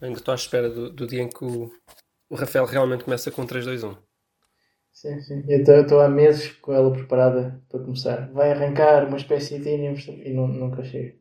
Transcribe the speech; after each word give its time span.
Ainda 0.00 0.18
estou 0.18 0.32
à 0.32 0.34
espera 0.34 0.68
do, 0.68 0.90
do 0.90 1.06
dia 1.06 1.22
em 1.22 1.28
que 1.28 1.44
o, 1.44 1.70
o 2.28 2.34
Rafael 2.34 2.66
realmente 2.66 3.04
começa 3.04 3.30
com 3.30 3.46
3-2-1. 3.46 3.96
Sim, 4.92 5.20
sim. 5.20 5.44
Eu 5.48 5.82
estou 5.82 6.00
há 6.00 6.08
meses 6.08 6.52
com 6.52 6.72
ela 6.72 6.90
preparada 6.90 7.62
para 7.68 7.80
começar. 7.80 8.30
Vai 8.32 8.52
arrancar 8.52 9.06
uma 9.06 9.16
espécie 9.18 9.58
de 9.58 9.68
e 9.70 10.32
não, 10.32 10.48
nunca 10.48 10.82
chega. 10.84 11.14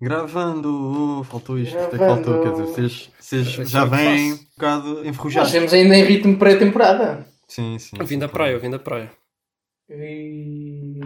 Gravando, 0.00 1.22
faltou 1.24 1.58
isto, 1.58 1.76
que 1.90 1.96
Gravando. 1.98 2.24
faltou, 2.24 2.42
quer 2.42 2.52
dizer, 2.52 2.66
vocês, 2.88 3.10
vocês 3.18 3.46
já 3.68 3.84
que 3.84 3.96
vêm 3.96 4.32
um 4.32 4.36
bocado 4.56 4.94
Nós 4.94 5.06
enferrujados. 5.06 5.48
estamos 5.52 5.74
ainda 5.74 5.96
em 5.96 6.04
ritmo 6.04 6.38
pré-temporada. 6.38 7.26
Sim, 7.46 7.78
sim. 7.78 7.96
Eu 7.98 8.06
vim 8.06 8.18
da 8.18 8.28
praia, 8.28 8.52
eu 8.52 8.60
vim 8.60 8.70
da 8.70 8.78
praia. 8.78 9.10
E 9.88 11.00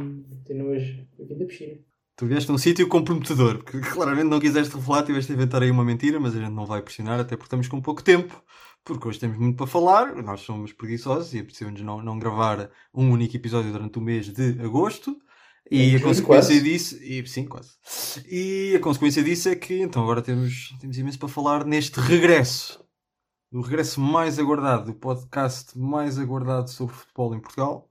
tenho 0.44 0.66
hoje. 0.66 1.08
Eu 1.18 1.26
vim 1.26 1.38
da 1.38 1.44
piscina. 1.46 1.78
Tu 2.16 2.26
vieste 2.26 2.50
a 2.50 2.54
um 2.54 2.58
sítio 2.58 2.86
comprometedor, 2.88 3.58
porque 3.64 3.80
claramente 3.90 4.28
não 4.28 4.38
quiseste 4.38 4.74
revelar, 4.74 5.04
tiveste 5.04 5.32
a 5.32 5.34
inventar 5.34 5.62
aí 5.62 5.70
uma 5.70 5.84
mentira, 5.84 6.20
mas 6.20 6.34
a 6.36 6.38
gente 6.38 6.52
não 6.52 6.64
vai 6.66 6.80
pressionar, 6.80 7.18
até 7.18 7.36
porque 7.36 7.46
estamos 7.46 7.66
com 7.66 7.80
pouco 7.80 8.02
tempo, 8.02 8.40
porque 8.84 9.08
hoje 9.08 9.18
temos 9.18 9.36
muito 9.36 9.56
para 9.56 9.66
falar, 9.66 10.14
nós 10.22 10.40
somos 10.42 10.72
preguiçosos 10.72 11.34
e 11.34 11.42
precisamos 11.42 11.80
não, 11.80 12.00
não 12.02 12.18
gravar 12.18 12.70
um 12.92 13.10
único 13.10 13.36
episódio 13.36 13.72
durante 13.72 13.98
o 13.98 14.02
mês 14.02 14.28
de 14.28 14.60
agosto. 14.62 15.16
E 15.70 15.82
Em 15.82 15.96
a 15.96 16.00
consequência 16.00 16.54
quase. 16.54 16.62
disso, 16.62 17.02
e, 17.02 17.26
sim, 17.26 17.46
quase. 17.46 17.70
E 18.28 18.74
a 18.76 18.80
consequência 18.80 19.22
disso 19.24 19.48
é 19.48 19.56
que 19.56 19.80
então 19.80 20.02
agora 20.02 20.20
temos, 20.20 20.76
temos 20.78 20.98
imenso 20.98 21.18
para 21.18 21.28
falar 21.28 21.64
neste 21.64 21.98
regresso. 21.98 22.84
O 23.50 23.62
regresso 23.62 24.00
mais 24.00 24.38
aguardado, 24.38 24.90
o 24.90 24.94
podcast 24.94 25.76
mais 25.78 26.18
aguardado 26.18 26.68
sobre 26.70 26.94
futebol 26.94 27.34
em 27.34 27.40
Portugal, 27.40 27.90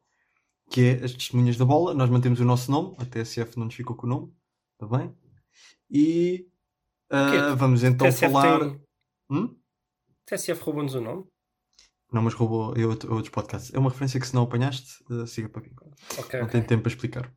que 0.74 0.82
é 0.82 1.04
as 1.06 1.14
Testemunhas 1.14 1.56
da 1.56 1.66
Bola. 1.66 1.94
Nós 1.94 2.10
mantemos 2.10 2.40
o 2.40 2.46
nosso 2.46 2.72
nome, 2.72 2.96
a 2.98 3.06
TSF 3.06 3.58
não 3.60 3.66
nos 3.66 3.76
ficou 3.76 3.96
com 3.96 4.08
o 4.08 4.10
nome, 4.10 4.34
está 4.74 4.98
bem? 4.98 5.16
E 5.90 6.48
quê? 7.10 7.56
vamos 7.56 7.84
então 7.84 8.08
TSF 8.08 8.32
falar. 8.34 8.60
tem- 8.60 8.82
Hum? 9.30 9.56
TSF 10.26 10.62
roubou-nos 10.64 10.96
o 10.96 11.02
nome? 11.02 11.26
Não, 12.12 12.22
mas 12.24 12.34
roubou 12.34 12.74
outro- 12.88 13.12
outros 13.14 13.30
podcasts. 13.30 13.72
É 13.74 13.78
uma 13.80 13.90
referência 13.92 14.20
que 14.20 14.26
se 14.28 14.34
não 14.34 14.44
apanhaste, 14.44 15.04
ah, 15.12 15.28
siga 15.28 15.48
para 15.48 15.62
mim. 15.62 15.72
Ok, 16.18 16.40
Não 16.40 16.48
ok. 16.48 16.52
tenho 16.54 16.66
tempo 16.68 16.82
para 16.84 16.92
explicar. 16.92 17.32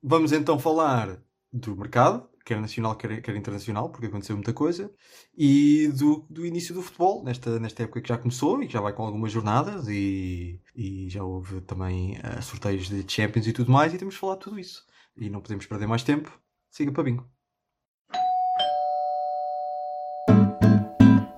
Vamos 0.00 0.30
então 0.32 0.56
falar 0.58 1.20
do 1.52 1.76
mercado, 1.76 2.28
quer 2.48 2.60
nacional, 2.62 2.96
quer, 2.96 3.20
quer 3.20 3.36
internacional, 3.36 3.90
porque 3.90 4.06
aconteceu 4.06 4.34
muita 4.34 4.54
coisa, 4.54 4.90
e 5.36 5.88
do, 5.88 6.24
do 6.30 6.46
início 6.46 6.74
do 6.74 6.80
futebol, 6.80 7.22
nesta, 7.22 7.60
nesta 7.60 7.82
época 7.82 8.00
que 8.00 8.08
já 8.08 8.16
começou 8.16 8.62
e 8.62 8.66
que 8.66 8.72
já 8.72 8.80
vai 8.80 8.94
com 8.94 9.04
algumas 9.04 9.30
jornadas, 9.30 9.86
e, 9.86 10.58
e 10.74 11.10
já 11.10 11.22
houve 11.22 11.60
também 11.60 12.18
ah, 12.22 12.40
sorteios 12.40 12.88
de 12.88 13.04
Champions 13.06 13.46
e 13.46 13.52
tudo 13.52 13.70
mais, 13.70 13.92
e 13.92 13.98
temos 13.98 14.14
de 14.14 14.20
falar 14.20 14.36
de 14.36 14.40
tudo 14.40 14.58
isso. 14.58 14.82
E 15.14 15.28
não 15.28 15.42
podemos 15.42 15.66
perder 15.66 15.86
mais 15.86 16.02
tempo. 16.02 16.32
Siga 16.70 16.90
para 16.90 17.02
bingo. 17.02 17.28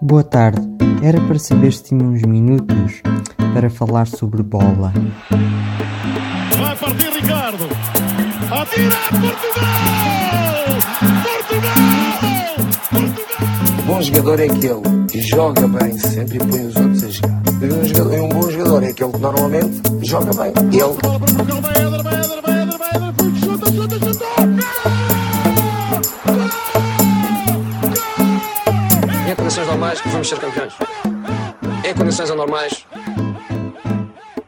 Boa 0.00 0.22
tarde. 0.22 0.60
Era 1.02 1.20
para 1.26 1.38
saber 1.38 1.72
se 1.72 1.84
tinha 1.84 2.04
uns 2.04 2.22
minutos 2.22 3.02
para 3.52 3.68
falar 3.68 4.06
sobre 4.06 4.42
bola. 4.42 4.92
Vai 6.56 6.76
partir 6.76 7.10
Ricardo. 7.10 7.64
Atira 8.52 8.96
Portugal! 9.20 10.49
Portugal! 11.22 11.74
Portugal! 12.90 13.84
bom 13.86 14.02
jogador 14.02 14.40
é 14.40 14.44
aquele 14.44 15.06
que 15.10 15.20
joga 15.22 15.66
bem 15.68 15.98
sempre 15.98 16.36
e 16.36 16.38
põe 16.38 16.66
os 16.66 16.76
outros 16.76 17.04
a 17.04 17.08
jogar. 17.08 17.40
E 17.60 17.72
um, 17.72 17.84
jogador- 17.84 18.14
e 18.14 18.20
um 18.20 18.28
bom 18.28 18.50
jogador 18.50 18.82
é 18.84 18.88
aquele 18.88 19.12
que 19.12 19.18
normalmente 19.18 19.82
joga 20.06 20.30
bem. 20.34 20.52
Ele! 20.72 22.00
Em 29.30 29.34
condições 29.36 29.66
normais, 29.66 30.00
vamos 30.06 30.28
ser 30.28 30.38
campeões. 30.38 30.74
Em 31.84 31.94
condições 31.94 32.30
anormais, 32.30 32.86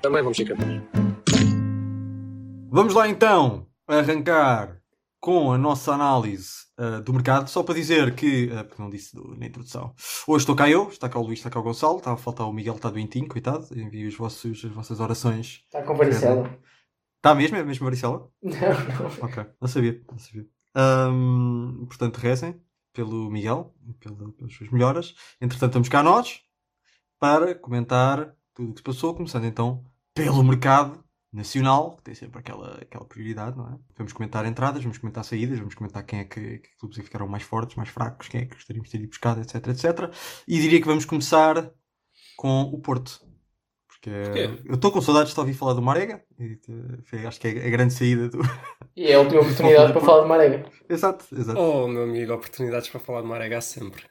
também 0.00 0.22
vamos 0.22 0.36
ser 0.36 0.44
campeões. 0.46 0.82
Vamos 2.70 2.94
lá 2.94 3.08
então 3.08 3.66
arrancar 3.86 4.76
com 5.22 5.52
a 5.52 5.56
nossa 5.58 5.92
análise 5.94 6.50
ah, 6.76 6.98
do 7.00 7.12
mercado. 7.12 7.48
Só 7.48 7.62
para 7.62 7.76
dizer 7.76 8.14
que, 8.16 8.50
ah, 8.52 8.64
porque 8.64 8.82
não 8.82 8.90
disse 8.90 9.14
do- 9.14 9.36
na 9.36 9.46
introdução, 9.46 9.94
hoje 10.26 10.42
estou 10.42 10.56
cá 10.56 10.68
eu, 10.68 10.88
está 10.88 11.08
cá 11.08 11.18
o 11.18 11.22
Luís, 11.22 11.38
está 11.38 11.48
cá 11.48 11.60
o 11.60 11.62
Gonçalo, 11.62 11.98
está 11.98 12.12
a 12.12 12.16
faltar 12.16 12.48
o 12.48 12.52
Miguel, 12.52 12.74
está 12.74 12.90
doentinho, 12.90 13.28
coitado. 13.28 13.66
Envio 13.78 14.08
os 14.08 14.16
vossos, 14.16 14.64
as 14.64 14.70
vossas 14.72 14.98
orações. 14.98 15.62
Está 15.66 15.80
com 15.84 15.94
varicela. 15.94 16.58
Está 17.18 17.34
mesmo? 17.36 17.56
É 17.56 17.62
mesmo 17.62 17.84
varicela? 17.84 18.28
Não, 18.42 18.50
não. 18.50 19.24
Ok, 19.28 19.46
não 19.60 19.68
sabia, 19.68 20.02
não 20.10 20.18
sabia. 20.18 20.44
Ahm, 20.74 21.84
portanto, 21.86 22.16
rezem 22.16 22.60
pelo 22.92 23.30
Miguel, 23.30 23.72
pela- 24.00 24.32
pelas 24.32 24.52
suas 24.54 24.70
melhoras. 24.72 25.14
Entretanto, 25.40 25.70
estamos 25.70 25.88
cá 25.88 26.02
nós 26.02 26.40
para 27.20 27.54
comentar 27.54 28.34
tudo 28.52 28.70
o 28.70 28.72
que 28.74 28.80
se 28.80 28.84
passou, 28.84 29.14
começando 29.14 29.44
então 29.44 29.84
pelo 30.14 30.42
mercado 30.42 31.02
nacional, 31.32 31.96
que 31.96 32.02
tem 32.02 32.14
sempre 32.14 32.40
aquela, 32.40 32.76
aquela 32.80 33.04
prioridade, 33.06 33.56
não 33.56 33.66
é? 33.66 33.78
Vamos 33.96 34.12
comentar 34.12 34.44
entradas, 34.44 34.82
vamos 34.82 34.98
comentar 34.98 35.24
saídas, 35.24 35.58
vamos 35.58 35.74
comentar 35.74 36.04
quem 36.04 36.20
é 36.20 36.24
que, 36.24 36.58
que 36.58 36.76
clubes 36.78 36.98
é 36.98 37.00
que 37.00 37.06
ficaram 37.06 37.26
mais 37.26 37.42
fortes, 37.42 37.74
mais 37.74 37.88
fracos, 37.88 38.28
quem 38.28 38.42
é 38.42 38.44
que 38.44 38.54
gostaríamos 38.54 38.88
de 38.88 38.92
ter 38.92 39.02
ido 39.02 39.08
buscado, 39.08 39.40
etc, 39.40 39.68
etc. 39.68 40.14
E 40.46 40.60
diria 40.60 40.80
que 40.80 40.86
vamos 40.86 41.04
começar 41.04 41.70
com 42.36 42.62
o 42.62 42.78
Porto. 42.78 43.20
Porque 43.88 44.10
Porquê? 44.10 44.62
eu 44.66 44.74
estou 44.74 44.92
com 44.92 45.00
saudades 45.00 45.32
de 45.32 45.40
ouvir 45.40 45.54
falar 45.54 45.74
do 45.74 45.80
Marega, 45.80 46.22
e, 46.38 46.58
eh, 46.68 46.98
foi, 47.04 47.24
acho 47.24 47.40
que 47.40 47.48
é 47.48 47.66
a 47.66 47.70
grande 47.70 47.94
saída 47.94 48.28
do, 48.28 48.38
E 48.94 49.06
é 49.06 49.14
a 49.14 49.20
última 49.20 49.40
oportunidade 49.42 49.92
para 49.92 50.00
falar 50.02 50.22
de 50.22 50.28
Marega. 50.28 50.70
Exato, 50.88 51.24
exato. 51.32 51.58
Oh, 51.58 51.88
meu 51.88 52.02
amigo, 52.02 52.34
oportunidades 52.34 52.88
para 52.88 53.00
falar 53.00 53.22
de 53.22 53.28
Marega 53.28 53.58
há 53.58 53.60
sempre. 53.60 54.04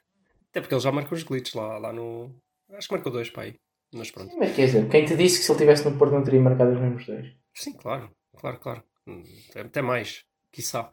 Até 0.50 0.60
porque 0.60 0.74
ele 0.74 0.80
já 0.80 0.90
marcou 0.90 1.16
os 1.16 1.22
glitches 1.22 1.54
lá, 1.54 1.78
lá 1.78 1.92
no. 1.92 2.34
Acho 2.72 2.88
que 2.88 2.94
marcou 2.94 3.12
dois 3.12 3.30
para 3.30 3.44
aí. 3.44 3.61
Mas 3.94 4.10
pronto. 4.10 4.34
Mas 4.38 4.54
quer 4.54 4.66
dizer, 4.66 4.88
quem 4.88 5.04
te 5.04 5.16
disse 5.16 5.38
que 5.38 5.44
se 5.44 5.50
ele 5.50 5.56
estivesse 5.58 5.88
no 5.88 5.98
Porto 5.98 6.12
não 6.12 6.24
teria 6.24 6.40
marcado 6.40 6.72
os 6.72 6.80
mesmos 6.80 7.06
dois? 7.06 7.26
Sim, 7.54 7.72
claro, 7.74 8.10
claro, 8.38 8.58
claro. 8.58 8.82
Hum, 9.06 9.22
Até 9.54 9.82
mais, 9.82 10.24
quiçá. 10.50 10.90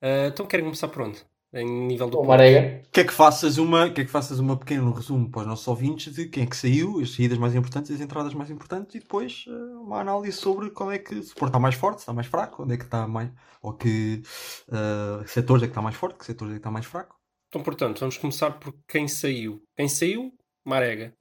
Ah, 0.00 0.28
então 0.28 0.46
querem 0.46 0.64
começar 0.64 0.88
por 0.88 1.02
onde? 1.02 1.24
Em 1.52 1.64
nível 1.86 2.08
do 2.08 2.18
Porto? 2.18 2.28
Marega. 2.28 2.82
Quer 2.92 3.06
que 3.06 3.12
faças 3.12 3.56
uma, 3.58 3.90
quer 3.90 4.04
que 4.04 4.10
faças 4.10 4.38
uma 4.38 4.56
pequeno 4.56 4.92
resumo 4.92 5.30
para 5.30 5.40
os 5.40 5.46
nossos 5.46 5.66
ouvintes 5.66 6.14
de 6.14 6.28
quem 6.28 6.44
é 6.44 6.46
que 6.46 6.56
saiu, 6.56 7.00
as 7.00 7.14
saídas 7.14 7.38
mais 7.38 7.54
importantes, 7.54 7.90
as 7.90 8.00
entradas 8.00 8.34
mais 8.34 8.50
importantes 8.50 8.94
e 8.94 9.00
depois 9.00 9.44
eh, 9.48 9.50
uma 9.80 9.98
análise 10.00 10.36
sobre 10.36 10.70
qual 10.70 10.92
é 10.92 10.98
que 10.98 11.22
se 11.22 11.32
o 11.32 11.34
Porto 11.36 11.48
está 11.48 11.58
mais 11.58 11.74
forte, 11.74 11.98
se 11.98 12.02
está 12.02 12.12
mais 12.12 12.26
fraco, 12.26 12.62
onde 12.62 12.74
é 12.74 12.76
que 12.76 12.84
está 12.84 13.08
mais, 13.08 13.30
ou 13.62 13.72
que 13.72 14.22
eh, 14.70 15.26
setores 15.26 15.62
é 15.62 15.66
que 15.66 15.70
está 15.70 15.80
mais 15.82 15.96
forte, 15.96 16.18
que 16.18 16.26
setores 16.26 16.52
é 16.52 16.56
que 16.56 16.60
está 16.60 16.70
mais 16.70 16.84
fraco. 16.84 17.16
Então, 17.48 17.62
portanto, 17.62 18.00
vamos 18.00 18.18
começar 18.18 18.50
por 18.52 18.74
quem 18.86 19.08
saiu. 19.08 19.62
Quem 19.74 19.88
saiu? 19.88 20.30
Marega. 20.66 21.14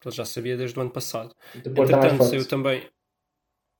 Portanto, 0.00 0.16
já 0.16 0.24
sabia 0.24 0.56
desde 0.56 0.78
o 0.78 0.82
ano 0.82 0.90
passado. 0.90 1.34
Entretanto, 1.54 2.24
saiu 2.24 2.46
também. 2.46 2.88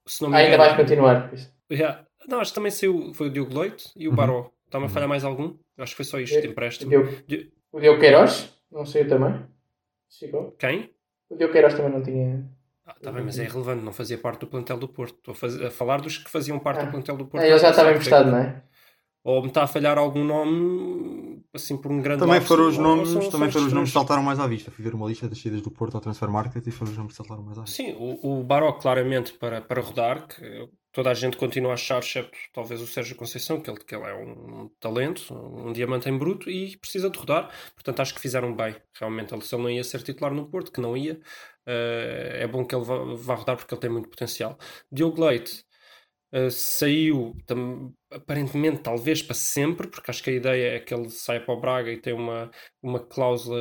Se 0.06 0.22
não 0.22 0.30
me 0.30 0.36
Ah, 0.36 0.38
ainda 0.38 0.56
vais 0.56 0.74
continuar. 0.76 1.30
Yeah. 1.70 2.04
Não, 2.26 2.40
acho 2.40 2.50
que 2.50 2.54
também 2.54 2.70
saiu. 2.70 3.12
Foi 3.14 3.28
o 3.28 3.30
Diogo 3.30 3.58
Leite 3.58 3.90
e 3.96 4.06
o 4.08 4.10
Uhum. 4.10 4.16
Baró. 4.16 4.50
Está-me 4.66 4.84
a 4.84 4.88
Uhum. 4.88 4.92
falhar 4.94 5.08
mais 5.08 5.24
algum? 5.24 5.56
Acho 5.78 5.92
que 5.92 5.96
foi 5.96 6.04
só 6.04 6.18
isto 6.18 6.40
de 6.40 6.48
O 6.48 6.50
empréstimo. 6.50 6.90
O 7.72 7.80
Diogo 7.80 8.00
Queiroz 8.00 8.52
não 8.70 8.84
saiu 8.84 9.06
também? 9.08 9.44
Ficou? 10.18 10.52
Quem? 10.52 10.90
O 11.30 11.36
Diogo 11.36 11.52
Queiroz 11.52 11.74
também 11.74 11.92
não 11.92 12.02
tinha. 12.02 12.44
Ah, 12.86 12.94
tá 13.02 13.12
bem, 13.12 13.22
mas 13.22 13.38
é 13.38 13.44
irrelevante, 13.44 13.84
não 13.84 13.92
fazia 13.92 14.16
parte 14.18 14.40
do 14.40 14.46
plantel 14.46 14.78
do 14.78 14.88
Porto. 14.88 15.14
Estou 15.18 15.32
a, 15.32 15.34
faz- 15.34 15.60
a 15.60 15.70
falar 15.70 16.00
dos 16.00 16.16
que 16.18 16.30
faziam 16.30 16.58
parte 16.58 16.80
Ah. 16.80 16.84
do 16.86 16.90
plantel 16.90 17.16
do 17.18 17.26
Porto. 17.26 17.42
Ah, 17.44 17.46
ele 17.46 17.58
já 17.58 17.70
estava 17.70 17.90
emprestado, 17.92 18.30
não 18.30 18.38
é? 18.38 18.62
Ou 19.22 19.42
me 19.42 19.48
está 19.48 19.62
a 19.64 19.66
falhar 19.66 19.98
algum 19.98 20.24
nome, 20.24 21.17
assim, 21.58 21.76
por 21.76 21.92
um 21.92 22.00
grande 22.00 22.20
Também 22.20 22.40
foram 22.40 22.68
os 22.68 22.76
ou 22.76 22.82
nomes, 22.82 23.08
são- 23.10 23.30
também 23.30 23.50
foram 23.50 23.66
os 23.66 23.72
nomes 23.72 23.90
que 23.90 23.94
saltaram 23.94 24.22
mais 24.22 24.38
à 24.40 24.46
vista. 24.46 24.70
Fui 24.70 24.82
ver 24.84 24.94
uma 24.94 25.06
lista 25.06 25.28
das 25.28 25.40
saídas 25.40 25.60
do 25.62 25.70
Porto 25.70 25.94
ao 25.96 26.00
Transfer 26.00 26.28
Market 26.30 26.66
e 26.66 26.70
foram 26.70 26.90
os 26.92 26.96
nomes 26.96 27.12
que 27.12 27.16
saltaram 27.16 27.42
mais 27.42 27.58
à 27.58 27.62
vista. 27.62 27.76
Sim, 27.76 27.94
o, 27.98 28.40
o 28.40 28.44
Baró 28.44 28.72
claramente 28.72 29.32
para, 29.34 29.60
para 29.60 29.80
rodar, 29.80 30.26
que 30.26 30.68
toda 30.92 31.10
a 31.10 31.14
gente 31.14 31.36
continua 31.36 31.72
a 31.72 31.74
achar, 31.74 31.98
excepto 32.00 32.36
talvez 32.52 32.80
o 32.80 32.86
Sérgio 32.86 33.14
Conceição, 33.14 33.60
que 33.60 33.70
ele, 33.70 33.78
que 33.78 33.94
ele 33.94 34.04
é 34.04 34.14
um 34.14 34.68
talento, 34.80 35.32
um 35.34 35.72
diamante 35.72 36.08
em 36.08 36.16
bruto 36.18 36.50
e 36.50 36.76
precisa 36.78 37.10
de 37.10 37.18
rodar. 37.18 37.50
Portanto, 37.74 38.00
acho 38.00 38.14
que 38.14 38.20
fizeram 38.20 38.54
bem. 38.54 38.74
Realmente, 38.98 39.32
ele, 39.34 39.42
se 39.44 39.54
ele 39.54 39.62
não 39.62 39.70
ia 39.70 39.84
ser 39.84 40.02
titular 40.02 40.32
no 40.32 40.46
Porto, 40.48 40.72
que 40.72 40.80
não 40.80 40.96
ia, 40.96 41.20
eh, 41.66 42.38
é 42.42 42.46
bom 42.46 42.64
que 42.64 42.74
ele 42.74 42.84
vá, 42.84 42.96
vá 43.14 43.34
rodar 43.34 43.56
porque 43.56 43.72
ele 43.74 43.80
tem 43.80 43.90
muito 43.90 44.08
potencial. 44.08 44.58
Diogo 44.90 45.24
Leite 45.24 45.64
eh, 46.32 46.50
saiu 46.50 47.34
tam- 47.46 47.92
aparentemente, 48.10 48.80
talvez 48.80 49.22
para 49.22 49.34
sempre, 49.34 49.86
porque 49.88 50.10
acho 50.10 50.22
que 50.22 50.30
a 50.30 50.32
ideia 50.34 50.76
é 50.76 50.80
que 50.80 50.94
ele 50.94 51.10
saia 51.10 51.40
para 51.40 51.54
o 51.54 51.60
Braga 51.60 51.90
e 51.90 51.96
tem 52.00 52.12
uma, 52.12 52.50
uma 52.82 53.00
cláusula 53.00 53.58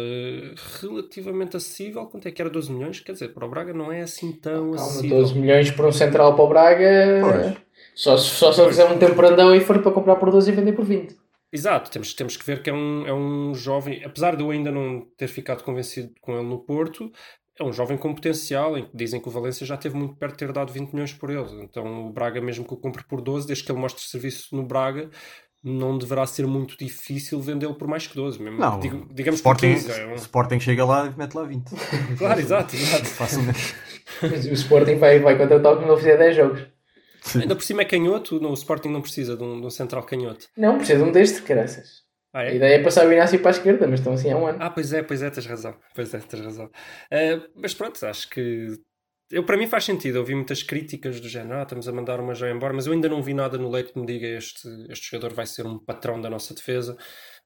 relativamente 0.82 1.58
acessível. 1.58 2.06
Quanto 2.08 2.28
é 2.28 2.32
que 2.32 2.42
era 2.42 2.50
12 2.50 2.72
milhões? 2.72 3.00
Quer 3.00 3.14
dizer, 3.14 3.30
para 3.34 3.46
o 3.46 3.50
Braga 3.50 3.74
não 3.74 3.92
é 3.92 4.02
assim 4.02 4.32
tão 4.32 4.72
Calma, 4.72 4.76
acessível. 4.76 5.18
12 5.20 5.36
milhões 5.40 5.72
por 5.72 5.86
um 5.86 5.92
central 5.92 6.36
para 6.36 6.44
o 6.44 6.48
Braga. 6.50 7.22
Pois. 7.22 7.68
Só, 7.96 8.18
se- 8.18 8.30
só 8.30 8.52
se 8.52 8.62
ele 8.62 8.70
fizer 8.70 8.86
um 8.86 8.98
temporandão 9.00 9.56
e 9.56 9.60
for 9.62 9.82
para 9.82 9.92
comprar 9.92 10.16
por 10.18 10.32
12 10.32 10.52
e 10.52 10.56
vender 10.56 10.74
por 10.74 10.86
20. 10.86 11.16
Exato, 11.52 11.90
temos, 11.90 12.14
temos 12.14 12.36
que 12.36 12.46
ver 12.46 12.62
que 12.62 12.70
é 12.70 12.74
um, 12.74 13.08
é 13.08 13.14
um 13.14 13.54
jovem, 13.54 14.04
apesar 14.04 14.36
de 14.36 14.44
eu 14.44 14.52
ainda 14.52 14.70
não 14.70 15.08
ter 15.18 15.28
ficado 15.30 15.64
convencido 15.64 16.12
com 16.22 16.34
ele 16.34 16.44
no 16.48 16.60
Porto, 16.60 17.10
é 17.60 17.64
um 17.64 17.74
jovem 17.74 17.98
com 17.98 18.14
potencial, 18.14 18.78
em 18.78 18.84
que 18.86 18.96
dizem 18.96 19.20
que 19.20 19.28
o 19.28 19.32
Valência 19.32 19.66
já 19.66 19.76
esteve 19.76 19.96
muito 19.98 20.16
perto 20.16 20.34
de 20.34 20.38
ter 20.40 20.52
dado 20.52 20.72
20 20.72 20.92
milhões 20.94 21.14
por 21.14 21.30
ele. 21.30 21.62
Então 21.64 22.08
o 22.08 22.12
Braga, 22.12 22.40
mesmo 22.42 22.64
que 22.66 22.74
o 22.74 22.78
compre 22.78 23.04
por 23.04 23.22
12, 23.22 23.48
desde 23.48 23.64
que 23.64 23.72
ele 23.72 23.80
mostre 23.80 24.04
serviço 24.04 24.56
no 24.56 24.64
Braga, 24.64 25.10
não 25.64 25.98
deverá 25.98 26.26
ser 26.28 26.46
muito 26.48 26.78
difícil 26.78 27.42
vendê-lo 27.42 27.74
por 27.76 27.88
mais 27.88 28.06
que 28.08 28.16
12. 28.16 28.42
Mesmo, 28.42 28.60
Não, 28.60 28.80
Digo- 28.80 29.08
digamos 29.12 29.42
por 29.42 29.56
Sporting, 29.56 29.74
15. 29.74 29.92
É 29.92 30.08
um... 30.08 30.14
Sporting 30.16 30.60
chega 30.60 30.86
lá 30.86 31.08
e 31.08 31.18
mete 31.18 31.34
lá 31.34 31.44
20. 31.44 31.72
Claro, 32.18 32.40
exato, 32.40 32.76
exato. 32.76 33.06
Facilmente. 33.06 33.76
Mas 34.22 34.46
o 34.46 34.54
Sporting 34.54 34.96
vai, 34.96 35.20
vai 35.20 35.38
contratar 35.38 35.74
o 35.74 35.80
que 35.80 35.86
não 35.88 35.98
fizer 35.98 36.18
10 36.18 36.36
jogos. 36.36 36.62
Ainda 37.36 37.56
por 37.56 37.64
cima 37.64 37.82
é 37.82 37.86
canhoto, 37.86 38.38
o 38.38 38.54
Sporting 38.54 38.88
não 38.90 39.02
precisa 39.02 39.36
de 39.36 39.44
um, 39.44 39.60
de 39.60 39.68
um 39.68 39.70
central 39.70 40.04
canhoto. 40.04 40.48
Não, 40.56 40.78
precisa 40.78 41.00
de 41.04 41.10
um 41.10 41.12
deste, 41.12 41.42
caraças. 41.42 42.07
Ah, 42.38 42.42
A 42.42 42.46
é? 42.46 42.56
ideia 42.56 42.76
é 42.76 42.84
passar 42.84 43.08
o 43.08 43.12
Inácio 43.12 43.40
para 43.40 43.50
a 43.50 43.58
esquerda, 43.58 43.88
mas 43.88 44.00
estão 44.00 44.14
assim 44.14 44.32
há 44.32 44.38
um 44.38 44.46
ano. 44.46 44.60
Ah, 44.62 44.70
pois 44.70 44.94
é, 44.94 45.02
pois 45.02 45.24
é, 45.24 45.30
tens 45.32 45.48
razão. 45.48 45.76
Pois 45.96 46.14
é, 46.14 46.20
tens 46.20 46.44
razão. 46.44 46.70
Eh, 47.10 47.42
mas 47.56 47.74
pronto, 47.74 48.06
acho 48.06 48.30
que. 48.30 48.68
Eu, 49.32 49.44
para 49.44 49.58
mim 49.58 49.66
faz 49.66 49.86
sentido. 49.86 50.20
Eu 50.20 50.24
vi 50.24 50.36
muitas 50.36 50.62
críticas 50.62 51.20
do 51.20 51.28
género, 51.28 51.60
ah, 51.60 51.64
estamos 51.64 51.88
a 51.88 51.92
mandar 51.92 52.20
uma 52.20 52.36
já 52.36 52.48
embora, 52.50 52.74
mas 52.74 52.86
eu 52.86 52.94
ainda 52.94 53.10
não 53.10 53.24
vi 53.24 53.34
nada 53.34 53.58
no 53.58 53.72
leite 53.72 53.92
que 53.92 54.00
me 54.00 54.06
diga 54.06 54.28
este, 54.28 54.68
este 54.90 55.10
jogador 55.10 55.34
vai 55.34 55.48
ser 55.48 55.66
um 55.66 55.80
patrão 55.80 56.22
da 56.22 56.30
nossa 56.30 56.54
defesa. 56.54 56.96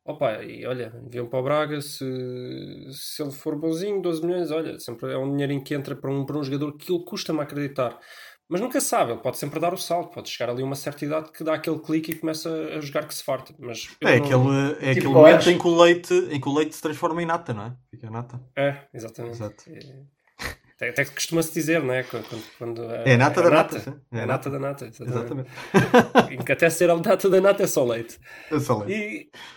Opa, 0.04 0.44
e 0.44 0.66
olha, 0.66 0.92
enviam 1.06 1.30
para 1.30 1.40
o 1.40 1.44
Braga, 1.44 1.80
se, 1.80 2.04
se 2.92 3.22
ele 3.22 3.32
for 3.32 3.56
bonzinho, 3.56 4.02
12 4.02 4.26
milhões, 4.26 4.50
olha, 4.52 4.80
sempre 4.80 5.14
é 5.14 5.18
um 5.18 5.32
dinheirinho 5.32 5.64
que 5.64 5.76
entra 5.76 5.96
para 5.96 6.12
um, 6.12 6.26
para 6.26 6.38
um 6.38 6.44
jogador 6.44 6.76
que 6.76 6.92
ele 6.92 7.04
custa-me 7.06 7.40
acreditar. 7.40 7.98
Mas 8.52 8.60
nunca 8.60 8.82
sabe, 8.82 9.14
ele 9.14 9.22
pode 9.22 9.38
sempre 9.38 9.62
dar 9.62 9.74
o 9.74 9.78
salto, 9.78 10.14
pode 10.14 10.30
chegar 10.30 10.52
ali 10.52 10.62
a 10.62 10.66
uma 10.66 10.76
certa 10.76 11.06
idade 11.06 11.32
que 11.32 11.42
dá 11.42 11.54
aquele 11.54 11.80
clique 11.80 12.12
e 12.12 12.16
começa 12.16 12.50
a 12.50 12.82
jogar 12.82 13.08
que 13.08 13.16
se 13.16 13.24
farta. 13.24 13.56
Mas 13.58 13.88
É 14.02 14.20
não- 14.20 14.26
aquele, 14.26 14.72
é 14.72 14.76
Tipo 14.76 14.90
aquele 14.92 15.08
momento 15.08 15.50
em 15.50 15.58
que, 15.58 15.68
o 15.68 15.82
leite, 15.82 16.14
em 16.30 16.42
que 16.42 16.50
o 16.50 16.54
leite 16.54 16.76
se 16.76 16.82
transforma 16.82 17.24
em 17.24 17.26
nata, 17.26 17.54
não 17.54 17.68
é? 17.68 17.74
Fica 17.90 18.10
nata. 18.12 18.42
É, 18.54 18.88
exatamente. 18.94 19.36
Exato. 19.36 19.64
Até, 19.70 19.80
até 20.90 21.06
que 21.06 21.12
costuma-se 21.12 21.54
dizer, 21.54 21.82
não 21.84 21.94
é? 21.94 22.04
Quando, 22.04 22.26
quando- 22.58 22.84
É 23.06 23.14
a 23.14 23.18
nata 23.18 23.42
da 23.42 23.50
nata, 23.50 23.80
sim. 23.80 23.94
É 24.12 24.22
a 24.22 24.26
nata 24.26 24.50
da 24.50 24.60
nata, 24.60 24.86
exatamente. 24.88 25.50
Exatamente. 25.74 26.42
Que 26.46 26.52
até 26.52 26.70
ser 26.70 26.90
a 26.90 26.96
nata 26.96 27.30
da 27.30 27.40
nata 27.42 27.64
é 27.64 27.68
só 27.68 27.84
leite. 27.86 28.20
Eu 28.50 28.60
só 28.60 28.78
leite. 28.80 28.94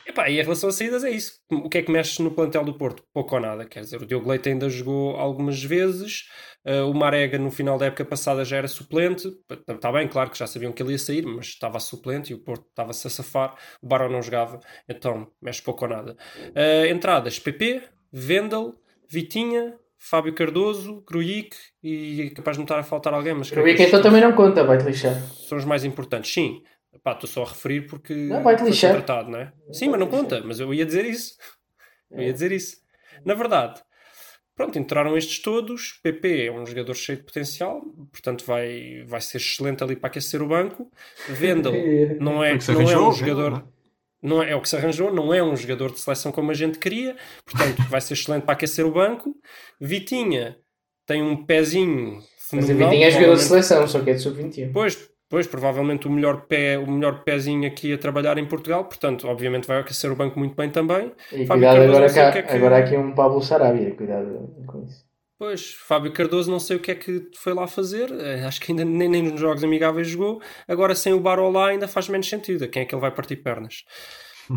E, 0.06 0.10
epá, 0.10 0.28
e 0.28 0.38
em 0.38 0.42
relação 0.42 0.68
a 0.68 0.72
saídas 0.72 1.02
é 1.04 1.10
isso. 1.10 1.40
O 1.50 1.68
que 1.68 1.78
é 1.78 1.82
que 1.82 1.90
mexe 1.90 2.22
no 2.22 2.30
plantel 2.30 2.64
do 2.64 2.74
Porto? 2.76 3.02
Pouco 3.12 3.34
ou 3.36 3.40
nada. 3.40 3.64
Quer 3.64 3.80
dizer, 3.80 4.02
o 4.02 4.06
Diogo 4.06 4.28
Leite 4.28 4.48
ainda 4.48 4.68
jogou 4.68 5.16
algumas 5.16 5.62
vezes. 5.62 6.24
eh, 6.66 6.82
o 6.82 6.92
Marega 6.94 7.38
no 7.38 7.50
final 7.50 7.76
da 7.78 7.86
época 7.86 8.04
passada 8.04 8.44
já 8.44 8.56
era 8.58 8.68
suplente. 8.68 9.28
Está 9.68 9.92
bem, 9.92 10.08
claro 10.08 10.30
que 10.30 10.38
já 10.38 10.46
sabiam 10.46 10.72
que 10.72 10.82
ele 10.82 10.92
ia 10.92 10.98
sair, 10.98 11.24
mas 11.26 11.46
estava 11.46 11.78
suplente 11.80 12.32
e 12.32 12.34
o 12.34 12.38
Porto 12.42 12.66
estava-se 12.68 13.06
a 13.06 13.10
safar. 13.10 13.54
O 13.82 13.86
Barão 13.86 14.08
não 14.10 14.20
jogava, 14.22 14.60
então 14.88 15.26
mexe 15.42 15.62
pouco 15.62 15.84
ou 15.84 15.90
nada. 15.90 16.16
Eh, 16.54 16.88
entradas: 16.90 17.38
PP, 17.38 17.82
Vendel, 18.12 18.74
Vitinha, 19.08 19.74
Fábio 20.08 20.34
Cardoso, 20.34 21.02
Grujic 21.06 21.56
e 21.82 22.22
é 22.22 22.30
capaz 22.30 22.56
de 22.56 22.60
me 22.60 22.64
estar 22.64 22.78
a 22.78 22.82
faltar 22.82 23.14
alguém, 23.14 23.32
mas 23.34 23.50
estes 23.50 23.88
então 23.88 24.02
também 24.02 24.20
não 24.20 24.32
conta, 24.32 24.62
vai-te 24.62 24.84
lixar. 24.84 25.14
são 25.48 25.56
os 25.56 25.64
mais 25.64 25.84
importantes. 25.84 26.32
Sim, 26.32 26.62
Pá, 27.02 27.12
estou 27.12 27.28
só 27.28 27.42
a 27.42 27.48
referir 27.48 27.86
porque 27.86 28.14
Não, 28.14 28.42
vai-te 28.42 28.60
foi 28.60 28.70
lixar. 28.70 28.92
contratado, 28.92 29.30
não 29.30 29.38
é? 29.38 29.52
Sim, 29.72 29.88
mas 29.88 29.98
não 29.98 30.06
conta. 30.06 30.42
Mas 30.44 30.60
eu 30.60 30.72
ia 30.72 30.86
dizer 30.86 31.04
isso. 31.04 31.36
Eu 32.10 32.22
ia 32.22 32.32
dizer 32.32 32.52
isso. 32.52 32.76
Na 33.24 33.34
verdade, 33.34 33.80
pronto, 34.54 34.78
entraram 34.78 35.16
estes 35.16 35.40
todos. 35.40 35.98
PP 36.02 36.46
é 36.46 36.52
um 36.52 36.64
jogador 36.64 36.94
cheio 36.94 37.18
de 37.18 37.24
potencial, 37.24 37.82
portanto 38.12 38.44
vai, 38.46 39.04
vai 39.06 39.20
ser 39.20 39.38
excelente 39.38 39.82
ali 39.82 39.96
para 39.96 40.08
aquecer 40.08 40.40
o 40.42 40.46
banco. 40.46 40.90
Vendel 41.28 41.72
não 42.20 42.44
é, 42.44 42.56
não 42.68 42.90
é 42.90 42.98
um 42.98 43.12
jogador. 43.12 43.66
Não 44.24 44.42
é? 44.42 44.48
É, 44.48 44.52
é 44.52 44.56
o 44.56 44.60
que 44.60 44.68
se 44.68 44.76
arranjou, 44.76 45.12
não 45.12 45.32
é 45.32 45.42
um 45.42 45.54
jogador 45.54 45.92
de 45.92 46.00
seleção 46.00 46.32
como 46.32 46.50
a 46.50 46.54
gente 46.54 46.78
queria, 46.78 47.14
portanto 47.44 47.82
vai 47.88 48.00
ser 48.00 48.14
excelente 48.14 48.42
para 48.44 48.54
aquecer 48.54 48.84
o 48.86 48.90
banco. 48.92 49.34
Vitinha 49.80 50.56
tem 51.06 51.22
um 51.22 51.44
pezinho 51.44 52.14
Mas 52.14 52.64
a 52.64 52.66
fenomenal, 52.66 52.90
Vitinha 52.90 53.08
é 53.08 53.10
jogador 53.10 53.36
de 53.36 53.42
seleção, 53.42 53.86
só 53.86 54.00
que 54.00 54.10
é 54.10 54.14
de 54.14 54.20
sub-21. 54.20 54.72
Pois, 54.72 55.10
pois, 55.28 55.46
provavelmente 55.46 56.06
o 56.08 56.10
melhor 56.10 56.46
pé, 56.46 56.78
o 56.78 56.90
melhor 56.90 57.22
pezinho 57.24 57.66
aqui 57.66 57.92
a 57.92 57.98
trabalhar 57.98 58.38
em 58.38 58.46
Portugal, 58.46 58.84
portanto, 58.84 59.28
obviamente 59.28 59.66
vai 59.66 59.80
aquecer 59.80 60.10
o 60.10 60.16
banco 60.16 60.38
muito 60.38 60.54
bem 60.56 60.70
também. 60.70 61.12
E 61.32 61.44
Fábio 61.46 61.68
cuidado, 61.68 61.82
agora, 61.82 62.12
cá, 62.12 62.32
que 62.32 62.38
é 62.38 62.42
que- 62.42 62.52
agora 62.54 62.78
aqui 62.78 62.96
um 62.96 63.12
Pablo 63.14 63.42
Sarabia, 63.42 63.94
cuidado 63.94 64.48
com 64.66 64.84
isso. 64.84 65.03
Pois, 65.38 65.72
Fábio 65.74 66.12
Cardoso 66.12 66.50
não 66.50 66.60
sei 66.60 66.76
o 66.76 66.80
que 66.80 66.92
é 66.92 66.94
que 66.94 67.28
foi 67.36 67.52
lá 67.54 67.66
fazer, 67.66 68.10
eh, 68.12 68.44
acho 68.44 68.60
que 68.60 68.70
ainda 68.70 68.84
nem, 68.84 69.08
nem 69.08 69.22
nos 69.22 69.40
jogos 69.40 69.64
amigáveis 69.64 70.06
jogou, 70.08 70.40
agora 70.68 70.94
sem 70.94 71.12
o 71.12 71.20
Baró 71.20 71.48
lá 71.50 71.68
ainda 71.68 71.88
faz 71.88 72.08
menos 72.08 72.28
sentido, 72.28 72.64
a 72.64 72.68
quem 72.68 72.82
é 72.82 72.84
que 72.84 72.94
ele 72.94 73.00
vai 73.00 73.10
partir 73.12 73.36
pernas? 73.36 73.82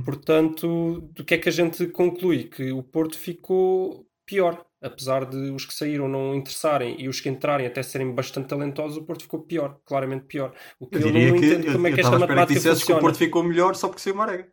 Portanto, 0.06 1.01
do 1.13 1.24
que 1.25 1.33
é 1.35 1.38
que 1.38 1.50
a 1.50 1.51
gente 1.51 1.88
conclui? 1.88 2.44
Que 2.45 2.71
o 2.71 2.83
Porto 2.83 3.18
ficou 3.18 4.06
pior, 4.25 4.65
apesar 4.81 5.25
de 5.25 5.38
os 5.51 5.65
que 5.65 5.74
saíram 5.74 6.07
não 6.07 6.35
interessarem 6.35 6.95
e 7.01 7.07
os 7.09 7.19
que 7.21 7.29
entrarem 7.29 7.65
até 7.65 7.81
serem 7.81 8.13
bastante 8.13 8.47
talentosos, 8.50 8.97
o 8.97 9.06
Porto 9.06 9.24
ficou 9.24 9.41
pior, 9.45 9.79
claramente 9.85 10.25
pior. 10.25 10.53
O 10.79 10.88
que 10.88 11.00
Eu 11.00 11.01
eu, 11.01 11.31
não 11.31 11.39
que 11.39 11.45
entendo 11.47 11.65
eu 11.65 11.71
como 11.71 11.88
é 11.88 11.91
que 11.94 12.00
esta 12.01 12.15
estava 12.15 12.18
a 12.18 12.19
esperar 12.19 12.45
que 12.45 12.53
matemática 12.53 12.53
dissesse 12.53 12.85
que 12.85 12.91
o 12.94 12.95
funciona. 12.95 13.01
Porto 13.01 13.18
ficou 13.18 13.44
melhor 13.44 13.75
só 13.75 13.88
porque 13.88 14.01
saiu 14.01 14.13
o 14.15 14.18
Marega. 14.18 14.51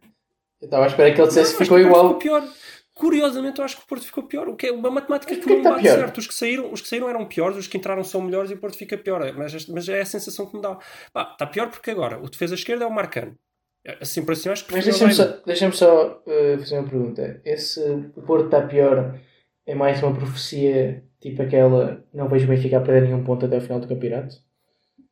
Eu 0.61 0.67
estava 0.67 0.85
a 0.85 0.87
esperar 0.87 1.15
que 1.15 1.21
ele 1.21 1.29
dissesse 1.29 1.53
Não, 1.53 1.59
que 1.59 1.65
ficou 1.65 1.79
igual. 1.79 2.05
ficou 2.05 2.19
pior. 2.19 2.43
Curiosamente, 2.95 3.59
eu 3.59 3.65
acho 3.65 3.77
que 3.77 3.83
o 3.83 3.87
Porto 3.87 4.07
ficou 4.07 4.23
pior. 4.23 4.49
O 4.49 4.55
que 4.55 4.69
é 4.69 4.73
uma 4.73 4.91
matemática 4.91 5.35
que 5.35 5.41
porquê 5.41 5.57
não 5.57 5.63
bate 5.63 5.83
pior? 5.83 5.99
certo. 5.99 6.19
Os 6.19 6.27
que, 6.29 6.35
saíram, 6.35 6.73
os 6.73 6.81
que 6.81 6.89
saíram 6.89 7.09
eram 7.09 7.27
piores, 7.27 7.57
os 7.57 7.67
que 7.67 7.77
entraram 7.77 8.05
são 8.05 8.23
melhores 8.23 8.51
e 8.51 8.55
o 8.55 8.59
Porto 8.59 8.79
fica 8.79 8.97
pior. 8.97 9.21
Mas, 9.35 9.67
mas 9.67 9.89
é 9.89 10.01
a 10.01 10.07
sensação 10.07 10.47
que 10.47 10.57
me 10.57 10.63
dá. 10.63 10.79
Pá, 11.13 11.31
está 11.33 11.47
pior 11.47 11.69
porque 11.71 11.91
agora 11.91 12.21
o 12.23 12.31
defesa 12.31 12.55
esquerda 12.55 12.85
é 12.85 12.87
o 12.87 12.95
Marcano. 12.95 13.37
Assim 14.01 14.25
por 14.25 14.33
assim, 14.33 14.49
eu 14.49 14.53
acho 14.53 14.65
que 14.65 14.73
Mas 14.73 14.85
deixa-me 14.85 15.13
só, 15.13 15.25
deixa 15.45 15.71
só 15.73 16.23
uh, 16.25 16.59
fazer 16.59 16.79
uma 16.79 16.89
pergunta. 16.89 17.41
Esse 17.45 17.81
o 18.17 18.23
Porto 18.23 18.47
está 18.47 18.63
pior 18.63 19.19
é 19.67 19.75
mais 19.75 20.03
uma 20.03 20.15
profecia 20.15 21.05
tipo 21.21 21.43
aquela 21.43 22.05
não 22.13 22.29
vejo 22.29 22.45
o 22.45 22.49
Benfica 22.49 22.79
a 22.79 22.81
perder 22.81 23.09
nenhum 23.09 23.25
ponto 23.25 23.45
até 23.45 23.57
o 23.57 23.61
final 23.61 23.81
do 23.81 23.89
campeonato? 23.89 24.37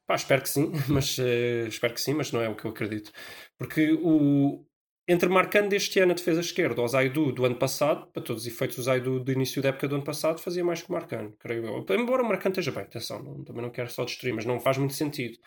Pá, 0.06 0.14
espero 0.14 0.42
que 0.42 0.48
sim, 0.48 0.72
mas 0.88 1.18
eh, 1.18 1.66
espero 1.68 1.94
que 1.94 2.00
sim, 2.00 2.14
mas 2.14 2.32
não 2.32 2.40
é 2.40 2.48
o 2.48 2.54
que 2.54 2.64
eu 2.64 2.70
acredito. 2.70 3.10
Porque 3.58 3.92
o 3.92 4.64
entre 5.12 5.28
Marcano 5.28 5.68
deste 5.68 6.00
ano 6.00 6.12
a 6.12 6.14
defesa 6.14 6.40
esquerda 6.40 6.80
ou 6.80 6.84
o 6.86 6.88
Zaidu 6.88 7.32
do 7.32 7.44
ano 7.44 7.56
passado, 7.56 8.06
para 8.12 8.22
todos 8.22 8.42
os 8.42 8.48
efeitos, 8.48 8.78
o 8.78 8.82
Zaidu 8.82 9.20
do 9.20 9.32
início 9.32 9.60
da 9.62 9.68
época 9.70 9.88
do 9.88 9.96
ano 9.96 10.04
passado 10.04 10.40
fazia 10.40 10.64
mais 10.64 10.82
que 10.82 10.88
o 10.90 10.92
Marcano, 10.92 11.34
creio 11.38 11.64
eu. 11.66 11.84
Embora 11.96 12.22
o 12.22 12.26
Marcano 12.26 12.52
esteja 12.52 12.70
bem, 12.72 12.82
atenção, 12.84 13.22
não- 13.22 13.44
também 13.44 13.62
não 13.62 13.70
quero 13.70 13.90
só 13.90 14.04
destruir, 14.04 14.32
mas 14.34 14.44
não 14.46 14.58
faz 14.60 14.78
muito 14.78 14.94
sentido. 14.94 15.38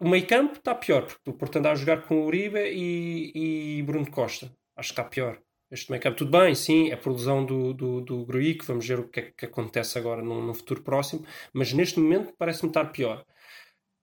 O 0.00 0.08
meio 0.08 0.26
campo 0.26 0.54
está 0.58 0.74
pior, 0.74 1.06
porque 1.06 1.30
o 1.30 1.34
Porto 1.34 1.56
anda 1.58 1.72
a 1.72 1.74
jogar 1.74 2.02
com 2.02 2.24
Uribe 2.24 2.60
e, 2.72 3.78
e 3.78 3.82
Bruno 3.82 4.10
Costa. 4.10 4.52
Acho 4.76 4.90
que 4.94 5.00
está 5.00 5.04
pior. 5.04 5.40
Este 5.70 5.90
meio 5.90 6.02
campo, 6.02 6.16
tudo 6.16 6.30
bem, 6.30 6.54
sim, 6.54 6.90
é 6.90 6.96
por 6.96 7.12
lesão 7.12 7.44
do, 7.44 7.74
do, 7.74 8.00
do 8.00 8.24
Gruic, 8.24 8.64
vamos 8.64 8.86
ver 8.86 9.00
o 9.00 9.08
que 9.08 9.20
é 9.20 9.32
que 9.36 9.44
acontece 9.46 9.98
agora 9.98 10.22
no, 10.22 10.54
futuro 10.54 10.82
próximo, 10.82 11.26
mas 11.52 11.72
neste 11.72 11.98
momento 12.00 12.32
parece-me 12.38 12.70
estar 12.70 12.86
pior. 12.86 13.24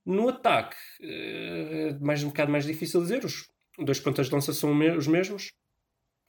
No 0.06 0.30
ataque, 0.30 0.76
eh, 1.02 1.98
mais 2.00 2.24
um 2.24 2.28
bocado 2.28 2.52
mais 2.52 2.66
difícil 2.66 3.02
dizer, 3.02 3.26
os 3.26 3.48
dois 3.80 4.00
pontas 4.00 4.28
de 4.28 4.34
lança 4.34 4.54
são 4.54 4.72
os 4.98 5.08
mesmos. 5.08 5.50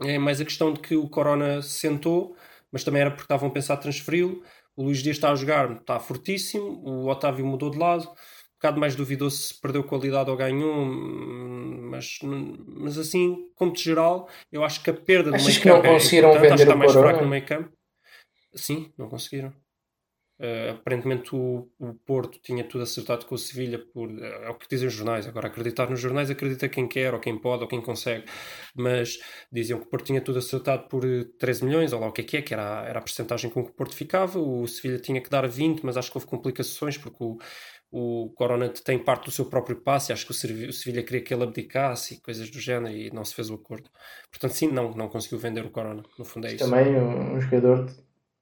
É 0.03 0.19
mais 0.19 0.41
a 0.41 0.45
questão 0.45 0.73
de 0.73 0.81
que 0.81 0.95
o 0.95 1.09
Corona 1.09 1.63
se 1.63 1.79
sentou, 1.79 2.37
mas 2.71 2.85
também 2.85 3.01
era 3.01 3.11
porque 3.11 3.25
estavam 3.25 3.49
a 3.49 3.53
pensar 3.53 3.77
transferi-lo. 3.79 4.43
O 4.77 4.85
Luís 4.85 5.03
Dias 5.03 5.17
está 5.17 5.31
a 5.31 5.35
jogar, 5.35 5.73
está 5.73 5.99
fortíssimo. 5.99 6.83
O 6.85 7.09
Otávio 7.09 7.47
mudou 7.47 7.71
de 7.71 7.79
lado. 7.79 8.07
Um 8.07 8.59
bocado 8.59 8.81
mais 8.81 8.95
duvidoso 8.95 9.37
se 9.37 9.61
perdeu 9.61 9.85
qualidade 9.85 10.31
ou 10.31 10.37
ganhou, 10.37 10.75
hum, 10.75 11.89
mas, 11.91 12.19
mas 12.23 12.97
assim, 12.97 13.51
como 13.55 13.73
de 13.73 13.83
geral, 13.83 14.29
eu 14.51 14.65
acho 14.65 14.83
que 14.83 14.89
a 14.89 14.95
perda 14.95 15.31
do 15.31 15.37
Achas 15.37 15.47
meio 15.47 15.61
que 15.61 15.69
não 15.69 15.77
campo 15.77 15.87
é 15.87 15.93
conseguiram 15.93 16.29
importante, 16.31 16.53
acho 16.53 16.57
que 16.57 16.65
vender 16.65 16.73
está 16.73 16.75
o 16.75 16.79
mais 16.79 16.93
Corona? 16.93 17.09
fraco 17.09 17.25
no 17.25 17.31
meio 17.31 17.47
campo. 17.47 17.73
Sim, 18.55 18.93
não 18.97 19.09
conseguiram. 19.11 19.53
Uh, 20.39 20.73
aparentemente 20.73 21.35
o, 21.35 21.67
o 21.79 21.95
Porto 21.95 22.39
tinha 22.43 22.63
tudo 22.63 22.83
acertado 22.83 23.25
com 23.25 23.35
o 23.35 23.39
Sevilha 23.39 23.79
por 23.79 24.11
é 24.23 24.51
o 24.51 24.55
que 24.55 24.69
dizem 24.69 24.87
os 24.87 24.93
jornais. 24.93 25.27
Agora, 25.27 25.47
acreditar 25.47 25.89
nos 25.89 25.99
jornais 25.99 26.31
acredita 26.31 26.69
quem 26.69 26.87
quer, 26.87 27.15
ou 27.15 27.21
quem 27.21 27.39
pode, 27.39 27.63
ou 27.63 27.69
quem 27.69 27.81
consegue. 27.81 28.25
Mas 28.77 29.19
diziam 29.51 29.81
que 29.81 29.87
o 29.87 29.89
Porto 29.89 30.05
tinha 30.05 30.21
tudo 30.21 30.39
acertado 30.39 30.89
por 30.89 31.07
eh, 31.07 31.25
13 31.39 31.65
milhões, 31.65 31.93
ou 31.95 32.01
lá 32.01 32.09
o 32.09 32.13
que 32.13 32.21
é 32.21 32.25
que 32.25 32.37
é, 32.37 32.43
que 32.43 32.53
era, 32.53 32.85
era 32.87 32.99
a 32.99 33.03
percentagem 33.03 33.51
com 33.51 33.65
que 33.65 33.71
o 33.71 33.75
Porto 33.75 33.95
ficava. 33.95 34.39
O 34.39 34.67
Sevilha 34.67 34.99
tinha 34.99 35.23
que 35.23 35.31
dar 35.31 35.49
20, 35.49 35.83
mas 35.85 35.97
acho 35.97 36.11
que 36.11 36.19
houve 36.19 36.27
complicações 36.27 36.99
porque 36.99 37.25
o, 37.25 37.39
o 37.91 38.31
Corona 38.35 38.69
tem 38.69 38.99
parte 38.99 39.25
do 39.27 39.31
seu 39.31 39.47
próprio 39.47 39.81
passe. 39.81 40.13
Acho 40.13 40.27
que 40.27 40.33
o, 40.33 40.69
o 40.69 40.73
Sevilha 40.73 41.03
queria 41.03 41.23
que 41.23 41.33
ele 41.33 41.45
abdicasse 41.45 42.15
e 42.15 42.21
coisas 42.21 42.51
do 42.51 42.61
género 42.61 42.95
e 42.95 43.11
não 43.11 43.25
se 43.25 43.35
fez 43.35 43.49
o 43.49 43.55
acordo. 43.55 43.89
Portanto, 44.31 44.53
sim, 44.53 44.69
não, 44.69 44.91
não 44.91 45.09
conseguiu 45.09 45.39
vender 45.39 45.65
o 45.65 45.71
Corona. 45.71 46.03
No 46.19 46.25
fundo 46.27 46.47
é 46.47 46.55
isso. 46.55 46.65
Também 46.69 46.95
um, 46.95 47.37
um 47.37 47.41
jogador 47.41 47.87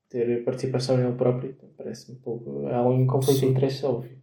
ter 0.09 0.45
participação 0.45 0.97
nele 0.97 1.17
próprio 1.17 1.57
parece-me 1.77 2.19
um 2.19 2.21
pouco. 2.21 2.67
Há 2.69 2.89
um 2.89 3.07
conflito 3.07 3.41
de 3.41 3.47
Sim. 3.47 3.51
interesse 3.51 3.85
óbvio. 3.85 4.23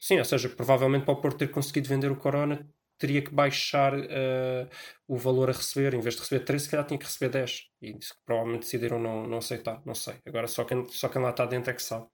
Sim, 0.00 0.18
ou 0.18 0.24
seja, 0.24 0.48
provavelmente 0.48 1.04
para 1.04 1.14
o 1.14 1.20
Porto 1.20 1.38
ter 1.38 1.50
conseguido 1.50 1.88
vender 1.88 2.10
o 2.10 2.16
Corona 2.16 2.68
teria 3.02 3.20
que 3.20 3.34
baixar 3.34 3.94
eh, 3.94 4.68
o 5.08 5.16
valor 5.16 5.50
a 5.50 5.52
receber, 5.52 5.92
em 5.92 6.00
vez 6.00 6.14
de 6.14 6.20
receber 6.20 6.44
13, 6.44 6.64
se 6.64 6.70
calhar 6.70 6.86
tinha 6.86 6.98
que 6.98 7.04
receber 7.04 7.30
10. 7.30 7.62
E 7.80 7.98
isso 7.98 8.14
provavelmente 8.24 8.62
decidiram 8.62 9.00
não, 9.00 9.26
não 9.26 9.38
aceitar, 9.38 9.82
não 9.84 9.94
sei. 9.94 10.14
Agora 10.24 10.46
só 10.46 10.64
quem, 10.64 10.86
só 10.88 11.08
quem 11.08 11.20
lá 11.20 11.30
está 11.30 11.44
dentro 11.44 11.72
é 11.72 11.74
que 11.74 11.82
sabe. 11.82 12.06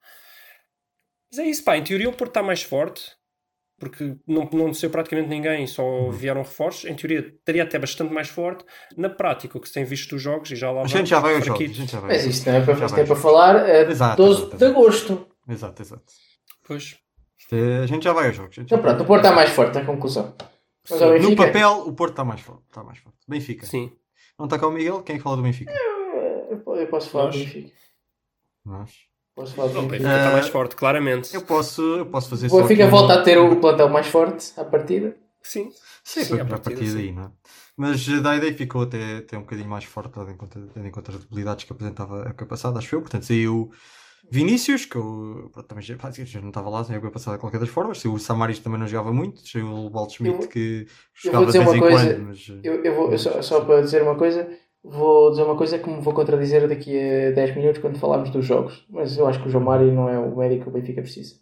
Mas 1.30 1.40
é 1.40 1.44
isso, 1.44 1.62
pá, 1.62 1.76
em 1.76 1.84
teoria 1.84 2.08
o 2.08 2.16
Porto 2.16 2.30
está 2.30 2.42
mais 2.42 2.62
forte, 2.62 3.17
porque 3.78 4.16
não, 4.26 4.48
não 4.52 4.70
desceu 4.70 4.90
praticamente 4.90 5.28
ninguém, 5.28 5.66
só 5.66 6.10
vieram 6.10 6.42
reforços. 6.42 6.84
Em 6.84 6.94
teoria 6.94 7.20
estaria 7.20 7.62
até 7.62 7.78
bastante 7.78 8.12
mais 8.12 8.28
forte. 8.28 8.64
Na 8.96 9.08
prática, 9.08 9.56
o 9.56 9.60
que 9.60 9.68
se 9.68 9.74
tem 9.74 9.84
visto 9.84 10.10
dos 10.10 10.22
jogos, 10.22 10.50
e 10.50 10.56
já 10.56 10.70
lá 10.70 10.82
A 10.82 10.86
gente 10.86 11.08
já 11.08 11.20
vai 11.20 11.34
aos 11.36 11.44
jogos. 11.46 11.76
Já 11.76 12.00
vai 12.00 12.10
Mas 12.16 12.26
aos 12.26 12.34
isto 12.34 12.46
não 12.50 12.56
é 12.56 12.64
para, 12.64 12.74
Já 12.74 12.86
isto 12.86 12.98
é 12.98 13.04
para 13.04 13.16
falar 13.16 13.68
é 13.68 13.82
Exato, 13.88 14.16
12 14.16 14.40
exato, 14.40 14.56
de 14.56 14.64
exato. 14.64 14.78
agosto. 14.80 15.26
Exato, 15.48 15.82
exato. 15.82 16.02
Pois, 16.66 16.98
é- 17.52 17.78
a 17.82 17.86
gente 17.86 18.02
já 18.04 18.12
vai 18.12 18.26
aos 18.26 18.36
jogos. 18.36 18.58
Então 18.58 18.78
pronto, 18.80 19.02
o 19.02 19.06
Porto 19.06 19.24
está 19.24 19.34
mais 19.34 19.50
forte, 19.50 19.78
a 19.78 19.84
conclusão. 19.84 20.34
Mas 20.90 21.02
ao 21.02 21.08
No 21.12 21.14
Benfica, 21.20 21.46
papel, 21.46 21.70
o 21.86 21.92
Porto 21.92 22.12
está 22.12 22.24
mais 22.24 22.40
forte. 22.40 22.62
Está 22.68 22.82
mais 22.82 22.98
forte. 22.98 23.18
Benfica. 23.28 23.66
Sim. 23.66 23.92
Não 24.38 24.46
está 24.46 24.58
cá 24.58 24.66
o 24.66 24.70
Miguel? 24.72 25.02
Quem 25.02 25.14
é 25.14 25.18
que 25.18 25.22
fala 25.22 25.36
do 25.36 25.42
Benfica? 25.42 25.72
eu 26.50 26.86
posso 26.88 27.10
falar 27.10 27.30
do 27.30 27.36
Nós. 27.38 27.46
Benfica. 27.46 27.72
Nós. 28.64 29.07
Posso 29.38 29.54
falar 29.54 29.68
do 29.68 29.78
O 29.78 29.82
Benfica. 29.82 30.16
Está 30.16 30.28
Ah, 30.28 30.32
mais 30.32 30.48
forte, 30.48 30.74
claramente. 30.74 31.32
Eu 31.34 31.42
posso, 31.42 31.80
eu 31.80 32.06
posso 32.06 32.28
fazer 32.28 32.52
O. 32.52 32.56
Benfica 32.60 32.88
volta 32.88 33.14
a 33.14 33.22
ter 33.22 33.38
o 33.38 33.54
plantel 33.60 33.88
mais 33.88 34.08
forte 34.08 34.52
à 34.56 34.64
partida. 34.64 35.14
Sim. 35.42 35.70
Sim, 36.04 36.24
Sim, 36.24 36.24
foi 36.24 36.40
à 36.40 36.44
para 36.44 36.56
a 36.56 36.58
partida, 36.58 36.80
partir 36.80 36.90
sim. 36.90 36.96
daí, 36.96 37.12
não 37.12 37.22
é? 37.24 37.30
Mas 37.76 38.06
da 38.22 38.36
ideia 38.36 38.52
ficou 38.52 38.82
até, 38.82 39.18
até 39.18 39.38
um 39.38 39.42
bocadinho 39.42 39.68
mais 39.68 39.84
forte, 39.84 40.12
tendo 40.12 40.30
em, 40.32 40.36
conta, 40.36 40.60
tendo 40.74 40.86
em 40.86 40.90
conta 40.90 41.12
as 41.12 41.18
debilidades 41.18 41.64
que 41.64 41.72
apresentava 41.72 42.24
a 42.24 42.28
época 42.30 42.46
passada, 42.46 42.78
acho 42.78 42.96
eu. 42.96 43.00
Portanto, 43.00 43.24
saiu 43.24 43.70
Vinícius, 44.30 44.84
que 44.84 44.96
eu 44.96 45.48
pronto, 45.52 45.66
também 45.68 45.84
já, 45.84 45.96
já 46.10 46.40
não 46.40 46.48
estava 46.48 46.68
lá 46.68 46.82
na 46.88 46.96
época 46.96 47.12
passada 47.12 47.36
de 47.36 47.40
qualquer 47.40 47.60
das 47.60 47.68
formas. 47.68 47.98
Saiu 48.00 48.14
o 48.14 48.18
Samaris, 48.18 48.58
também 48.58 48.80
não 48.80 48.86
jogava 48.88 49.12
muito. 49.12 49.46
Saiu 49.46 49.66
o 49.68 49.90
Waldschmidt, 49.90 50.38
Eu- 50.44 50.48
que 50.48 50.86
jogava 51.14 51.46
de 51.52 51.58
vez 51.58 51.72
em 51.72 51.80
coisa, 51.80 52.14
quando. 52.14 52.26
Mas, 52.26 52.48
Eu, 52.64 52.84
eu 52.84 52.94
vou, 52.94 53.12
eu 53.12 53.18
só, 53.18 53.40
só 53.42 53.60
para 53.64 53.80
dizer 53.80 54.02
uma 54.02 54.16
coisa, 54.16 54.48
vou 54.82 55.30
dizer 55.30 55.42
uma 55.42 55.56
coisa 55.56 55.78
que 55.78 55.88
me 55.88 56.00
vou 56.00 56.14
contradizer 56.14 56.68
daqui 56.68 56.96
a 56.98 57.30
10 57.32 57.56
minutos 57.56 57.80
quando 57.80 57.98
falarmos 57.98 58.30
dos 58.30 58.44
jogos. 58.44 58.84
Mas 58.88 59.16
eu 59.16 59.26
acho 59.26 59.40
que 59.40 59.48
o 59.48 59.50
João 59.50 59.64
Mário 59.64 59.92
não 59.92 60.08
é 60.08 60.18
o 60.18 60.36
médico 60.36 60.64
que 60.64 60.68
o 60.68 60.72
Benfica 60.72 61.02
precisa. 61.02 61.36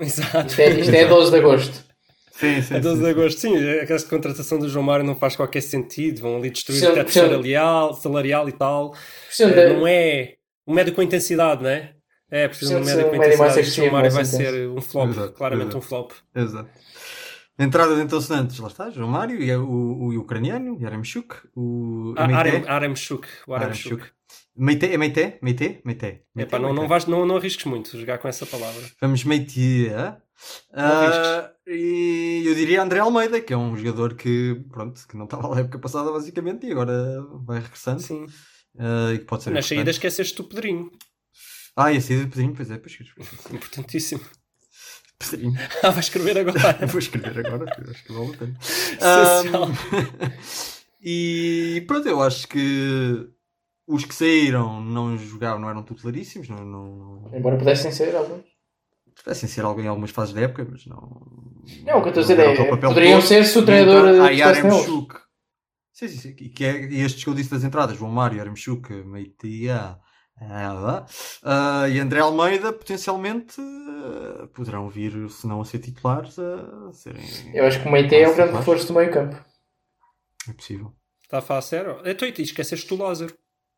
Exato. 0.00 0.46
Isto 0.48 0.60
é, 0.60 0.68
isto 0.80 0.94
é 0.94 1.06
12 1.06 1.30
de 1.30 1.36
agosto. 1.38 1.88
Sim, 2.32 2.62
sim. 2.62 2.74
A 2.76 2.78
12 2.78 2.96
sim, 2.98 3.02
de 3.02 3.10
agosto, 3.10 3.40
sim, 3.40 3.68
aquela 3.80 4.00
contratação 4.02 4.58
do 4.60 4.68
João 4.68 4.84
Mário 4.84 5.04
não 5.04 5.16
faz 5.16 5.34
qualquer 5.34 5.60
sentido, 5.60 6.20
vão 6.20 6.36
ali 6.36 6.50
destruir 6.50 6.88
o 6.88 6.94
teto 6.94 7.10
salarial, 7.10 7.94
salarial 7.94 8.48
e 8.48 8.52
tal. 8.52 8.94
Eh, 9.40 9.72
Não 9.72 9.86
é 9.86 10.34
um 10.64 10.72
médio 10.72 10.94
com 10.94 11.02
intensidade, 11.02 11.62
não 11.64 11.70
é? 11.70 11.94
É, 12.30 12.46
precisa 12.46 12.80
de 12.80 12.82
um 12.82 12.84
de 12.84 13.04
com 13.04 13.16
intensidade. 13.16 13.60
O 13.60 13.64
João 13.64 13.90
Mário 13.90 14.10
vai 14.12 14.22
intenso. 14.22 14.36
ser 14.36 14.68
um 14.68 14.80
flop, 14.80 15.08
Exato, 15.10 15.32
claramente 15.32 15.68
exato. 15.68 15.78
um 15.78 15.80
flop. 15.80 16.12
Exato. 16.36 16.70
Entradas 17.58 17.98
então 17.98 18.20
sonantes, 18.20 18.58
lá 18.58 18.68
está, 18.68 18.88
João 18.88 19.08
Mário, 19.08 19.42
e 19.42 19.50
é 19.50 19.58
o, 19.58 19.64
o, 19.64 20.08
o 20.10 20.18
ucraniano, 20.20 20.78
Yaremchuk, 20.80 21.34
o 21.56 22.14
Ah. 22.16 22.24
Arem, 22.36 22.64
Aremchuk, 22.68 23.26
o 23.48 23.54
Aremchuk. 23.54 24.04
Meite, 24.56 24.86
é 24.86 24.96
Meite? 24.96 25.38
Meite? 25.42 25.80
Meite. 25.84 26.22
Epá, 26.36 26.58
não, 26.58 26.72
não, 26.72 26.86
vais, 26.86 27.06
não, 27.06 27.26
não 27.26 27.36
arrisques 27.36 27.64
muito 27.64 27.98
jogar 27.98 28.18
com 28.18 28.28
essa 28.28 28.46
palavra. 28.46 28.82
Vamos 29.00 29.24
Meite. 29.24 29.90
Ah, 30.72 31.50
e 31.66 32.44
eu 32.46 32.54
diria 32.54 32.82
André 32.82 33.00
Almeida, 33.00 33.40
que 33.40 33.52
é 33.52 33.56
um 33.56 33.76
jogador 33.76 34.14
que, 34.14 34.62
pronto, 34.70 35.06
que 35.08 35.16
não 35.16 35.24
estava 35.24 35.48
lá 35.48 35.56
na 35.56 35.60
época 35.62 35.78
passada, 35.78 36.12
basicamente, 36.12 36.66
e 36.66 36.72
agora 36.72 37.20
vai 37.44 37.60
regressando. 37.60 38.00
Sim. 38.00 38.26
Ah, 38.78 39.12
e 39.12 39.18
que 39.18 39.24
pode 39.24 39.42
ser 39.42 39.50
Nas 39.50 39.66
saídas 39.66 39.96
esqueceste 39.96 40.40
o 40.40 40.44
Pedrinho. 40.44 40.90
Ah, 41.76 41.92
e 41.92 41.96
a 41.96 42.00
saída 42.00 42.24
de 42.24 42.30
Pedrinho, 42.30 42.54
pois 42.54 42.70
é, 42.70 42.78
pois 42.78 42.96
é. 43.00 43.54
Importantíssimo. 43.54 44.20
Pedrinho. 45.18 45.54
Ah, 45.82 45.90
vai 45.90 46.00
escrever 46.00 46.38
agora. 46.38 46.86
Vou 46.86 46.98
escrever 46.98 47.46
agora, 47.46 47.64
acho 47.90 48.04
que 48.04 48.12
vale 48.12 48.34
a 48.34 48.38
pena. 48.38 48.56
Ahm, 49.02 50.32
e 51.02 51.84
pronto, 51.86 52.08
eu 52.08 52.22
acho 52.22 52.46
que 52.48 53.28
os 53.86 54.04
que 54.04 54.14
saíram 54.14 54.80
não 54.80 55.16
jogavam, 55.16 55.60
não 55.60 55.70
eram 55.70 55.82
titularíssimos, 55.82 56.48
não, 56.48 56.64
não, 56.64 57.30
Embora 57.32 57.56
pudessem 57.56 57.90
ser 57.90 58.14
alguns. 58.14 58.44
pudessem 59.16 59.48
ser 59.48 59.64
algo 59.64 59.80
em 59.80 59.86
algumas 59.86 60.10
fases 60.10 60.34
da 60.34 60.42
época, 60.42 60.66
mas 60.70 60.86
não. 60.86 60.98
Não, 61.84 61.98
o 61.98 62.02
que 62.02 62.08
eu 62.08 62.20
estou 62.20 62.22
a 62.22 62.26
dizer 62.26 62.38
é, 62.38 62.70
papel 62.70 62.88
poderiam 62.90 63.18
todo. 63.20 63.28
ser 63.28 63.44
se 63.44 63.58
o 63.58 63.64
treinador 63.64 64.22
ah, 64.22 64.32
e 64.32 64.36
gostasse 64.36 64.62
neles. 64.62 64.78
Aremchuk. 64.78 65.14
Sim, 65.92 66.08
sim, 66.08 66.18
sim. 66.18 66.36
E, 66.38 66.48
que 66.48 66.64
é, 66.64 66.84
e 66.84 67.00
estes 67.00 67.24
que 67.24 67.30
eu 67.30 67.34
disse 67.34 67.50
das 67.50 67.64
entradas, 67.64 67.96
João 67.96 68.10
Mário, 68.12 68.40
Aremchuk, 68.40 68.92
Meitia 69.04 69.98
ah, 70.40 71.06
ah, 71.42 71.88
e 71.88 71.98
André 71.98 72.20
Almeida, 72.20 72.72
potencialmente 72.72 73.60
ah, 73.60 74.46
poderão 74.54 74.88
vir, 74.88 75.28
se 75.30 75.46
não 75.46 75.60
a 75.60 75.64
ser 75.64 75.78
titulares, 75.78 76.38
a 76.38 76.92
serem. 76.92 77.24
Eu 77.54 77.66
acho 77.66 77.80
que 77.82 77.88
o 77.88 77.92
Meite 77.92 78.14
é 78.14 78.28
o 78.28 78.34
grande 78.34 78.56
reforço 78.56 78.86
do 78.88 78.94
meio 78.94 79.10
campo. 79.12 79.36
É 80.48 80.52
possível. 80.52 80.92
Está 81.22 81.38
a 81.38 81.42
falar 81.42 81.60
sério? 81.62 82.00
Então, 82.04 82.26
e 82.26 82.42
esqueceste 82.42 82.88
do 82.88 83.02
Lázaro. 83.02 83.34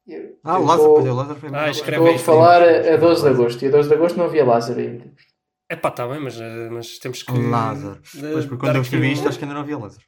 Eu- 0.07 0.39
Ah, 0.45 0.59
o 0.59 0.63
eu 0.63 0.67
Lázaro, 0.67 0.83
vou- 0.89 0.95
pois 0.95 1.07
é, 1.07 1.11
o 1.11 1.15
Lázaro 1.15 1.41
foi 1.41 1.49
Ah. 1.53 1.71
Estou 1.71 2.15
a 2.15 2.19
falar 2.19 2.63
a, 2.63 2.95
a 2.95 2.97
12 2.97 3.23
de 3.23 3.29
agosto. 3.29 3.63
E 3.65 3.69
a 3.69 3.71
12 3.71 3.89
de 3.89 3.95
agosto 3.95 4.17
não 4.19 4.25
havia 4.27 4.45
Lázaro 4.45 4.81
ainda. 4.81 5.13
É 5.69 5.77
pá, 5.77 5.89
está 5.89 6.07
bem, 6.09 6.21
mas, 6.21 6.41
eh, 6.41 6.69
mas 6.71 6.99
temos 6.99 7.23
que. 7.23 7.33
Lázaro. 7.33 8.01
eh, 8.17 8.33
Pois, 8.33 8.45
porque 8.47 8.61
quando 8.61 8.77
eu 8.77 8.83
escrevi 8.83 9.09
um- 9.09 9.13
isto, 9.13 9.29
acho 9.29 9.39
que 9.39 9.45
ainda 9.45 9.55
não 9.55 9.63
havia 9.63 9.79
Lázaro. 9.79 10.03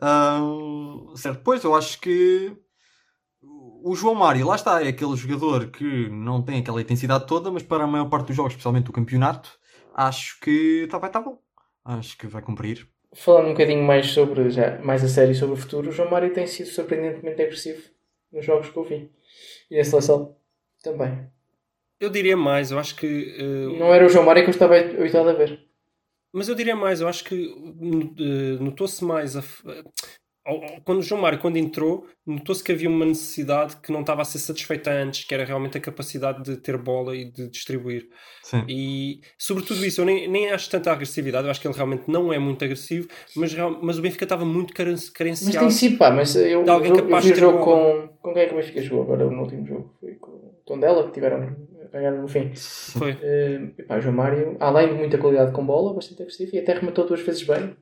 Ahm, 0.00 1.14
certo, 1.16 1.40
pois 1.42 1.64
eu 1.64 1.74
acho 1.74 1.98
que 2.00 2.54
o 3.88 3.94
João 3.94 4.14
Mário, 4.16 4.46
lá 4.46 4.56
está, 4.56 4.82
é 4.84 4.88
aquele 4.88 5.14
jogador 5.16 5.68
que 5.70 6.08
não 6.10 6.42
tem 6.42 6.58
aquela 6.58 6.80
intensidade 6.80 7.26
toda, 7.26 7.52
mas 7.52 7.62
para 7.62 7.84
a 7.84 7.86
maior 7.86 8.08
parte 8.08 8.26
dos 8.28 8.36
jogos, 8.36 8.52
especialmente 8.52 8.86
do 8.86 8.92
campeonato, 8.92 9.56
acho 9.94 10.40
que 10.40 10.88
tá, 10.90 10.98
vai 10.98 11.08
estar 11.08 11.20
bom. 11.20 11.38
Acho 11.84 12.18
que 12.18 12.26
vai 12.26 12.42
cumprir. 12.42 12.88
Falando 13.14 13.46
um 13.46 13.52
bocadinho 13.52 13.84
mais 13.84 14.10
sobre, 14.10 14.50
já, 14.50 14.78
mais 14.82 15.04
a 15.04 15.08
sério 15.08 15.34
sobre 15.34 15.54
o 15.54 15.56
futuro, 15.56 15.88
o 15.88 15.92
João 15.92 16.10
Mário 16.10 16.32
tem 16.34 16.46
sido 16.48 16.68
surpreendentemente 16.68 17.40
agressivo 17.40 17.80
nos 18.32 18.44
jogos 18.44 18.68
que 18.68 18.76
eu 18.76 18.82
vi. 18.84 19.10
E 19.70 19.78
na 19.78 19.84
seleção 19.84 20.36
também. 20.82 21.28
Eu 22.00 22.10
diria 22.10 22.36
mais, 22.36 22.72
eu 22.72 22.78
acho 22.78 22.96
que. 22.96 23.06
eh, 23.38 23.78
Não 23.78 23.94
era 23.94 24.04
o 24.04 24.08
João 24.08 24.24
Mário 24.24 24.42
que 24.42 24.50
eu 24.50 24.52
estava 24.52 24.76
habituado 24.78 25.30
a 25.30 25.32
ver. 25.32 25.60
Mas 26.32 26.48
eu 26.48 26.54
diria 26.56 26.74
mais, 26.76 27.00
eu 27.00 27.08
acho 27.08 27.22
que 27.24 27.36
eh, 28.18 28.62
notou-se 28.62 29.02
mais 29.04 29.36
a 29.36 29.42
quando 30.84 30.98
o 30.98 31.02
João 31.02 31.20
Mário 31.20 31.38
quando 31.38 31.56
entrou, 31.56 32.06
notou-se 32.26 32.62
que 32.62 32.72
havia 32.72 32.88
uma 32.88 33.04
necessidade 33.04 33.76
que 33.78 33.90
não 33.92 34.00
estava 34.00 34.22
a 34.22 34.24
ser 34.24 34.38
satisfeita 34.38 34.90
antes, 34.90 35.24
que 35.24 35.34
era 35.34 35.44
realmente 35.44 35.76
a 35.76 35.80
capacidade 35.80 36.42
de 36.42 36.56
ter 36.56 36.76
bola 36.78 37.16
e 37.16 37.24
de 37.30 37.48
distribuir. 37.48 38.08
Sim. 38.42 38.64
E 38.68 39.20
sobretudo 39.38 39.84
isso, 39.84 40.00
eu 40.00 40.04
nem, 40.04 40.28
nem 40.28 40.50
acho 40.50 40.70
tanta 40.70 40.92
agressividade, 40.92 41.44
eu 41.46 41.50
acho 41.50 41.60
que 41.60 41.66
ele 41.66 41.74
realmente 41.74 42.04
não 42.08 42.32
é 42.32 42.38
muito 42.38 42.64
agressivo, 42.64 43.08
mas, 43.34 43.52
real- 43.52 43.78
mas 43.82 43.98
o 43.98 44.02
Benfica 44.02 44.24
estava 44.24 44.44
muito 44.44 44.72
caren- 44.72 44.92
Mas 44.92 45.10
carenciado. 45.10 45.58
tem 45.58 45.70
sido, 45.70 45.98
pá, 45.98 46.10
mas 46.10 46.34
eu, 46.36 46.62
De 46.64 46.70
alguém 46.70 46.90
eu, 46.90 46.96
eu 46.96 47.02
capaz 47.04 47.24
vi 47.24 47.30
o 47.30 47.34
de 47.34 47.40
ter 47.40 47.46
jogo 47.46 47.58
bola. 47.64 48.08
com. 48.08 48.16
Com 48.26 48.32
quem 48.32 48.42
é 48.42 48.46
que 48.46 48.54
o 48.54 48.56
Benfica 48.56 48.82
jogou 48.82 49.02
agora 49.04 49.24
no 49.30 49.42
último 49.42 49.64
jogo? 49.66 49.94
Foi 50.00 50.14
com 50.14 50.30
o 50.32 50.54
Tondela, 50.66 51.04
que 51.06 51.12
tiveram 51.12 51.56
ganharam 51.92 52.20
no 52.22 52.28
fim. 52.28 52.50
Foi. 52.54 53.12
Uh, 53.12 53.72
epá, 53.78 54.00
João 54.00 54.14
Mário, 54.14 54.56
além 54.60 54.88
de 54.88 54.94
muita 54.94 55.16
qualidade 55.16 55.52
com 55.52 55.64
bola, 55.64 55.94
bastante 55.94 56.20
agressivo 56.22 56.50
e 56.54 56.58
até 56.58 56.74
rematou 56.74 57.06
duas 57.06 57.20
vezes 57.20 57.42
bem. 57.44 57.74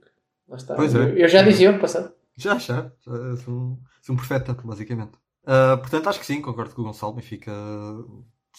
Lá 0.48 0.56
está. 0.56 0.74
Pois 0.74 0.94
é. 0.94 0.98
Eu, 0.98 1.16
eu 1.16 1.28
já 1.28 1.42
dizia 1.42 1.70
ano 1.70 1.78
passado. 1.80 2.12
Já, 2.36 2.58
já. 2.58 2.90
já 3.04 3.36
sou, 3.38 3.54
um, 3.54 3.82
sou 4.02 4.14
um 4.14 4.16
profeta, 4.16 4.54
basicamente. 4.54 5.12
Ah, 5.46 5.76
portanto, 5.76 6.08
acho 6.08 6.20
que 6.20 6.26
sim, 6.26 6.40
concordo 6.40 6.74
com 6.74 6.82
o 6.82 6.84
Gonçalo. 6.84 7.12
Benfica 7.14 7.52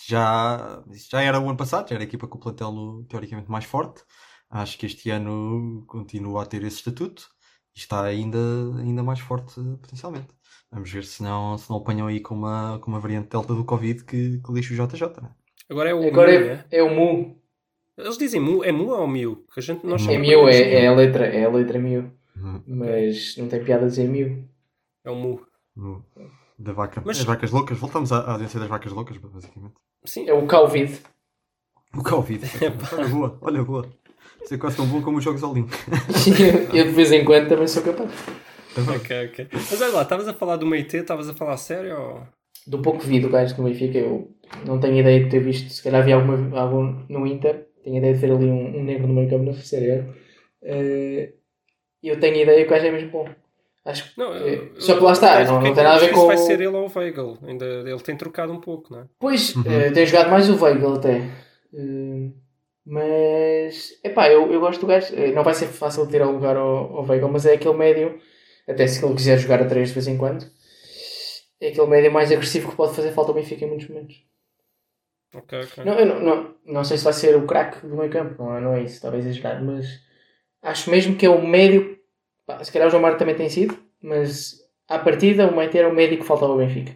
já, 0.08 0.84
já 1.10 1.22
era 1.22 1.40
o 1.40 1.48
ano 1.50 1.58
passado, 1.58 1.90
já 1.90 1.96
era 1.96 2.04
a 2.04 2.08
equipa 2.08 2.28
com 2.28 2.38
o 2.38 2.42
plantel 2.42 2.72
no- 2.72 3.04
teoricamente 3.06 3.50
mais 3.50 3.66
forte. 3.66 4.04
Acho 4.50 4.78
que 4.78 4.86
este 4.86 5.10
ano 5.10 5.84
continua 5.88 6.44
a 6.44 6.46
ter 6.46 6.64
esse 6.64 6.78
estatuto 6.78 7.28
e 7.76 7.80
está 7.80 8.04
ainda, 8.04 8.38
ainda 8.80 9.04
mais 9.04 9.20
forte 9.20 9.56
potencialmente. 9.82 10.28
Vamos 10.72 10.92
ver 10.92 11.04
se 11.06 11.24
não, 11.24 11.58
se 11.58 11.70
não 11.70 11.78
apanham 11.78 12.08
aí 12.08 12.20
com 12.20 12.36
uma, 12.36 12.80
com 12.80 12.92
uma 12.92 13.00
variante 13.00 13.30
delta 13.30 13.54
do 13.54 13.66
Covid 13.66 14.04
que, 14.04 14.40
que 14.40 14.52
lixa 14.52 14.74
o 14.74 14.88
JJ. 14.88 15.22
Né? 15.22 15.30
Agora 15.70 15.90
é 15.90 15.94
o 15.94 16.08
Agora 16.08 16.32
Mu, 16.32 16.38
é, 16.46 16.56
né? 16.56 16.66
é 16.72 16.84
o 16.84 16.94
Mu. 16.94 17.42
Eles 17.98 18.18
dizem 18.18 18.42
Mu, 18.42 18.64
é 18.64 18.72
Mu 18.72 18.90
ou 18.90 19.08
Miu? 19.08 19.46
Que 19.54 19.60
a 19.60 19.64
gente 19.64 19.86
nós 19.86 20.06
Mu. 20.06 20.12
É 20.12 20.18
Miu, 20.18 20.48
é, 20.50 20.84
é 20.84 20.88
a 20.88 20.94
letra, 20.94 21.26
é 21.26 21.46
a 21.46 21.50
letra 21.50 21.80
Miu. 21.80 22.12
Uhum. 22.38 22.62
Mas 22.68 23.36
não 23.38 23.48
tem 23.48 23.64
piada 23.64 23.88
dizer 23.88 24.08
Miu. 24.08 24.44
É 25.04 25.10
o 25.10 25.16
Mu. 25.16 25.42
No- 25.76 26.04
Da 26.58 26.74
vaca. 26.74 27.02
Mas- 27.06 27.20
As 27.20 27.24
vacas 27.26 27.52
loucas. 27.52 27.78
Voltamos 27.78 28.12
à, 28.12 28.32
audiência 28.32 28.60
das 28.60 28.70
vacas 28.70 28.92
loucas, 28.92 29.18
basicamente. 29.18 29.74
Sim, 30.06 30.28
É 30.30 30.34
o 30.34 30.46
Calvid. 30.48 31.00
O 31.96 32.04
Covid. 32.04 32.44
olha 32.98 33.08
boa, 33.10 33.38
olha 33.42 33.64
boa. 33.64 33.90
Isso 34.44 34.54
é 34.54 34.58
quase 34.58 34.76
tão 34.78 34.86
bom 34.86 35.02
como 35.02 35.18
os 35.18 35.24
Jogos 35.24 35.42
Olímpicos. 35.44 35.80
eu 36.74 36.84
de 36.86 36.92
vez 36.92 37.12
em 37.12 37.24
quando 37.26 37.48
também 37.50 37.68
sou 37.68 37.82
capaz. 37.84 38.12
ok, 38.96 39.28
ok. 39.28 39.48
Mas 39.54 39.82
olha 39.82 39.94
lá, 39.94 40.02
estavas 40.04 40.28
a 40.28 40.34
falar 40.34 40.58
do 40.58 40.66
Meite, 40.66 40.98
estavas 40.98 41.30
a 41.30 41.34
falar 41.34 41.54
a 41.54 41.58
sério 41.58 41.98
ou... 42.00 42.28
Do 42.68 42.82
pouco 42.82 43.00
que 43.00 43.08
vi 43.08 43.20
do 43.20 43.30
gajo 43.30 43.56
do 43.56 43.64
Benfica, 43.64 43.98
eu 43.98 44.36
não 44.66 44.80
tenho 44.80 44.98
ideia 45.00 45.24
de 45.24 45.30
ter 45.30 45.40
visto. 45.40 45.70
Se 45.72 45.82
calhar 45.84 46.02
havia 46.02 46.16
alguma, 46.16 46.60
algum 46.60 47.06
no 47.08 47.26
Inter. 47.26 47.68
Tenho 47.84 47.98
ideia 47.98 48.14
de 48.14 48.20
ver 48.20 48.32
ali 48.32 48.46
um, 48.46 48.80
um 48.80 48.84
negro 48.84 49.08
no 49.08 49.14
meio 49.14 49.30
campo 49.30 49.44
na 49.46 49.54
terceira. 49.54 50.08
E 52.06 52.10
eu 52.10 52.20
tenho 52.20 52.36
ideia 52.38 52.62
que 52.64 52.68
o 52.68 52.70
gajo 52.70 52.86
é 52.86 52.92
mesmo 52.92 53.10
bom. 53.10 53.28
Acho 53.84 54.12
que. 54.14 54.20
Não, 54.20 54.34
é, 54.36 54.56
eu- 54.56 54.80
só 54.82 54.96
que 54.96 55.04
lá 55.04 55.12
está, 55.14 55.44
não, 55.44 55.60
não 55.60 55.68
eu- 55.68 55.74
tem 55.74 55.84
nada 55.84 55.96
a 55.96 56.00
ver 56.00 56.08
se 56.10 56.14
com. 56.14 56.28
vai 56.28 56.38
ser 56.38 56.54
ele 56.62 56.68
ou 56.68 56.88
o 56.88 57.00
Weigl. 57.00 57.38
Ainda, 57.48 57.66
ele 57.66 58.00
tem 58.02 58.16
trocado 58.16 58.52
um 58.54 58.60
pouco, 58.62 58.94
não 58.94 59.02
é? 59.02 59.06
Pois, 59.20 59.56
Uhum. 59.56 59.64
eh, 59.66 59.92
tem 59.92 60.06
jogado 60.06 60.30
mais 60.30 60.50
o 60.50 60.64
Weigl 60.64 60.94
até. 60.96 61.22
Eh, 61.74 62.30
mas, 62.86 63.92
epá, 64.04 64.30
eu, 64.30 64.52
eu 64.54 64.60
gosto 64.60 64.82
do 64.82 64.88
gajo. 64.88 65.14
Eh, 65.16 65.32
Não 65.32 65.44
vai 65.44 65.54
ser 65.54 65.68
fácil 65.68 66.08
tirar 66.08 66.28
o 66.28 66.34
lugar 66.34 66.56
ao, 66.56 66.98
ao 66.98 67.06
Weigl, 67.08 67.28
mas 67.30 67.46
é 67.46 67.54
aquele 67.56 67.74
médio, 67.76 68.20
até 68.70 68.86
se 68.88 69.04
ele 69.04 69.16
quiser 69.16 69.38
jogar 69.40 69.62
a 69.62 69.66
3 69.66 69.88
de 69.90 69.94
vez 69.96 70.08
em 70.08 70.18
quando, 70.18 70.46
é 71.60 71.70
aquele 71.70 71.88
médio 71.88 72.12
mais 72.12 72.32
agressivo 72.32 72.70
que 72.70 72.76
pode 72.78 72.96
fazer 72.96 73.12
falta 73.12 73.32
ao 73.32 73.36
Benfica 73.36 73.66
em 73.66 73.70
muitos 73.70 73.88
momentos. 73.90 74.16
Ok, 75.34 75.60
ok. 75.64 75.84
Não, 75.84 75.94
eu 76.00 76.06
não, 76.06 76.20
não, 76.22 76.56
não 76.66 76.84
sei 76.84 76.98
se 76.98 77.04
vai 77.04 77.14
ser 77.14 77.36
o 77.36 77.46
craque 77.46 77.86
do 77.86 77.96
meio 77.98 78.10
campo, 78.12 78.42
não 78.44 78.56
é, 78.58 78.62
não 78.62 78.74
é 78.76 78.84
isso, 78.84 79.02
talvez 79.02 79.26
exagerado, 79.26 79.66
mas 79.66 79.86
acho 80.66 80.90
mesmo 80.90 81.16
que 81.16 81.26
é 81.26 81.30
o 81.30 81.46
médio. 81.46 81.98
Pá, 82.46 82.64
se 82.64 82.72
calhar 82.72 82.88
o 82.88 82.92
João 82.92 83.02
Mário 83.02 83.18
também 83.18 83.36
tem 83.36 83.50
sido, 83.50 83.78
mas 84.02 84.56
à 84.88 85.00
partida 85.00 85.48
o 85.48 85.56
Meite 85.56 85.78
era 85.78 85.90
o 85.90 85.94
médio 85.96 86.18
que 86.20 86.26
faltava 86.26 86.52
ao 86.52 86.58
Benfica. 86.58 86.96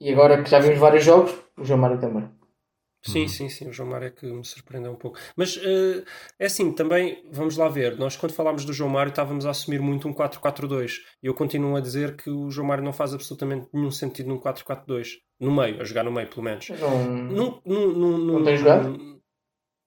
E 0.00 0.10
agora 0.12 0.42
que 0.42 0.50
já 0.50 0.58
vimos 0.58 0.78
vários 0.78 1.04
jogos, 1.04 1.32
o 1.58 1.64
João 1.64 1.78
Mário 1.78 2.00
também. 2.00 2.28
Sim, 3.02 3.26
sim, 3.28 3.48
sim. 3.48 3.66
O 3.68 3.72
João 3.72 3.88
Mário 3.88 4.08
é 4.08 4.10
que 4.10 4.26
me 4.26 4.44
surpreendeu 4.44 4.92
um 4.92 4.96
pouco. 4.96 5.18
Mas 5.34 5.56
eh, 5.56 6.04
é 6.38 6.44
assim, 6.46 6.70
também, 6.72 7.24
vamos 7.32 7.56
lá 7.56 7.66
ver. 7.66 7.96
Nós, 7.96 8.14
quando 8.14 8.32
falámos 8.34 8.64
do 8.66 8.74
João 8.74 8.90
Mário, 8.90 9.08
estávamos 9.08 9.46
a 9.46 9.50
assumir 9.50 9.80
muito 9.80 10.06
um 10.06 10.12
4-4-2. 10.12 10.96
E 11.22 11.26
eu 11.26 11.32
continuo 11.32 11.76
a 11.76 11.80
dizer 11.80 12.14
que 12.16 12.28
o 12.28 12.50
João 12.50 12.66
Mário 12.66 12.84
não 12.84 12.92
faz 12.92 13.14
absolutamente 13.14 13.68
nenhum 13.72 13.90
sentido 13.90 14.28
num 14.28 14.38
4-4-2. 14.38 15.12
No 15.38 15.50
meio, 15.50 15.80
a 15.80 15.84
jogar 15.84 16.04
no 16.04 16.12
meio, 16.12 16.28
pelo 16.28 16.42
menos. 16.42 16.68
Não, 16.68 17.04
Num- 17.06 17.60
num- 17.64 17.86
num- 17.92 18.18
Não 18.18 18.38
num- 18.40 18.44
tem 18.44 18.56
jogado? 18.58 19.18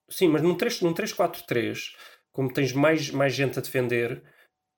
Sim, 0.10 0.28
mas 0.30 0.42
num 0.42 0.56
3 0.56 0.82
num 0.82 0.94
3-4-3, 0.94 1.96
como 2.34 2.52
tens 2.52 2.74
mais, 2.74 3.10
mais 3.12 3.34
gente 3.34 3.58
a 3.58 3.62
defender, 3.62 4.22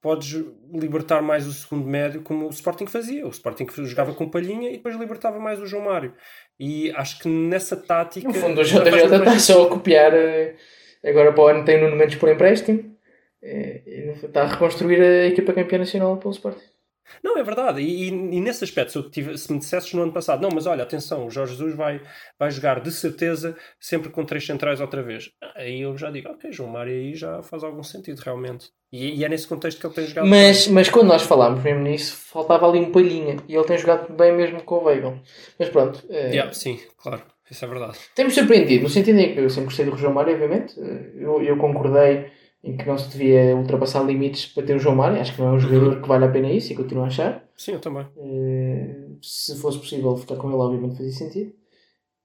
podes 0.02 0.46
libertar 0.72 1.22
mais 1.24 1.48
o 1.48 1.52
segundo 1.54 1.88
médio, 1.88 2.22
como 2.22 2.46
o 2.46 2.50
Sporting 2.52 2.86
fazia. 2.86 3.26
O 3.26 3.30
Sporting 3.30 3.66
jogava 3.86 4.14
com 4.14 4.30
palhinha 4.30 4.70
e 4.70 4.74
depois 4.74 4.96
libertava 4.96 5.40
mais 5.40 5.60
o 5.60 5.66
João 5.66 5.86
Mário. 5.86 6.14
E 6.60 6.92
acho 6.92 7.18
que 7.20 7.28
nessa 7.28 7.76
tática. 7.76 8.28
No 8.28 8.34
fundo, 8.34 8.62
o 8.62 8.64
JJ 8.64 9.04
está 9.06 9.18
mais 9.20 9.42
só 9.42 9.66
a 9.66 9.70
copiar. 9.70 10.14
eh, 10.14 10.56
Agora 11.04 11.32
para 11.34 11.44
o 11.44 11.48
ano 11.48 11.66
tem 11.66 11.82
Nuno 11.82 11.96
Mendes 11.96 12.18
por 12.18 12.30
empréstimo. 12.30 12.96
eh, 13.42 13.82
e 13.86 14.26
Está 14.26 14.44
a 14.44 14.48
reconstruir 14.48 15.02
a 15.02 15.26
equipa 15.28 15.54
campeã 15.54 15.80
nacional 15.80 16.18
pelo 16.18 16.32
Sporting. 16.34 16.75
Não, 17.24 17.38
é 17.38 17.44
verdade. 17.44 17.82
E, 17.82 18.08
e- 18.10 18.42
nesse 18.42 18.64
aspecto, 18.64 18.92
se, 18.92 18.98
eu 18.98 19.10
tive- 19.10 19.38
se 19.38 19.52
me 19.52 19.60
dissesses 19.60 19.94
no 19.94 20.02
ano 20.04 20.12
passado, 20.12 20.42
não, 20.42 20.50
mas 20.54 20.66
olha, 20.66 20.84
atenção, 20.84 21.26
o 21.26 21.30
Jorge 21.30 21.54
Jesus 21.54 21.76
vai, 21.76 22.02
vai 22.40 22.50
jogar 22.52 22.80
de 22.80 22.92
certeza 22.92 23.56
sempre 23.80 24.10
com 24.10 24.26
três 24.26 24.46
centrais 24.46 24.82
outra 24.82 25.02
vez. 25.04 25.30
Aí 25.56 25.82
eu 25.82 25.98
já 25.98 26.10
digo, 26.12 26.30
ok, 26.30 26.52
João 26.52 26.70
Mário 26.70 26.94
aí 26.94 27.14
já 27.16 27.42
faz 27.44 27.64
algum 27.64 27.84
sentido, 27.84 28.20
realmente. 28.20 28.70
E, 28.92 29.16
e 29.20 29.26
é 29.26 29.30
nesse 29.30 29.48
contexto 29.48 29.80
que 29.80 29.86
ele 29.88 29.94
tem 29.94 30.08
jogado. 30.08 30.28
Mas, 30.28 30.68
mas 30.68 30.90
quando 30.90 31.08
nós 31.08 31.22
falámos 31.24 31.62
mesmo 31.64 31.82
nisso, 31.82 32.16
faltava 32.32 32.68
ali 32.68 32.80
um 32.80 32.92
palhinha. 32.92 33.38
E 33.48 33.56
ele 33.56 33.66
tem 33.66 33.78
jogado 33.78 34.12
bem 34.14 34.32
mesmo 34.34 34.62
com 34.64 34.76
o 34.76 34.84
Weigl. 34.86 35.20
Mas 35.60 35.70
pronto. 35.70 36.04
eh, 36.10 36.32
Yeah, 36.32 36.54
sim, 36.54 36.80
claro, 36.98 37.22
isso 37.52 37.64
é 37.64 37.68
verdade. 37.68 37.98
Temos 38.16 38.34
surpreendido, 38.34 38.84
no 38.84 38.90
sentido 38.90 39.20
em 39.20 39.34
que 39.34 39.40
eu 39.40 39.50
sempre 39.50 39.66
gostei 39.66 39.86
do 39.86 39.98
João 39.98 40.14
Mário, 40.14 40.34
obviamente. 40.34 40.74
Eu, 41.16 41.42
eu 41.42 41.58
concordei 41.58 42.32
em 42.66 42.76
que 42.78 42.86
não 42.88 42.98
se 42.98 43.10
devia 43.10 43.56
ultrapassar 43.56 44.04
limites 44.04 44.48
para 44.48 44.66
ter 44.66 44.76
o 44.76 44.80
João 44.80 44.96
Mário. 44.96 45.22
Acho 45.22 45.34
que 45.36 45.42
não 45.42 45.50
é 45.50 45.54
um 45.54 45.60
jogador 45.60 46.02
que 46.02 46.08
vale 46.08 46.26
a 46.26 46.32
pena 46.32 46.52
isso 46.52 46.74
e 46.74 46.76
continuo 46.76 47.04
a 47.06 47.08
achar. 47.08 47.44
Sim, 47.56 47.74
eu 47.74 47.80
também. 47.82 48.06
Eh, 48.18 49.08
se 49.22 49.58
fosse 49.62 49.78
possível 49.80 50.16
ficar 50.18 50.36
com 50.38 50.48
ele, 50.50 50.58
obviamente 50.58 50.98
fazia 50.98 51.12
sentido. 51.14 51.54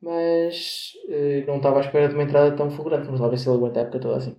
Mas 0.02 0.92
eh, 1.08 1.44
não 1.46 1.56
estava 1.58 1.78
à 1.78 1.80
espera 1.82 2.08
de 2.08 2.14
uma 2.14 2.22
entrada 2.24 2.56
tão 2.56 2.70
fulgurante. 2.70 3.06
Vamos 3.06 3.20
lá 3.20 3.28
ver 3.28 3.38
se 3.38 3.48
ele 3.48 3.56
aguenta 3.58 3.80
a 3.80 3.82
época 3.82 4.00
toda 4.00 4.16
assim. 4.16 4.36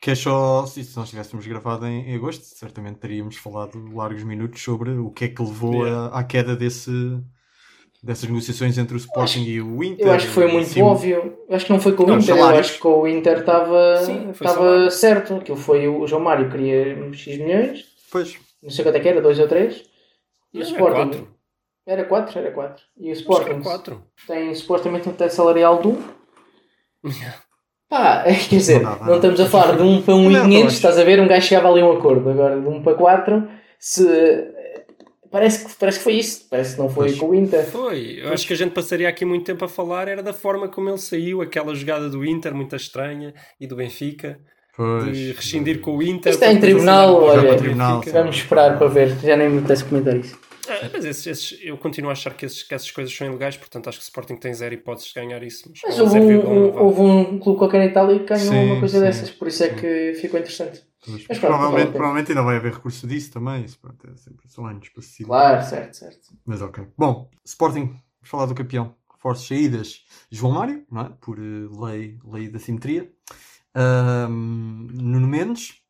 Que 0.00 0.10
é 0.12 0.14
só, 0.16 0.66
se 0.66 0.82
se 0.84 0.96
nós 0.96 1.10
tivéssemos 1.10 1.46
gravado 1.46 1.86
em, 1.86 2.10
em 2.10 2.14
agosto, 2.16 2.42
certamente 2.44 2.98
teríamos 2.98 3.36
falado 3.36 3.78
largos 3.94 4.24
minutos 4.24 4.60
sobre 4.62 4.90
o 4.92 5.10
que 5.10 5.26
é 5.26 5.28
que 5.28 5.42
levou 5.42 5.86
Yeah. 5.86 6.06
a- 6.14 6.20
à 6.20 6.24
queda 6.24 6.56
desse, 6.56 6.90
dessas 8.02 8.28
negociações 8.28 8.76
entre 8.78 8.94
o 8.94 8.98
Sporting 8.98 9.44
e 9.44 9.60
o 9.60 9.82
Inter. 9.84 10.06
Eu 10.06 10.12
acho 10.12 10.26
que 10.26 10.32
foi 10.32 10.46
muito 10.50 10.68
Sim, 10.68 10.82
óbvio. 10.82 11.38
Eu 11.48 11.54
acho 11.56 11.66
que 11.66 11.72
não 11.72 11.80
foi 11.80 11.92
com 11.92 12.02
o 12.02 12.06
Não, 12.06 12.18
Inter. 12.18 12.36
Eu 12.36 12.44
acho 12.46 12.72
que 12.74 12.78
com 12.80 13.00
o 13.02 13.06
Inter 13.08 13.38
estava 13.38 14.90
certo. 14.90 15.34
Aquilo 15.36 15.56
foi 15.56 15.86
o 15.88 16.06
João 16.06 16.22
Mário 16.22 16.50
queria 16.50 17.12
X 17.12 17.38
milhões. 17.38 17.84
Pois, 18.10 18.36
Não 18.62 18.70
sei 18.70 18.84
quanto 18.84 18.96
é 18.96 19.00
que 19.00 19.08
era, 19.08 19.20
2 19.22 19.38
ou 19.38 19.48
3. 19.48 19.84
E 20.54 20.58
o 20.58 20.60
Não, 20.60 20.66
é 20.66 20.70
Sporting. 20.70 20.96
quatro. 21.10 21.28
Era 21.86 22.04
4, 22.04 22.38
era 22.38 22.50
4. 22.52 22.84
E 22.98 23.08
o 23.08 23.12
Acho 23.12 23.20
Sporting 23.22 23.50
é 23.50 23.60
quatro. 23.60 24.02
tem 24.26 24.54
supostamente 24.54 25.08
um 25.08 25.12
teto 25.12 25.32
salarial 25.34 25.80
de 25.80 25.88
1. 25.88 26.02
Pá, 27.88 28.22
quer 28.48 28.56
dizer, 28.56 28.80
Não 28.82 28.90
não, 28.92 28.98
dá, 28.98 29.04
não. 29.06 29.14
estamos 29.16 29.40
a 29.40 29.46
falar 29.46 29.76
de 29.76 29.82
1 29.82 30.02
para 30.02 30.14
1 30.14 30.22
Não, 30.22 30.30
e 30.30 30.32
não 30.34 30.44
500, 30.44 30.66
acho. 30.66 30.76
estás 30.76 30.98
a 30.98 31.04
ver? 31.04 31.20
Um 31.20 31.28
gajo 31.28 31.46
chegava 31.46 31.68
ali 31.70 31.80
a 31.80 31.86
um 31.86 31.92
acordo. 31.92 32.30
Agora 32.30 32.60
de 32.60 32.66
1 32.66 32.82
para 32.82 32.94
4, 32.96 33.48
se. 33.78 34.52
Parece 35.32 35.64
que, 35.64 35.74
parece 35.76 35.98
que 35.98 36.04
foi 36.04 36.12
isso. 36.14 36.46
Parece 36.50 36.74
que 36.76 36.80
não 36.82 36.88
foi 36.90 37.06
Pois. 37.08 37.18
com 37.18 37.30
o 37.30 37.34
Inter. 37.34 37.64
Foi. 37.64 38.20
Eu 38.22 38.32
acho 38.32 38.46
que 38.46 38.52
a 38.52 38.56
gente 38.56 38.72
passaria 38.72 39.08
aqui 39.08 39.24
muito 39.24 39.44
tempo 39.46 39.64
a 39.64 39.68
falar 39.68 40.06
era 40.06 40.22
da 40.22 40.32
forma 40.34 40.68
como 40.68 40.88
ele 40.90 40.98
saiu, 40.98 41.40
aquela 41.40 41.74
jogada 41.74 42.08
do 42.10 42.24
Inter, 42.24 42.54
muito 42.54 42.76
estranha, 42.76 43.32
e 43.58 43.66
do 43.66 43.74
Benfica, 43.74 44.38
pois. 44.76 45.16
de 45.16 45.32
rescindir 45.32 45.80
com 45.80 45.96
o 45.96 46.02
Inter. 46.02 46.32
Isto 46.34 46.44
é 46.44 46.52
em 46.52 46.60
tribunal, 46.60 47.14
olha. 47.22 47.48
para 47.48 47.56
tribunal. 47.56 48.02
Vamos 48.12 48.36
esperar 48.36 48.76
para 48.78 48.86
ver. 48.88 49.08
Já 49.20 49.36
nem 49.36 49.48
me 49.48 49.58
apetece 49.60 49.84
comentar 49.84 50.14
isso. 50.16 50.38
Ah, 50.68 50.88
mas 50.92 51.04
esses, 51.04 51.26
esses- 51.26 51.58
eu 51.64 51.76
continuo 51.76 52.08
a 52.08 52.12
achar 52.12 52.34
que, 52.34 52.46
esses- 52.46 52.62
que 52.62 52.72
essas 52.72 52.88
coisas 52.90 53.12
são 53.12 53.26
ilegais, 53.26 53.56
portanto 53.56 53.88
acho 53.88 53.98
que 53.98 54.04
o 54.04 54.06
Sporting 54.06 54.36
tem 54.36 54.54
zero 54.54 54.72
hipóteses 54.74 55.08
de 55.08 55.14
ganhar 55.20 55.42
isso. 55.42 55.64
Mas, 55.68 55.80
Mas 55.82 55.98
houve 55.98 56.20
0,1 56.20 56.46
um, 56.46 56.78
houve 56.78 57.00
um 57.00 57.38
clube 57.40 57.58
qualquer 57.58 57.80
em 57.82 57.88
Itália 57.88 58.18
que 58.20 58.26
ganhou 58.26 58.46
Sim, 58.52 58.64
uma 58.70 58.78
coisa 58.78 58.98
sim, 58.98 59.04
dessas. 59.04 59.30
Por 59.30 59.48
isso 59.48 59.64
é 59.64 59.70
sim. 59.70 59.74
que 59.76 60.14
ficou 60.20 60.38
interessante. 60.38 60.80
Pois, 61.04 61.26
Mas 61.28 61.38
pronto, 61.38 61.40
provavelmente, 61.40 61.92
provavelmente 61.92 62.30
ainda 62.30 62.42
vai 62.42 62.56
haver 62.56 62.74
recurso 62.74 63.06
disso 63.06 63.32
também. 63.32 63.64
Isso, 63.64 63.78
pronto, 63.78 64.08
é 64.08 64.16
sempre, 64.16 64.48
são 64.48 64.66
anos 64.66 64.88
para 64.88 65.02
se 65.02 65.24
Claro, 65.24 65.62
certo, 65.64 65.94
certo. 65.96 66.28
Mas 66.46 66.62
ok. 66.62 66.86
Bom, 66.96 67.28
Sporting, 67.44 67.86
vamos 67.86 68.02
falar 68.28 68.46
do 68.46 68.54
campeão. 68.54 68.94
Reforços 69.12 69.46
saídas. 69.48 70.04
João 70.30 70.52
Mário, 70.54 70.84
não 70.90 71.02
é? 71.02 71.08
Por 71.20 71.38
eh, 71.38 71.68
lei, 71.86 72.18
lei 72.24 72.48
da 72.48 72.58
simetria. 72.58 73.12
Ahm, 73.74 74.88
Nuno 74.92 75.26
Mendes, 75.28 75.80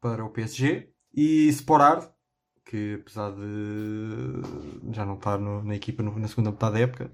para 0.00 0.24
o 0.24 0.30
PSG. 0.30 0.88
E 1.14 1.48
Sporard, 1.48 2.08
que 2.64 2.98
apesar 3.00 3.32
de 3.32 4.92
já 4.92 5.04
não 5.04 5.14
estar 5.14 5.38
no- 5.38 5.62
na 5.62 5.74
equipa 5.74 6.02
no- 6.02 6.18
na 6.18 6.28
segunda 6.28 6.50
metade 6.50 6.74
da 6.74 6.80
época, 6.80 7.12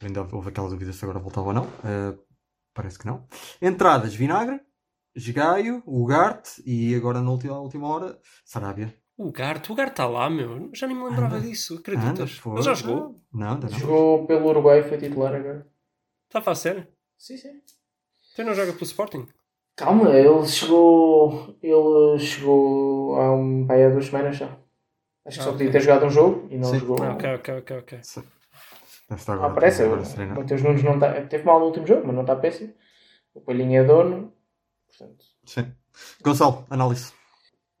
ainda 0.00 0.22
houve 0.32 0.48
aquela 0.48 0.68
dúvida 0.68 0.92
se 0.92 1.04
agora 1.04 1.18
voltava 1.18 1.48
ou 1.48 1.52
não. 1.54 1.66
Ah, 1.84 2.16
parece 2.74 2.98
que 2.98 3.06
não. 3.06 3.26
Entradas, 3.60 4.14
Vinagre, 4.14 4.60
Gaio, 5.16 5.82
Ugarte 5.86 6.62
e 6.64 6.94
agora 6.94 7.20
na 7.20 7.30
última, 7.30 7.58
última 7.58 7.88
hora, 7.88 8.18
Sarabia. 8.44 8.94
O 9.16 9.32
Garte, 9.32 9.72
o 9.72 9.74
Garte 9.74 9.92
está 9.92 10.06
lá, 10.06 10.30
meu. 10.30 10.70
Já 10.74 10.86
nem 10.86 10.96
me 10.96 11.04
lembrava 11.04 11.36
Anda. 11.36 11.46
disso, 11.46 11.78
acreditas? 11.78 12.40
Ele 12.46 12.62
já 12.62 12.74
jogou? 12.74 13.16
Não, 13.32 13.54
ainda 13.54 13.68
não. 13.68 13.78
Jogou 13.78 14.26
pelo 14.26 14.48
Uruguai, 14.48 14.82
foi 14.82 14.98
titular 14.98 15.34
agora. 15.34 15.66
Estava 16.26 16.52
a 16.52 16.54
sério? 16.54 16.86
Sim, 17.16 17.36
sim. 17.36 17.60
Então 18.32 18.44
não 18.44 18.54
joga 18.54 18.72
pelo 18.72 18.84
Sporting? 18.84 19.26
Calma, 19.74 20.10
ele 20.14 20.46
chegou. 20.46 21.56
Ele 21.60 22.18
chegou 22.20 23.16
há, 23.16 23.32
um, 23.32 23.66
há 23.68 23.88
duas 23.90 24.06
semanas 24.06 24.36
já. 24.36 24.56
Acho 25.24 25.38
que 25.38 25.42
Ah, 25.42 25.44
só 25.44 25.50
ok. 25.50 25.58
podia 25.58 25.72
ter 25.72 25.80
jogado 25.80 26.06
um 26.06 26.10
jogo 26.10 26.48
e 26.50 26.56
não 26.56 26.72
Sim. 26.72 26.78
jogou. 26.78 27.02
Ah, 27.02 27.14
ok, 27.14 27.34
ok, 27.34 27.54
ok, 27.58 27.76
ok. 27.78 27.98
Deve 27.98 29.20
estar 29.20 29.32
Ah, 29.32 29.36
agora, 29.36 29.54
parece. 29.54 29.82
agora 29.82 30.02
O. 30.02 30.34
Mateus 30.36 30.62
Nunes 30.62 30.82
não 30.84 30.98
tá, 30.98 31.20
teve 31.26 31.44
mal 31.44 31.58
no 31.58 31.66
último 31.66 31.86
jogo, 31.86 32.06
mas 32.06 32.14
não 32.14 32.22
está 32.22 32.36
péssimo. 32.36 32.72
O 33.34 33.40
Palhinha 33.40 33.80
é 33.80 33.84
dono. 33.84 34.32
Portanto, 34.88 35.24
Sim. 35.44 35.72
Gonçalo, 36.22 36.66
análise. 36.70 37.12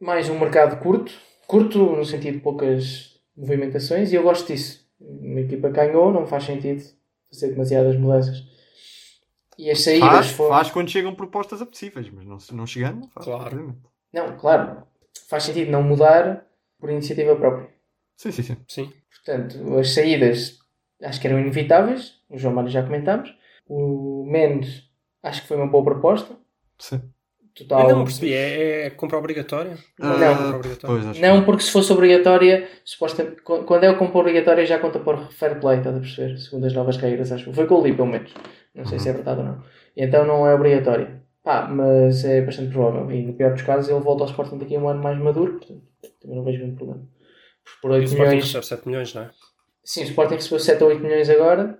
mais 0.00 0.28
um 0.28 0.38
mercado 0.38 0.80
curto. 0.82 1.12
Curto 1.46 1.78
no 1.96 2.04
sentido 2.04 2.34
de 2.34 2.40
poucas 2.40 3.20
movimentações 3.36 4.12
e 4.12 4.16
eu 4.16 4.22
gosto 4.22 4.46
disso. 4.46 4.86
Uma 5.00 5.40
equipa 5.40 5.68
ganhou, 5.70 6.12
não 6.12 6.26
faz 6.26 6.44
sentido 6.44 6.82
fazer 7.30 7.48
demasiadas 7.50 7.96
mudanças. 7.96 8.42
E 9.56 9.70
as 9.70 9.82
saídas 9.82 10.08
Faz, 10.08 10.30
foram. 10.30 10.50
faz 10.50 10.70
quando 10.70 10.90
chegam 10.90 11.14
propostas 11.14 11.60
apetecíveis, 11.62 12.08
mas 12.10 12.24
não, 12.26 12.38
não 12.52 12.66
chegando, 12.66 13.00
não 13.00 13.08
faz. 13.08 13.24
Claro. 13.26 13.76
Não, 14.12 14.36
claro. 14.36 14.82
Faz 15.28 15.44
sentido 15.44 15.70
não 15.70 15.82
mudar 15.82 16.46
por 16.78 16.90
iniciativa 16.90 17.34
própria. 17.34 17.68
Sim, 18.16 18.30
sim, 18.32 18.42
sim. 18.42 18.56
Sim. 18.68 18.92
Portanto, 19.24 19.78
as 19.78 19.94
saídas 19.94 20.58
acho 21.02 21.20
que 21.20 21.26
eram 21.26 21.40
inevitáveis. 21.40 22.14
O 22.28 22.38
João 22.38 22.54
Mário 22.54 22.70
já 22.70 22.82
comentámos. 22.82 23.34
O 23.66 24.24
Mendes 24.26 24.84
acho 25.22 25.42
que 25.42 25.48
foi 25.48 25.56
uma 25.56 25.66
boa 25.66 25.84
proposta. 25.84 26.36
Sim. 26.78 27.00
Total. 27.54 27.80
Ainda 27.80 27.94
não 27.94 28.04
percebi, 28.04 28.32
é, 28.32 28.86
é 28.86 28.90
compra 28.90 29.18
obrigatória? 29.18 29.76
Não. 29.98 30.22
é 30.22 30.28
compra 30.34 30.56
obrigatória. 30.58 31.02
Pois, 31.04 31.18
Não, 31.18 31.40
que- 31.40 31.44
porque 31.46 31.62
se 31.64 31.72
fosse 31.72 31.92
obrigatória, 31.92 32.68
supostamente, 32.84 33.42
qu- 33.42 33.64
quando 33.64 33.82
é 33.82 33.90
o 33.90 33.98
compra 33.98 34.18
obrigatória 34.20 34.64
já 34.64 34.78
conta 34.78 35.00
por 35.00 35.18
fair 35.32 35.58
play, 35.58 35.78
estás 35.78 35.96
a 35.96 35.98
perceber? 35.98 36.38
Segundo 36.38 36.66
as 36.66 36.72
novas 36.72 36.96
regras, 36.98 37.32
acho. 37.32 37.52
Foi 37.52 37.64
o 37.64 37.66
que 37.66 37.72
eu 37.72 37.82
li, 37.82 37.92
pelo 37.92 38.06
menos. 38.06 38.32
Não 38.74 38.84
sei 38.86 39.00
se 39.00 39.08
é 39.08 39.12
verdade 39.12 39.40
ou 39.40 39.46
não. 39.46 39.62
Então 39.96 40.24
não 40.24 40.46
é 40.46 40.54
obrigatória. 40.54 41.20
Pá, 41.42 41.66
mas 41.66 42.24
é 42.24 42.42
bastante 42.42 42.70
provável. 42.72 43.10
E 43.10 43.22
no 43.26 43.32
pior 43.32 43.52
dos 43.52 43.62
casos, 43.62 43.90
ele 43.90 43.98
volta 44.00 44.22
ao 44.22 44.28
Sporting 44.30 44.58
daqui 44.58 44.76
a 44.76 44.78
um 44.78 44.88
ano 44.88 45.02
mais 45.02 45.18
maduro, 45.18 45.54
portanto, 45.54 45.82
também 46.20 46.36
não 46.36 46.44
vejo 46.44 46.58
grande 46.58 46.76
problema. 46.76 47.02
Por 47.82 47.90
E 47.90 47.94
o 47.94 47.96
8 47.96 48.04
Sporting 48.06 48.22
milhões. 48.30 48.44
recebe 48.44 48.66
7 48.66 48.86
milhões, 48.86 49.14
não 49.14 49.22
é? 49.22 49.30
Sim, 49.82 50.02
o 50.02 50.04
Sporting 50.04 50.34
recebeu 50.34 50.60
7 50.60 50.84
ou 50.84 50.90
8 50.90 51.02
milhões 51.02 51.28
agora, 51.28 51.78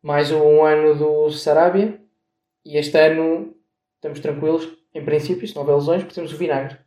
mais 0.00 0.30
um 0.30 0.62
ano 0.64 0.94
do 0.94 1.28
Sarabia, 1.30 1.98
e 2.64 2.76
este 2.78 2.96
ano 2.98 3.54
estamos 3.98 4.20
tranquilos, 4.20 4.68
em 4.94 5.04
princípio, 5.04 5.46
se 5.46 5.54
não 5.54 5.62
houver 5.62 5.74
lesões, 5.76 6.02
porque 6.02 6.14
temos 6.14 6.32
o 6.32 6.36
Vinagre. 6.36 6.78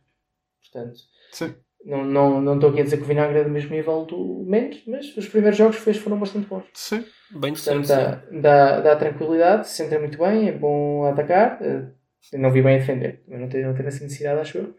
Portanto, 0.72 0.98
Sim. 1.30 1.54
não, 1.84 2.04
não, 2.04 2.40
não 2.40 2.54
estou 2.54 2.70
aqui 2.70 2.80
a 2.80 2.84
dizer 2.84 2.96
que 2.96 3.02
o 3.02 3.06
Vinagre 3.06 3.38
é 3.38 3.44
do 3.44 3.50
mesmo 3.50 3.70
nível 3.70 4.04
do 4.04 4.44
Mendes, 4.46 4.82
mas 4.86 5.16
os 5.16 5.28
primeiros 5.28 5.58
jogos 5.58 5.76
que 5.76 5.82
fez 5.82 5.96
foram 5.98 6.18
bastante 6.18 6.46
bons. 6.48 6.64
Sim. 6.74 7.04
Bem 7.30 7.52
Portanto, 7.52 7.86
dá, 7.86 8.22
dá, 8.40 8.80
dá 8.80 8.96
tranquilidade, 8.96 9.68
se 9.68 9.82
entra 9.82 9.98
muito 9.98 10.18
bem, 10.18 10.48
é 10.48 10.52
bom 10.52 11.04
atacar. 11.06 11.58
eh, 11.62 11.86
Eu 12.32 12.38
não 12.40 12.50
vi 12.52 12.62
bem 12.62 12.76
a 12.76 12.78
defender, 12.78 13.22
também 13.24 13.40
não 13.40 13.48
teve, 13.48 13.66
não 13.66 13.74
teve 13.74 13.88
essa 13.88 14.02
necessidade, 14.04 14.40
acho 14.40 14.58
eu. 14.58 14.74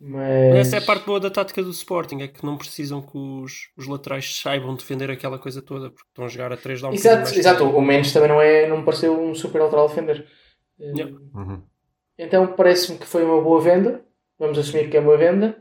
Mas... 0.00 0.54
Essa 0.56 0.76
é 0.76 0.78
a 0.78 0.82
parte 0.86 1.04
boa 1.06 1.18
da 1.18 1.28
tática 1.30 1.60
do 1.62 1.70
Sporting, 1.70 2.20
é 2.22 2.28
que 2.28 2.44
não 2.46 2.56
precisam 2.56 3.02
que 3.02 3.18
os, 3.18 3.70
os 3.76 3.86
laterais 3.88 4.36
saibam 4.40 4.74
defender 4.76 5.10
aquela 5.10 5.38
coisa 5.40 5.60
toda, 5.60 5.90
porque 5.90 6.08
estão 6.08 6.24
a 6.24 6.28
jogar 6.28 6.52
a 6.52 6.56
3 6.56 6.80
dá 6.80 6.88
um 6.88 6.92
Exato, 6.92 7.34
exato. 7.36 7.64
O 7.64 7.82
Mendes 7.82 8.12
também 8.12 8.28
não, 8.28 8.40
é, 8.40 8.68
não 8.68 8.78
me 8.78 8.84
pareceu 8.84 9.20
um 9.20 9.34
super 9.34 9.60
lateral 9.60 9.86
a 9.86 9.88
defender. 9.88 10.26
Eh, 10.80 10.92
Yeah. 10.96 11.12
Uhum. 11.34 11.62
Então 12.18 12.54
parece-me 12.54 12.98
que 12.98 13.06
foi 13.06 13.24
uma 13.24 13.40
boa 13.40 13.60
venda. 13.60 14.02
Vamos 14.38 14.58
assumir 14.58 14.90
que 14.90 14.96
é 14.96 15.00
uma 15.00 15.16
venda. 15.16 15.56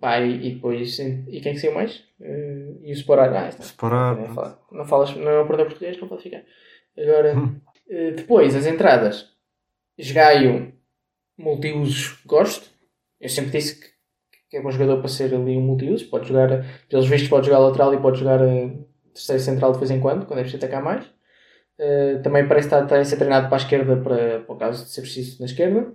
Pá, 0.00 0.20
e, 0.20 0.48
e 0.48 0.54
depois. 0.54 0.98
E 0.98 1.40
quem 1.40 1.54
que 1.54 1.58
saiu 1.60 1.74
mais? 1.74 2.04
Eh, 2.20 2.72
e 2.82 2.90
o 2.92 2.94
Sporar. 2.94 3.32
Ah, 3.34 3.48
está. 3.48 3.62
Sporar, 3.64 4.16
Não, 4.16 4.34
fala- 4.34 4.60
não 4.70 4.84
falas, 4.84 5.16
não 5.16 5.30
é 5.30 5.40
o 5.40 5.46
português 5.46 5.68
português, 5.72 6.00
não 6.00 6.08
pode 6.08 6.22
ficar. 6.22 6.42
Agora, 6.96 7.34
eh, 7.88 8.10
depois, 8.12 8.54
as 8.54 8.66
entradas. 8.66 9.28
Esgaio, 9.96 10.72
multiusos, 11.36 12.20
gosto. 12.24 12.70
Eu 13.20 13.28
sempre 13.28 13.50
disse 13.52 13.80
que, 13.80 13.86
que 14.50 14.56
é 14.56 14.62
bom 14.62 14.70
jogador 14.70 14.98
para 14.98 15.08
ser 15.08 15.34
ali 15.34 15.56
um 15.56 15.60
multiusos. 15.62 16.06
Pode 16.06 16.28
jogar, 16.28 16.64
pelos 16.88 17.08
vistos, 17.08 17.28
pode 17.28 17.46
jogar 17.46 17.58
lateral 17.58 17.92
e 17.94 18.00
pode 18.00 18.18
jogar 18.18 18.40
eh, 18.42 18.70
terceiro 19.12 19.42
central 19.42 19.72
de 19.72 19.78
vez 19.78 19.90
em 19.90 20.00
quando, 20.00 20.26
quando 20.26 20.38
é 20.40 20.42
preciso 20.42 20.64
atacar 20.64 20.82
mais. 20.82 21.04
Eh, 21.78 22.18
também 22.24 22.46
parece 22.48 22.66
estar, 22.66 22.92
a 22.92 23.04
ser 23.04 23.16
treinado 23.16 23.46
para 23.48 23.56
a 23.56 23.60
esquerda, 23.64 23.96
para, 23.96 24.40
para 24.40 24.54
o 24.54 24.58
caso 24.58 24.84
de 24.84 24.90
ser 24.90 25.00
preciso 25.02 25.38
na 25.40 25.46
esquerda. 25.46 25.92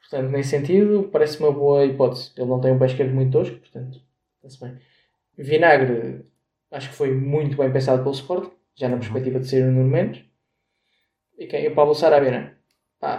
Portanto, 0.00 0.30
nesse 0.30 0.50
sentido, 0.50 1.08
parece 1.10 1.40
uma 1.40 1.50
boa 1.50 1.84
hipótese. 1.84 2.30
Ele 2.36 2.46
não 2.48 2.60
tem 2.60 2.72
um 2.72 2.78
pé 2.78 2.86
esquerdo 2.86 3.12
muito 3.14 3.32
tosco, 3.32 3.56
portanto, 3.56 3.98
está-se 4.36 4.60
bem. 4.60 4.78
Vinagre, 5.36 6.24
acho 6.70 6.90
que 6.90 6.94
foi 6.94 7.12
muito 7.12 7.56
bem 7.56 7.72
pensado 7.72 8.02
pelo 8.02 8.14
Sport, 8.14 8.50
já 8.76 8.88
na 8.88 8.96
perspectiva 8.98 9.40
de 9.40 9.48
ser 9.48 9.64
o 9.66 9.72
Nuno 9.72 9.88
Mendes. 9.90 10.22
E 11.38 11.46
quem? 11.46 11.66
O 11.68 11.74
Pablo 11.74 11.94
Sarabia, 11.94 12.30
não 12.30 12.38
é? 12.38 12.52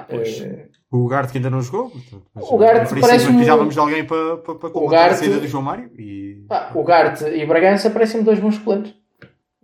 Eh, 0.09 0.67
O 0.91 0.97
Ugarte 0.99 1.31
que 1.33 1.39
ainda 1.39 1.49
não 1.49 1.61
jogou. 1.61 1.89
portanto, 1.89 2.23
O 2.37 2.57
princípio, 2.57 3.01
parece 3.01 3.25
um- 3.27 3.31
precisávamos 3.33 3.73
de 3.73 3.79
alguém 3.79 4.05
para, 4.05 4.37
para, 4.37 4.55
para 4.55 4.69
combater 4.69 4.85
Ugarte- 4.95 5.13
a 5.15 5.17
saída 5.17 5.39
do 5.39 5.47
João 5.47 5.63
Mário. 5.63 5.91
E... 5.99 6.45
pá, 6.47 6.71
o 6.73 6.83
Garte 6.83 7.25
e 7.25 7.45
Bragança 7.45 7.89
parecem-me 7.89 8.23
dois 8.25 8.39
bons 8.39 8.55
suplentes. 8.55 8.93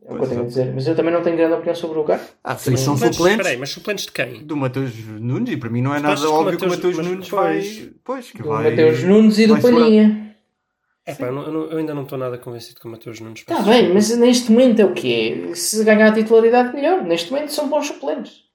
É 0.09 0.13
o 0.13 0.17
que 0.17 0.23
eu 0.23 0.29
tenho 0.29 0.41
é. 0.41 0.43
a 0.43 0.47
dizer. 0.47 0.73
Mas 0.73 0.87
eu 0.87 0.95
também 0.95 1.13
não 1.13 1.21
tenho 1.21 1.37
grande 1.37 1.53
opinião 1.53 1.75
sobre 1.75 1.99
o 1.99 2.03
Garte. 2.03 2.25
Ah, 2.43 2.55
vocês 2.55 2.79
são 2.79 2.97
suplentes 2.97 3.19
espera 3.19 3.49
aí, 3.49 3.57
mas 3.57 3.69
suplentes 3.69 4.05
de 4.05 4.11
quem? 4.11 4.43
do 4.43 4.57
Mateus 4.57 4.91
Nunes 5.05 5.53
e 5.53 5.57
para 5.57 5.69
mim 5.69 5.81
não 5.81 5.93
é 5.93 5.99
nada 5.99 6.29
óbvio 6.29 6.57
que 6.57 6.65
o 6.65 6.69
mas 6.69 6.97
Nunes 6.97 7.29
vai. 7.29 7.91
Pois, 8.03 8.31
que 8.31 8.41
Do 8.41 8.49
vai. 8.49 8.71
Mateus 8.71 9.03
Nunes 9.03 9.37
e 9.37 9.47
do. 9.47 9.61
Palhinha. 9.61 10.35
É 11.05 11.15
pá, 11.15 11.27
eu, 11.27 11.71
eu 11.71 11.77
ainda 11.77 11.93
não 11.93 12.03
estou 12.03 12.17
nada 12.17 12.37
convencido 12.37 12.79
com 12.79 12.87
o 12.87 12.91
Mateus 12.91 13.19
Nunes. 13.19 13.39
Está 13.39 13.55
Tá 13.55 13.61
bem, 13.63 13.93
mas 13.93 14.15
neste 14.17 14.51
momento 14.51 14.79
é 14.79 14.85
o 14.85 14.93
quê? 14.93 15.51
Se 15.55 15.83
ganhar 15.83 16.07
a 16.07 16.13
titularidade, 16.13 16.73
melhor. 16.73 17.03
Neste 17.03 17.31
momento 17.31 17.51
são 17.51 17.69
bons 17.69 17.87
suplentes. 17.87 18.49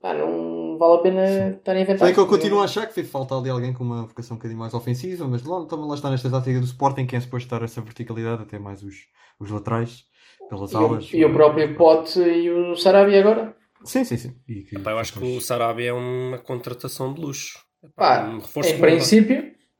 Pá, 0.00 0.12
não 0.12 0.76
vale 0.76 0.94
a 0.94 0.98
pena 0.98 1.50
estar 1.50 1.72
a 1.72 1.80
inventar. 1.80 2.06
Sei 2.06 2.14
que 2.14 2.20
eu 2.20 2.26
continuo 2.26 2.60
a 2.60 2.64
achar 2.64 2.86
que 2.86 2.92
fez 2.92 3.08
falta 3.08 3.36
ali 3.36 3.48
alguém 3.48 3.72
com 3.72 3.82
uma 3.82 4.06
vocação 4.06 4.34
um 4.34 4.38
bocadinho 4.38 4.60
mais 4.60 4.74
ofensiva, 4.74 5.26
mas 5.26 5.42
lá, 5.44 5.64
também 5.66 5.88
lá 5.88 5.94
está 5.94 6.10
nesta 6.10 6.28
tática 6.28 6.60
do 6.60 6.66
Sporting 6.66 7.06
quem 7.06 7.16
é 7.16 7.20
suposto 7.20 7.48
dar 7.48 7.62
essa 7.62 7.80
verticalidade, 7.80 8.42
até 8.42 8.58
mais 8.58 8.82
os, 8.82 8.94
os 9.40 9.50
laterais, 9.50 10.04
pelas 10.48 10.72
E 10.72 10.74
o, 10.74 10.78
alas. 10.78 11.08
e 11.12 11.24
o 11.24 11.32
próprio 11.32 11.74
Pote 11.76 12.18
e 12.20 12.50
o 12.50 12.76
Sarabia 12.76 13.20
agora. 13.20 13.56
Sim, 13.84 14.04
sim, 14.04 14.16
sim. 14.16 14.34
E 14.48 14.62
que- 14.62 14.76
Epá, 14.76 14.92
eu 14.92 14.98
acho 14.98 15.12
que 15.12 15.24
o 15.24 15.40
Sarabia 15.40 15.90
é 15.90 15.92
uma 15.92 16.38
contratação 16.38 17.12
de 17.12 17.20
luxo. 17.20 17.58
Epá, 17.82 18.22
Pá, 18.22 18.28
um 18.28 18.38
reforço 18.38 18.70
em 18.70 18.74
bomba. 18.74 18.86
princípio, 18.86 19.36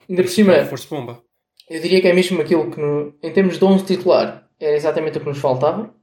ainda 0.09 0.23
por 0.23 0.29
Um 0.29 0.33
cima, 0.33 0.53
reforço 0.53 0.89
bomba. 0.91 1.23
eu 1.71 1.81
diria 1.81 2.01
que 2.01 2.09
é 2.09 2.13
mesmo 2.13 2.41
aquilo 2.41 2.71
que, 2.71 2.79
no- 2.81 3.15
em 3.23 3.33
termos 3.33 3.59
de 3.59 3.65
11 3.65 3.85
titular, 3.85 4.47
era 4.61 4.77
exatamente 4.77 5.17
o 5.19 5.21
que 5.21 5.27
nos 5.29 5.39
faltava. 5.39 5.95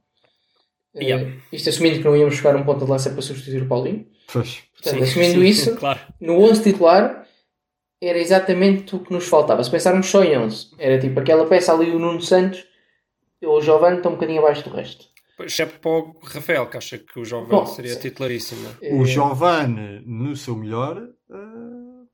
Eh, 0.96 1.04
Yeah. 1.06 1.32
isto 1.54 1.70
assumindo 1.70 2.00
que 2.00 2.04
não 2.04 2.18
íamos 2.18 2.34
buscar 2.34 2.56
um 2.56 2.64
ponto 2.66 2.84
de 2.84 2.90
lança 2.92 3.10
para 3.12 3.22
substituir 3.22 3.64
o 3.64 3.68
Paulinho. 3.68 4.06
Pois. 4.32 4.64
Portanto, 4.74 4.98
Sim, 4.98 5.04
assumindo 5.04 5.40
sim, 5.42 5.46
isso, 5.46 5.76
Claro. 5.78 6.00
no 6.20 6.40
11 6.42 6.64
titular 6.64 7.26
era 8.02 8.18
exatamente 8.18 8.96
o 8.96 9.00
que 9.00 9.14
nos 9.14 9.28
faltava. 9.28 9.64
Se 9.64 9.70
pensarmos 9.70 10.08
só 10.08 10.24
em 10.24 10.36
11, 10.38 10.72
era 10.80 11.00
tipo 11.00 11.20
aquela 11.20 11.46
peça 11.46 11.72
ali, 11.72 11.92
o 11.92 12.00
Nuno 12.00 12.20
Santos, 12.22 12.66
o 13.44 13.62
Giovanni, 13.62 13.98
estão 13.98 14.12
um 14.12 14.16
bocadinho 14.16 14.40
abaixo 14.40 14.70
do 14.70 14.76
resto. 14.76 15.06
Exceto 15.40 15.80
para 15.80 15.90
o 15.92 16.16
Rafael, 16.24 16.68
que 16.68 16.78
acha 16.78 16.98
que 17.00 17.20
o 17.20 17.26
jovem 17.26 17.50
Bom, 17.50 17.66
seria 17.66 17.94
sim. 17.94 18.00
titularíssimo. 18.00 18.68
O 18.92 19.02
Eh, 19.02 19.06
Giovanni 19.06 20.04
no 20.06 20.36
seu 20.36 20.56
melhor, 20.56 20.98
eh, 21.02 21.36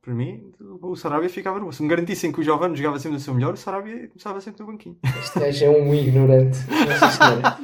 para 0.02 0.14
mim, 0.14 0.40
o 0.82 0.96
Sarabia 0.96 1.28
ficava 1.30 1.60
no. 1.60 1.70
Se 1.74 1.84
me 1.84 1.90
garantissem 1.90 2.32
que 2.32 2.40
o 2.40 2.44
Giovanni 2.44 2.78
jogava 2.78 2.98
sempre 3.00 3.16
no 3.16 3.20
seu 3.20 3.34
melhor, 3.34 3.54
o 3.54 3.58
Sarabia 3.58 4.08
começava 4.08 4.40
sempre 4.40 4.62
no 4.62 4.68
banquinho. 4.72 4.96
Este 5.22 5.40
gajo 5.40 5.66
é 5.66 5.70
um 5.70 5.94
ignorante. 5.94 6.56
Senhora. 6.58 7.58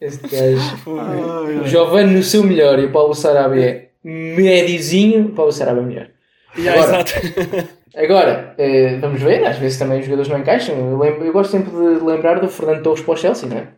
Este 0.00 0.26
gajo. 0.28 0.90
O. 0.90 1.66
Giovanni 1.66 2.14
no 2.16 2.22
seu 2.22 2.42
melhor 2.42 2.78
e 2.78 2.86
o 2.86 2.92
Paulo 2.92 3.14
Sarabia 3.14 3.64
é 3.70 3.90
médiozinho, 4.02 5.26
o 5.26 5.32
Paulo 5.32 5.52
Sarabia 5.52 5.82
é 5.82 5.86
melhor. 5.86 6.10
Yeah, 6.58 6.82
Agora- 6.82 7.04
exato. 7.04 7.79
Agora, 7.94 8.54
eh, 8.58 8.96
vamos 8.98 9.20
ver, 9.22 9.44
às 9.46 9.58
vezes 9.58 9.78
também 9.78 9.98
os 10.00 10.04
jogadores 10.06 10.30
não 10.30 10.38
encaixam. 10.38 10.76
Eu, 10.76 10.98
lembro- 10.98 11.24
eu 11.24 11.32
gosto 11.32 11.50
sempre 11.50 11.70
de 11.70 12.04
lembrar 12.04 12.40
do 12.40 12.48
Fernando 12.48 12.82
Torres 12.82 13.02
para 13.02 13.14
o 13.14 13.16
Chelsea, 13.16 13.48
não 13.48 13.56
é? 13.58 13.68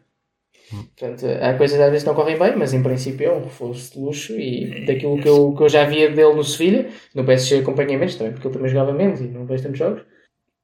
Portanto, 0.70 1.26
há 1.42 1.54
coisas 1.58 1.78
às 1.80 1.90
vezes 1.90 2.06
não 2.06 2.14
correm 2.14 2.38
bem, 2.38 2.56
mas 2.56 2.72
em 2.72 2.82
princípio 2.82 3.26
é 3.28 3.32
um 3.32 3.44
reforço 3.44 3.92
de 3.92 3.98
luxo 3.98 4.32
e 4.38 4.86
daquilo 4.86 5.20
que 5.20 5.28
eu, 5.28 5.54
que 5.54 5.62
eu 5.62 5.68
já 5.68 5.84
via 5.84 6.08
dele 6.10 6.34
no 6.34 6.42
Sevilha, 6.44 6.88
no 7.14 7.24
PSG 7.24 7.58
acompanhei 7.58 7.96
menos 7.96 8.14
também, 8.16 8.32
porque 8.32 8.46
ele 8.46 8.54
também 8.54 8.70
jogava 8.70 8.92
menos 8.92 9.20
e 9.20 9.24
não 9.24 9.44
vejo 9.44 9.62
tantos 9.64 9.78
jogos. 9.78 10.02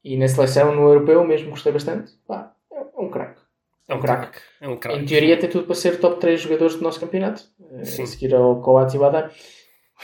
E 0.02 0.16
na 0.16 0.26
seleção, 0.28 0.74
no 0.74 0.82
europeu, 0.88 1.22
mesmo 1.24 1.50
gostei 1.50 1.72
bastante. 1.72 2.12
Pá, 2.26 2.52
é 2.72 2.76
é 2.78 3.00
um 3.00 3.10
craque. 3.10 3.40
É 3.88 3.94
um 3.94 4.00
craque. 4.00 4.38
É 4.60 4.68
um 4.68 4.76
craque. 4.76 4.98
Em 4.98 5.04
teoria 5.04 5.36
tem 5.38 5.48
tudo 5.50 5.66
para 5.66 5.74
ser 5.74 5.98
top 5.98 6.18
3 6.20 6.40
jogadores 6.40 6.76
do 6.76 6.82
nosso 6.82 7.00
campeonato. 7.00 7.42
eh, 7.72 7.84
Sim. 7.84 8.02
A 8.02 8.06
seguir 8.06 8.34
ao 8.34 8.60
Coates 8.62 8.94
e 8.94 8.98
Badar. 8.98 9.30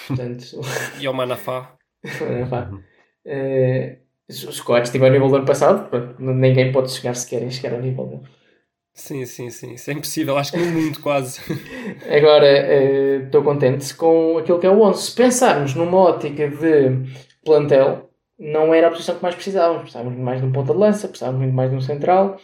Portanto, 0.06 0.44
E 1.00 1.06
ao 1.06 1.14
Manafá. 1.14 1.72
eh, 2.04 2.08
se 2.10 2.24
os 4.28 4.60
Coates 4.60 4.88
estiverem 4.88 5.16
ao 5.16 5.20
nível 5.20 5.28
do 5.28 5.36
ano 5.36 5.46
passado, 5.46 5.88
ninguém 6.18 6.72
pode 6.72 6.90
chegar 6.92 7.14
sequer 7.14 7.44
a 7.44 7.50
chegar 7.50 7.74
ao 7.74 7.82
nível 7.82 8.06
dele. 8.06 8.22
Sim, 8.94 9.26
sim, 9.26 9.50
sim. 9.50 9.74
Isso 9.74 9.90
é 9.90 9.94
impossível. 9.94 10.38
Acho 10.38 10.52
que 10.52 10.58
no 10.58 10.66
mundo 10.66 11.00
quase. 11.00 11.40
Agora, 12.08 12.46
eh, 12.46 13.22
estou 13.24 13.42
contente 13.42 13.92
com 13.94 14.38
aquilo 14.38 14.60
que 14.60 14.66
é 14.66 14.70
o 14.70 14.80
11. 14.82 15.02
Se 15.02 15.14
pensarmos 15.16 15.74
numa 15.74 15.98
ótica 15.98 16.48
de 16.48 17.02
plantel, 17.44 18.08
não 18.38 18.72
era 18.72 18.86
a 18.86 18.90
posição 18.90 19.16
que 19.16 19.22
mais 19.22 19.34
precisávamos. 19.34 19.82
Precisávamos 19.82 20.14
muito 20.14 20.24
mais 20.24 20.40
de 20.40 20.46
um 20.46 20.52
ponta 20.52 20.72
de 20.72 20.78
lança, 20.78 21.08
precisávamos 21.08 21.42
muito 21.42 21.54
mais 21.56 21.70
de 21.70 21.76
um 21.76 21.80
central. 21.80 22.38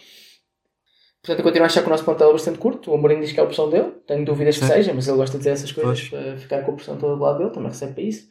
Portanto, 1.23 1.39
eu 1.39 1.45
continuo 1.45 1.65
a 1.65 1.67
achar 1.67 1.83
que 1.83 1.87
o 1.87 1.91
nosso 1.91 2.05
plantel 2.05 2.31
é 2.31 2.33
bastante 2.33 2.59
curto. 2.59 2.91
O 2.91 2.95
Amorim 2.95 3.21
diz 3.21 3.31
que 3.31 3.39
é 3.39 3.43
a 3.43 3.47
opção 3.47 3.71
dele. 3.71 3.93
Tenho 4.07 4.25
dúvidas 4.25 4.59
que 4.59 4.65
seja, 4.65 4.93
mas 4.93 5.07
ele 5.07 5.19
gosta 5.19 5.37
de 5.37 5.39
dizer 5.39 5.51
essas 5.51 5.71
coisas 5.71 6.09
Pois. 6.09 6.25
para 6.25 6.37
ficar 6.37 6.63
com 6.63 6.73
a 6.73 6.75
opção 6.75 6.97
toda 6.97 7.15
do 7.15 7.23
lado 7.23 7.39
dele. 7.39 7.51
Também 7.51 7.69
recebe 7.69 7.93
para 7.93 8.03
isso. 8.03 8.29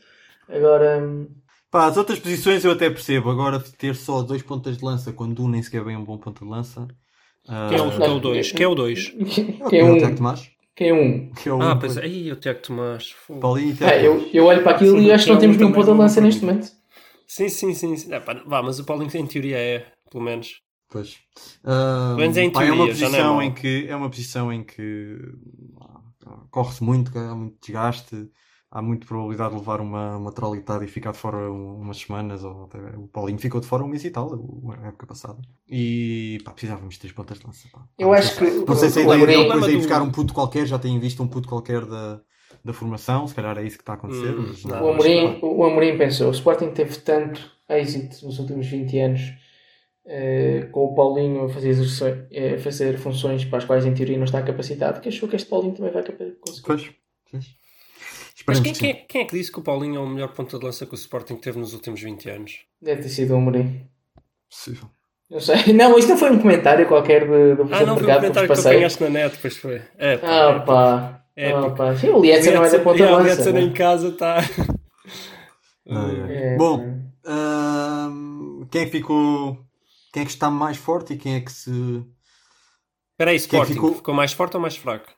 Agora, 0.49 0.97
hum, 0.97 1.29
Pá, 1.71 1.85
as 1.85 1.97
outras 1.97 2.19
posições 2.19 2.65
eu 2.65 2.71
até 2.71 2.89
percebo. 2.89 3.29
Agora, 3.29 3.59
ter 3.59 3.95
só 3.95 4.21
dois 4.23 4.41
pontas 4.41 4.77
de 4.77 4.83
lança 4.83 5.13
quando 5.13 5.43
um 5.43 5.47
nem 5.47 5.61
sequer 5.61 5.83
bem 5.83 5.95
um 5.95 6.03
bom 6.03 6.17
ponta 6.17 6.43
de 6.43 6.49
lança. 6.49 6.87
ah, 7.47 7.67
Quem 7.69 7.77
é 7.77 7.81
o- 7.81 7.91
quem 7.91 8.05
é 8.05 8.09
o 8.09 8.19
2? 8.19 8.51
Quem 8.51 8.63
é 8.63 8.67
o 8.67 8.75
2? 8.75 9.09
quem 9.69 9.79
é 9.79 9.83
o 9.83 9.97
Tiago 9.97 10.13
um? 10.13 10.15
Tomás. 10.15 10.51
Quem 10.75 10.89
é 10.89 10.93
um? 10.93 11.29
Que 11.31 11.49
é 11.49 11.53
o 11.53 11.61
Ah, 11.61 11.73
um, 11.75 11.79
pois 11.79 11.97
é. 11.97 12.03
Aí 12.03 12.31
o 12.31 12.35
Tiago 12.35 12.59
Tomás. 12.61 13.15
Paulinho 13.39 13.75
Tiago 13.75 13.93
Ah, 13.93 13.97
eu, 13.97 14.29
eu 14.33 14.45
olho 14.45 14.63
para 14.63 14.71
aquilo 14.75 14.97
Sim, 14.97 15.05
e 15.05 15.11
acho 15.11 15.25
que 15.25 15.29
não 15.31 15.37
é 15.37 15.39
temos 15.41 15.57
um 15.57 15.59
nenhum 15.59 15.71
ponta 15.71 15.85
de 15.85 15.91
não 15.91 15.97
lança 15.97 16.21
neste 16.21 16.43
momento. 16.45 16.71
Sim, 17.27 17.49
sim, 17.49 17.73
sim. 17.75 17.95
sim. 17.95 18.13
É, 18.13 18.19
pá, 18.19 18.33
vá, 18.45 18.63
mas 18.63 18.79
o 18.79 18.83
Paulinho 18.85 19.15
em 19.15 19.27
teoria 19.27 19.57
é, 19.57 19.85
pelo 20.09 20.23
menos. 20.23 20.61
Pois. 20.89 21.17
Ah, 21.63 22.07
Pelo 22.15 22.19
menos 22.21 22.37
é 22.37 22.41
em 22.43 22.51
pá, 22.51 22.63
é 22.63 22.71
uma 22.71 22.87
teoria, 22.87 22.91
é 22.91 22.95
posição 22.95 23.41
em 23.43 23.53
que 23.53 23.85
é 23.87 23.95
uma 23.95 24.09
posição 24.09 24.51
em 24.53 24.63
que 24.63 25.17
ah, 26.25 26.39
corre-se 26.49 26.83
muito, 26.83 27.17
há 27.17 27.35
muito 27.35 27.57
desgaste, 27.61 28.27
há 28.71 28.81
muita 28.81 29.05
probabilidade 29.07 29.51
de 29.53 29.59
levar 29.59 29.81
uma, 29.81 30.17
uma 30.17 30.31
trolitada 30.31 30.83
e 30.85 30.87
ficar 30.87 31.11
de 31.11 31.17
fora 31.17 31.37
um- 31.51 31.77
umas 31.81 31.97
semanas, 31.97 32.43
ou 32.43 32.65
até 32.65 32.77
o 32.97 33.07
Paulinho 33.07 33.39
ficou 33.39 33.59
de 33.59 33.67
fora 33.67 33.83
um 33.83 33.87
mês 33.87 34.05
e 34.05 34.11
tal, 34.11 34.31
a 34.83 34.87
época 34.87 35.07
passada. 35.07 35.39
E 35.67 36.37
pá, 36.45 36.51
precisávamos 36.51 36.93
de 36.95 36.99
três 36.99 37.13
pontas 37.13 37.39
de 37.39 37.45
lança. 37.47 37.67
Pá. 37.73 37.81
Eu 37.97 38.07
Não 38.07 38.13
acho 38.13 38.35
sei- 38.35 38.51
que 38.61 38.65
Não 38.67 38.75
sei 38.75 38.89
se 38.89 38.99
a 38.99 39.01
ideia 39.03 39.25
dele 39.25 39.43
depois 39.45 39.63
é 39.63 39.67
ir 39.69 39.71
do- 39.73 39.77
buscar 39.79 40.01
um 40.01 40.11
puto 40.11 40.33
qualquer, 40.33 40.65
já 40.67 40.77
têm 40.77 40.99
visto 40.99 41.23
um 41.23 41.27
puto 41.27 41.47
qualquer 41.49 41.83
da, 41.85 42.21
da 42.63 42.73
formação, 42.73 43.27
se 43.27 43.33
calhar 43.33 43.57
é 43.57 43.63
isso 43.63 43.77
que 43.77 43.81
está 43.81 43.93
a 43.93 43.95
acontecer. 43.95 44.37
Hum, 44.37 44.45
mas 44.49 44.63
não. 44.65 44.77
O 44.77 44.97
que 44.97 45.07
Amorim, 45.07 45.39
o 45.41 45.63
Amorim 45.63 45.97
pensou, 45.97 46.27
o 46.27 46.31
Sporting 46.31 46.69
teve 46.71 46.95
tanto 46.99 47.41
êxito 47.69 48.25
nos 48.25 48.37
últimos 48.39 48.67
20 48.67 48.99
anos 48.99 49.21
eh, 50.11 50.67
com 50.71 50.85
o 50.85 50.95
Paulinho 50.95 51.45
a 51.45 51.49
fazer, 51.49 51.69
exerções- 51.69 52.25
eh, 52.31 52.55
a 52.55 52.59
fazer 52.59 52.97
funções 52.97 53.45
para 53.45 53.59
as 53.59 53.65
quais 53.65 53.85
em 53.85 53.93
teoria 53.93 54.17
não 54.17 54.23
está 54.25 54.41
capacitado, 54.41 55.01
que 55.01 55.09
achou 55.09 55.27
que 55.29 55.35
este 55.35 55.47
Paulinho 55.47 55.73
também 55.75 55.91
vai 55.91 56.03
conseguir. 56.03 56.37
Pois, 56.65 56.91
pois. 57.31 57.45
Mas 58.49 58.59
quem, 58.59 58.73
quem, 58.73 58.89
é- 58.91 58.93
quem 59.07 59.21
é 59.21 59.25
que 59.25 59.37
disse 59.37 59.51
que 59.51 59.59
o 59.59 59.61
Paulinho 59.63 59.95
é 59.97 59.99
o 59.99 60.07
melhor 60.07 60.29
ponta 60.29 60.57
de 60.59 60.65
lança 60.65 60.85
que 60.85 60.93
o 60.93 60.95
Sporting 60.95 61.35
teve 61.35 61.57
nos 61.59 61.73
últimos 61.73 62.01
20 62.01 62.29
anos? 62.29 62.59
Deve 62.81 63.01
ter 63.03 63.09
sido 63.09 63.33
o 63.33 63.37
Amorim. 63.37 63.87
Possível. 64.49 64.89
Não 65.29 65.39
sei. 65.39 65.55
Não, 65.73 65.97
isto 65.97 66.09
não 66.09 66.17
foi 66.17 66.31
um 66.31 66.39
comentário 66.39 66.87
qualquer 66.87 67.21
de- 67.21 67.55
do 67.55 67.63
Ah, 67.71 67.85
não, 67.85 67.95
de 67.95 68.01
foi 68.01 68.09
um 68.11 68.15
que 68.15 68.15
comentário 68.15 68.49
que 68.49 68.55
vos 68.55 68.63
tu 68.63 68.67
apanhaste 68.67 69.03
na 69.03 69.09
net, 69.09 69.37
pois 69.41 69.57
foi. 69.57 69.81
É, 69.97 70.17
pá, 70.17 70.27
Ah 70.27 70.49
é, 70.55 70.59
pá. 70.65 71.23
É, 71.35 71.51
ah, 71.51 71.69
pá. 71.69 71.95
Sim, 71.95 72.09
o 72.09 72.19
Lietzen 72.21 72.53
não 72.53 72.63
é 72.65 72.69
da 72.71 72.79
ponta 72.79 72.95
de 72.97 73.03
Yeah, 73.03 73.15
o 73.23 73.27
lança. 73.27 73.35
Lietzen 73.35 73.53
né? 73.53 73.61
em 73.61 73.73
casa 73.73 74.07
está. 74.09 74.37
É, 75.87 76.55
Bom. 76.57 76.99
Ahm, 77.25 78.65
quem 78.71 78.81
é 78.81 78.85
que 78.85 78.91
ficou. 78.91 79.57
Quem 80.11 80.23
é 80.23 80.25
que 80.25 80.31
está 80.31 80.49
mais 80.49 80.77
forte 80.77 81.13
e 81.13 81.17
quem 81.17 81.35
é 81.35 81.41
que 81.41 81.51
se. 81.51 81.69
Espera 83.11 83.31
aí, 83.31 83.37
Quem 83.37 83.45
Sporting, 83.45 83.73
ficou- 83.73 83.93
ficou... 83.95 84.13
mais 84.13 84.33
forte 84.33 84.55
ou 84.55 84.61
mais 84.61 84.75
fraco? 84.75 85.11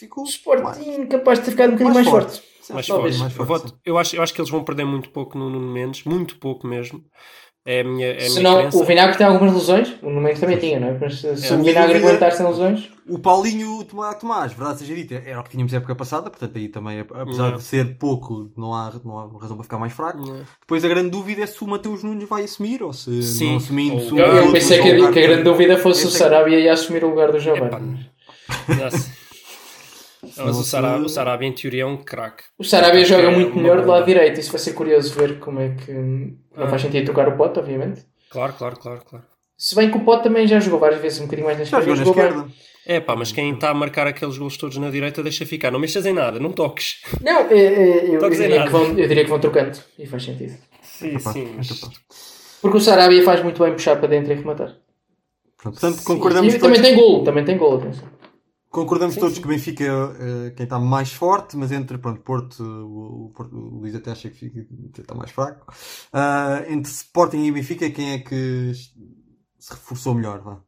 Ficou. 0.00 0.24
O 0.24 0.26
Sporting 0.26 1.06
capaz 1.06 1.38
de 1.38 1.44
ter 1.44 1.50
ficado 1.52 1.68
um 1.70 1.72
bocadinho 1.76 1.94
mais, 1.94 2.06
Mais 2.06 2.24
forte. 2.24 2.42
Sim, 2.62 2.72
Mais 2.74 2.86
talvez. 2.86 3.16
forte. 3.16 3.20
mais 3.36 3.38
Eu, 3.40 3.46
forte, 3.46 3.62
voto- 3.70 3.78
eu 3.84 3.98
acho, 3.98 4.16
eu 4.16 4.22
acho 4.22 4.34
que 4.34 4.40
eles 4.40 4.50
vão 4.50 4.64
perder 4.64 4.84
muito 4.84 5.10
pouco 5.10 5.36
no 5.38 5.48
Nuno 5.50 5.72
Mendes, 5.72 6.04
muito 6.04 6.36
pouco 6.38 6.66
mesmo. 6.66 7.02
É 7.66 7.80
a 7.80 7.84
minha, 7.84 8.06
é 8.06 8.12
a 8.12 8.16
minha 8.16 8.30
Senão, 8.30 8.58
crença. 8.58 8.78
o 8.78 8.84
Vinagre 8.84 9.18
tem 9.18 9.26
algumas 9.26 9.52
lesões. 9.52 9.94
O 10.02 10.08
momento 10.08 10.40
também 10.40 10.56
tinha, 10.56 10.80
não 10.80 10.88
é? 10.88 10.98
Mas 10.98 11.20
se, 11.20 11.36
se 11.36 11.52
É. 11.52 11.56
o 11.56 11.62
Vinagre 11.62 11.98
aguentar 11.98 12.32
sem 12.32 12.46
lesões. 12.46 12.88
O 13.06 13.18
Paulinho 13.18 13.84
Tomás, 13.84 14.14
Tomás, 14.16 14.52
verdade 14.54 14.78
seja 14.78 14.94
dita, 14.94 15.22
era 15.26 15.38
o 15.40 15.44
que 15.44 15.50
tínhamos 15.50 15.74
época 15.74 15.94
passada, 15.94 16.30
portanto 16.30 16.56
aí 16.56 16.68
também, 16.68 17.00
apesar 17.00 17.50
Não. 17.50 17.56
de 17.58 17.62
ser 17.62 17.98
pouco, 17.98 18.50
não 18.56 18.72
há, 18.72 18.90
não 19.04 19.18
há 19.18 19.24
razão 19.38 19.56
para 19.56 19.64
ficar 19.64 19.78
mais 19.78 19.92
fraco. 19.92 20.18
Não. 20.26 20.40
Depois 20.60 20.82
a 20.84 20.88
grande 20.88 21.10
dúvida 21.10 21.42
é 21.42 21.46
se 21.46 21.62
o 21.62 21.66
Mateus 21.66 22.02
Nunes 22.02 22.26
vai 22.26 22.44
assumir 22.44 22.82
ou 22.82 22.94
se 22.94 23.22
Sim. 23.22 23.50
não 23.50 23.56
assumindo. 23.58 23.94
Ou- 23.96 24.00
se 24.08 24.16
Eu, 24.16 24.26
eu 24.26 24.52
pensei 24.52 24.80
que, 24.80 24.92
o 24.98 25.06
a- 25.08 25.12
que 25.12 25.18
a 25.18 25.22
grande 25.22 25.42
dúvida 25.42 25.76
fosse 25.76 26.06
o 26.06 26.08
é- 26.08 26.12
Sarabia 26.12 26.58
ia 26.60 26.72
assumir 26.72 27.04
o 27.04 27.10
lugar 27.10 27.30
do 27.30 27.38
Giovanni. 27.38 28.08
Mas 30.44 30.54
Não 30.54 30.60
o 30.62 30.64
Sarabia, 30.64 31.06
o 31.06 31.08
Sarabia, 31.08 31.48
em 31.48 31.52
teoria, 31.52 31.82
é 31.82 31.86
um 31.86 31.96
craque. 31.96 32.44
O 32.58 32.64
Sarabia 32.64 33.02
que 33.02 33.08
joga 33.08 33.28
é 33.28 33.30
muito 33.30 33.56
melhor 33.56 33.80
do 33.82 33.88
lado 33.88 34.06
direito. 34.06 34.40
Isso 34.40 34.50
vai 34.52 34.60
ser 34.60 34.72
curioso 34.72 35.14
ver 35.14 35.38
como 35.38 35.60
é 35.60 35.70
que. 35.70 35.92
Não 35.92 36.36
Ah. 36.56 36.68
faz 36.68 36.82
sentido 36.82 37.06
trocar 37.06 37.28
o 37.28 37.36
Pote, 37.36 37.58
obviamente. 37.58 38.02
Claro, 38.30 38.52
claro, 38.54 38.76
claro, 38.78 39.00
claro. 39.08 39.24
Se 39.56 39.74
bem 39.74 39.90
que 39.90 39.96
o 39.98 40.04
Pote 40.04 40.24
também 40.24 40.46
já 40.46 40.58
jogou 40.60 40.78
várias 40.80 41.00
vezes 41.00 41.20
um 41.20 41.24
bocadinho 41.24 41.46
mais 41.46 41.58
na 41.58 41.64
Já 41.64 41.78
esquerda. 41.80 41.96
jogou 42.04 42.14
na 42.14 42.22
jogou 42.28 42.42
bem. 42.42 42.48
esquerda. 42.48 42.70
É 42.86 42.98
pá, 42.98 43.14
mas 43.14 43.30
quem 43.30 43.52
está 43.52 43.70
a 43.70 43.74
marcar 43.74 44.06
aqueles 44.06 44.38
gols 44.38 44.56
todos 44.56 44.76
na 44.78 44.88
direita, 44.90 45.22
deixa 45.22 45.44
ficar. 45.44 45.70
Não 45.70 45.78
mexas 45.78 46.06
em 46.06 46.14
nada, 46.14 46.40
não 46.40 46.50
toques. 46.50 47.02
Não, 47.20 47.40
é, 47.42 47.54
é, 47.54 48.04
eu, 48.08 48.14
eu, 48.14 48.18
Toques 48.20 48.40
em 48.40 48.44
diria 48.44 48.64
que 48.64 48.70
vão, 48.70 48.84
eu 48.98 49.06
diria 49.08 49.24
que 49.24 49.30
vão 49.30 49.38
trocando. 49.38 49.78
E 49.98 50.06
faz 50.06 50.22
sentido. 50.24 50.54
Sim, 50.82 51.18
sim. 51.18 51.44
é 51.52 51.56
mas-. 51.56 51.80
Porque 52.62 52.76
o 52.76 52.80
Sarabia 52.80 53.22
faz 53.22 53.42
muito 53.42 53.62
bem 53.62 53.72
puxar 53.72 53.96
para 53.96 54.08
dentro 54.08 54.32
e 54.32 54.34
rematar. 54.36 54.74
Portanto, 55.62 56.02
concordamos 56.04 56.54
e 56.54 56.58
também 56.58 56.80
tem 56.80 56.94
gol, 56.94 57.22
também 57.22 57.44
tem 57.44 57.56
gol, 57.58 57.76
atenção. 57.76 58.08
Concordamos 58.70 59.16
todos 59.16 59.38
que 59.38 59.44
o 59.44 59.48
Benfica 59.48 59.84
é 59.84 60.50
quem 60.52 60.64
está 60.64 60.78
mais 60.78 61.12
forte, 61.12 61.56
mas 61.56 61.70
entre 61.72 61.98
pronto, 61.98 62.20
Porto, 62.22 62.62
o, 62.62 63.26
o, 63.26 63.30
Porto- 63.30 63.54
o 63.56 63.78
Luís 63.80 63.94
até 63.94 64.10
acha 64.12 64.30
que 64.30 64.36
fica- 64.36 64.66
está 64.98 65.14
mais 65.14 65.30
fraco. 65.30 65.66
Ah, 66.12 66.62
entre 66.68 66.90
Sporting 66.90 67.44
e 67.44 67.52
Benfica, 67.52 67.90
quem 67.90 68.12
é 68.12 68.18
que 68.20 68.72
se 68.74 69.70
reforçou 69.70 70.14
melhor? 70.14 70.40
Vá? 70.40 70.62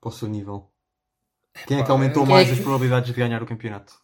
Para 0.00 0.08
o 0.08 0.12
seu 0.12 0.28
nível? 0.28 0.70
Quem 1.66 1.80
é 1.80 1.84
que 1.84 1.90
aumentou 1.90 2.24
quem 2.24 2.32
é 2.32 2.36
mais 2.36 2.48
que- 2.48 2.54
as 2.54 2.60
probabilidades 2.60 3.12
de 3.12 3.18
ganhar 3.18 3.42
o 3.42 3.46
campeonato? 3.46 3.94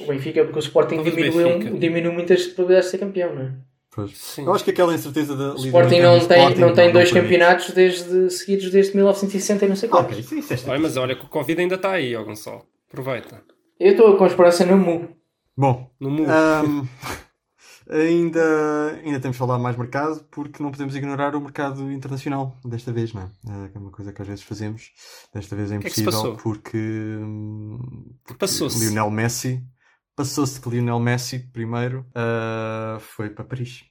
O 0.00 0.06
Benfica, 0.06 0.44
porque 0.44 0.58
o 0.58 0.60
Sporting 0.60 1.02
diminuiu, 1.02 1.78
diminuiu 1.78 2.12
muitas 2.12 2.46
probabilidades 2.46 2.86
de 2.86 2.90
ser 2.92 2.98
campeão, 2.98 3.34
não 3.34 3.42
é? 3.42 3.71
Sim. 4.14 4.44
Eu 4.46 4.54
acho 4.54 4.64
que 4.64 4.70
aquela 4.70 4.94
incerteza 4.94 5.36
da 5.36 5.52
O 5.52 5.56
Sporting 5.56 6.00
não 6.00 6.26
tem, 6.26 6.54
não 6.56 6.72
tem 6.74 6.90
dois 6.92 7.12
campeonatos 7.12 7.70
desde, 7.72 8.30
seguidos 8.30 8.70
desde 8.70 8.94
1960 8.96 9.64
e 9.64 9.68
não 9.68 9.76
sei 9.76 9.88
Ah, 9.88 9.92
quantos. 9.92 10.10
ok, 10.12 10.20
isso, 10.20 10.34
isso 10.34 10.52
é 10.52 10.54
Olha, 10.54 10.54
estatística. 10.56 10.78
mas 10.80 10.96
olha 10.96 11.14
que 11.16 11.24
o 11.26 11.28
Covid 11.28 11.60
ainda 11.60 11.74
está 11.74 11.90
aí, 11.92 12.16
ó 12.16 12.24
Gonçalo. 12.24 12.64
Aproveita. 12.90 13.42
Eu 13.78 13.90
estou 13.92 14.16
com 14.16 14.26
esperança 14.26 14.64
no 14.64 14.76
Mu. 14.78 15.08
Bom, 15.56 15.90
No 16.00 16.10
mundo. 16.10 16.30
Ahm, 16.30 16.86
ainda, 17.90 19.00
ainda 19.04 19.20
temos 19.20 19.34
de 19.34 19.38
falar 19.38 19.58
mais 19.58 19.76
mercado 19.76 20.24
porque 20.30 20.62
não 20.62 20.70
podemos 20.70 20.94
ignorar 20.96 21.34
o 21.36 21.40
mercado 21.40 21.90
internacional 21.92 22.56
desta 22.64 22.92
vez, 22.92 23.12
não 23.12 23.22
é? 23.22 23.64
É 23.66 23.68
que 23.68 23.76
é 23.76 23.80
uma 23.80 23.90
coisa 23.90 24.12
que 24.12 24.22
às 24.22 24.28
vezes 24.28 24.42
fazemos. 24.44 24.90
Desta 25.34 25.54
vez 25.56 25.70
é 25.72 25.78
que 25.78 25.86
é 25.86 25.90
que 25.90 25.94
se 25.96 26.00
impossível 26.02 26.32
passou? 26.34 26.42
porque, 26.42 26.78
hum, 26.78 27.78
porque 28.24 28.38
Passou-se. 28.38 28.78
Lionel 28.78 29.10
Messi 29.10 29.62
passou-se 30.16 30.60
que 30.60 30.68
Lionel 30.68 30.98
Messi 31.00 31.38
primeiro 31.38 32.06
ah, 32.14 32.98
foi 33.00 33.30
para 33.30 33.44
Paris. 33.44 33.84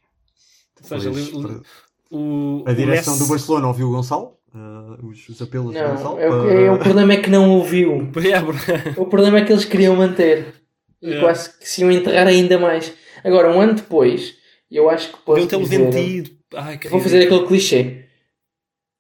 Ou 0.82 0.88
seja, 0.88 1.12
para- 1.42 1.62
o, 2.10 2.64
a 2.68 2.72
o 2.72 2.76
direção 2.76 3.14
Messi- 3.14 3.24
do 3.26 3.30
Barcelona 3.30 3.68
ouviu 3.68 3.88
o 3.88 3.92
Gonçalo, 3.92 4.38
ah, 4.54 4.98
os, 5.04 5.30
os 5.30 5.42
apelos 5.42 5.74
do 5.74 5.80
Gonçalo. 5.80 6.16
Não, 6.16 6.20
é, 6.20 6.28
o- 6.30 6.44
para- 6.44 6.54
é, 6.54 6.72
o 6.72 6.80
problema 6.80 7.14
é 7.14 7.18
que 7.18 7.30
não 7.30 7.50
ouviu. 7.52 8.12
É. 8.18 9.00
O 9.00 9.06
problema 9.06 9.40
é 9.40 9.46
que 9.46 9.52
eles 9.52 9.66
queriam 9.66 9.96
manter. 9.96 10.56
E 11.02 11.14
É. 11.14 11.20
quase 11.20 11.58
que 11.58 11.68
se 11.68 11.82
iam 11.82 11.92
enterrar 11.92 12.28
ainda 12.28 12.60
mais. 12.60 12.94
Agora, 13.24 13.52
um 13.52 13.60
ano 13.62 13.74
depois, 13.76 14.36
eu 14.70 14.90
acho 14.90 15.12
que 15.12 15.18
posso 15.20 15.48
tê-lo 15.48 15.64
dizer... 15.64 15.90
vendido. 15.92 16.32
Ai, 16.56 16.78
que 16.78 16.90
Vou 16.90 17.00
fazer 17.00 17.24
aquele 17.26 17.48
clichê. 17.48 18.06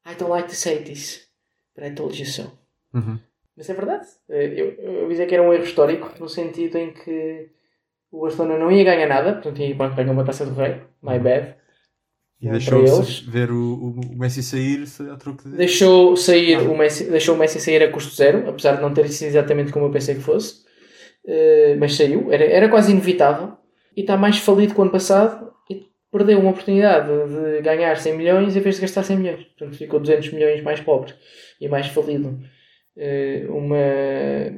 I 0.08 0.16
don't 0.18 0.32
like 0.32 0.48
to 0.50 0.56
say 0.56 0.84
this, 0.84 1.22
but 1.76 1.86
I 1.86 1.92
told 1.94 2.18
you 2.20 2.26
so. 2.26 2.52
Uhum. 2.94 3.20
Mas 3.62 3.70
é 3.70 3.74
verdade. 3.76 4.08
Eh, 4.30 4.54
Eu, 4.58 4.68
eu 5.04 5.08
dizer 5.10 5.28
que 5.28 5.36
era 5.36 5.44
um 5.44 5.54
erro 5.54 5.64
histórico, 5.64 6.10
no 6.20 6.28
sentido 6.28 6.78
em 6.80 6.92
que 6.92 7.50
o 8.12 8.22
Barcelona 8.22 8.58
não 8.58 8.72
ia 8.72 8.84
ganhar 8.84 9.08
nada, 9.08 9.34
portanto 9.34 9.62
ia 9.62 9.76
para 9.76 9.94
ganhar 9.94 10.12
uma 10.14 10.26
taça 10.26 10.46
do 10.46 10.56
rei. 10.56 10.82
My 11.04 11.20
bad. 11.20 11.56
E 12.42 12.50
deixou 12.50 12.82
ver 13.30 13.52
o, 13.52 13.74
o- 14.02 14.18
Messi 14.18 14.42
sair 14.42 14.84
a 15.12 15.16
troco 15.16 15.48
de. 15.48 15.56
Deixou, 15.56 16.18
sair 16.18 16.58
o 16.58 16.76
Messi, 16.76 17.04
deixou 17.12 17.36
o 17.36 17.38
Messi 17.38 17.60
sair 17.60 17.84
a 17.84 17.92
custo 17.92 18.16
zero, 18.16 18.50
apesar 18.50 18.78
de 18.78 18.82
não 18.82 18.92
ter 18.94 19.08
sido 19.10 19.28
exatamente 19.28 19.72
como 19.72 19.86
eu 19.86 19.92
pensei 19.92 20.16
que 20.16 20.22
fosse. 20.22 20.66
Eh, 21.26 21.76
mas 21.80 21.96
saiu, 21.96 22.32
era, 22.34 22.44
era 22.46 22.68
quase 22.70 22.92
inevitável. 22.92 23.56
E 23.96 24.02
está 24.02 24.18
mais 24.18 24.38
falido 24.40 24.74
que 24.74 24.80
o 24.80 24.84
ano 24.84 24.92
passado 24.92 25.54
e 25.70 25.86
perdeu 26.12 26.40
uma 26.40 26.50
oportunidade 26.50 27.08
de 27.08 27.62
ganhar 27.62 27.96
100 27.98 28.18
milhões 28.18 28.56
em 28.56 28.60
vez 28.60 28.76
de 28.78 28.82
gastar 28.82 29.04
100 29.04 29.18
milhões. 29.18 29.44
Portanto, 29.44 29.78
ficou 29.78 30.00
200 30.00 30.32
milhões 30.34 30.64
mais 30.64 30.80
pobre 30.80 31.14
e 31.60 31.68
mais 31.68 31.86
falido. 31.88 32.40
Eh, 32.98 33.46
uma... 33.50 33.78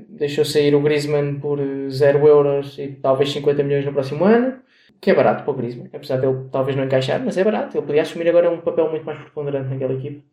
Deixou 0.09 0.43
sair 0.45 0.73
o 0.75 0.81
Griezmann 0.81 1.39
por 1.39 1.59
0 1.89 2.27
euros 2.27 2.77
e 2.77 2.87
talvez 2.87 3.31
50 3.31 3.63
milhões 3.63 3.85
no 3.85 3.93
próximo 3.93 4.25
ano. 4.25 4.59
Que 4.99 5.11
é 5.11 5.13
barato 5.13 5.43
para 5.43 5.51
o 5.51 5.55
Griezmann, 5.55 5.89
apesar 5.93 6.17
dele 6.17 6.45
talvez 6.51 6.77
não 6.77 6.85
encaixar, 6.85 7.21
mas 7.23 7.37
é 7.37 7.43
barato. 7.43 7.77
Ele 7.77 7.85
podia 7.85 8.01
assumir 8.03 8.29
agora 8.29 8.49
um 8.49 8.61
papel 8.61 8.89
muito 8.89 9.05
mais 9.05 9.19
preponderante 9.19 9.69
naquela 9.69 9.93
equipe. 9.93 10.23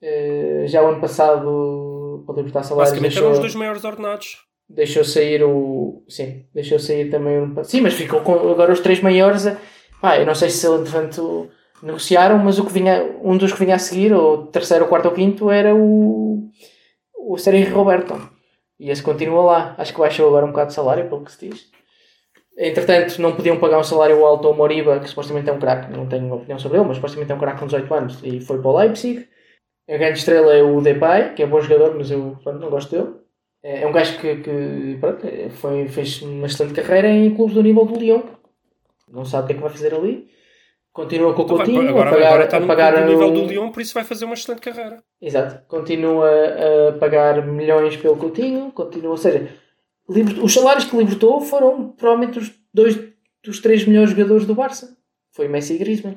Eh, 0.00 0.64
já 0.66 0.82
o 0.82 0.88
ano 0.88 1.00
passado, 1.00 2.24
para 2.26 2.36
libertar 2.36 2.62
salários, 2.62 2.90
Basicamente 2.90 3.12
deixou, 3.12 3.24
eram 3.28 3.32
os 3.34 3.38
dois 3.40 3.54
maiores 3.54 3.84
ordenados. 3.84 4.38
deixou 4.68 5.04
sair 5.04 5.42
o. 5.44 6.02
Sim, 6.08 6.44
deixou 6.54 6.78
sair 6.78 7.10
também 7.10 7.40
o. 7.40 7.64
Sim, 7.64 7.82
mas 7.82 7.94
ficou 7.94 8.20
com 8.20 8.34
agora 8.50 8.72
os 8.72 8.80
três 8.80 9.00
maiores. 9.00 9.44
Pá, 10.00 10.18
eu 10.18 10.26
não 10.26 10.34
sei 10.34 10.48
se 10.50 10.66
entretanto 10.66 11.48
negociaram, 11.82 12.38
mas 12.38 12.58
o 12.58 12.64
que 12.64 12.72
vinha, 12.72 13.04
um 13.22 13.36
dos 13.36 13.52
que 13.52 13.58
vinha 13.64 13.74
a 13.76 13.78
seguir, 13.78 14.12
ou 14.12 14.46
terceiro, 14.46 14.84
ou 14.84 14.88
quarto 14.88 15.06
ou 15.06 15.12
quinto, 15.14 15.50
era 15.50 15.74
o. 15.74 16.48
O 17.24 17.38
Sérgio 17.38 17.74
Roberto. 17.74 18.14
E 18.78 18.90
esse 18.90 19.02
continua 19.02 19.42
lá. 19.44 19.74
Acho 19.78 19.92
que 19.92 20.00
baixou 20.00 20.26
agora 20.28 20.44
um 20.44 20.50
bocado 20.50 20.68
de 20.68 20.74
salário, 20.74 21.08
pelo 21.08 21.24
que 21.24 21.32
se 21.32 21.48
diz. 21.48 21.70
Entretanto, 22.56 23.20
não 23.20 23.34
podiam 23.34 23.58
pagar 23.58 23.78
um 23.78 23.84
salário 23.84 24.24
alto 24.24 24.48
ao 24.48 24.54
Moriba, 24.54 25.00
que 25.00 25.08
supostamente 25.08 25.48
é 25.48 25.52
um 25.52 25.58
craque, 25.58 25.90
não 25.90 26.06
tenho 26.06 26.34
opinião 26.34 26.58
sobre 26.58 26.78
ele, 26.78 26.86
mas 26.86 26.96
supostamente 26.96 27.32
é 27.32 27.34
um 27.34 27.38
craque 27.38 27.60
com 27.60 27.66
18 27.66 27.94
anos 27.94 28.20
e 28.22 28.40
foi 28.40 28.60
para 28.60 28.70
o 28.70 28.76
Leipzig. 28.76 29.26
A 29.88 29.96
grande 29.96 30.18
estrela 30.18 30.52
é 30.52 30.62
o 30.62 30.80
Depay, 30.80 31.34
que 31.34 31.42
é 31.42 31.46
bom 31.46 31.60
jogador, 31.60 31.94
mas 31.96 32.10
eu 32.10 32.36
pronto, 32.42 32.60
não 32.60 32.70
gosto 32.70 32.90
dele. 32.90 33.14
É 33.62 33.82
é 33.82 33.86
um 33.86 33.92
gajo 33.92 34.18
que, 34.20 34.36
que 34.36 34.98
pronto, 35.00 35.26
é, 35.26 35.48
foi, 35.50 35.88
fez 35.88 36.20
uma 36.22 36.46
excelente 36.46 36.74
carreira 36.80 37.08
em 37.08 37.34
clubes 37.34 37.54
do 37.54 37.62
nível 37.62 37.84
do 37.86 37.98
Lyon. 37.98 38.22
Não 39.08 39.24
sabe 39.24 39.44
o 39.44 39.46
que 39.46 39.52
é 39.52 39.56
que 39.56 39.62
vai 39.62 39.70
fazer 39.70 39.94
ali. 39.94 40.28
Continua 40.92 41.32
com 41.32 41.42
o 41.42 41.44
Então 41.44 41.56
vai- 41.56 41.66
Coutinho 41.66 41.88
agora, 41.88 42.10
a 42.10 42.12
pagar, 42.12 42.26
agora 42.28 42.44
está 42.44 42.56
a 42.58 42.60
no, 42.60 42.66
pagar 42.66 43.00
no 43.00 43.06
nível 43.06 43.28
o- 43.28 43.32
do 43.32 43.46
Lyon, 43.46 43.70
por 43.70 43.80
isso 43.80 43.94
vai 43.94 44.04
fazer 44.04 44.24
uma 44.26 44.34
excelente 44.34 44.60
carreira. 44.60 45.02
Exato. 45.20 45.66
Continua 45.66 46.28
a 46.88 46.92
pagar 46.98 47.46
milhões 47.46 47.96
pelo 47.96 48.16
Coutinho. 48.16 48.70
Continua, 48.72 49.10
ou 49.12 49.16
seja, 49.16 49.48
liber- 50.08 50.44
os 50.44 50.52
salários 50.52 50.84
que 50.84 50.94
libertou 50.96 51.40
foram 51.40 51.88
provavelmente 51.92 52.38
os 52.38 52.52
dois 52.74 52.98
dos 53.42 53.58
três 53.60 53.86
melhores 53.86 54.10
jogadores 54.10 54.44
do 54.46 54.54
Barça. 54.54 54.94
Foi 55.34 55.48
Messi 55.48 55.74
e 55.74 55.78
Griezmann. 55.78 56.16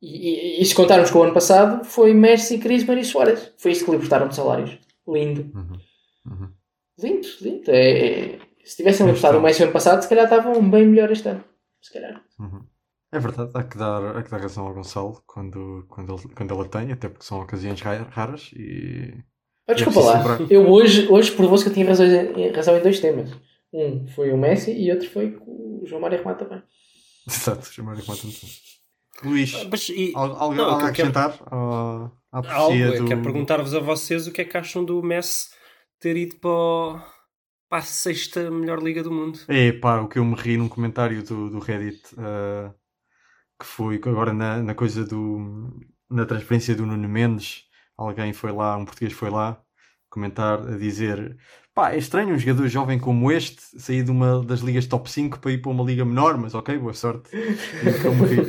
E, 0.00 0.58
e, 0.58 0.62
e 0.62 0.64
se 0.64 0.74
contarmos 0.74 1.10
com 1.10 1.18
o 1.18 1.22
ano 1.24 1.34
passado, 1.34 1.84
foi 1.84 2.14
Messi, 2.14 2.56
Griezmann 2.58 3.00
e 3.00 3.04
Suárez. 3.04 3.52
Foi 3.58 3.72
isso 3.72 3.84
que 3.84 3.90
libertaram 3.90 4.28
de 4.28 4.36
salários. 4.36 4.78
Lindo. 5.06 5.50
Uhum. 5.54 5.78
Uhum. 6.26 6.48
Lindo, 7.00 7.26
lindo. 7.40 7.70
É, 7.70 8.08
é- 8.34 8.38
se 8.64 8.76
tivessem 8.76 9.04
libertado 9.04 9.38
o 9.38 9.42
Messi 9.42 9.62
ano 9.64 9.72
passado, 9.72 10.00
se 10.02 10.08
calhar 10.08 10.24
estavam 10.24 10.62
bem 10.70 10.86
melhor 10.86 11.10
este 11.10 11.28
ano. 11.28 11.42
Se 11.80 11.92
calhar. 11.92 12.22
Uhum. 12.38 12.62
É 13.12 13.18
verdade, 13.18 13.50
há 13.54 13.62
que, 13.62 13.76
dar, 13.76 14.16
há 14.16 14.22
que 14.22 14.30
dar 14.30 14.40
razão 14.40 14.66
ao 14.66 14.72
Gonçalo 14.74 15.22
quando, 15.26 15.84
quando, 15.88 16.14
ele, 16.14 16.34
quando 16.34 16.54
ela 16.54 16.64
tem, 16.66 16.90
até 16.92 17.08
porque 17.10 17.24
são 17.24 17.40
ocasiões 17.42 17.80
ra- 17.82 18.08
raras 18.10 18.50
e. 18.54 19.12
Ah, 19.68 19.72
É 19.72 19.74
desculpa 19.74 20.00
lá. 20.00 20.16
lembrar. 20.18 20.50
Eu 20.50 20.68
hoje, 20.70 21.06
hoje 21.08 21.30
provou-se 21.32 21.62
que 21.64 21.70
eu 21.70 21.74
tinha 21.74 21.86
razão, 21.86 22.06
em- 22.06 22.50
razão 22.50 22.76
em 22.76 22.82
dois 22.82 22.98
temas. 23.00 23.30
Um 23.72 24.06
foi 24.08 24.32
o 24.32 24.36
Messi 24.38 24.72
e 24.72 24.90
outro 24.90 25.08
foi 25.10 25.38
o 25.46 25.82
João 25.84 26.00
Mário 26.00 26.18
remata 26.18 26.44
bem. 26.46 26.62
Exato, 27.28 27.66
chamar 27.72 27.98
enquanto 27.98 28.20
atenção. 28.20 28.48
Luís, 29.24 29.54
Ah, 29.54 29.68
Mas, 29.70 29.88
e, 29.90 30.12
al- 30.16 30.36
algo 30.36 30.54
Não, 30.54 30.64
algo 30.64 30.78
que 30.78 30.84
a 30.84 30.88
eu 30.88 30.92
quero- 30.94 31.08
acrescentar 31.10 31.38
à, 31.52 32.10
à 32.32 32.54
algo, 32.56 32.96
do... 32.98 33.04
quero 33.04 33.22
perguntar-vos 33.22 33.74
a 33.74 33.78
vocês 33.78 34.26
o 34.26 34.32
que 34.32 34.40
é 34.40 34.44
que 34.44 34.56
acham 34.56 34.84
do 34.84 35.02
Messi 35.02 35.50
ter 36.00 36.16
ido 36.16 36.36
para, 36.36 36.50
o- 36.50 36.98
para 37.68 37.78
a 37.78 37.82
sexta 37.82 38.50
melhor 38.50 38.82
liga 38.82 39.02
do 39.02 39.12
mundo. 39.12 39.38
É 39.48 39.70
pá, 39.72 40.00
o 40.00 40.08
que 40.08 40.18
eu 40.18 40.24
me 40.24 40.34
ri 40.34 40.56
num 40.56 40.68
comentário 40.68 41.22
do, 41.22 41.50
do 41.50 41.58
Reddit 41.60 42.02
ah, 42.18 42.72
que 43.62 43.66
foi 43.68 43.96
agora 44.04 44.32
na, 44.32 44.60
na 44.62 44.74
coisa 44.74 45.04
do 45.04 45.70
na 46.10 46.26
transferência 46.26 46.74
do 46.74 46.84
Nuno 46.84 47.08
Mendes 47.08 47.62
alguém 47.96 48.32
foi 48.32 48.50
lá, 48.52 48.76
um 48.76 48.84
português 48.84 49.12
foi 49.12 49.30
lá 49.30 49.58
comentar 50.10 50.58
a 50.60 50.76
dizer 50.76 51.36
pá, 51.74 51.92
é 51.92 51.98
estranho 51.98 52.34
um 52.34 52.38
jogador 52.38 52.66
jovem 52.68 52.98
como 52.98 53.30
este 53.30 53.62
sair 53.80 54.02
de 54.02 54.10
uma 54.10 54.42
das 54.44 54.60
ligas 54.60 54.86
top 54.86 55.08
5 55.08 55.38
para 55.38 55.52
ir 55.52 55.58
para 55.62 55.70
uma 55.70 55.84
liga 55.84 56.04
menor, 56.04 56.36
mas 56.36 56.54
ok, 56.54 56.76
boa 56.76 56.92
sorte 56.92 57.30
o 57.36 58.00
que 58.00 58.06
eu 58.08 58.14
me 58.14 58.26
ri 58.26 58.46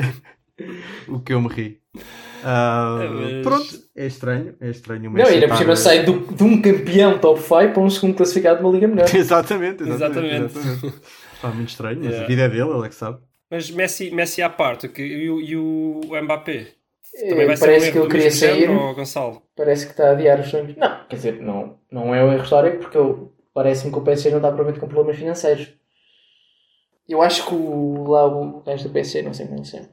o 1.08 1.20
que 1.20 1.34
eu 1.34 1.42
me 1.42 1.48
ri 1.50 1.80
É, 1.96 3.08
mas- 3.10 3.44
pronto, 3.44 3.76
é 3.96 4.06
estranho 4.08 4.56
é 4.60 4.70
estranho 4.70 5.10
o 5.10 5.14
Não, 5.14 5.26
ainda 5.26 5.48
por 5.48 5.58
cima 5.58 5.76
sai 5.76 6.04
do, 6.04 6.20
de 6.34 6.44
um 6.44 6.62
campeão 6.62 7.20
top 7.20 7.40
5 7.40 7.74
para 7.74 7.82
um 7.82 7.90
segundo 7.90 8.16
classificado 8.16 8.58
de 8.60 8.66
uma 8.66 8.74
liga 8.74 8.88
menor. 8.88 9.06
exatamente, 9.16 9.84
exatamente, 9.84 10.36
Exatamente. 10.36 10.58
exatamente. 10.58 11.02
Pá, 11.42 11.52
muito 11.52 11.70
estranho, 11.70 12.00
mas 12.00 12.08
Yeah. 12.10 12.24
a 12.26 12.28
vida 12.28 12.42
é 12.42 12.50
dele, 12.50 12.70
ele 12.78 12.86
é 12.86 12.90
que 12.90 12.96
sabe 12.96 13.20
Mas 13.54 13.70
Messi, 13.70 14.10
Messi 14.10 14.42
à 14.42 14.50
parte, 14.50 14.88
que, 14.90 15.04
e, 15.04 15.30
o- 15.30 15.40
e 15.40 15.56
o 15.56 16.02
Mbappé? 16.24 16.70
Também 17.30 17.44
Eh, 17.44 17.46
vai 17.46 17.56
ser 17.56 17.64
um 17.66 17.68
Parece 17.68 17.92
que 17.92 17.98
ele 18.00 18.08
queria 18.10 18.32
sair. 18.32 18.68
Gonçalo? 18.96 19.44
Parece 19.56 19.86
que 19.86 19.92
está 19.92 20.08
a 20.08 20.12
adiar 20.14 20.40
os 20.40 20.48
sonhos. 20.50 20.76
Não, 20.76 21.06
quer 21.08 21.16
dizer, 21.16 21.40
não, 21.40 21.78
não 21.92 22.16
é 22.16 22.24
um 22.26 22.34
erro 22.34 22.42
histórico 22.44 22.80
porque 22.80 22.98
parece-me 23.54 23.92
que 23.92 24.00
o 24.00 24.02
PSG 24.02 24.32
não 24.32 24.38
está 24.40 24.48
provavelmente 24.48 24.80
com 24.80 24.88
problemas 24.88 25.20
financeiros. 25.20 25.72
Eu 27.08 27.22
acho 27.22 27.46
que 27.48 27.54
o, 27.54 28.08
lá 28.08 28.26
o 28.26 28.62
gajo 28.64 28.86
do 28.86 28.90
PSG, 28.90 29.22
não 29.22 29.36
sei 29.36 29.46
como 29.46 29.64
se 29.64 29.72
chama, 29.74 29.90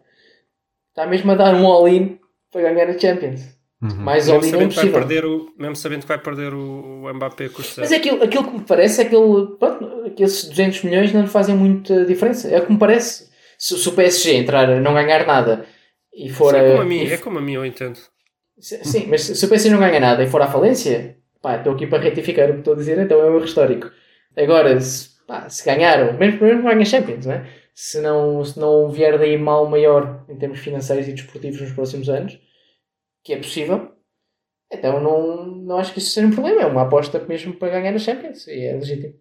está 0.89 1.07
mesmo 1.07 1.31
a 1.33 1.35
dar 1.35 1.55
um 1.55 1.67
all-in 1.67 2.19
para 2.51 2.63
ganhar 2.63 2.89
a 2.89 2.99
Champions. 2.99 3.43
Mais 3.83 4.27
Mesmo 4.27 4.41
nível 4.41 4.51
sabendo, 4.59 4.71
que 4.71 4.77
vai 4.77 4.91
perder 5.01 5.25
o, 5.27 5.53
mesmo 5.59 5.77
sabendo 5.77 6.01
que 6.03 6.09
vai 6.09 6.19
perder 6.19 6.55
o, 6.55 7.03
o 7.05 7.15
Mbappé 7.15 7.51
com 7.51 7.61
os 7.61 7.77
Mas 7.77 7.93
aquilo, 7.93 8.23
aquilo 8.23 8.45
que 8.45 8.57
me 8.59 8.65
parece 8.65 9.03
é 9.03 9.05
que, 9.05 9.15
ele, 9.15 9.57
pronto, 9.59 10.11
que 10.17 10.23
esses 10.23 10.49
200 10.49 10.83
milhões 10.85 11.13
não 11.13 11.21
lhe 11.23 11.27
fazem 11.29 11.55
muita 11.55 12.07
diferença. 12.07 12.49
É 12.49 12.59
o 12.59 12.65
que 12.67 12.73
me 12.73 12.79
parece. 12.79 13.30
Se, 13.61 13.77
se 13.79 13.89
o 13.89 13.93
PSG 13.93 14.37
entrar, 14.37 14.67
não 14.81 14.95
ganhar 14.95 15.27
nada 15.27 15.67
e 16.15 16.31
for. 16.31 16.55
é, 16.55 16.71
como 16.71 16.81
a- 16.83 16.85
mim, 16.87 17.03
e- 17.05 17.13
é 17.13 17.19
como 17.19 17.39
a 17.39 17.43
mim, 17.43 17.53
eu 17.55 17.67
entendo. 17.67 17.99
se- 18.59 18.83
Sim, 18.85 19.07
mas 19.09 19.23
se 19.25 19.35
se 19.37 19.45
o 19.45 19.49
PSG 19.49 19.71
não 19.71 19.79
ganha 19.79 20.01
nada 20.01 20.23
e 20.25 20.27
for 20.31 20.41
à 20.41 20.47
falência, 20.51 21.19
pá, 21.43 21.57
estou 21.57 21.75
aqui 21.75 21.87
para 21.87 22.03
retificar 22.03 22.49
o 22.49 22.55
que 22.55 22.59
estou 22.61 22.73
a 22.75 22.77
dizer, 22.77 22.99
então 22.99 23.21
é 23.21 23.27
o 23.27 23.31
meu 23.33 23.45
histórico. 23.45 23.91
Agora, 24.37 24.81
se, 24.81 25.11
pá, 25.27 25.49
se 25.51 25.65
ganharam, 25.65 26.15
mesmo 26.19 26.41
mesmo 26.45 26.63
ganha 26.63 26.85
Champions, 26.85 27.27
né? 27.27 27.47
se, 27.75 28.01
não, 28.01 28.45
se 28.45 28.59
não 28.59 28.91
vier 28.91 29.19
daí 29.19 29.37
mal 29.39 29.67
maior 29.69 30.25
em 30.29 30.37
termos 30.37 30.59
financeiros 30.59 31.07
e 31.09 31.13
desportivos 31.13 31.61
nos 31.61 31.73
próximos 31.73 32.09
anos, 32.11 32.39
que 33.25 33.33
é 33.33 33.37
possível, 33.37 33.93
então 34.73 35.01
não, 35.01 35.47
não 35.47 35.79
acho 35.79 35.93
que 35.93 35.99
isso 35.99 36.11
seja 36.13 36.27
um 36.27 36.31
problema. 36.33 36.63
É 36.63 36.67
uma 36.67 36.83
aposta 36.83 37.19
mesmo 37.29 37.55
para 37.55 37.71
ganhar 37.71 37.95
a 37.95 37.99
Champions 37.99 38.47
e 38.49 38.67
é 38.67 38.73
legítimo. 38.75 39.15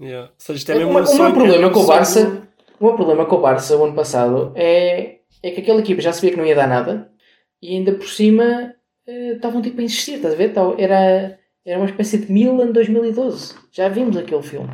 Yeah. 0.00 0.32
Seja, 0.38 0.58
isto 0.58 0.72
é 0.72 0.74
mesmo 0.76 0.90
O 0.90 0.94
meu- 0.94 1.02
um 1.02 1.28
o 1.28 1.32
problema 1.34 1.64
é 1.64 1.66
um 1.68 1.72
com 1.72 1.80
o 1.80 1.86
Barça- 1.86 2.43
O 2.80 2.84
meu 2.86 2.94
problema 2.96 3.24
com 3.26 3.36
o 3.36 3.40
Barça 3.40 3.76
o 3.76 3.84
ano 3.84 3.94
passado 3.94 4.52
é, 4.56 5.18
é 5.42 5.50
que 5.50 5.60
aquela 5.60 5.80
equipa 5.80 6.00
já 6.00 6.12
se 6.12 6.20
via 6.20 6.30
que 6.30 6.36
não 6.36 6.44
ia 6.46 6.54
dar 6.54 6.66
nada 6.68 7.10
e 7.62 7.76
ainda 7.76 7.92
por 7.94 8.08
cima 8.08 8.74
eh, 9.06 9.32
estavam 9.36 9.62
tipo 9.62 9.80
a 9.80 9.84
insistir, 9.84 10.14
estás 10.14 10.34
a 10.34 10.36
ver? 10.36 10.52
Tava- 10.52 10.74
Era, 10.80 11.38
era 11.64 11.78
uma 11.78 11.88
espécie 11.88 12.18
de 12.18 12.30
Milan 12.32 12.72
2012. 12.72 13.54
Já 13.72 13.88
vimos 13.88 14.16
aquele 14.16 14.42
filme. 14.42 14.68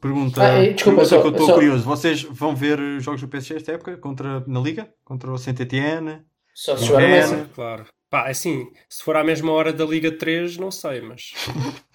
Pergunta, 0.00 0.40
Ah, 0.42 0.64
eh, 0.64 0.72
desculpa, 0.72 1.00
pergunta 1.02 1.04
só- 1.04 1.20
que 1.20 1.26
eu 1.26 1.30
estou 1.32 1.46
só- 1.46 1.54
curioso. 1.54 1.84
Vocês 1.84 2.22
vão 2.22 2.54
ver 2.56 2.78
os 2.80 3.02
jogos 3.04 3.20
do 3.20 3.28
PSG 3.28 3.56
esta 3.56 3.72
época 3.72 3.96
contra, 3.98 4.42
na 4.46 4.60
Liga? 4.60 4.88
Contra 5.04 5.30
o 5.30 5.36
Saint-Etienne? 5.36 6.22
Só 6.54 6.76
se 6.76 6.86
jogar 6.86 7.02
É? 7.02 7.44
Claro. 7.54 7.86
Pá, 8.08 8.28
é 8.28 8.30
assim, 8.30 8.66
se 8.88 9.04
for 9.04 9.16
à 9.16 9.22
mesma 9.22 9.52
hora 9.52 9.72
da 9.72 9.84
Liga 9.84 10.10
3, 10.10 10.56
não 10.56 10.70
sei, 10.70 11.00
mas. 11.00 11.32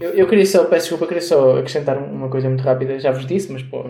Eu, 0.00 0.10
eu 0.10 0.28
queria 0.28 0.46
só, 0.46 0.64
peço 0.64 0.86
desculpa, 0.86 1.06
queria 1.06 1.22
só 1.22 1.58
acrescentar 1.58 1.98
uma 1.98 2.28
coisa 2.28 2.48
muito 2.48 2.62
rápida. 2.62 2.98
Já 2.98 3.12
vos 3.12 3.26
disse, 3.26 3.52
mas 3.52 3.62
pô, 3.62 3.84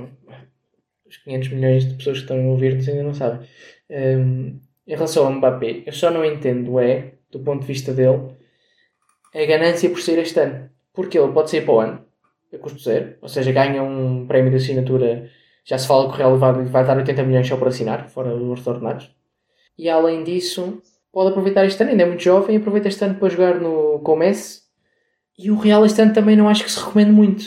os 1.07 1.17
500 1.19 1.49
milhões 1.51 1.89
de 1.89 1.95
pessoas 1.95 2.19
que 2.19 2.23
estão 2.25 2.39
a 2.41 2.51
ouvir-nos 2.51 2.89
ainda 2.89 3.03
não 3.03 3.15
sabem. 3.15 3.47
Hum, 3.91 4.61
em 4.87 4.95
relação 4.95 5.27
ao 5.27 5.33
Mbappé, 5.33 5.83
eu 5.87 5.93
só 5.93 6.11
não 6.11 6.25
entendo 6.25 6.79
é, 6.79 7.15
do 7.31 7.41
ponto 7.41 7.61
de 7.61 7.67
vista 7.67 7.93
dele, 7.93 8.35
a 9.35 9.45
ganância 9.45 9.89
por 9.91 10.01
sair 10.01 10.19
este 10.19 10.41
ano. 10.41 10.71
Porque 10.93 11.19
ele 11.19 11.33
pode 11.33 11.51
sair 11.51 11.65
para 11.65 11.75
o 11.75 11.81
ano, 11.81 12.05
a 12.53 12.59
custo 12.59 12.81
zero, 12.81 13.17
ou 13.23 13.29
seja, 13.29 13.53
ganha 13.53 13.83
um 13.83 14.27
prémio 14.27 14.51
de 14.51 14.57
assinatura, 14.57 15.31
já 15.65 15.79
se 15.79 15.87
fala 15.87 16.09
que 16.09 16.15
o 16.15 16.17
Real 16.17 16.37
vai, 16.37 16.65
vai 16.65 16.85
dar 16.85 16.97
80 16.97 17.23
milhões 17.23 17.47
só 17.47 17.57
por 17.57 17.69
assinar, 17.69 18.09
fora 18.09 18.35
os 18.35 18.67
ordenados. 18.67 19.15
E 19.79 19.89
além 19.89 20.25
disso, 20.25 20.83
pode 21.13 21.31
aproveitar 21.31 21.65
este 21.65 21.81
ano, 21.83 21.93
ainda 21.93 22.03
é 22.03 22.07
muito 22.07 22.23
jovem, 22.23 22.57
aproveita 22.57 22.89
este 22.89 23.05
ano 23.05 23.15
para 23.15 23.29
jogar 23.29 23.61
no, 23.61 24.01
com. 24.01 24.19
E 25.43 25.51
o 25.51 25.57
Real 25.57 25.85
este 25.87 26.01
ano 26.03 26.13
também 26.13 26.37
não 26.37 26.49
acho 26.49 26.65
que 26.65 26.71
se 26.71 26.79
recomende 26.79 27.11
muito. 27.13 27.45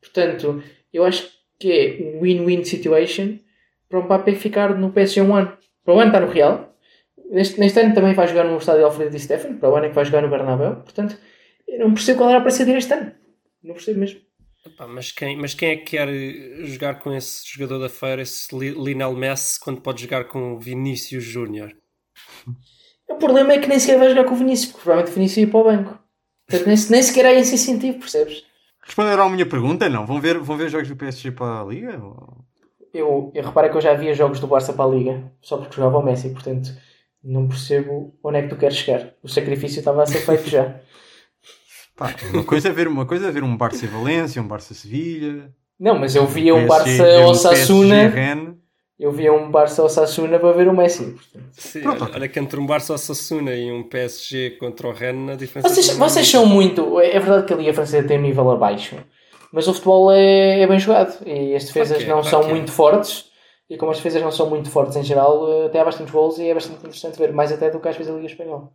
Portanto, 0.00 0.62
eu 0.92 1.04
acho 1.04 1.28
que 1.58 1.70
é 1.72 2.16
um 2.16 2.20
win-win 2.22 2.64
situation 2.64 3.38
para 3.88 3.98
o 4.00 4.04
Mbappé 4.04 4.34
ficar 4.34 4.74
no 4.78 4.90
PSG 4.90 5.20
um 5.22 5.34
ano. 5.34 5.56
Para 5.84 5.94
o 5.94 5.98
ano 6.00 6.08
está 6.08 6.20
no 6.20 6.30
Real. 6.32 6.74
Neste, 7.30 7.58
neste 7.60 7.78
ano 7.80 7.94
também 7.94 8.14
vai 8.14 8.26
jogar 8.28 8.44
no 8.44 8.56
estádio 8.56 8.84
Alfredo 8.84 9.10
Di 9.10 9.20
Stefano. 9.20 9.58
Para 9.58 9.70
o 9.70 9.76
ano 9.76 9.86
é 9.86 9.88
que 9.90 9.94
vai 9.94 10.04
jogar 10.04 10.22
no 10.22 10.28
Bernabéu. 10.30 10.76
Portanto, 10.76 11.18
eu 11.68 11.80
não 11.80 11.92
percebo 11.94 12.18
qual 12.18 12.30
era 12.30 12.38
a 12.38 12.42
pressa 12.42 12.64
dele 12.64 12.78
este 12.78 12.92
ano. 12.94 13.12
Não 13.62 13.74
percebo 13.74 14.00
mesmo. 14.00 14.20
Mas, 14.88 15.12
quem, 15.12 15.36
mas 15.36 15.52
quem 15.52 15.70
é 15.70 15.76
que 15.76 15.96
quer 15.96 16.08
jogar 16.64 16.98
com 16.98 17.12
esse 17.14 17.42
jogador 17.46 17.78
da 17.80 17.88
feira, 17.90 18.22
esse 18.22 18.56
Li- 18.56 18.70
Lionel 18.70 19.12
Messi, 19.14 19.60
quando 19.60 19.82
pode 19.82 20.00
jogar 20.02 20.24
com 20.24 20.54
o 20.54 20.58
Vinícius 20.58 21.22
Júnior? 21.24 21.70
O 23.08 23.16
problema 23.16 23.52
é 23.52 23.58
que 23.58 23.68
nem 23.68 23.78
sequer 23.78 23.98
vai 23.98 24.08
jogar 24.08 24.24
com 24.24 24.34
o 24.34 24.38
Vinícius, 24.38 24.72
porque 24.72 24.84
provavelmente 24.84 25.12
o 25.12 25.14
Vinícius 25.16 25.36
ia 25.38 25.46
para 25.48 25.60
o 25.60 25.64
banco. 25.64 26.03
Portanto, 26.46 26.66
nem, 26.66 26.76
nem 26.90 27.02
sequer 27.02 27.26
há 27.26 27.32
esse 27.32 27.54
incentivo, 27.54 27.98
percebes? 27.98 28.44
Responderam 28.82 29.26
à 29.26 29.30
minha 29.30 29.46
pergunta? 29.46 29.88
Não. 29.88 30.04
Vão 30.04 30.20
ver, 30.20 30.38
vão 30.38 30.56
ver 30.56 30.68
jogos 30.68 30.88
do 30.88 30.96
PSG 30.96 31.30
para 31.30 31.60
a 31.60 31.64
Liga? 31.64 32.00
Eu, 32.92 33.32
eu 33.34 33.42
reparo 33.42 33.70
que 33.70 33.76
eu 33.76 33.80
já 33.80 33.94
via 33.94 34.14
jogos 34.14 34.38
do 34.38 34.46
Barça 34.46 34.72
para 34.72 34.84
a 34.84 34.88
Liga, 34.88 35.32
só 35.40 35.56
porque 35.56 35.74
jogava 35.74 35.98
o 35.98 36.02
Messi, 36.02 36.30
portanto 36.30 36.70
não 37.24 37.48
percebo 37.48 38.14
onde 38.22 38.38
é 38.38 38.42
que 38.42 38.48
tu 38.48 38.56
queres 38.56 38.76
chegar. 38.76 39.14
O 39.22 39.28
sacrifício 39.28 39.78
estava 39.78 40.02
a 40.02 40.06
ser 40.06 40.20
feito 40.20 40.48
já. 40.48 40.76
Pá, 41.96 42.14
uma 42.32 42.44
coisa 42.44 42.68
é 42.68 42.72
ver, 42.72 42.86
uma 42.86 43.06
coisa 43.06 43.28
é 43.28 43.30
ver 43.30 43.42
um 43.42 43.56
Barça 43.56 43.86
Valência, 43.86 44.42
um 44.42 44.46
Barça 44.46 44.74
Sevilha. 44.74 45.50
Não, 45.80 45.98
mas 45.98 46.14
eu 46.14 46.26
via 46.26 46.54
um 46.54 46.66
PSG, 46.66 46.98
Barça 46.98 47.72
um 47.72 48.58
eu 48.98 49.10
via 49.10 49.32
um 49.32 49.50
Barça 49.50 49.82
ao 49.82 49.88
Sassuna 49.88 50.38
para 50.38 50.52
ver 50.52 50.68
o 50.68 50.76
Messi. 50.76 51.04
portanto. 51.04 51.44
Sim, 51.52 51.80
Pronto, 51.80 52.10
olha, 52.14 52.28
que 52.28 52.38
entre 52.38 52.60
um 52.60 52.66
Barça 52.66 52.92
ao 52.92 52.98
Sassuna 52.98 53.52
e 53.54 53.70
um 53.72 53.82
PSG 53.82 54.50
contra 54.58 54.86
o 54.88 54.92
Rennes, 54.92 55.30
a 55.34 55.36
diferença 55.36 55.68
Vocês, 55.68 55.88
é 55.90 55.94
vocês 55.94 56.28
são 56.28 56.46
muito. 56.46 57.00
É 57.00 57.18
verdade 57.18 57.46
que 57.46 57.52
a 57.52 57.56
Liga 57.56 57.74
Francesa 57.74 58.06
tem 58.06 58.18
um 58.18 58.22
nível 58.22 58.50
abaixo, 58.50 58.96
mas 59.52 59.66
o 59.66 59.72
futebol 59.74 60.12
é, 60.12 60.60
é 60.60 60.66
bem 60.66 60.78
jogado 60.78 61.16
e 61.26 61.54
as 61.54 61.64
defesas 61.64 61.96
Ok, 61.98 62.08
não 62.08 62.18
ok. 62.18 62.30
são 62.30 62.48
muito 62.48 62.70
fortes. 62.72 63.32
E 63.68 63.78
como 63.78 63.90
as 63.90 63.96
defesas 63.96 64.20
não 64.22 64.30
são 64.30 64.48
muito 64.50 64.68
fortes 64.70 64.94
em 64.94 65.02
geral, 65.02 65.48
eh, 65.62 65.66
até 65.66 65.80
há 65.80 65.84
bastantes 65.86 66.12
gols 66.12 66.36
e 66.38 66.48
é 66.48 66.52
bastante 66.54 66.80
interessante 66.80 67.18
ver, 67.18 67.32
mais 67.32 67.50
até 67.50 67.70
do 67.70 67.80
que 67.80 67.88
às 67.88 67.96
vezes 67.96 68.12
a 68.12 68.14
Liga 68.14 68.26
Espanhola. 68.26 68.68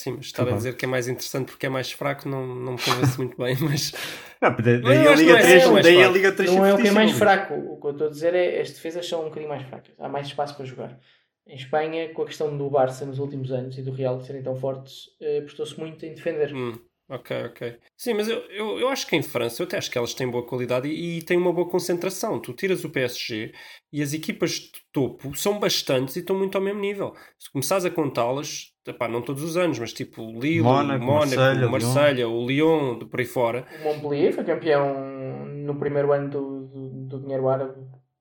Sim, 0.00 0.12
mas 0.16 0.26
estar 0.26 0.46
Tá 0.46 0.52
a 0.52 0.54
dizer 0.54 0.76
que 0.76 0.86
é 0.86 0.88
mais 0.88 1.08
interessante 1.08 1.50
porque 1.50 1.66
é 1.66 1.68
mais 1.68 1.92
fraco 1.92 2.26
não, 2.26 2.46
não 2.46 2.72
me 2.72 2.78
convence 2.78 3.18
muito 3.18 3.36
bem, 3.36 3.54
mas 3.60 3.92
Não, 4.40 4.56
daí 4.56 4.80
Mas 4.80 5.06
a 5.06 5.14
Liga 5.14 5.32
não 5.32 5.38
é 5.38 5.42
3, 5.42 5.62
assim, 5.62 5.82
daí 5.82 6.02
a. 6.02 6.08
Liga 6.08 6.32
3 6.32 6.54
Não 6.54 6.64
é 6.64 6.72
o 6.72 6.78
que 6.78 6.88
é 6.88 6.90
mais 6.90 7.10
fraco. 7.12 7.54
O 7.54 7.78
que 7.78 7.86
eu 7.86 7.90
estou 7.90 8.06
a 8.06 8.10
dizer 8.10 8.34
é 8.34 8.62
as 8.62 8.70
defesas 8.70 9.06
são 9.06 9.20
um 9.20 9.24
bocadinho 9.24 9.50
mais 9.50 9.62
fracas. 9.68 9.92
Há 9.98 10.08
mais 10.08 10.26
espaço 10.26 10.56
para 10.56 10.64
jogar. 10.64 10.98
Em 11.46 11.54
Espanha, 11.54 12.08
com 12.14 12.22
a 12.22 12.26
questão 12.26 12.56
do 12.56 12.70
Barça 12.70 13.04
nos 13.04 13.18
últimos 13.18 13.52
anos 13.52 13.76
e 13.76 13.82
do 13.82 13.92
Real 13.92 14.18
serem 14.22 14.42
tão 14.42 14.56
fortes, 14.56 15.10
eh, 15.20 15.38
apostou-se 15.40 15.78
muito 15.78 16.06
em 16.06 16.14
defender. 16.14 16.54
Hum, 16.54 16.78
ok, 17.10 17.30
ok. 17.46 17.78
Sim, 17.96 18.14
mas 18.14 18.28
eu, 18.28 18.38
eu, 18.50 18.78
eu 18.80 18.88
acho 18.88 19.06
que 19.06 19.16
em 19.16 19.22
França, 19.22 19.62
eu 19.62 19.66
até 19.66 19.76
acho 19.76 19.90
que 19.90 19.98
elas 19.98 20.14
têm 20.14 20.30
boa 20.30 20.46
qualidade 20.46 20.88
e, 20.88 21.18
e 21.18 21.22
têm 21.22 21.36
uma 21.36 21.52
boa 21.52 21.68
concentração. 21.68 22.40
Tu 22.40 22.52
tiras 22.54 22.84
o 22.84 22.90
PSG 22.90 23.52
e 23.92 24.00
as 24.02 24.12
equipas 24.12 24.52
de 24.52 24.72
topo 24.92 25.34
são 25.36 25.58
bastantes 25.58 26.16
e 26.16 26.20
estão 26.20 26.36
muito 26.38 26.56
ao 26.56 26.62
mesmo 26.62 26.80
nível. 26.80 27.14
Se 27.38 27.50
começares 27.50 27.84
a 27.84 27.90
contá-las, 27.90 28.72
epá, 28.86 29.08
não 29.08 29.20
todos 29.22 29.42
os 29.42 29.56
anos, 29.56 29.78
mas 29.78 29.92
tipo 29.92 30.22
o 30.22 30.40
Lille, 30.40 30.62
Mónaco, 30.62 31.04
Marselha, 31.04 31.66
o 31.66 31.70
Marselha, 31.70 32.28
o 32.28 32.46
Lyon, 32.46 32.98
de 32.98 33.06
por 33.06 33.20
aí 33.20 33.26
fora. 33.26 33.66
O 33.80 33.84
Montpellier 33.84 34.32
foi 34.32 34.44
campeão 34.44 35.46
no 35.46 35.74
primeiro 35.78 36.12
ano 36.12 36.30
do, 36.30 36.66
do, 36.68 36.88
do 37.08 37.20
dinheiro 37.20 37.48
árabe 37.48 37.74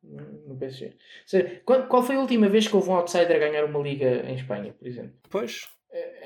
no 0.04 0.56
PSG. 0.58 0.86
Ou 0.88 0.94
seja, 1.28 1.62
qual, 1.66 1.88
qual 1.88 2.04
foi 2.04 2.16
a 2.16 2.20
última 2.20 2.50
vez 2.50 2.68
que 2.68 2.76
houve 2.76 2.90
um 2.90 2.96
outsider 2.96 3.36
a 3.36 3.40
ganhar 3.40 3.66
uma 3.66 3.80
liga 3.80 4.26
em 4.28 4.36
Espanha, 4.36 4.74
por 4.74 4.88
exemplo? 4.88 5.14
Pois, 5.30 5.68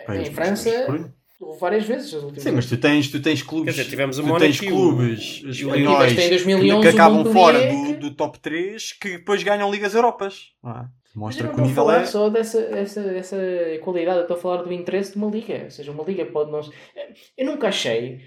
Pá, 0.06 0.15
em 0.15 0.19
mas- 0.19 0.30
França, 0.30 0.69
houve 0.88 1.12
várias 1.60 1.86
vezes 1.86 2.13
as 2.13 2.23
últimas 2.23 2.43
Sim, 2.43 2.51
mas 2.51 2.65
tu 2.67 2.77
tens, 2.77 3.10
tu 3.10 3.21
tens 3.21 3.41
clubes. 3.41 3.73
Quer 3.75 3.82
dizer, 3.82 3.89
tivemos 3.89 4.19
o 4.19 4.23
tu 4.23 4.38
tens 4.38 4.60
clubes 4.60 5.43
o 5.43 5.49
espanhóis 5.49 6.13
que, 6.13 6.29
2011 6.29 6.82
que 6.82 6.88
acabam 6.95 7.25
fora 7.34 7.60
do, 7.71 7.99
do 7.99 8.12
top 8.15 8.39
3 8.39 8.93
que 8.93 9.10
depois 9.17 9.43
ganham 9.43 9.71
Ligas 9.71 9.93
Europas. 9.93 10.51
Não 10.63 10.71
é? 10.71 10.75
Mas 10.75 10.86
eu 11.15 11.19
Mostra 11.19 11.47
não 11.47 11.53
que 11.53 11.62
o 11.62 11.65
estou 11.65 11.65
a 11.65 11.67
nível 11.67 11.84
falar 11.86 12.01
é. 12.01 12.06
só 12.06 12.29
dessa, 12.29 12.62
dessa, 12.62 13.01
dessa 13.03 13.38
qualidade, 13.82 14.17
eu 14.17 14.21
estou 14.23 14.38
a 14.38 14.39
falar 14.39 14.63
do 14.63 14.73
interesse 14.73 15.12
de 15.12 15.17
uma 15.17 15.29
liga. 15.29 15.62
Ou 15.65 15.69
seja, 15.71 15.91
uma 15.91 16.03
liga 16.03 16.25
pode 16.25 16.51
não. 16.51 16.60
Eu 17.38 17.45
nunca 17.45 17.67
achei, 17.67 18.19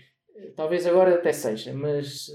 talvez 0.55 0.87
agora 0.87 1.15
até 1.17 1.33
seja, 1.33 1.73
mas 1.75 2.27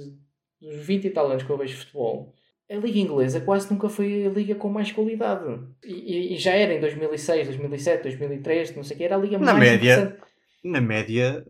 dos 0.62 0.76
20 0.86 1.06
e 1.06 1.10
tal 1.10 1.30
anos 1.32 1.44
que 1.44 1.50
eu 1.50 1.58
vejo 1.58 1.78
futebol, 1.78 2.34
a 2.70 2.76
liga 2.76 3.00
inglesa 3.00 3.39
quase 3.41 3.72
nunca 3.72 3.88
foi 3.89 4.26
a 4.26 4.30
liga 4.30 4.56
com 4.56 4.70
mais 4.70 4.91
qualidade. 4.91 5.60
E, 5.84 5.94
e- 5.94 6.34
e 6.34 6.38
já 6.38 6.52
era 6.52 6.74
em 6.74 6.80
2006, 6.82 7.48
2007, 7.48 8.04
2003, 8.04 8.76
não 8.76 8.84
sei 8.84 8.96
o 8.96 8.98
que, 8.98 9.04
era 9.06 9.15
a 9.15 9.20
liga 9.20 9.38
Na 9.38 9.54
mais 9.54 9.60
média. 9.60 10.17
Na 10.63 10.80
média, 10.82 11.43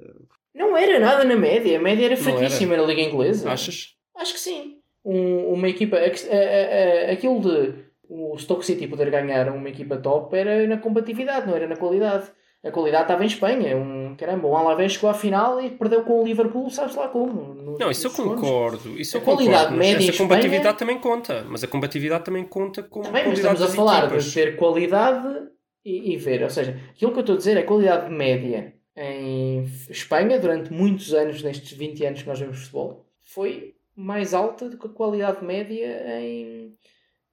Não 0.53 0.75
era 0.77 0.99
nada 0.99 1.23
na 1.23 1.35
média, 1.35 1.77
a 1.77 1.81
média 1.81 2.05
era 2.05 2.17
fraquíssima 2.17 2.75
na 2.77 2.83
liga 2.83 3.01
inglesa. 3.01 3.49
achas? 3.51 3.95
Acho 4.15 4.33
que 4.33 4.39
sim. 4.39 4.77
Um- 5.03 5.53
uma 5.53 5.67
equipa. 5.67 5.97
a- 5.97 5.99
a- 5.99 6.05
a- 6.05 7.09
a- 7.09 7.11
aquilo 7.13 7.39
de 7.41 7.73
o 8.09 8.37
Stoke 8.37 8.65
City 8.65 8.87
poder 8.87 9.09
ganhar 9.09 9.49
uma 9.49 9.69
equipa 9.69 9.97
top 9.97 10.35
era 10.35 10.67
na 10.67 10.77
combatividade, 10.77 11.47
não 11.47 11.55
era 11.55 11.67
na 11.67 11.75
qualidade. 11.77 12.25
A 12.63 12.69
qualidade 12.69 13.03
estava 13.05 13.23
em 13.23 13.27
Espanha. 13.27 13.75
Um, 13.75 14.15
caramba, 14.15 14.47
o 14.47 14.55
Alavés 14.55 14.91
chegou 14.93 15.09
à 15.09 15.13
final 15.15 15.59
e 15.59 15.71
perdeu 15.71 16.03
com 16.03 16.21
o 16.21 16.25
Liverpool, 16.25 16.69
sabes 16.69 16.95
lá 16.95 17.07
como. 17.07 17.75
Não, 17.79 17.89
isso 17.89 18.05
eu 18.05 18.11
segundos. 18.11 18.39
concordo. 18.41 18.99
Isso 19.01 19.17
A 19.17 19.19
eu 19.19 19.23
qualidade 19.23 19.51
concordo. 19.69 19.77
mas 19.77 19.87
média 19.87 20.05
em 20.05 20.09
essa 20.09 20.17
combatividade 20.19 20.57
Espanha- 20.67 20.77
também 20.77 20.99
conta. 20.99 21.45
Mas 21.49 21.63
a 21.63 21.67
combatividade 21.67 22.23
também 22.23 22.43
conta 22.43 22.83
com 22.83 23.01
Também, 23.01 23.23
a 23.23 23.27
mas 23.29 23.37
estamos 23.39 23.61
a 23.63 23.67
falar 23.69 23.99
equipas. 24.05 24.25
de 24.25 24.33
ter 24.33 24.55
qualidade 24.57 25.47
e, 25.83 26.13
e 26.13 26.17
ver. 26.17 26.43
Ou 26.43 26.49
seja, 26.51 26.79
aquilo 26.91 27.11
que 27.13 27.17
eu 27.17 27.21
estou 27.21 27.33
a 27.35 27.37
dizer 27.39 27.57
é 27.57 27.63
qualidade 27.63 28.11
média 28.13 28.73
em 28.95 29.63
Espanha 29.89 30.39
durante 30.39 30.71
muitos 30.71 31.13
anos, 31.13 31.41
nestes 31.41 31.71
20 31.77 32.05
anos 32.05 32.21
que 32.21 32.27
nós 32.27 32.39
vemos 32.39 32.59
futebol, 32.59 33.05
foi 33.21 33.75
mais 33.95 34.33
alta 34.33 34.69
do 34.69 34.77
que 34.77 34.87
a 34.87 34.89
qualidade 34.89 35.43
média 35.43 36.19
em, 36.21 36.75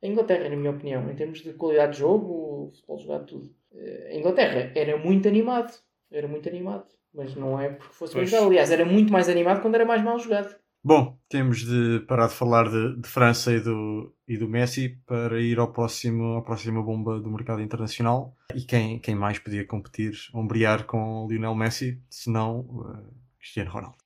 Inglaterra, 0.02 0.48
na 0.48 0.56
minha 0.56 0.70
opinião. 0.70 1.10
Em 1.10 1.14
termos 1.16 1.40
de 1.40 1.52
qualidade 1.54 1.92
de 1.94 1.98
jogo, 1.98 2.70
futebol 2.74 2.98
jogado, 2.98 3.26
tudo. 3.26 3.50
Eh, 3.74 4.10
A 4.12 4.16
Inglaterra 4.16 4.70
era 4.74 4.96
muito 4.96 5.26
animado. 5.28 5.72
Era 6.10 6.28
muito 6.28 6.48
animado. 6.48 6.86
Mas 7.12 7.34
não 7.34 7.60
é 7.60 7.70
porque 7.70 7.94
fosse 7.94 8.12
Pois. 8.14 8.30
jogado. 8.30 8.46
Aliás, 8.48 8.70
era 8.70 8.84
muito 8.84 9.12
mais 9.12 9.28
animado 9.28 9.60
quando 9.60 9.74
era 9.74 9.84
mais 9.84 10.02
mal 10.02 10.18
jogado. 10.18 10.54
Bom, 10.82 11.18
temos 11.28 11.58
de 11.64 12.00
parar 12.06 12.28
de 12.28 12.34
falar 12.34 12.68
de, 12.68 13.00
de 13.00 13.08
França 13.08 13.52
e 13.52 13.60
do, 13.60 14.14
e 14.26 14.36
do 14.36 14.48
Messi 14.48 14.98
para 15.06 15.40
ir 15.40 15.58
ao 15.58 15.72
próximo, 15.72 16.36
à 16.36 16.42
próxima 16.42 16.82
bomba 16.82 17.18
do 17.20 17.30
mercado 17.30 17.60
internacional. 17.60 18.34
E 18.54 18.62
quem, 18.62 18.98
quem 18.98 19.14
mais 19.14 19.38
podia 19.38 19.66
competir, 19.66 20.12
ombrear 20.32 20.84
com 20.84 21.26
Lionel 21.28 21.54
Messi, 21.54 22.00
se 22.08 22.30
não 22.30 22.60
uh, 22.60 23.14
Cristiano 23.38 23.70
Ronaldo? 23.70 23.96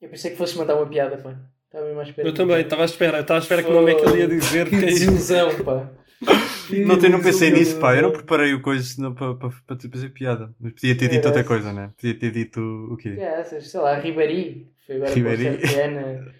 Eu 0.00 0.08
pensei 0.10 0.30
que 0.30 0.36
fosse 0.36 0.56
mandar 0.56 0.76
uma 0.76 0.86
piada, 0.86 1.16
pá. 1.18 1.36
Estava 1.66 1.86
mesmo 1.86 2.00
à 2.00 2.02
espera. 2.04 2.28
Eu 2.28 2.34
também, 2.34 2.60
estava 2.60 2.82
à 2.82 2.84
espera. 2.84 3.20
Estava 3.20 3.38
à 3.38 3.42
espera 3.42 3.62
que 3.62 3.70
nome 3.70 3.92
é 3.92 3.94
que 3.94 4.04
ele 4.08 4.18
ia 4.18 4.28
dizer. 4.28 4.64
Que 4.70 4.76
porque- 4.76 4.86
desilusão, 4.86 5.64
pá. 5.64 5.88
Não, 6.86 6.98
te- 6.98 7.08
não 7.08 7.20
pensei 7.20 7.50
nisso, 7.50 7.78
pá. 7.80 7.96
Eu 7.96 8.02
não 8.02 8.12
preparei 8.12 8.54
o 8.54 8.60
coisa 8.62 8.84
senão 8.84 9.12
para, 9.12 9.34
para, 9.34 9.50
para 9.66 9.76
te 9.76 9.88
fazer 9.88 10.10
piada. 10.10 10.54
Mas 10.60 10.72
podia 10.74 10.96
ter 10.96 11.08
dito 11.08 11.26
outra 11.26 11.42
coisa, 11.42 11.72
né? 11.72 11.90
Podia 12.00 12.16
ter 12.16 12.30
dito 12.30 12.60
o 12.60 12.96
quê? 12.96 13.10
Graças, 13.16 13.68
sei 13.70 13.80
lá, 13.80 13.98
Ribari. 13.98 14.70
Foi 14.86 14.96
agora 14.96 15.36
Serpiana. 15.36 16.34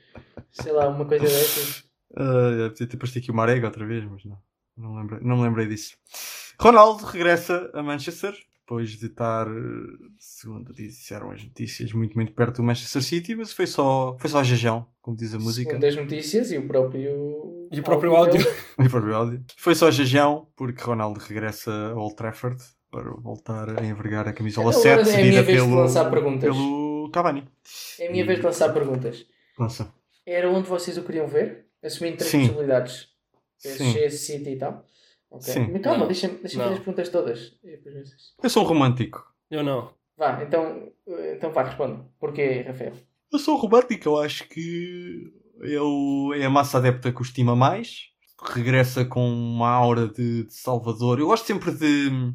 Sei 0.52 0.72
lá, 0.72 0.88
uma 0.88 1.04
coisa 1.04 1.24
dessas. 1.24 1.84
Ah, 2.16 2.68
podia 2.70 2.88
ter 2.88 2.96
posto 2.96 3.18
aqui 3.18 3.30
o 3.30 3.34
Marega 3.34 3.68
outra 3.68 3.86
vez, 3.86 4.04
mas 4.04 4.24
não. 4.24 4.36
Não, 4.76 4.96
lembrei, 4.96 5.20
não 5.22 5.36
me 5.36 5.42
lembrei 5.44 5.66
disso. 5.68 5.96
Ronaldo 6.60 7.04
regressa 7.04 7.70
a 7.72 7.82
Manchester 7.84 8.34
depois 8.70 8.90
de 8.90 9.06
estar, 9.06 9.48
segundo 10.16 10.72
disseram 10.72 11.32
as 11.32 11.42
notícias, 11.42 11.92
muito, 11.92 12.14
muito 12.14 12.32
perto 12.32 12.58
do 12.58 12.62
Manchester 12.62 13.02
City, 13.02 13.34
mas 13.34 13.52
foi 13.52 13.66
só, 13.66 14.16
foi 14.20 14.30
só 14.30 14.44
jejão, 14.44 14.86
como 15.02 15.16
diz 15.16 15.34
a 15.34 15.40
música. 15.40 15.70
Segundo 15.70 15.84
as 15.84 15.96
notícias 15.96 16.52
e 16.52 16.58
o 16.58 16.68
próprio. 16.68 17.68
E 17.72 17.80
o 17.80 17.82
próprio 17.82 18.14
áudio. 18.14 18.40
E 18.78 18.88
próprio 18.88 19.16
áudio. 19.16 19.44
Foi 19.56 19.74
só 19.74 19.90
jejão, 19.90 20.46
porque 20.54 20.84
Ronaldo 20.84 21.18
regressa 21.18 21.72
a 21.72 21.94
Old 21.94 22.14
Trafford 22.14 22.62
para 22.92 23.10
voltar 23.10 23.76
a 23.76 23.84
envergar 23.84 24.28
a 24.28 24.32
camisola 24.32 24.70
Agora 24.70 24.82
7, 24.82 24.98
é 24.98 25.02
a 25.02 25.04
seguida 25.04 25.28
minha 25.28 25.42
vez 25.42 25.58
de 25.58 25.64
pelo, 25.64 25.80
lançar 25.80 26.08
perguntas. 26.08 26.42
pelo 26.42 27.10
Cavani. 27.12 27.48
É 27.98 28.06
a 28.06 28.12
minha 28.12 28.24
vez 28.24 28.38
de 28.38 28.44
lançar 28.44 28.72
perguntas. 28.72 29.26
Nossa. 29.58 29.92
Era 30.24 30.48
onde 30.48 30.68
vocês 30.68 30.96
o 30.96 31.02
queriam 31.02 31.26
ver? 31.26 31.66
Assumindo 31.82 32.18
três 32.18 32.30
Sim. 32.30 32.42
possibilidades. 32.42 33.08
Sim. 33.58 34.10
City 34.10 34.50
e 34.50 34.56
tal. 34.56 34.86
Ok. 35.30 35.52
Sim. 35.52 35.68
Mas 35.72 35.82
calma, 35.82 36.00
Não. 36.00 36.06
deixa-me 36.06 36.34
deixa 36.38 36.58
fazer 36.58 36.72
as 36.72 36.78
perguntas 36.80 37.08
todas. 37.08 37.58
Eu 38.42 38.50
sou 38.50 38.64
um 38.64 38.66
romântico. 38.66 39.24
Eu 39.50 39.62
não. 39.62 39.92
Vá, 40.16 40.42
então, 40.42 40.92
então 41.34 41.52
vá, 41.52 41.62
responde. 41.62 42.02
Porquê, 42.18 42.64
Rafael? 42.66 42.92
Eu 43.32 43.38
sou 43.38 43.56
um 43.56 43.58
romântico, 43.58 44.08
eu 44.08 44.18
acho 44.18 44.48
que 44.48 45.32
ele 45.60 46.40
é 46.40 46.46
a 46.46 46.50
massa 46.50 46.78
adepta 46.78 47.12
que 47.12 47.20
o 47.20 47.22
estima 47.22 47.54
mais. 47.54 48.10
Regressa 48.42 49.04
com 49.04 49.28
uma 49.28 49.68
aura 49.70 50.08
de, 50.08 50.44
de 50.44 50.54
salvador. 50.54 51.20
Eu 51.20 51.26
gosto 51.26 51.46
sempre 51.46 51.70
de 51.72 52.32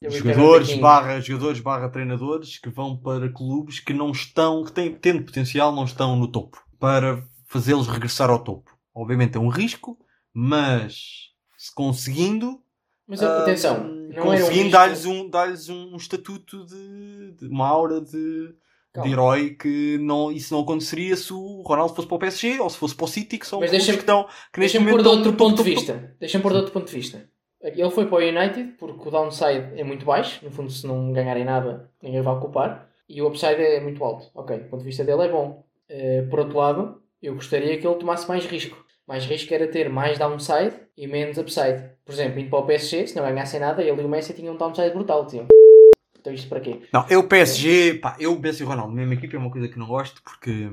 Eu 0.00 0.10
jogadores 0.10 0.74
barra, 0.78 1.20
jogadores 1.20 1.60
barra 1.60 1.90
treinadores 1.90 2.58
que 2.58 2.70
vão 2.70 2.96
para 2.96 3.30
clubes 3.30 3.78
que 3.78 3.92
não 3.92 4.10
estão, 4.10 4.64
que 4.64 4.72
têm, 4.72 4.94
tendo 4.94 5.24
potencial, 5.24 5.70
não 5.72 5.84
estão 5.84 6.16
no 6.16 6.26
topo. 6.26 6.58
Para 6.78 7.22
fazê-los 7.46 7.86
regressar 7.86 8.30
ao 8.30 8.42
topo. 8.42 8.70
Obviamente 8.94 9.36
é 9.36 9.40
um 9.40 9.48
risco, 9.48 9.98
mas 10.34 11.31
conseguindo, 11.70 12.60
Mas 13.06 13.22
atenção, 13.22 13.84
Hum, 13.84 14.08
não 14.14 14.22
um 14.24 14.26
conseguindo 14.30 14.70
dar-lhes 14.70 15.04
um, 15.06 15.28
dar-lhes 15.28 15.68
um 15.68 15.96
estatuto 15.96 16.64
de, 16.66 17.32
de 17.32 17.46
uma 17.48 17.66
aura 17.68 18.00
de, 18.00 18.54
de 19.02 19.08
herói 19.10 19.50
que 19.50 19.98
não, 19.98 20.30
isso 20.30 20.52
não 20.54 20.62
aconteceria 20.62 21.16
se 21.16 21.32
o 21.32 21.62
Ronaldo 21.62 21.94
fosse 21.94 22.06
para 22.08 22.16
o 22.16 22.18
PSG 22.18 22.60
ou 22.60 22.68
se 22.70 22.76
fosse 22.76 22.94
para 22.94 23.04
o 23.04 23.08
City, 23.08 23.38
que 23.38 23.46
são 23.46 23.60
Mas 23.60 23.70
deixa-me- 23.70 23.98
que 23.98 24.02
estão 24.02 24.24
que 24.52 24.60
neste 24.60 24.78
Deixa-me 24.78 24.84
momento 24.90 24.96
pôr 24.96 25.02
de 25.02 25.16
outro 25.18 25.32
ponto 25.34 25.56
de 25.62 25.70
vista. 25.70 26.16
Deixa-me 26.20 26.42
pôr 26.42 26.52
de 26.52 26.58
outro 26.58 26.72
ponto 26.72 26.86
de 26.86 26.94
vista. 26.94 27.28
Ele 27.60 27.90
foi 27.90 28.06
para 28.06 28.16
o 28.16 28.28
United 28.28 28.74
porque 28.76 29.08
o 29.08 29.10
downside 29.10 29.78
é 29.80 29.84
muito 29.84 30.04
baixo. 30.04 30.44
No 30.44 30.50
fundo, 30.50 30.70
se 30.70 30.84
não 30.86 31.12
ganharem 31.12 31.44
nada, 31.44 31.88
ninguém 32.02 32.20
vai 32.20 32.34
ocupar. 32.34 32.88
E 33.08 33.22
o 33.22 33.28
upside 33.28 33.60
é 33.62 33.80
muito 33.80 34.02
alto. 34.02 34.28
Ok, 34.34 34.56
o 34.56 34.64
ponto 34.68 34.80
de 34.80 34.86
vista 34.86 35.04
dele 35.04 35.22
é 35.22 35.28
bom. 35.28 35.64
Eh, 35.88 36.22
por 36.28 36.40
outro 36.40 36.58
lado, 36.58 37.00
eu 37.22 37.34
gostaria 37.34 37.78
que 37.78 37.86
ele 37.86 37.94
tomasse 37.96 38.26
mais 38.26 38.44
risco. 38.46 38.76
Mais 39.12 39.26
risco 39.26 39.52
era 39.52 39.68
ter 39.68 39.90
mais 39.90 40.18
downside 40.18 40.72
e 40.96 41.06
menos 41.06 41.36
upside. 41.36 41.84
Por 42.02 42.14
exemplo, 42.14 42.40
indo 42.40 42.48
para 42.48 42.60
o 42.60 42.66
PSG, 42.66 43.08
se 43.08 43.14
não 43.14 43.22
ganhassem 43.22 43.60
nada, 43.60 43.82
ele 43.82 44.00
e 44.00 44.04
o 44.06 44.08
Messi 44.08 44.32
tinham 44.32 44.54
um 44.54 44.56
downside 44.56 44.88
brutal. 44.94 45.26
Tinham. 45.26 45.46
Então 46.18 46.32
isto 46.32 46.48
para 46.48 46.60
quê? 46.60 46.80
Não, 46.90 47.04
eu 47.10 47.28
PSG, 47.28 47.98
pá, 48.00 48.16
eu 48.18 48.38
Messi 48.38 48.62
e 48.62 48.64
Ronaldo, 48.64 48.90
mesma 48.94 49.12
equipa 49.12 49.36
é 49.36 49.38
uma 49.38 49.50
coisa 49.50 49.68
que 49.68 49.78
não 49.78 49.86
gosto 49.86 50.22
porque 50.22 50.70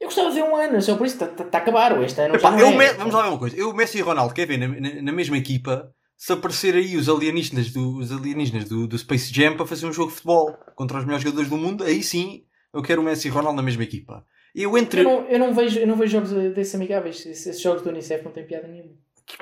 Eu 0.00 0.06
gostava 0.06 0.28
de 0.28 0.36
ver 0.36 0.44
um 0.44 0.54
ano, 0.54 0.80
só 0.80 0.96
por 0.96 1.04
isso 1.04 1.16
está 1.24 1.26
tá, 1.44 1.58
a 1.58 1.60
acabar. 1.60 2.00
Este 2.00 2.20
ano 2.20 2.36
Epá, 2.36 2.56
eu 2.60 2.80
é. 2.80 2.92
Vamos 2.94 3.12
lá 3.12 3.22
ver 3.22 3.28
uma 3.30 3.38
coisa. 3.40 3.56
Eu, 3.56 3.74
Messi 3.74 3.98
e 3.98 4.02
Ronaldo, 4.02 4.32
quer 4.32 4.46
ver 4.46 4.58
na, 4.58 4.68
na- 4.68 5.02
na 5.02 5.12
mesma 5.12 5.36
equipa, 5.36 5.92
se 6.16 6.32
aparecer 6.32 6.76
aí 6.76 6.96
os 6.96 7.08
alienígenas, 7.08 7.72
do, 7.72 7.96
os 7.96 8.12
alienígenas 8.12 8.68
do, 8.68 8.86
do 8.86 8.96
Space 8.96 9.34
Jam 9.34 9.56
para 9.56 9.66
fazer 9.66 9.84
um 9.84 9.92
jogo 9.92 10.10
de 10.10 10.14
futebol 10.14 10.56
contra 10.76 10.98
os 10.98 11.04
melhores 11.04 11.24
jogadores 11.24 11.50
do 11.50 11.56
mundo, 11.56 11.82
aí 11.82 12.04
sim 12.04 12.44
eu 12.72 12.82
quero 12.82 13.00
o 13.02 13.04
Messi 13.04 13.26
e 13.26 13.30
Ronaldo 13.32 13.56
na 13.56 13.64
mesma 13.64 13.82
equipa. 13.82 14.24
Eu 14.60 14.76
entre 14.76 15.00
Eu 15.00 15.04
não, 15.04 15.24
eu 15.28 15.38
não 15.38 15.54
vejo, 15.54 15.78
eu 15.78 15.86
não 15.86 15.96
vejo 15.96 16.12
jogos 16.12 16.30
desses 16.54 16.74
amigáveis. 16.74 17.24
Esses 17.24 17.60
jogos 17.60 17.82
do 17.82 17.90
Unicef 17.90 18.24
não 18.24 18.32
têm 18.32 18.44
piada 18.44 18.66
nenhuma. 18.66 18.90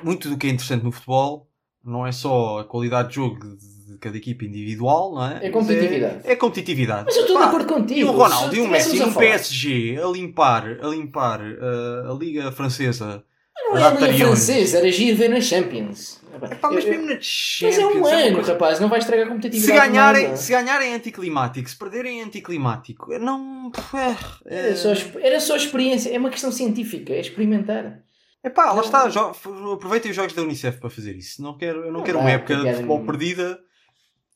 muito 0.02 0.28
do 0.28 0.36
que 0.36 0.46
é 0.46 0.50
interessante 0.50 0.84
no 0.84 0.92
futebol 0.92 1.48
não 1.86 2.06
é 2.06 2.10
só 2.10 2.58
a 2.58 2.64
qualidade 2.64 3.10
de 3.10 3.14
jogo 3.14 3.38
de, 3.38 3.98
cada 4.00 4.16
equipa 4.16 4.44
individual, 4.44 5.14
não 5.14 5.26
é? 5.26 5.46
É 5.46 5.50
competitividade. 5.50 6.20
É, 6.24 6.32
é 6.32 6.36
competitividade. 6.36 7.04
Mas 7.06 7.16
eu 7.16 7.22
estou 7.22 7.38
de 7.38 7.44
acordo 7.44 7.72
contigo. 7.72 8.00
E 8.00 8.04
o 8.04 8.10
Ronaldo 8.10 8.54
e 8.54 8.60
o 8.60 8.68
Messi 8.68 8.96
e 8.96 9.02
um 9.02 9.14
PSG 9.14 9.98
a 10.02 10.06
limpar, 10.08 10.78
a 10.82 10.88
limpar 10.88 11.40
uh, 11.40 12.10
a 12.10 12.18
Liga 12.18 12.50
Francesa. 12.52 13.24
Não 13.64 13.74
a 13.76 13.78
era 13.80 13.88
a 13.88 14.08
Liga. 14.08 14.26
Francesa, 14.26 14.78
era 14.78 14.92
giro 14.92 15.16
ver 15.16 15.28
na 15.28 15.40
Champions. 15.40 16.20
Epá, 16.52 16.70
mas 16.70 16.84
Eu- 16.84 16.90
mesmo 16.90 17.06
na 17.06 17.14
Mas 17.14 17.22
é 17.24 17.72
Champions, 17.72 17.94
um 17.96 18.08
é 18.08 18.28
ano, 18.28 18.42
rapaz, 18.42 18.78
não 18.80 18.88
vai 18.90 18.98
estragar 18.98 19.24
a 19.24 19.28
Se 19.28 19.34
competitividade. 19.34 19.80
de 19.80 19.86
ganharem, 19.88 20.36
se 20.36 20.52
ganharem 20.52 20.92
é 20.92 20.94
anticlimático, 20.94 21.68
se 21.70 21.76
perderem 21.78 22.20
é 22.20 22.24
anticlimático, 22.24 23.18
não. 23.18 23.72
É, 23.94 24.54
é, 24.54 24.58
Era, 24.68 24.76
só, 24.76 24.90
era 25.18 25.40
só 25.40 25.56
experiência, 25.56 26.10
é 26.14 26.18
uma 26.18 26.28
questão 26.30 26.52
científica, 26.52 27.12
é 27.14 27.20
experimentar. 27.20 28.00
Epá, 28.44 28.66
lá 28.66 28.74
Não. 28.74 28.82
está, 28.82 29.08
jo- 29.08 29.32
aproveitem 29.72 30.10
os 30.10 30.16
jogos 30.16 30.34
da 30.34 30.42
Unicef 30.42 30.78
para 30.78 30.90
fazer 30.90 31.16
isso. 31.16 31.42
Não 31.42 31.56
quero, 31.56 31.78
eu 31.80 31.86
não, 31.86 32.00
Não 32.00 32.02
quero 32.02 32.18
dá, 32.18 32.24
uma 32.24 32.30
época 32.30 32.54
de 32.54 32.72
futebol 32.74 33.04
perdida. 33.04 33.58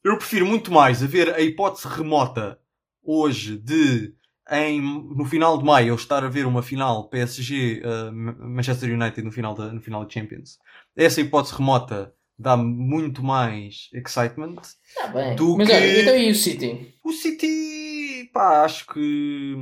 Eu 0.02 0.16
prefiro 0.16 0.46
muito 0.46 0.72
mais 0.72 1.02
haver 1.02 1.34
a 1.34 1.40
hipótese 1.40 1.86
remota 1.86 2.58
hoje 3.04 3.56
de 3.58 4.14
em, 4.50 4.80
no 4.80 5.24
final 5.24 5.56
de 5.58 5.64
maio 5.64 5.88
eu 5.88 5.94
estar 5.94 6.24
a 6.24 6.28
ver 6.28 6.46
uma 6.46 6.62
final 6.62 7.08
PSG 7.08 7.82
uh, 7.84 8.12
Manchester 8.12 8.92
United 8.92 9.22
no 9.22 9.30
final 9.32 9.54
da 9.54 9.72
no 9.72 9.80
final 9.80 10.04
da 10.04 10.10
Champions. 10.10 10.58
Essa 10.96 11.20
hipótese 11.20 11.54
remota 11.54 12.12
dá 12.38 12.56
muito 12.56 13.22
mais 13.22 13.88
excitement. 13.92 14.56
Está 14.84 15.08
bem. 15.08 15.36
Do 15.36 15.56
Mas 15.56 15.68
que- 15.68 15.74
olha, 15.74 16.00
então 16.02 16.16
e 16.16 16.30
o 16.30 16.34
City? 16.34 16.94
O 17.04 17.12
City, 17.12 18.30
pá, 18.32 18.64
acho 18.64 18.86
que 18.86 19.54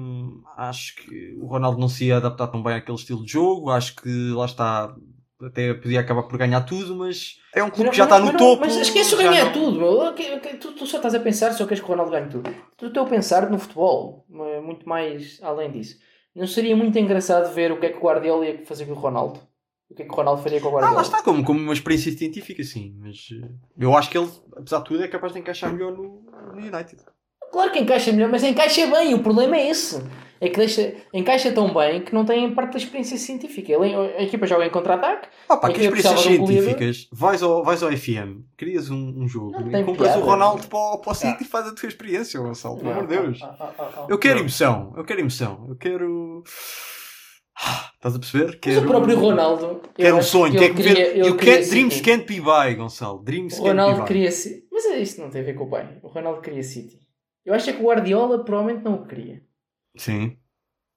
acho 0.56 0.96
que 0.96 1.36
o 1.40 1.46
Ronaldo 1.46 1.78
não 1.80 1.88
se 1.88 2.06
ia 2.06 2.16
adaptar 2.16 2.46
tão 2.48 2.62
bem 2.62 2.74
àquele 2.74 2.96
estilo 2.98 3.24
de 3.24 3.32
jogo. 3.32 3.70
Acho 3.70 3.96
que 3.96 4.08
lá 4.30 4.44
está, 4.46 4.94
até 5.42 5.72
podia 5.74 6.00
acabar 6.00 6.24
por 6.24 6.36
ganhar 6.38 6.60
tudo, 6.62 6.96
mas 6.96 7.36
é 7.54 7.62
um 7.62 7.70
clube 7.70 7.90
que 7.90 7.96
já 7.96 8.04
está 8.04 8.18
no 8.18 8.26
não- 8.26 8.36
topo. 8.36 8.60
Mas 8.62 8.76
esquece 8.76 9.14
o 9.14 9.18
já 9.20 9.28
ganhar 9.30 9.44
não- 9.46 9.52
tudo, 9.52 10.14
Tu, 10.60 10.72
tu 10.72 10.86
só 10.86 10.96
estás 10.96 11.14
a 11.14 11.20
pensar, 11.20 11.52
só 11.52 11.64
queres 11.66 11.80
que 11.80 11.86
o 11.86 11.88
Ronaldo 11.90 12.10
ganhe 12.12 12.28
tudo. 12.28 12.50
Tu 12.76 12.86
estou 12.86 13.04
a 13.04 13.08
pensar 13.08 13.48
no 13.50 13.58
futebol, 13.58 14.24
mas 14.28 14.62
muito 14.64 14.88
mais 14.88 15.38
além 15.42 15.70
disso. 15.70 15.96
Não 16.34 16.46
seria 16.46 16.76
muito 16.76 16.98
engraçado 16.98 17.52
ver 17.54 17.72
o 17.72 17.78
que 17.80 17.86
é 17.86 17.90
que 17.90 17.98
o 17.98 18.00
Guardiola 18.02 18.46
ia 18.46 18.64
fazer 18.64 18.86
com 18.86 18.92
o 18.92 18.94
Ronaldo? 18.94 19.40
O 19.90 19.94
que 19.94 20.02
é 20.02 20.04
que 20.04 20.12
o 20.12 20.14
Ronaldo 20.14 20.42
faria 20.42 20.60
com 20.60 20.66
o 20.66 20.70
Ah, 20.70 20.72
Guardiola? 20.74 20.96
lá 20.96 21.02
está, 21.02 21.22
como, 21.22 21.42
como 21.44 21.58
uma 21.60 21.72
experiência 21.72 22.12
científica, 22.12 22.62
sim. 22.62 22.94
Mas 23.00 23.28
eh, 23.32 23.48
eu 23.78 23.96
acho 23.96 24.10
que 24.10 24.18
ele, 24.18 24.28
apesar 24.56 24.78
de 24.78 24.84
tudo, 24.84 25.02
é 25.02 25.08
capaz 25.08 25.32
de 25.32 25.38
encaixar 25.38 25.72
melhor 25.72 25.92
no, 25.92 26.22
no 26.54 26.58
United. 26.60 27.02
Claro 27.50 27.72
que 27.72 27.78
encaixa 27.78 28.12
melhor, 28.12 28.28
mas 28.30 28.44
encaixa 28.44 28.86
bem. 28.86 29.14
O 29.14 29.22
problema 29.22 29.56
é 29.56 29.70
esse. 29.70 29.96
É 30.40 30.48
que 30.48 30.56
deixa, 30.56 30.94
encaixa 31.12 31.50
tão 31.52 31.72
bem 31.74 32.02
que 32.02 32.14
não 32.14 32.24
tem 32.24 32.54
parte 32.54 32.72
da 32.72 32.78
experiência 32.78 33.16
científica. 33.18 33.72
Ele, 33.72 33.94
a 33.94 34.22
equipa 34.22 34.46
joga 34.46 34.64
em 34.66 34.70
contra-ataque. 34.70 35.28
Ah, 35.48 35.56
pá, 35.56 35.68
que 35.72 35.80
eu 35.80 35.84
experiências 35.94 36.20
científicas. 36.20 37.08
Vais 37.12 37.42
ao, 37.42 37.64
vais 37.64 37.82
ao 37.82 37.90
FM, 37.90 38.42
crias 38.56 38.88
um, 38.90 39.22
um 39.22 39.26
jogo 39.28 39.52
Não 39.52 39.80
e 39.80 39.84
compras 39.84 40.08
piada. 40.12 40.22
o 40.22 40.24
Ronaldo 40.28 40.66
para, 40.68 40.78
o- 40.78 40.98
para 40.98 41.10
o 41.12 41.14
City 41.14 41.42
e 41.42 41.46
faz 41.46 41.66
a 41.66 41.74
tua 41.74 41.88
experiência, 41.88 42.38
Gonçalo. 42.40 42.76
Pelo 42.78 42.90
amor 42.92 43.06
de 43.06 43.16
Deus. 43.16 43.38
Ah, 43.42 43.56
ah, 43.58 43.72
ah, 43.78 43.90
ah. 43.96 44.06
Eu 44.08 44.18
quero 44.18 44.38
emoção, 44.38 44.92
eu 44.96 45.04
quero 45.04 45.20
emoção, 45.20 45.66
eu 45.68 45.76
quero. 45.76 46.44
Ah, 47.60 47.90
Estás 47.96 48.14
a 48.14 48.18
perceber? 48.20 48.46
Mas 48.46 48.54
Quero... 48.60 48.80
o 48.82 48.86
próprio 48.86 49.18
Ronaldo. 49.18 49.64
eu 49.66 49.80
Quero 49.96 50.16
um 50.18 50.22
sonho, 50.22 50.52
que 50.52 50.58
quero 50.60 50.72
ele 50.72 50.74
que 50.76 50.82
ver. 50.82 50.94
queria- 50.94 51.10
ele 51.18 51.28
You 51.28 51.36
queria 51.36 51.54
can't, 51.56 51.68
dreams 51.70 51.94
City. 51.94 52.10
can't 52.10 52.24
be 52.26 52.40
buy, 52.40 52.74
Gonçalo. 52.76 53.18
Dreams 53.24 53.54
O 53.54 53.56
can't 53.64 53.68
Ronaldo 53.70 54.04
queria 54.04 54.30
City. 54.30 54.64
Mas 54.70 54.84
é 54.86 54.98
isso 55.00 55.20
não 55.20 55.28
tem 55.30 55.40
a 55.40 55.44
ver 55.44 55.54
com 55.54 55.64
o 55.64 55.68
pai. 55.70 55.98
O 56.02 56.06
Ronaldo 56.06 56.40
queria 56.40 56.62
City. 56.62 57.00
Eu 57.44 57.54
acho 57.54 57.72
que 57.72 57.82
o 57.82 57.86
Guardiola 57.86 58.44
provavelmente 58.44 58.84
não 58.84 58.94
o 58.94 59.06
queria. 59.06 59.42
Sim. 59.96 60.38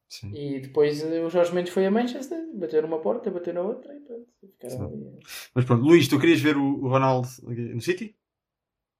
Sim. 0.09 0.33
E 0.33 0.59
depois 0.59 1.01
o 1.03 1.29
Jorge 1.29 1.53
Mendes 1.53 1.71
foi 1.73 1.85
a 1.85 1.91
Manchester, 1.91 2.37
bateu 2.53 2.81
numa 2.81 2.99
porta, 2.99 3.31
bateu 3.31 3.53
na 3.53 3.61
outra 3.61 3.95
e 3.95 3.99
pronto. 4.01 4.27
Ficaram 4.41 4.77
Sim. 4.77 4.83
ali. 4.85 5.19
Mas 5.55 5.65
pronto, 5.65 5.83
Luís, 5.83 6.07
tu 6.07 6.19
querias 6.19 6.41
ver 6.41 6.57
o, 6.57 6.87
Ronaldo 6.87 7.29
no 7.41 7.81
City? 7.81 8.15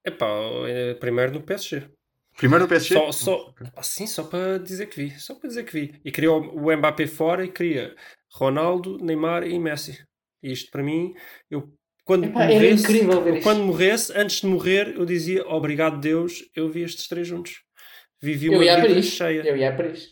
Epá, 0.04 0.26
eh, 0.66 0.94
primeiro 0.94 1.32
no 1.32 1.42
PSG. 1.42 1.90
Primeiro 2.36 2.64
no 2.64 2.68
PSG? 2.68 2.94
Só, 2.94 3.12
só, 3.12 3.34
Ok. 3.50 3.66
assim, 3.76 4.06
só 4.06 4.24
para 4.24 4.58
dizer 4.58 4.86
que 4.86 4.96
vi. 4.96 5.20
Só 5.20 5.34
para 5.34 5.48
dizer 5.48 5.64
que 5.64 5.72
vi. 5.72 6.00
E 6.02 6.10
queria 6.10 6.32
o 6.32 6.76
Mbappé 6.76 7.06
fora 7.06 7.44
e 7.44 7.52
queria 7.52 7.94
Ronaldo, 8.32 8.98
Neymar 8.98 9.46
e 9.46 9.58
Messi. 9.58 10.02
E 10.42 10.50
isto 10.50 10.70
para 10.70 10.82
mim, 10.82 11.14
eu 11.50 11.72
quando 12.04 12.26
Epá, 12.26 12.44
era 12.44 12.54
morresse, 12.54 12.82
incrível 12.82 13.22
ver 13.22 13.30
eu, 13.30 13.34
isto. 13.36 13.44
quando 13.44 13.64
morresse, 13.64 14.12
antes 14.16 14.40
de 14.40 14.46
morrer, 14.46 14.96
eu 14.96 15.04
dizia 15.04 15.46
obrigado 15.46 16.00
Deus, 16.00 16.42
eu 16.56 16.68
vi 16.68 16.82
estes 16.82 17.06
três 17.06 17.28
juntos. 17.28 17.62
Vivi 18.22 18.46
Eu 18.46 18.54
uma 18.54 18.64
ia 18.64 18.72
a 18.74 18.76
vida 18.76 18.88
Paris. 18.88 19.06
cheia. 19.06 19.42
Eu 19.46 19.56
ia 19.56 19.68
a 19.70 19.72
Paris. 19.76 20.08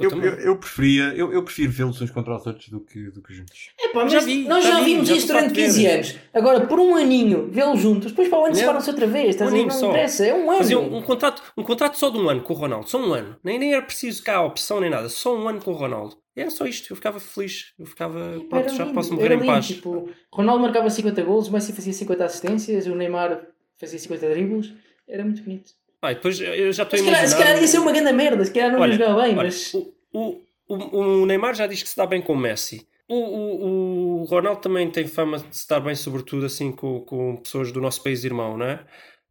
Eu, 0.00 0.10
Eu, 0.12 0.34
eu, 0.40 0.56
preferia, 0.56 1.02
eu, 1.14 1.30
eu 1.30 1.42
prefiro 1.44 1.70
vê-los 1.70 2.00
uns 2.00 2.10
contra 2.10 2.34
os 2.34 2.46
outros 2.46 2.68
do 2.70 2.80
que, 2.80 3.10
do 3.10 3.20
que 3.22 3.34
juntos. 3.34 3.68
É 3.78 3.88
pá, 3.88 4.02
mas 4.04 4.12
Já 4.12 4.20
vi, 4.20 4.48
nós 4.48 4.64
já 4.64 4.70
já, 4.72 4.78
vi, 4.80 4.84
vimos 4.94 5.08
já 5.08 5.14
isso 5.14 5.26
durante 5.26 5.48
de 5.52 5.54
15 5.62 5.82
ver. 5.82 5.90
anos. 5.94 6.16
Agora, 6.32 6.66
por 6.66 6.80
um 6.80 6.96
aninho, 6.96 7.50
vê-los 7.50 7.80
juntos, 7.80 8.10
depois 8.10 8.28
para 8.28 8.38
o 8.38 8.44
ano 8.46 8.54
separam-se 8.54 8.88
outra 8.88 9.06
vez. 9.06 9.28
Estás 9.30 9.50
Um 9.50 9.54
aninho 9.54 9.68
Não 9.68 9.74
só. 9.78 9.90
interessa, 9.90 10.24
é 10.26 10.32
um 10.34 10.48
ano. 10.50 10.58
Fazia 10.58 10.78
um, 10.78 10.96
um 10.96 11.02
contrato, 11.02 11.42
um 11.54 11.62
contrato 11.62 11.98
só 11.98 12.08
de 12.08 12.16
um 12.16 12.30
ano 12.30 12.40
com 12.40 12.54
o 12.54 12.56
Ronaldo, 12.56 12.88
só 12.88 12.98
um 12.98 13.12
ano. 13.12 13.36
Nem, 13.44 13.58
nem 13.58 13.74
era 13.74 13.82
preciso 13.82 14.22
cá 14.22 14.36
a 14.36 14.42
opção 14.46 14.80
nem 14.80 14.88
nada, 14.88 15.10
só 15.10 15.36
um 15.36 15.46
ano 15.46 15.60
com 15.60 15.70
o 15.70 15.74
Ronaldo. 15.74 16.16
Era 16.34 16.48
só 16.50 16.64
isto, 16.64 16.90
eu 16.90 16.96
ficava 16.96 17.20
feliz, 17.20 17.74
eu 17.78 17.84
ficava 17.84 18.40
pronto, 18.48 18.74
já 18.74 18.84
lindo, 18.84 18.94
posso 18.94 19.12
morrer 19.12 19.32
em 19.32 19.36
lindo, 19.36 19.46
paz. 19.46 19.66
Tipo, 19.66 20.08
Ronaldo 20.32 20.62
marcava 20.62 20.88
50 20.88 21.22
golos, 21.22 21.48
o 21.48 21.52
Messi 21.52 21.74
fazia 21.74 21.92
50 21.92 22.24
assistências, 22.24 22.86
o 22.86 22.94
Neymar 22.94 23.42
fazia 23.78 23.98
50 23.98 24.30
dribles. 24.30 24.72
Era 25.06 25.24
muito 25.24 25.42
bonito. 25.42 25.72
Ai, 26.02 26.14
depois 26.14 26.40
eu 26.40 26.72
já 26.72 26.82
estou 26.84 26.98
a 26.98 27.02
imaginar. 27.02 27.26
se 27.28 27.36
calhar 27.36 27.60
ia 27.60 27.68
ser 27.68 27.78
uma 27.78 27.92
grande 27.92 28.12
merda, 28.12 28.44
se 28.44 28.52
calhar 28.52 28.72
não 28.72 28.86
ia 28.86 28.92
jogar 28.92 29.14
bem, 29.14 29.16
olha, 29.16 29.34
mas. 29.36 29.74
o, 29.74 29.92
o, 30.12 30.40
o, 30.68 30.98
o 31.22 31.26
Neymar 31.26 31.54
já 31.54 31.66
diz 31.66 31.82
que 31.82 31.88
se 31.88 31.96
dá 31.96 32.06
bem 32.06 32.22
com 32.22 32.32
o 32.32 32.36
Messi. 32.38 32.86
O, 33.08 33.14
o, 33.16 34.20
o 34.20 34.24
Ronaldo 34.24 34.60
também 34.60 34.88
tem 34.90 35.06
fama 35.06 35.38
de 35.38 35.56
se 35.56 35.68
dar 35.68 35.80
bem, 35.80 35.94
sobretudo 35.94 36.46
assim 36.46 36.70
com, 36.70 37.00
com 37.00 37.36
pessoas 37.36 37.72
do 37.72 37.80
nosso 37.80 38.02
país 38.04 38.22
irmão, 38.24 38.56
não 38.56 38.66
é? 38.66 38.80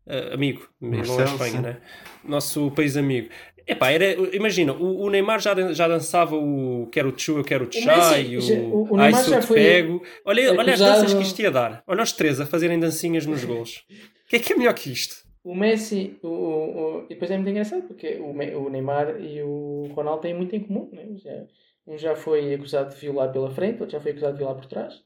Ah, 0.07 0.33
amigo, 0.33 0.67
não 0.81 0.93
é 0.93 0.97
Marcelo, 0.97 1.23
Espanha, 1.29 1.51
sim. 1.51 1.61
não 1.61 1.69
é? 1.69 1.77
Nosso 2.23 2.71
país 2.71 2.97
amigo. 2.97 3.29
Epá, 3.65 3.91
era, 3.91 4.13
imagina, 4.35 4.73
o, 4.73 5.03
o 5.03 5.09
Neymar 5.09 5.39
já, 5.39 5.53
já 5.73 5.87
dançava 5.87 6.35
o 6.35 6.87
quero 6.91 7.09
o 7.09 7.17
Chu, 7.17 7.37
eu 7.37 7.43
quero 7.43 7.65
o 7.65 7.67
Messi- 7.67 7.81
Chai, 7.83 8.35
o, 8.37 8.41
o- 8.75 8.93
o 8.95 8.99
Ai, 8.99 9.11
já 9.13 9.39
te 9.39 9.47
pego. 9.47 10.03
Olha, 10.25 10.51
olha 10.53 10.73
as 10.73 10.79
danças 10.79 11.13
que 11.13 11.21
isto 11.21 11.39
ia 11.41 11.51
dar. 11.51 11.83
Olha 11.87 12.03
os 12.03 12.11
três 12.11 12.39
a 12.41 12.45
fazerem 12.45 12.79
dancinhas 12.79 13.25
nos 13.25 13.45
golos. 13.45 13.85
O 14.25 14.29
que 14.29 14.35
é 14.35 14.39
que 14.39 14.51
é 14.53 14.57
melhor 14.57 14.73
que 14.73 14.91
isto? 14.91 15.28
O 15.43 15.55
Messi, 15.55 16.17
o, 16.21 16.27
o- 16.27 16.97
o- 16.99 17.05
e 17.05 17.09
depois 17.09 17.31
é 17.31 17.37
muito 17.37 17.49
engraçado 17.49 17.83
porque 17.87 18.15
o, 18.19 18.31
o 18.31 18.69
Neymar 18.69 19.19
e 19.21 19.41
o 19.41 19.87
Ronaldo 19.93 20.21
têm 20.21 20.33
muito 20.33 20.55
em 20.55 20.59
comum. 20.63 20.89
Né? 20.91 21.15
Já, 21.17 21.45
um 21.87 21.97
já 21.97 22.15
foi 22.15 22.53
acusado 22.53 22.93
de 22.93 22.99
violar 22.99 23.31
pela 23.31 23.49
frente, 23.49 23.79
outro 23.81 23.91
já 23.93 24.01
foi 24.01 24.11
acusado 24.11 24.33
de 24.33 24.39
violar 24.39 24.55
por 24.57 24.65
trás. 24.65 25.01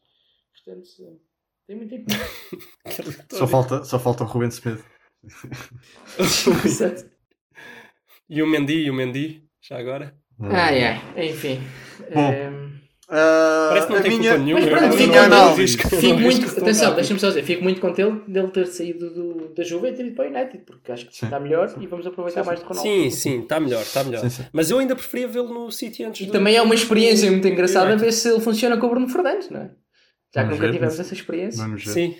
Portanto, 0.54 0.88
tem 1.68 1.76
muito 1.76 1.94
em 1.96 2.04
comum. 2.04 2.18
Só 3.32 3.48
falta, 3.48 3.84
só 3.86 3.98
falta 4.00 4.24
o 4.24 4.28
Ruben 4.28 4.50
Smith. 4.50 4.84
E 8.30 8.42
o 8.42 8.48
Mendy, 8.48 8.86
e 8.86 8.90
o 8.90 8.94
Mendy, 8.94 9.44
já 9.62 9.78
agora. 9.78 10.16
ai, 10.40 10.84
ai, 10.84 11.30
enfim. 11.30 11.60
Bom. 12.14 12.30
Ehm, 12.32 12.63
Ah, 13.16 13.68
Parece 13.70 13.88
que 13.88 13.94
não 13.94 14.02
tem 14.02 14.18
minha, 14.18 14.30
culpa 14.32 14.44
nenhuma. 14.44 14.62
Mas 14.62 14.70
pronto, 14.80 14.98
fico 14.98 15.14
não- 15.30 15.56
Fico 16.02 16.20
muito, 16.20 16.60
atenção, 16.60 16.96
deixa-me 16.96 17.20
só 17.20 17.28
dizer, 17.28 17.44
fico 17.44 17.64
muito 17.64 17.80
contente 17.80 18.30
dele 18.30 18.48
ter 18.48 18.66
saído 18.68 19.10
do, 19.14 19.54
da 19.56 19.64
Juve 19.64 19.90
e 19.90 19.94
ter 19.94 20.06
ido 20.08 20.16
para 20.16 20.26
o 20.26 20.28
United, 20.36 20.64
porque 20.66 20.92
acho 20.92 21.06
que 21.06 21.16
Sim. 21.16 21.26
está 21.28 21.40
melhor 21.40 21.74
e 21.80 21.86
vamos 21.86 22.08
aproveitar 22.08 22.44
mais 22.44 22.60
de 22.60 22.66
Ronaldo. 22.66 22.90
Sim, 22.90 23.10
sim, 23.12 23.42
está 23.42 23.60
melhor, 23.60 23.82
está 23.84 24.04
melhor. 24.04 24.22
Sim, 24.22 24.30
sim. 24.30 24.44
Mas 24.52 24.72
eu 24.72 24.80
ainda 24.80 24.96
preferia 24.96 25.28
vê-lo 25.28 25.54
no 25.54 25.72
City 25.72 26.04
antes 26.04 26.22
E 26.22 26.26
do- 26.26 26.32
também 26.32 26.56
é 26.56 26.62
uma 26.62 26.74
experiência 26.76 27.30
muito 27.30 27.48
engraçada 27.48 27.96
ver 27.96 28.12
se 28.12 28.28
ele 28.30 28.40
funciona 28.40 28.78
com 28.78 28.88
o 28.88 28.90
Bruno 28.90 29.08
Fernandes, 29.08 29.50
não 29.50 29.62
é? 29.62 29.70
Já 30.36 30.42
que 30.42 30.48
Vamos 30.48 30.54
nunca 30.56 30.66
ver, 30.68 30.74
tivemos 30.74 30.98
mas- 30.98 31.06
essa 31.06 31.14
experiência. 31.14 31.62
Vamos 31.64 31.84
ver. 31.86 31.92
Sim. 31.92 32.16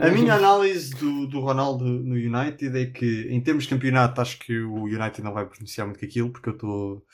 A 0.00 0.10
minha 0.10 0.34
análise 0.34 0.94
do, 0.96 1.26
do 1.26 1.40
Ronaldo 1.40 1.84
no 1.84 2.14
United 2.14 2.76
é 2.76 2.86
que, 2.86 3.28
em 3.30 3.40
termos 3.40 3.64
de 3.64 3.70
campeonato, 3.70 4.20
acho 4.20 4.38
que 4.38 4.58
o 4.58 4.84
United 4.84 5.22
não 5.22 5.32
vai 5.32 5.44
beneficiar 5.44 5.86
muito 5.86 6.00
com 6.00 6.06
aquilo, 6.06 6.30
porque 6.30 6.48
eu 6.48 6.54
estou. 6.54 7.04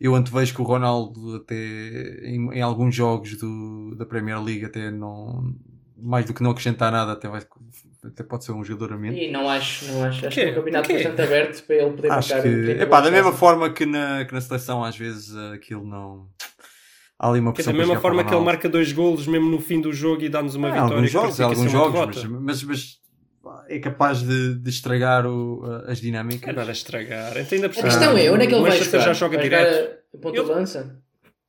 Eu 0.00 0.14
antevejo 0.14 0.54
que 0.54 0.60
o 0.60 0.64
Ronaldo, 0.64 1.36
até 1.36 1.54
em, 2.24 2.52
em 2.54 2.62
alguns 2.62 2.94
jogos 2.94 3.36
do, 3.36 3.94
da 3.96 4.06
Premier 4.06 4.42
League, 4.42 4.64
até 4.64 4.90
não. 4.90 5.54
Mais 6.02 6.24
do 6.24 6.32
que 6.32 6.42
não 6.42 6.52
acrescentar 6.52 6.90
nada, 6.90 7.12
até, 7.12 7.28
vai, 7.28 7.42
até 8.02 8.22
pode 8.22 8.42
ser 8.42 8.52
um 8.52 8.64
jogador 8.64 8.94
a 8.94 8.98
menos. 8.98 9.20
E 9.20 9.30
não 9.30 9.46
acho, 9.46 9.84
não 9.92 10.04
acho. 10.04 10.26
Acho 10.26 10.34
que 10.34 10.40
é 10.40 10.50
um 10.50 10.54
campeonato 10.54 10.88
Porquê? 10.88 11.04
bastante 11.04 11.22
aberto 11.22 11.62
para 11.66 11.76
ele 11.76 11.90
poder 11.90 12.10
Acho 12.10 12.34
marcar 12.34 12.42
que. 12.48 12.62
30 12.64 12.82
Epá, 12.84 13.00
da 13.02 13.10
mesma 13.10 13.32
forma 13.32 13.70
que 13.70 13.84
na, 13.84 14.24
que 14.24 14.32
na 14.32 14.40
seleção, 14.40 14.82
às 14.82 14.96
vezes, 14.96 15.36
eh, 15.36 15.54
aquilo 15.54 15.86
não. 15.86 16.26
Há 17.22 17.28
ali 17.28 17.40
uma 17.40 17.50
é 17.50 17.52
pressão 17.52 17.72
da 17.74 17.78
mesma 17.78 18.00
forma 18.00 18.22
que 18.24 18.30
ele 18.30 18.36
Ronaldo. 18.36 18.46
marca 18.46 18.68
dois 18.68 18.92
golos 18.92 19.26
mesmo 19.26 19.50
no 19.50 19.60
fim 19.60 19.78
do 19.80 19.92
jogo 19.92 20.22
e 20.22 20.28
dá-nos 20.30 20.54
uma 20.54 20.70
vitória. 20.70 20.94
alguns 20.96 21.10
jogos, 21.10 21.38
alguns 21.40 21.70
jogos, 21.70 22.24
mas, 22.24 22.62
mas, 22.62 22.64
mas 22.64 23.00
é 23.68 23.78
capaz 23.78 24.22
de, 24.22 24.54
de 24.54 24.70
estragar 24.70 25.26
o- 25.26 25.62
as 25.86 25.98
É 25.98 26.00
dinâmicas. 26.00 26.54
nada 26.56 26.70
a 26.70 26.72
estragar. 26.72 27.36
Então, 27.36 27.56
ainda 27.56 27.68
por 27.68 27.78
A 27.80 27.82
questão 27.82 28.16
é, 28.16 28.30
onde 28.32 28.44
é 28.44 28.46
que 28.46 28.54
ele 28.54 28.62
vai 28.62 28.78
jogar? 28.82 29.00
já 29.04 29.12
joga 29.12 29.36
vai 29.36 29.44
direto. 29.44 29.98
ponta 30.18 30.38
Eu- 30.38 30.44
de 30.44 30.50
lança? 30.50 30.98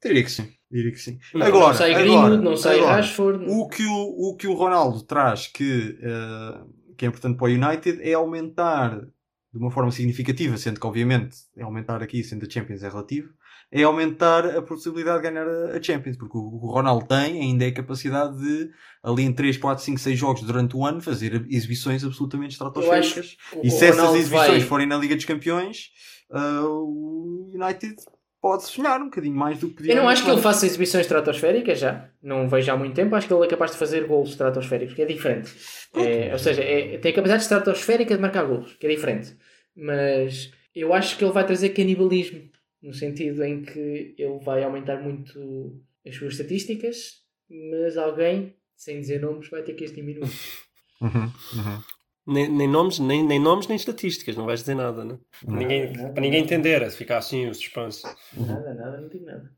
Diria 0.04 0.24
que 0.24 0.32
sim. 0.32 0.50
Diria 0.70 0.92
que 0.92 1.00
sim. 1.00 1.20
Não, 1.34 1.46
agora, 1.48 1.68
não 1.68 1.74
sai 1.74 1.92
agora, 1.94 2.04
Greenwood, 2.06 2.44
não 2.44 2.58
sai 2.58 2.78
agora, 2.80 2.96
Rashford. 2.98 3.46
O 3.48 3.68
que 3.70 3.86
o, 3.86 4.30
o 4.32 4.36
que 4.36 4.48
o 4.48 4.54
Ronaldo 4.54 5.02
traz 5.04 5.48
que, 5.48 5.98
eh, 6.02 6.62
que 6.98 7.06
é 7.06 7.08
importante 7.08 7.38
para 7.38 7.46
o 7.46 7.50
United 7.50 8.00
é 8.02 8.14
aumentar 8.14 9.00
de 9.00 9.58
uma 9.60 9.70
forma 9.70 9.92
significativa, 9.92 10.58
sendo 10.58 10.80
que 10.80 10.88
obviamente 10.88 11.38
é 11.56 11.62
aumentar 11.64 12.02
aqui, 12.02 12.24
sendo 12.24 12.46
a 12.46 12.50
Champions 12.50 12.84
é 12.84 12.90
relativo, 12.90 13.30
é 13.72 13.84
aumentar 13.84 14.46
a 14.46 14.62
possibilidade 14.62 15.22
de 15.24 15.30
ganhar 15.30 15.48
a 15.48 15.82
Champions, 15.82 16.18
porque 16.18 16.38
o, 16.38 16.42
Ronaldo 16.74 17.06
tem 17.08 17.40
ainda 17.42 17.64
é 17.64 17.68
a 17.70 17.74
capacidade 17.74 18.38
de 18.38 18.70
ali 19.04 19.24
em 19.24 19.32
3, 19.34 19.58
4, 19.58 19.84
5, 19.84 19.98
6 20.00 20.20
jogos 20.20 20.42
durante 20.44 20.76
o 20.76 20.86
ano 20.86 21.00
fazer 21.02 21.46
exibições 21.50 22.04
absolutamente 22.04 22.52
estratosféricas. 22.52 23.38
E 23.64 23.70
se 23.72 23.86
essas 23.86 23.98
Ronaldo 23.98 24.18
exibições 24.20 24.48
vai- 24.50 24.62
forem 24.62 24.88
na 24.88 24.98
Liga 24.98 25.16
dos 25.16 25.26
Campeões, 25.26 25.86
ah, 26.32 26.62
o 26.66 27.50
United 27.54 27.96
pode 28.42 28.64
sonhar 28.64 29.00
um 29.00 29.06
bocadinho 29.06 29.36
mais 29.36 29.60
do 29.60 29.68
que 29.70 29.76
podia. 29.76 29.94
Eu 29.94 29.98
não 30.02 30.10
acho 30.10 30.24
que 30.26 30.30
ele 30.32 30.42
faça 30.42 30.66
exibições 30.66 31.06
estratosféricas 31.06 31.80
já. 31.80 32.10
Não 32.22 32.50
vejo 32.50 32.72
há 32.72 32.76
muito 32.76 32.96
tempo. 32.96 33.16
Acho 33.16 33.28
que 33.28 33.34
ele 33.34 33.46
é 33.46 33.48
capaz 33.48 33.72
de 33.72 33.78
fazer 33.78 34.06
golos 34.08 34.32
estratosféricos, 34.32 34.96
que 34.96 35.02
é 35.04 35.06
diferente. 35.06 35.50
É, 35.96 36.30
ou 36.34 36.40
seja, 36.40 36.62
é- 36.64 36.98
tem 36.98 37.12
a 37.12 37.16
capacidade 37.16 37.44
estratosférica 37.44 38.16
de 38.16 38.22
marcar 38.22 38.44
golos, 38.46 38.74
que 38.74 38.86
é 38.88 38.90
diferente. 38.90 39.36
Mas 39.76 40.52
eu 40.76 40.94
acho 40.94 41.18
que 41.18 41.24
ele 41.24 41.32
vai 41.34 41.46
trazer 41.46 41.70
canibalismo, 41.70 42.42
no 42.82 42.94
sentido 42.94 43.44
em 43.44 43.62
que 43.64 44.16
ele 44.18 44.40
vai 44.44 44.64
aumentar 44.64 45.02
muito 45.02 45.82
as 46.08 46.16
suas 46.16 46.34
estatísticas, 46.34 47.22
mas 47.50 47.96
alguém, 47.98 48.56
sem 48.76 49.00
dizer 49.00 49.22
nomes, 49.22 49.50
vai 49.50 49.62
ter 49.64 49.74
que 49.74 49.84
as 49.86 49.92
diminuir. 49.94 50.22
Uhum, 51.02 51.24
uhum. 51.56 51.82
Nem, 52.28 52.48
nem 52.48 52.68
nomes, 52.68 53.00
nem, 53.00 53.24
nem 53.26 53.40
nomes, 53.40 53.66
nem 53.68 53.76
estatísticas, 53.76 54.36
não 54.38 54.46
vais 54.46 54.60
dizer 54.60 54.76
nada, 54.76 55.04
né? 55.04 55.18
Para 55.44 55.58
ninguém, 55.58 55.92
nada, 55.92 56.10
para 56.14 56.22
ninguém 56.22 56.42
nada. 56.42 56.54
entender, 56.54 56.84
a 56.84 56.92
ficar 56.92 57.18
assim 57.18 57.48
o 57.50 57.56
suspense. 57.56 58.04
Nada, 58.38 58.72
nada, 58.76 59.02
não 59.02 59.10
digo 59.10 59.26
nada. 59.26 59.52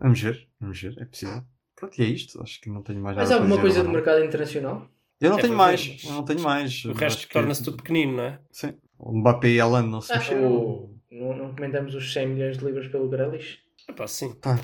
Vamos 0.00 0.20
ver, 0.20 0.48
vamos 0.60 0.80
ver, 0.80 0.96
é 1.00 1.04
possível. 1.04 1.42
Pronto, 1.76 1.96
e 2.00 2.04
é 2.04 2.08
isto. 2.08 2.42
Acho 2.42 2.60
que 2.60 2.68
não 2.68 2.82
tenho 2.82 3.00
mais 3.00 3.16
nada 3.16 3.28
Mais 3.28 3.28
para 3.28 3.36
alguma 3.44 3.60
coisa 3.60 3.76
do 3.82 3.86
Ronaldo. 3.86 3.96
mercado 4.04 4.24
internacional? 4.24 4.90
Eu 5.20 5.30
não 5.30 5.38
É, 5.38 5.42
tenho 5.42 5.56
mais, 5.56 5.80
ver, 5.86 5.92
mas- 5.92 6.04
eu 6.04 6.12
não 6.12 6.24
tenho 6.24 6.40
mais. 6.40 6.84
O 6.84 6.88
Eu 6.88 6.94
resto 6.94 7.18
acho 7.18 7.28
que- 7.28 7.32
torna-se 7.34 7.62
tudo 7.62 7.76
pequenino, 7.76 8.16
não 8.16 8.24
é? 8.24 8.40
Sim. 8.50 8.74
O 8.98 9.12
Mbappé 9.16 9.48
e 9.50 9.60
Alan 9.60 9.82
não 9.82 10.00
se 10.00 10.12
Ah, 10.12 10.18
mexeram. 10.18 10.52
o- 10.52 10.99
não, 11.10 11.36
não 11.36 11.54
comentamos 11.54 11.94
os 11.94 12.12
100 12.12 12.26
milhões 12.28 12.58
de 12.58 12.64
libras 12.64 12.88
pelo 12.88 13.08
Grealish? 13.08 13.58
Epá, 13.88 14.06
sim. 14.06 14.32
Pá. 14.34 14.58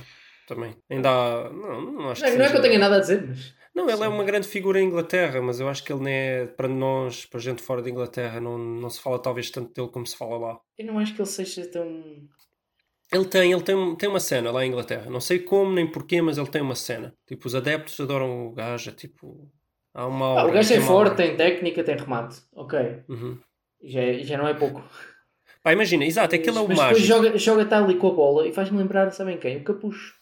Também. 0.47 0.77
Ainda 0.89 1.11
há... 1.11 1.51
Não, 1.51 1.81
não 1.93 2.11
acho 2.11 2.23
Não, 2.23 2.31
que 2.31 2.37
não 2.39 2.45
é 2.45 2.51
que 2.51 2.57
eu 2.57 2.63
tenha 2.63 2.79
nada 2.79 2.97
a 2.97 3.01
dizer, 3.01 3.27
mas. 3.27 3.53
Não, 3.75 3.91
ele 3.91 4.03
é 4.05 4.09
uma 4.09 4.25
grande 4.25 4.47
figura 4.49 4.81
em 4.81 4.87
Inglaterra, 4.87 5.43
mas 5.43 5.61
eu 5.61 5.69
acho 5.69 5.85
que 5.85 5.93
ele 5.93 6.03
nem 6.05 6.15
é, 6.15 6.47
para 6.47 6.67
nós, 6.69 7.27
para 7.27 7.41
gente 7.41 7.61
fora 7.63 7.83
da 7.83 7.91
Inglaterra, 7.91 8.41
não, 8.41 8.57
não 8.57 8.89
se 8.89 9.01
fala 9.03 9.19
talvez 9.21 9.51
tanto 9.51 9.75
dele 9.75 9.89
como 9.93 10.07
se 10.07 10.17
fala 10.17 10.39
lá. 10.39 10.61
Eu 10.79 10.87
não 10.87 10.99
acho 10.99 11.15
que 11.15 11.21
ele 11.21 11.29
seja 11.29 11.67
tão. 11.71 11.87
Ele 13.13 13.25
tem, 13.27 13.53
ele 13.53 13.63
tem, 13.63 13.97
tem 13.97 14.09
uma 14.09 14.19
cena 14.21 14.51
lá 14.51 14.65
em 14.65 14.69
Inglaterra. 14.69 15.11
Não 15.11 15.21
sei 15.21 15.41
como 15.41 15.73
nem 15.73 15.87
porquê, 15.91 16.23
mas 16.23 16.39
ele 16.39 16.49
tem 16.49 16.63
uma 16.63 16.75
cena. 16.75 17.13
Tipo, 17.27 17.47
os 17.47 17.55
adeptos 17.55 18.01
adoram 18.01 18.47
o 18.47 18.53
gajo. 18.53 18.89
é 18.91 18.93
Tipo, 18.95 19.51
há 19.93 20.07
uma 20.07 20.25
Ah, 20.27 20.41
aura, 20.41 20.49
o 20.51 20.55
gajo 20.55 20.73
é 20.73 20.81
forte, 20.81 21.11
aura. 21.11 21.15
tem 21.15 21.37
técnica, 21.37 21.85
tem 21.85 21.97
remate. 21.97 22.37
Ok. 22.55 22.79
Uhum. 23.09 23.39
Já, 23.83 24.01
é- 24.01 24.23
já 24.23 24.39
não 24.39 24.49
é 24.49 24.55
pouco. 24.55 24.83
Pá, 25.67 25.73
imagina, 25.73 26.05
exato, 26.05 26.33
aquele 26.33 26.57
é 26.57 26.61
o 26.61 26.69
mágico. 26.69 27.05
joga, 27.05 27.37
joga 27.37 27.65
tá 27.67 27.83
ali 27.83 27.97
com 27.97 28.07
a 28.07 28.13
bola 28.13 28.47
e 28.47 28.53
faz-me 28.53 28.79
lembrar, 28.79 29.11
sabem 29.11 29.37
quem? 29.37 29.57
O 29.57 29.65
Capucho. 29.65 30.15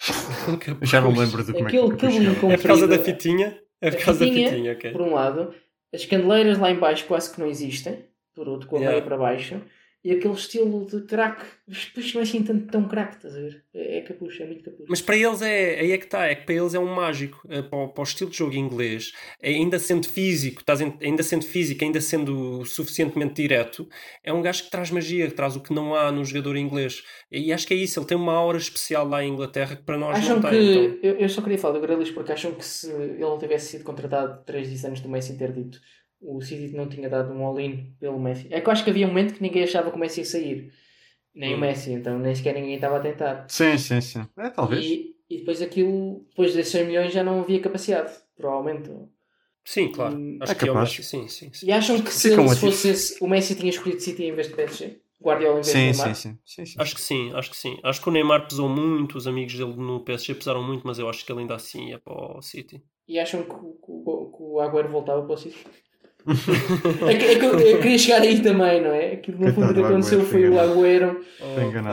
Já 0.82 1.00
não 1.00 1.12
me 1.12 1.18
lembro 1.20 1.44
do 1.44 1.52
como 1.52 1.68
é 1.68 1.70
que 1.70 1.76
Aquele 1.76 1.92
o 1.92 1.96
Capucho 1.96 2.12
cabelinho 2.12 2.34
chama. 2.34 2.52
É 2.52 2.56
por 2.56 2.66
causa 2.66 2.88
da 2.88 2.96
comprido, 2.98 3.16
fitinha? 3.16 3.60
É 3.80 3.90
por 3.92 4.04
causa 4.04 4.18
da 4.18 4.26
fitinha, 4.26 4.50
fitinha, 4.50 4.72
ok. 4.72 4.90
Por 4.90 5.00
um 5.02 5.14
lado, 5.14 5.54
as 5.94 6.04
candeleiras 6.04 6.58
lá 6.58 6.72
em 6.72 6.74
baixo 6.76 7.04
quase 7.06 7.32
que 7.32 7.38
não 7.38 7.46
existem, 7.46 8.04
por 8.34 8.48
outro, 8.48 8.66
com 8.66 8.78
a 8.78 8.78
Yeah. 8.80 8.96
meia 8.96 9.06
para 9.06 9.16
baixo, 9.16 9.60
e 10.02 10.12
aquele 10.12 10.32
estilo 10.32 10.86
de 10.86 11.02
craque, 11.02 11.44
mas 11.68 11.84
depois 11.84 12.14
não 12.14 12.20
é 12.20 12.24
assim 12.24 12.42
tanto 12.42 12.66
tão 12.68 12.88
craque, 12.88 13.16
estás 13.16 13.36
a 13.36 13.38
ver? 13.38 13.62
É, 13.74 13.98
é 13.98 14.00
capucho, 14.00 14.42
é 14.42 14.46
muito 14.46 14.64
capucho. 14.64 14.86
Mas 14.88 15.02
para 15.02 15.16
eles 15.16 15.42
é, 15.42 15.78
aí 15.78 15.92
é 15.92 15.98
que 15.98 16.04
está, 16.04 16.26
é 16.26 16.34
que 16.34 16.46
para 16.46 16.54
eles 16.54 16.72
é 16.72 16.78
um 16.78 16.94
mágico. 16.94 17.46
É, 17.50 17.60
para, 17.60 17.78
o, 17.78 17.88
para 17.88 18.00
o 18.00 18.04
estilo 18.04 18.30
de 18.30 18.38
jogo 18.38 18.54
inglês, 18.54 19.12
é, 19.42 19.50
ainda 19.50 19.78
sendo 19.78 20.08
físico, 20.08 20.60
estás 20.60 20.80
ainda 20.80 21.22
sendo 21.22 21.44
físico, 21.44 21.84
ainda 21.84 22.00
sendo 22.00 22.64
suficientemente 22.64 23.34
direto, 23.34 23.86
é 24.24 24.32
um 24.32 24.40
gajo 24.40 24.64
que 24.64 24.70
traz 24.70 24.90
magia, 24.90 25.26
que 25.26 25.34
traz 25.34 25.54
o 25.54 25.60
que 25.60 25.72
não 25.72 25.94
há 25.94 26.10
no 26.10 26.24
jogador 26.24 26.56
inglês. 26.56 27.02
E 27.30 27.52
acho 27.52 27.66
que 27.66 27.74
é 27.74 27.76
isso, 27.76 28.00
ele 28.00 28.06
tem 28.06 28.16
uma 28.16 28.32
aura 28.32 28.56
especial 28.56 29.06
lá 29.06 29.22
em 29.22 29.32
Inglaterra 29.32 29.76
que 29.76 29.82
para 29.82 29.98
nós 29.98 30.16
Acham 30.16 30.40
não 30.40 30.42
que. 30.42 30.56
tem. 30.56 30.84
Então. 30.84 30.98
Eu, 31.02 31.16
eu 31.16 31.28
só 31.28 31.42
queria 31.42 31.58
falar 31.58 31.74
do 31.74 31.80
Grealish 31.80 32.12
porque 32.12 32.32
acham 32.32 32.52
que 32.52 32.64
se 32.64 32.90
ele 32.90 33.38
tivesse 33.38 33.72
sido 33.72 33.84
contratado 33.84 34.42
3 34.46 34.66
dias 34.66 34.84
antes 34.84 35.02
do 35.02 35.10
Messi 35.10 35.36
ter 35.36 35.52
dito 35.52 35.78
o 36.20 36.40
City 36.42 36.74
não 36.76 36.88
tinha 36.88 37.08
dado 37.08 37.32
um 37.32 37.44
all-in 37.44 37.94
pelo 37.98 38.18
Messi. 38.20 38.48
É 38.52 38.60
que 38.60 38.68
eu 38.68 38.72
acho 38.72 38.84
que 38.84 38.90
havia 38.90 39.06
um 39.06 39.08
momento 39.10 39.34
que 39.34 39.42
ninguém 39.42 39.64
achava 39.64 39.90
que 39.90 39.96
o 39.96 40.00
Messi 40.00 40.20
ia 40.20 40.26
sair. 40.26 40.72
Nem 41.34 41.54
o 41.54 41.56
Hum. 41.56 41.60
Messi, 41.60 41.92
então 41.92 42.18
nem 42.18 42.34
sequer 42.34 42.54
ninguém 42.54 42.74
estava 42.76 42.98
a 42.98 43.00
tentar. 43.00 43.46
Sim, 43.48 43.76
sim, 43.78 44.00
sim. 44.00 44.28
É, 44.38 44.50
talvez. 44.50 44.84
E, 44.86 45.16
e 45.28 45.38
depois 45.38 45.62
aquilo, 45.62 46.24
depois 46.30 46.54
desses 46.54 46.72
100 46.72 46.86
milhões 46.86 47.12
já 47.12 47.22
não 47.22 47.40
havia 47.40 47.60
capacidade, 47.60 48.12
provavelmente. 48.36 48.90
Sim, 49.64 49.90
claro. 49.92 50.16
Hum, 50.16 50.38
Acho 50.40 50.52
é 50.52 50.54
que 50.56 50.68
é 50.68 50.72
o 50.72 50.74
capaz. 50.74 50.90
Messi, 50.90 51.02
sim, 51.02 51.28
sim. 51.28 51.52
sim. 51.52 51.66
E 51.66 51.72
acham 51.72 52.00
que 52.02 52.10
se, 52.12 52.30
se 52.48 52.56
fosse 52.60 52.88
esse- 52.88 53.24
o 53.24 53.28
Messi 53.28 53.54
tinha 53.54 53.70
escolhido 53.70 54.00
City 54.00 54.24
em 54.24 54.32
vez 54.32 54.48
de 54.48 54.54
PSG? 54.54 55.00
Guardiola 55.22 55.60
em 55.60 55.64
vez 55.64 55.66
de 55.66 55.72
Sim, 55.72 55.84
Neymar? 55.84 56.14
sim, 56.14 56.14
sim, 56.14 56.38
sim, 56.44 56.66
sim. 56.66 56.80
Acho 56.80 56.94
que 56.94 57.00
sim, 57.00 57.32
acho 57.34 57.50
que 57.50 57.56
sim. 57.56 57.78
Acho 57.84 58.00
que 58.02 58.08
o 58.08 58.12
Neymar 58.12 58.48
pesou 58.48 58.68
muito, 58.68 59.16
os 59.18 59.26
amigos 59.26 59.54
dele 59.54 59.74
no 59.76 60.00
PSG 60.00 60.34
pesaram 60.34 60.62
muito, 60.62 60.86
mas 60.86 60.98
eu 60.98 61.08
acho 61.08 61.24
que 61.24 61.30
ele 61.32 61.40
ainda 61.40 61.54
assim 61.54 61.88
ia 61.88 61.98
para 61.98 62.14
o 62.38 62.42
City. 62.42 62.82
E 63.06 63.18
acham 63.18 63.42
que, 63.44 63.52
o- 63.54 63.74
que 63.82 63.90
o- 63.92 64.30
que 64.32 64.42
o 64.42 64.60
Agüero 64.60 64.88
voltava 64.88 65.22
para 65.22 65.34
o 65.34 65.36
City? 65.36 65.58
É 67.08 67.14
que, 67.14 67.24
é 67.24 67.38
que 67.38 67.44
eu, 67.44 67.58
eu 67.58 67.78
queria 67.78 67.98
chegar 67.98 68.22
aí 68.22 68.40
também, 68.40 68.80
não 68.82 68.90
é? 68.90 69.12
Aquilo 69.14 69.38
no 69.38 69.52
fundo 69.52 69.74
que 69.74 69.80
aconteceu 69.80 70.24
foi 70.24 70.48
o 70.48 70.60
Agüero 70.60 71.24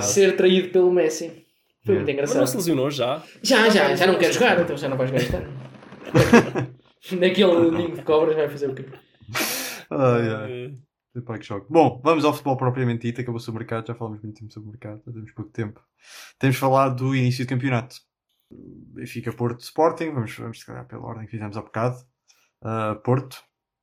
ser 0.02 0.36
traído 0.36 0.70
pelo 0.70 0.92
Messi. 0.92 1.46
Foi 1.86 1.96
muito 1.96 2.10
Yeah. 2.10 2.22
Mas 2.22 2.36
não 2.36 2.42
engraçado. 2.42 2.48
se 2.48 2.58
lesionou 2.58 2.92
já. 2.92 3.24
Já, 3.42 3.70
já, 3.70 3.96
já 3.96 4.08
não 4.08 4.18
quero 4.18 4.34
jogar, 4.34 4.60
então 4.60 4.76
já 4.76 4.90
não 4.90 4.98
vais 4.98 5.10
gastar. 5.10 5.42
Naquele 7.18 7.72
ninho 7.72 7.96
de 7.96 8.02
cobras 8.02 8.36
vai 8.36 8.50
fazer 8.50 8.70
o 8.70 8.76
quê? 8.76 8.86
Ai, 9.90 10.30
ai. 10.30 10.78
Epá, 11.16 11.38
que 11.38 11.46
choque. 11.46 11.66
Bom, 11.70 12.02
vamos 12.04 12.26
ao 12.26 12.34
futebol 12.34 12.58
propriamente 12.58 13.08
dito. 13.08 13.22
Acabou-se 13.22 13.50
o 13.50 13.54
mercado, 13.54 13.88
já 13.88 13.96
falamos 13.96 14.22
muito 14.22 14.40
tempo 14.40 14.54
sobre 14.54 14.68
o 14.68 14.72
mercado, 14.72 15.02
já 15.06 15.12
temos 15.14 15.32
pouco 15.32 15.52
tempo. 15.52 15.82
Temos 16.38 16.58
falado 16.58 16.96
do 16.96 17.16
início 17.16 17.46
do 17.46 17.50
campeonato. 17.50 17.96
Benfica, 18.52 19.32
Porto, 19.32 19.62
Sporting. 19.62 20.12
Vamos, 20.12 20.36
vamos 20.38 20.60
se 20.60 20.66
calhar 20.66 20.86
pela 20.86 21.04
ordem 21.06 21.26
que 21.26 21.32
fizemos 21.32 21.58
há 21.58 21.62
bocado. 21.62 21.98
Ah, 22.62 23.00
Porto, 23.04 23.42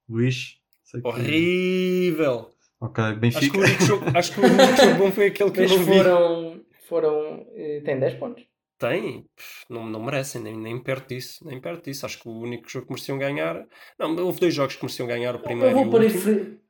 Luís. 0.09 0.59
Sei 0.85 1.01
que- 1.01 1.09
Horrível. 1.09 2.51
Ok, 2.81 3.03
Acho 3.03 3.15
que, 3.15 3.21
Benfica. 3.21 3.57
o 3.59 3.61
único 3.63 3.83
jogo, 3.85 4.05
acho 4.19 4.35
que 4.35 4.41
o 4.41 4.45
único 4.45 4.77
jogo 4.77 4.99
bom 4.99 5.11
foi 5.13 5.27
aquele 5.27 5.51
que 5.51 5.61
Mas 5.63 5.71
eu 5.71 5.79
não 5.79 5.85
vi. 5.85 5.93
foram. 5.97 6.61
foram 6.89 7.47
eh, 7.55 7.81
tem 7.85 7.99
10 7.99 8.15
pontos. 8.15 8.45
Tem, 8.77 9.25
não, 9.71 9.87
não 9.87 10.03
merecem, 10.03 10.43
nem, 10.43 10.57
nem 10.59 10.79
perto 10.79 11.09
disso, 11.15 11.47
nem 11.47 11.59
perto 11.61 11.85
disso. 11.85 12.05
Acho 12.05 12.21
que 12.21 12.29
o 12.29 12.33
único 12.33 12.69
jogo 12.69 12.87
que 12.87 12.93
mereciam 12.93 13.17
ganhar. 13.17 13.67
Não, 13.99 14.15
houve 14.17 14.41
dois 14.41 14.53
jogos 14.53 14.77
que 14.77 14.83
mereciam 14.83 15.07
ganhar, 15.09 15.35
o 15.35 15.39
primeiro 15.39 15.79
eu 15.79 15.85
vou 15.91 16.01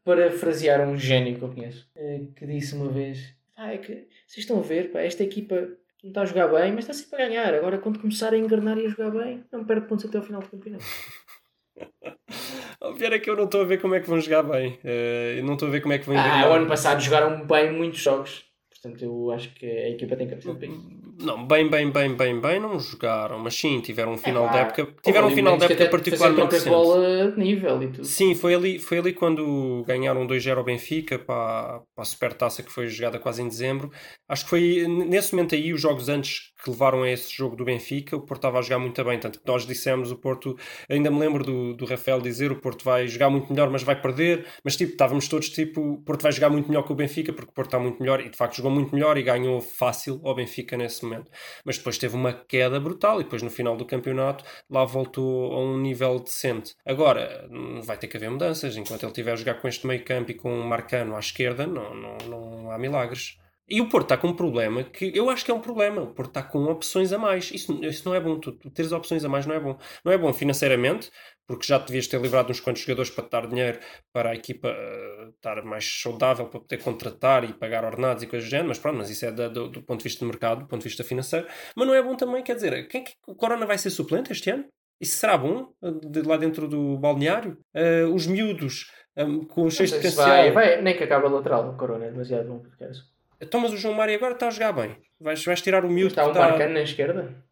parafrasear 0.04 0.86
um 0.86 0.96
gênio 0.98 1.36
que 1.36 1.42
eu 1.42 1.48
conheço 1.48 1.88
eh, 1.96 2.20
que 2.36 2.46
disse 2.46 2.74
uma 2.76 2.88
vez: 2.90 3.34
ah, 3.56 3.72
é 3.72 3.78
que 3.78 3.92
vocês 4.26 4.38
estão 4.44 4.58
a 4.58 4.62
ver, 4.62 4.92
pá, 4.92 5.00
esta 5.00 5.24
equipa 5.24 5.56
não 6.02 6.10
está 6.10 6.22
a 6.22 6.26
jogar 6.26 6.48
bem, 6.48 6.70
mas 6.72 6.80
está 6.84 6.92
sempre 6.92 7.22
a 7.22 7.26
ganhar. 7.28 7.54
Agora, 7.54 7.78
quando 7.78 7.98
começar 7.98 8.32
a 8.32 8.38
engrenar 8.38 8.78
e 8.78 8.86
a 8.86 8.90
jogar 8.90 9.10
bem, 9.10 9.42
não 9.50 9.64
perde 9.64 9.88
pontos 9.88 10.04
até 10.04 10.18
ao 10.18 10.24
final 10.24 10.42
do 10.42 10.48
campeonato. 10.48 10.84
O 12.80 12.92
pior 12.94 13.12
é 13.12 13.18
que 13.18 13.30
eu 13.30 13.36
não 13.36 13.44
estou 13.44 13.62
a 13.62 13.64
ver 13.64 13.80
como 13.80 13.94
é 13.94 14.00
que 14.00 14.08
vão 14.08 14.20
jogar 14.20 14.42
bem. 14.42 14.78
Eu 14.82 15.44
não 15.44 15.54
estou 15.54 15.68
a 15.68 15.70
ver 15.70 15.80
como 15.80 15.92
é 15.94 15.98
que 15.98 16.06
vão 16.06 16.16
Ah, 16.18 16.48
o 16.48 16.52
ano 16.52 16.66
passado 16.66 17.00
jogaram 17.00 17.46
bem 17.46 17.72
muitos 17.72 18.00
jogos, 18.00 18.44
portanto, 18.70 19.04
eu 19.04 19.30
acho 19.30 19.54
que 19.54 19.66
a 19.66 19.90
equipa 19.90 20.16
tem 20.16 20.28
capacidade. 20.28 20.70
Não, 21.16 21.46
bem, 21.46 21.70
bem, 21.70 21.90
bem, 21.90 22.14
bem, 22.14 22.40
bem, 22.40 22.60
não 22.60 22.78
jogaram, 22.78 23.38
mas 23.38 23.54
sim, 23.54 23.80
tiveram 23.80 24.14
um 24.14 24.18
final 24.18 24.48
É, 24.48 24.50
de 24.50 24.58
época. 24.58 24.94
Tiveram 25.02 25.28
um 25.28 25.30
final 25.30 25.56
de 25.56 25.64
época 25.64 25.88
particularmente 25.88 26.60
bola 26.68 27.30
de 27.30 27.38
nível 27.38 27.82
e 27.82 27.86
tudo. 27.88 28.04
Sim, 28.04 28.34
foi 28.34 28.54
ali, 28.54 28.78
foi 28.80 28.98
ali 28.98 29.12
quando 29.12 29.84
ganharam 29.86 30.26
2-0 30.26 30.58
ao 30.58 30.64
Benfica 30.64 31.16
para, 31.18 31.80
para 31.94 32.02
a 32.02 32.04
Supertaça 32.04 32.62
que 32.64 32.72
foi 32.72 32.88
jogada 32.88 33.18
quase 33.18 33.42
em 33.42 33.48
dezembro. 33.48 33.90
Acho 34.28 34.42
que 34.44 34.50
foi 34.50 34.86
nesse 34.88 35.34
momento 35.34 35.54
aí, 35.54 35.72
os 35.72 35.80
jogos 35.80 36.08
antes 36.08 36.52
que 36.64 36.70
levaram 36.70 37.02
a 37.02 37.10
esse 37.10 37.30
jogo 37.30 37.54
do 37.54 37.64
Benfica, 37.64 38.16
o 38.16 38.20
Porto 38.20 38.40
estava 38.40 38.58
a 38.58 38.62
jogar 38.62 38.78
muito 38.78 39.04
bem. 39.04 39.18
Tanto 39.18 39.38
que 39.38 39.46
nós 39.46 39.66
dissemos, 39.66 40.10
o 40.10 40.16
Porto, 40.16 40.56
ainda 40.88 41.10
me 41.10 41.20
lembro 41.20 41.44
do, 41.44 41.74
do 41.74 41.84
Rafael 41.84 42.22
dizer: 42.22 42.50
o 42.50 42.56
Porto 42.56 42.82
vai 42.82 43.06
jogar 43.06 43.28
muito 43.28 43.52
melhor, 43.52 43.68
mas 43.68 43.82
vai 43.82 44.00
perder. 44.00 44.46
Mas 44.64 44.74
tipo, 44.74 44.92
estávamos 44.92 45.28
todos 45.28 45.50
tipo: 45.50 45.80
o 45.80 45.98
Porto 45.98 46.22
vai 46.22 46.32
jogar 46.32 46.48
muito 46.48 46.68
melhor 46.68 46.82
que 46.82 46.92
o 46.92 46.94
Benfica, 46.94 47.32
porque 47.34 47.50
o 47.50 47.54
Porto 47.54 47.68
está 47.68 47.78
muito 47.78 48.00
melhor 48.00 48.20
e 48.20 48.30
de 48.30 48.36
facto 48.36 48.56
jogou 48.56 48.72
muito 48.72 48.94
melhor 48.94 49.18
e 49.18 49.22
ganhou 49.22 49.60
fácil 49.60 50.20
ao 50.24 50.34
Benfica 50.34 50.76
nesse 50.76 51.04
momento. 51.04 51.30
Mas 51.66 51.76
depois 51.76 51.98
teve 51.98 52.16
uma 52.16 52.32
queda 52.32 52.80
brutal 52.80 53.20
e 53.20 53.24
depois 53.24 53.42
no 53.42 53.50
final 53.50 53.76
do 53.76 53.84
campeonato 53.84 54.42
lá 54.70 54.86
voltou 54.86 55.52
a 55.52 55.60
um 55.60 55.78
nível 55.78 56.18
decente. 56.18 56.74
Agora, 56.86 57.46
vai 57.82 57.98
ter 57.98 58.08
que 58.08 58.16
haver 58.16 58.30
mudanças. 58.30 58.76
Enquanto 58.76 59.02
ele 59.02 59.12
estiver 59.12 59.32
a 59.32 59.36
jogar 59.36 59.54
com 59.60 59.68
este 59.68 59.86
meio 59.86 60.02
campo 60.02 60.30
e 60.30 60.34
com 60.34 60.58
o 60.58 60.64
Marcano 60.64 61.14
à 61.14 61.18
esquerda, 61.18 61.66
não, 61.66 61.94
não, 61.94 62.16
não 62.26 62.70
há 62.70 62.78
milagres. 62.78 63.36
E 63.66 63.80
o 63.80 63.88
Porto 63.88 64.04
está 64.04 64.18
com 64.18 64.28
um 64.28 64.36
problema 64.36 64.84
que 64.84 65.10
eu 65.14 65.30
acho 65.30 65.42
que 65.44 65.50
é 65.50 65.54
um 65.54 65.60
problema. 65.60 66.02
O 66.02 66.12
Porto 66.14 66.28
está 66.28 66.42
com 66.42 66.64
opções 66.64 67.12
a 67.12 67.18
mais. 67.18 67.50
Isso, 67.50 67.72
isso 67.84 68.06
não 68.06 68.14
é 68.14 68.20
bom. 68.20 68.38
Tu, 68.38 68.52
tu 68.52 68.70
teres 68.70 68.92
opções 68.92 69.24
a 69.24 69.28
mais 69.28 69.46
não 69.46 69.54
é 69.54 69.60
bom. 69.60 69.78
Não 70.04 70.12
é 70.12 70.18
bom 70.18 70.32
financeiramente, 70.34 71.10
porque 71.46 71.66
já 71.66 71.78
devias 71.78 72.06
ter 72.06 72.20
livrado 72.20 72.50
uns 72.50 72.60
quantos 72.60 72.82
jogadores 72.82 73.10
para 73.10 73.24
te 73.24 73.30
dar 73.30 73.46
dinheiro 73.46 73.78
para 74.12 74.30
a 74.30 74.34
equipa 74.34 74.68
eh, 74.68 75.28
estar 75.34 75.62
mais 75.64 75.84
saudável, 76.02 76.46
para 76.48 76.60
poder 76.60 76.82
contratar 76.82 77.42
e 77.44 77.54
pagar 77.54 77.84
ordenados 77.84 78.22
e 78.22 78.26
coisas 78.26 78.46
do 78.48 78.50
género. 78.50 78.68
Mas 78.68 78.78
pronto, 78.78 78.98
mas 78.98 79.08
isso 79.08 79.24
é 79.24 79.32
da- 79.32 79.48
do, 79.48 79.68
do 79.68 79.82
ponto 79.82 80.00
de 80.00 80.04
vista 80.04 80.18
de 80.20 80.26
mercado, 80.30 80.60
do 80.60 80.66
ponto 80.68 80.82
de 80.82 80.88
vista 80.88 81.02
financeiro. 81.02 81.46
Mas 81.74 81.86
não 81.86 81.94
é 81.94 82.02
bom 82.02 82.16
também, 82.16 82.42
quer 82.42 82.56
dizer, 82.56 82.86
quem, 82.88 83.00
é 83.00 83.04
que- 83.04 83.14
o 83.26 83.34
Corona 83.34 83.64
vai 83.64 83.78
ser 83.78 83.88
suplente 83.90 84.30
este 84.30 84.50
ano? 84.50 84.66
Isso 85.00 85.16
será 85.16 85.38
bom 85.38 85.72
eh, 85.82 85.90
de 86.10 86.22
lá 86.22 86.36
dentro 86.36 86.68
do 86.68 86.98
balneário? 86.98 87.58
Eh, 87.74 88.04
os 88.04 88.26
miúdos 88.26 88.90
um, 89.16 89.42
com 89.46 89.70
cheios 89.70 89.90
de 89.90 89.96
potencial. 89.96 90.26
vai, 90.26 90.50
vai, 90.52 90.82
nem 90.82 90.96
que 90.96 91.04
acaba 91.04 91.28
a 91.28 91.30
lateral, 91.30 91.70
o 91.70 91.76
Corona 91.78 92.04
é 92.06 92.10
demasiado 92.10 92.48
bom 92.48 92.58
para 92.60 92.70
ficar 92.70 92.86
assim. 92.88 93.13
Então, 93.40 93.60
mas 93.60 93.72
o 93.72 93.76
João 93.76 93.94
Mário 93.94 94.14
agora 94.14 94.34
está 94.34 94.48
a 94.48 94.50
jogar 94.50 94.72
bem. 94.72 94.96
Vais, 95.20 95.44
vais 95.44 95.60
tirar 95.60 95.84
o 95.84 95.90
miúdo 95.90 96.08
Está 96.08 96.24
um 96.26 96.28
está- 96.28 96.40
Marcano 96.48 96.74
na 96.74 96.82
esquerda? 96.82 97.44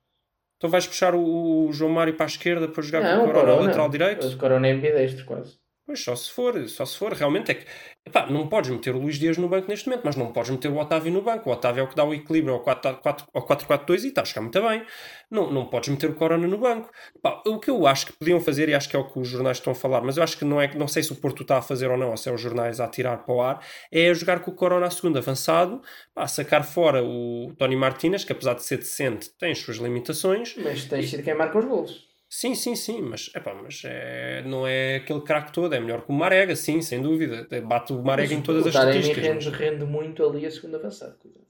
Então 0.56 0.70
vais 0.70 0.86
puxar 0.86 1.14
o, 1.14 1.66
o 1.68 1.72
João 1.72 1.90
Mário 1.90 2.14
para 2.14 2.26
a 2.26 2.28
esquerda 2.28 2.68
para 2.68 2.82
jogar 2.82 3.02
não, 3.02 3.24
com 3.24 3.30
o 3.30 3.32
Corona, 3.32 3.60
lateral 3.62 3.88
direito? 3.88 4.26
O 4.26 4.36
Corona 4.38 4.68
é 4.68 4.72
ambidestro 4.72 5.24
quase. 5.24 5.58
Só 5.96 6.16
se 6.16 6.30
for, 6.30 6.68
só 6.68 6.84
se 6.84 6.96
for. 6.96 7.12
Realmente 7.12 7.50
é 7.50 7.54
que 7.54 7.66
epá, 8.06 8.26
não 8.26 8.48
podes 8.48 8.70
meter 8.70 8.94
o 8.94 8.98
Luís 8.98 9.16
Dias 9.18 9.38
no 9.38 9.48
banco 9.48 9.68
neste 9.68 9.88
momento, 9.88 10.04
mas 10.04 10.16
não 10.16 10.32
podes 10.32 10.50
meter 10.50 10.70
o 10.70 10.78
Otávio 10.78 11.12
no 11.12 11.22
banco. 11.22 11.48
O 11.48 11.52
Otávio 11.52 11.80
é 11.80 11.84
o 11.84 11.88
que 11.88 11.96
dá 11.96 12.04
o 12.04 12.12
equilíbrio 12.12 12.54
ao 12.54 12.64
4-4 12.64 13.24
ao 13.32 13.46
4-4-2 13.46 14.04
e 14.04 14.08
está 14.08 14.22
a 14.22 14.24
jogar 14.24 14.42
muito 14.42 14.60
bem. 14.60 14.84
Não, 15.30 15.50
não 15.50 15.66
podes 15.66 15.88
meter 15.88 16.10
o 16.10 16.14
Corona 16.14 16.46
no 16.46 16.58
banco. 16.58 16.90
Epá, 17.16 17.42
o 17.46 17.58
que 17.58 17.70
eu 17.70 17.86
acho 17.86 18.06
que 18.06 18.12
podiam 18.12 18.40
fazer, 18.40 18.68
e 18.68 18.74
acho 18.74 18.88
que 18.88 18.96
é 18.96 18.98
o 18.98 19.04
que 19.04 19.18
os 19.18 19.28
jornais 19.28 19.58
estão 19.58 19.72
a 19.72 19.76
falar, 19.76 20.02
mas 20.02 20.16
eu 20.16 20.22
acho 20.22 20.36
que 20.36 20.44
não 20.44 20.60
é 20.60 20.72
não 20.74 20.88
sei 20.88 21.02
se 21.02 21.12
o 21.12 21.16
Porto 21.16 21.42
está 21.42 21.58
a 21.58 21.62
fazer 21.62 21.90
ou 21.90 21.96
não, 21.96 22.10
ou 22.10 22.16
se 22.16 22.28
é 22.28 22.32
os 22.32 22.40
jornais 22.40 22.80
a 22.80 22.88
tirar 22.88 23.18
para 23.18 23.34
o 23.34 23.40
ar, 23.40 23.64
é 23.90 24.12
jogar 24.14 24.40
com 24.40 24.50
o 24.50 24.54
Corona 24.54 24.86
a 24.86 24.90
segundo 24.90 25.18
avançado, 25.18 25.80
pá, 26.14 26.26
sacar 26.26 26.64
fora 26.64 27.02
o 27.02 27.52
Tony 27.58 27.76
Martínez, 27.76 28.24
que 28.24 28.32
apesar 28.32 28.54
de 28.54 28.62
ser 28.62 28.78
decente, 28.78 29.30
tem 29.38 29.52
as 29.52 29.58
suas 29.58 29.76
limitações. 29.78 30.54
Mas 30.56 30.84
tens 30.84 31.10
sido 31.10 31.22
quem 31.22 31.34
marca 31.34 31.58
os 31.58 31.64
golos. 31.64 32.11
Sim, 32.34 32.54
sim, 32.54 32.74
sim, 32.74 33.02
mas, 33.02 33.30
epá, 33.36 33.52
mas 33.52 33.82
é, 33.84 34.42
não 34.46 34.66
é 34.66 34.96
aquele 34.96 35.20
craque 35.20 35.52
todo, 35.52 35.74
é 35.74 35.78
melhor 35.78 36.00
que 36.00 36.10
o 36.10 36.14
Marega, 36.14 36.56
sim, 36.56 36.80
sem 36.80 37.02
dúvida. 37.02 37.46
Bate 37.60 37.92
o 37.92 38.02
Marega 38.02 38.32
em 38.32 38.40
todas 38.40 38.66
as 38.66 38.74
estatísticas. 38.74 39.22
rende, 39.22 39.44
mas- 39.50 39.54
rende 39.54 39.84
muito 39.84 40.24
ali 40.24 40.46
a 40.46 40.50
segunda 40.50 40.78
avançada. 40.78 41.14
cuidado. 41.20 41.44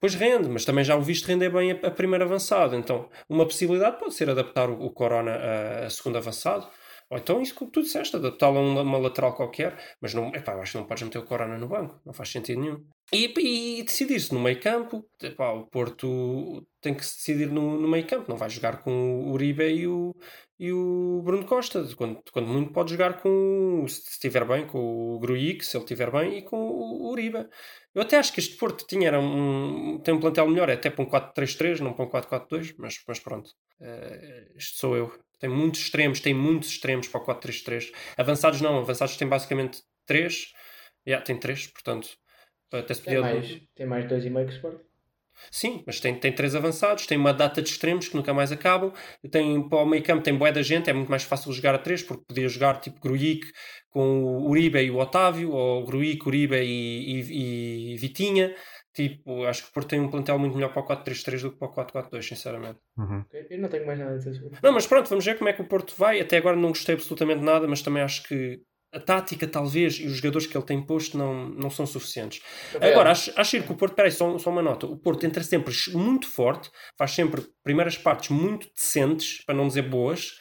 Pois 0.00 0.14
rende, 0.14 0.48
mas 0.48 0.64
também 0.64 0.84
já 0.84 0.94
o 0.94 1.02
viste 1.02 1.26
render 1.26 1.50
bem 1.50 1.72
a, 1.72 1.88
a 1.88 1.90
primeiro 1.90 2.24
avançado. 2.24 2.76
Então, 2.76 3.10
uma 3.28 3.44
possibilidade 3.44 3.98
pode 3.98 4.14
ser 4.14 4.30
adaptar 4.30 4.70
o, 4.70 4.80
o 4.80 4.90
Corona 4.90 5.32
a, 5.32 5.86
a 5.86 5.90
segundo 5.90 6.16
avançado. 6.18 6.68
Ou 7.10 7.18
então 7.18 7.42
isso 7.42 7.56
que 7.56 7.66
tu 7.66 7.82
disseste, 7.82 8.14
adaptá-lo 8.14 8.58
a 8.58 8.82
uma, 8.82 8.98
lateral 8.98 9.34
qualquer. 9.34 9.76
Mas 10.00 10.14
não, 10.14 10.28
epá, 10.28 10.52
eu 10.52 10.62
acho 10.62 10.72
que 10.72 10.78
não 10.78 10.86
podes 10.86 11.02
meter 11.02 11.18
o 11.18 11.24
Corona 11.24 11.58
no 11.58 11.66
banco. 11.66 12.00
Não 12.06 12.12
faz 12.12 12.28
sentido 12.28 12.60
nenhum. 12.60 12.86
E, 13.12 13.78
e 13.78 13.82
decidir-se 13.82 14.32
no 14.32 14.38
meio 14.38 14.60
campo. 14.60 15.04
Epá, 15.20 15.50
o 15.50 15.66
Porto 15.66 16.64
tem 16.80 16.94
que 16.94 17.04
se 17.04 17.16
decidir 17.16 17.50
no, 17.50 17.80
no 17.80 17.88
meio 17.88 18.06
campo. 18.06 18.26
Não 18.28 18.36
vai 18.36 18.48
jogar 18.48 18.80
com 18.82 18.92
o 19.24 19.32
Uribe 19.32 19.64
e 19.64 19.88
o, 19.88 20.14
e 20.56 20.72
o 20.72 21.20
Bruno 21.24 21.44
Costa. 21.44 21.84
Quando, 21.96 22.20
quando 22.30 22.46
muito 22.46 22.72
pode 22.72 22.92
jogar 22.92 23.20
com, 23.20 23.84
se 23.88 24.08
estiver 24.10 24.44
bem, 24.46 24.64
com 24.68 25.16
o 25.16 25.18
Grujic, 25.18 25.66
se 25.66 25.76
ele 25.76 25.82
estiver 25.82 26.12
bem, 26.12 26.38
e 26.38 26.42
com 26.42 26.56
o 26.56 27.10
Uribe. 27.10 27.44
Eu 27.92 28.02
até 28.02 28.18
acho 28.18 28.32
que 28.32 28.38
este 28.38 28.56
Porto 28.56 28.86
tinha 28.86 29.08
era 29.08 29.18
um, 29.18 29.98
tem 29.98 30.14
um 30.14 30.20
plantel 30.20 30.46
melhor, 30.46 30.68
é 30.68 30.74
até 30.74 30.90
para 30.90 31.04
um 31.04 31.08
4-3-3, 31.08 31.80
não 31.80 31.92
para 31.92 32.04
um 32.04 32.08
4-4-2, 32.08 32.76
mas, 32.78 33.02
mas 33.08 33.18
pronto. 33.18 33.50
Uh, 33.80 34.56
isto 34.56 34.78
sou 34.78 34.96
eu. 34.96 35.12
Tem 35.40 35.50
muitos 35.50 35.80
extremos, 35.80 36.20
tem 36.20 36.34
muitos 36.34 36.68
extremos 36.68 37.08
para 37.08 37.20
o 37.20 37.24
4-3-3. 37.24 37.90
Avançados 38.16 38.60
não, 38.60 38.78
avançados 38.78 39.16
tem 39.16 39.26
basicamente 39.26 39.82
3. 40.06 40.52
Yeah, 41.06 41.24
tem 41.24 41.36
3, 41.36 41.66
portanto. 41.68 42.08
Até 42.72 42.94
se 42.94 43.02
podia... 43.02 43.22
mais, 43.22 43.60
tem 43.74 43.86
mais 43.86 44.06
dois 44.06 44.24
e 44.24 44.30
meio 44.30 44.46
que 44.46 44.52
o 44.52 44.56
Sport. 44.56 44.90
Sim, 45.50 45.82
mas 45.86 46.00
tem, 46.00 46.14
tem 46.14 46.32
três 46.32 46.54
avançados, 46.54 47.06
tem 47.06 47.16
uma 47.16 47.32
data 47.32 47.62
de 47.62 47.70
extremos 47.70 48.08
que 48.08 48.16
nunca 48.16 48.34
mais 48.34 48.52
acabam. 48.52 48.92
Tem, 49.30 49.68
para 49.68 49.78
o 49.78 49.86
meio 49.86 50.02
campo 50.02 50.22
tem 50.22 50.36
boé 50.36 50.52
da 50.52 50.62
gente, 50.62 50.90
é 50.90 50.92
muito 50.92 51.08
mais 51.08 51.22
fácil 51.22 51.52
jogar 51.52 51.74
a 51.74 51.78
três, 51.78 52.02
porque 52.02 52.24
podia 52.28 52.48
jogar 52.48 52.80
tipo 52.80 53.00
Grujic 53.00 53.46
com 53.88 54.22
o 54.22 54.48
Uribe 54.50 54.80
e 54.80 54.90
o 54.90 54.98
Otávio, 54.98 55.52
ou 55.52 55.84
Grujic, 55.84 56.26
Uribe 56.26 56.56
e, 56.56 57.20
e, 57.20 57.92
e 57.92 57.96
Vitinha. 57.96 58.54
Tipo, 58.92 59.44
acho 59.44 59.62
que 59.62 59.70
o 59.70 59.72
Porto 59.72 59.88
tem 59.88 60.00
um 60.00 60.10
plantel 60.10 60.38
muito 60.38 60.54
melhor 60.54 60.72
para 60.72 60.82
o 60.82 60.86
4-3-3 60.86 61.42
do 61.42 61.52
que 61.52 61.58
para 61.58 61.68
o 61.68 61.74
4-4-2, 61.74 62.22
sinceramente. 62.22 62.78
Uhum. 62.98 63.24
Eu 63.48 63.58
não 63.58 63.68
tenho 63.68 63.86
mais 63.86 63.98
nada 63.98 64.14
a 64.14 64.16
dizer 64.16 64.34
sobre 64.34 64.58
Não, 64.62 64.72
mas 64.72 64.86
pronto, 64.86 65.08
vamos 65.08 65.24
ver 65.24 65.38
como 65.38 65.48
é 65.48 65.52
que 65.52 65.62
o 65.62 65.68
Porto 65.68 65.94
vai. 65.96 66.20
Até 66.20 66.38
agora 66.38 66.56
não 66.56 66.70
gostei 66.70 66.96
absolutamente 66.96 67.40
nada, 67.40 67.68
mas 67.68 67.82
também 67.82 68.02
acho 68.02 68.24
que 68.24 68.60
a 68.92 68.98
tática, 68.98 69.46
talvez, 69.46 69.94
e 69.94 70.06
os 70.06 70.14
jogadores 70.14 70.46
que 70.46 70.56
ele 70.56 70.66
tem 70.66 70.84
posto 70.84 71.16
não, 71.16 71.48
não 71.50 71.70
são 71.70 71.86
suficientes. 71.86 72.42
Rafael, 72.72 72.92
Agora, 72.92 73.10
acho, 73.12 73.32
acho 73.36 73.62
que 73.62 73.72
o 73.72 73.76
Porto, 73.76 73.94
peraí, 73.94 74.10
só, 74.10 74.36
só 74.38 74.50
uma 74.50 74.62
nota. 74.62 74.86
O 74.86 74.96
Porto 74.96 75.24
entra 75.24 75.42
sempre 75.44 75.72
muito 75.92 76.26
forte, 76.26 76.70
faz 76.98 77.12
sempre 77.12 77.46
primeiras 77.62 77.96
partes 77.96 78.30
muito 78.30 78.68
decentes, 78.74 79.44
para 79.44 79.54
não 79.54 79.68
dizer 79.68 79.82
boas, 79.82 80.32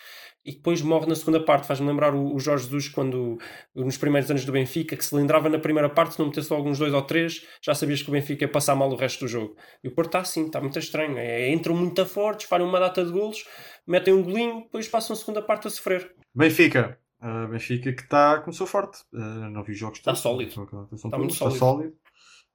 e 0.45 0.53
depois 0.53 0.81
morre 0.81 1.07
na 1.07 1.15
segunda 1.15 1.39
parte. 1.43 1.67
Faz-me 1.67 1.87
lembrar 1.87 2.13
o, 2.15 2.33
o 2.35 2.39
Jorge 2.39 2.63
Jesus 2.65 2.87
quando, 2.89 3.37
nos 3.75 3.97
primeiros 3.97 4.29
anos 4.31 4.45
do 4.45 4.51
Benfica, 4.51 4.95
que 4.95 5.05
se 5.05 5.15
lindrava 5.15 5.49
na 5.49 5.59
primeira 5.59 5.89
parte, 5.89 6.13
se 6.13 6.19
não 6.19 6.27
metesse 6.27 6.51
logo 6.51 6.69
uns 6.69 6.79
dois 6.79 6.93
ou 6.93 7.01
três, 7.01 7.45
já 7.61 7.73
sabias 7.75 8.01
que 8.01 8.09
o 8.09 8.11
Benfica 8.13 8.45
ia 8.45 8.51
passar 8.51 8.75
mal 8.75 8.89
o 8.89 8.95
resto 8.95 9.21
do 9.25 9.27
jogo. 9.27 9.55
E 9.83 9.87
o 9.87 9.91
Porto 9.93 10.09
está 10.09 10.19
assim, 10.19 10.45
está 10.45 10.59
muito 10.61 10.77
estranho. 10.79 11.17
É, 11.17 11.49
entram 11.51 11.75
muito 11.75 12.05
fortes, 12.05 12.47
falham 12.47 12.67
uma 12.67 12.79
data 12.79 13.03
de 13.03 13.11
golos, 13.11 13.45
metem 13.87 14.13
um 14.13 14.23
golinho, 14.23 14.61
depois 14.61 14.87
passam 14.87 15.13
a 15.13 15.17
segunda 15.17 15.41
parte 15.41 15.67
a 15.67 15.69
sofrer. 15.69 16.13
Benfica. 16.33 16.97
Uh, 17.21 17.47
Benfica 17.49 17.91
que 17.91 18.01
está 18.01 18.39
começou 18.39 18.65
forte. 18.65 18.99
Uh, 19.13 19.49
não 19.51 19.61
vi 19.63 19.73
jogos 19.73 19.99
Está 19.99 20.11
todos, 20.11 20.21
sólido. 20.21 20.49
Está 20.93 21.17
muito 21.17 21.33
está 21.33 21.51
sólido. 21.51 21.59
sólido. 21.59 21.93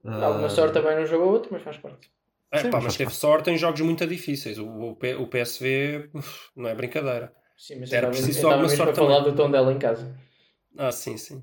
Alguma 0.04 0.46
Ah, 0.46 0.50
sorte 0.50 0.74
também 0.74 0.96
não 0.96 1.06
jogou 1.06 1.28
outro, 1.32 1.50
mas 1.52 1.62
faz 1.62 1.76
parte. 1.78 2.10
É, 2.52 2.58
Sim, 2.58 2.70
pá, 2.70 2.80
mas 2.80 2.96
teve 2.96 3.10
sorte 3.12 3.50
em 3.50 3.58
jogos 3.58 3.80
muito 3.80 4.06
difíceis. 4.06 4.58
O, 4.58 4.66
o, 4.66 4.90
o 4.92 5.26
PSV 5.28 6.10
uf, 6.14 6.50
não 6.56 6.68
é 6.68 6.74
brincadeira. 6.74 7.32
Sim, 7.56 7.80
mas 7.80 7.92
Era 7.92 8.08
preciso 8.08 8.40
só 8.40 8.50
alguma 8.50 8.68
sorte 8.68 8.96
falar 8.96 9.20
do 9.20 9.34
tom 9.34 9.50
dela 9.50 9.72
em 9.72 9.78
casa. 9.78 10.14
Ah, 10.76 10.90
sim, 10.92 11.16
sim. 11.16 11.42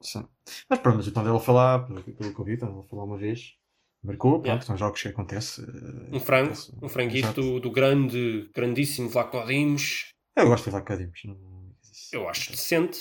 Sim. 0.00 0.26
Mas 0.68 0.78
pronto, 0.80 0.96
mas 0.96 1.06
o 1.06 1.12
Tondela 1.12 1.38
foi 1.38 1.54
lá, 1.54 1.78
pelo, 1.78 2.02
pelo 2.02 2.34
que 2.34 2.40
eu 2.40 2.44
vi, 2.44 2.56
Tondela 2.56 2.82
foi 2.82 2.98
lá 2.98 3.04
uma 3.04 3.16
vez, 3.16 3.54
marcou, 4.02 4.32
pronto, 4.32 4.46
Yeah. 4.46 4.66
são 4.66 4.76
jogos 4.76 5.00
que 5.00 5.08
acontece. 5.08 5.62
eh, 5.62 6.16
Um 6.16 6.18
frango, 6.20 6.52
acontece. 6.52 6.72
um 6.82 6.88
franguito 6.88 7.32
do, 7.34 7.60
do 7.60 7.70
grande, 7.70 8.50
grandíssimo 8.54 9.08
Vlaco 9.08 9.44
Dimos. 9.46 10.10
Eu 10.34 10.46
gosto 10.48 10.64
de 10.64 10.70
falar 10.70 10.84
a 10.88 10.96
Dimos. 10.96 11.20
não- 11.24 11.72
Eu 12.12 12.28
acho 12.28 12.50
decente. 12.50 12.98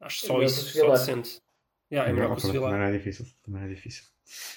Acho 0.00 0.24
É 0.24 0.28
só 0.28 0.34
melhor 0.34 0.46
isso, 0.46 0.78
só 0.78 0.90
decente. 0.90 1.40
Yeah, 1.90 2.10
é 2.10 2.12
melhor 2.14 2.36
que 2.36 2.46
o 2.46 2.52
Também 2.52 2.70
não 2.70 2.82
é 2.82 2.92
difícil. 2.92 3.26
Também 3.42 3.60
não 3.62 3.68
é 3.68 3.74
difícil. 3.74 4.04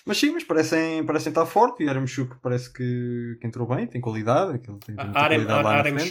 Mas 0.06 0.18
sim, 0.18 0.32
mas 0.32 0.44
parecem, 0.44 1.06
parecem 1.06 1.30
estar 1.32 1.46
forte. 1.46 1.84
E 1.84 1.90
Aramchuk 1.90 2.38
parece 2.42 2.72
que, 2.72 3.38
que 3.42 3.48
entrou 3.48 3.68
bem, 3.68 3.88
tem 3.88 4.00
qualidade. 4.02 4.56
Aquilo 4.56 4.80
tem, 4.80 4.96
tem 4.96 5.12
Arem, 5.14 5.44
qualidade 5.46 5.64
lá 5.64 5.74
na 5.74 5.80
Arem 5.80 6.00
frente. 6.00 6.10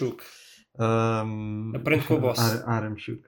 Um, 0.79 1.73
Aprende 1.75 2.07
com 2.07 2.15
o 2.15 2.21
boss. 2.21 2.39
Aramchuk. 2.67 3.23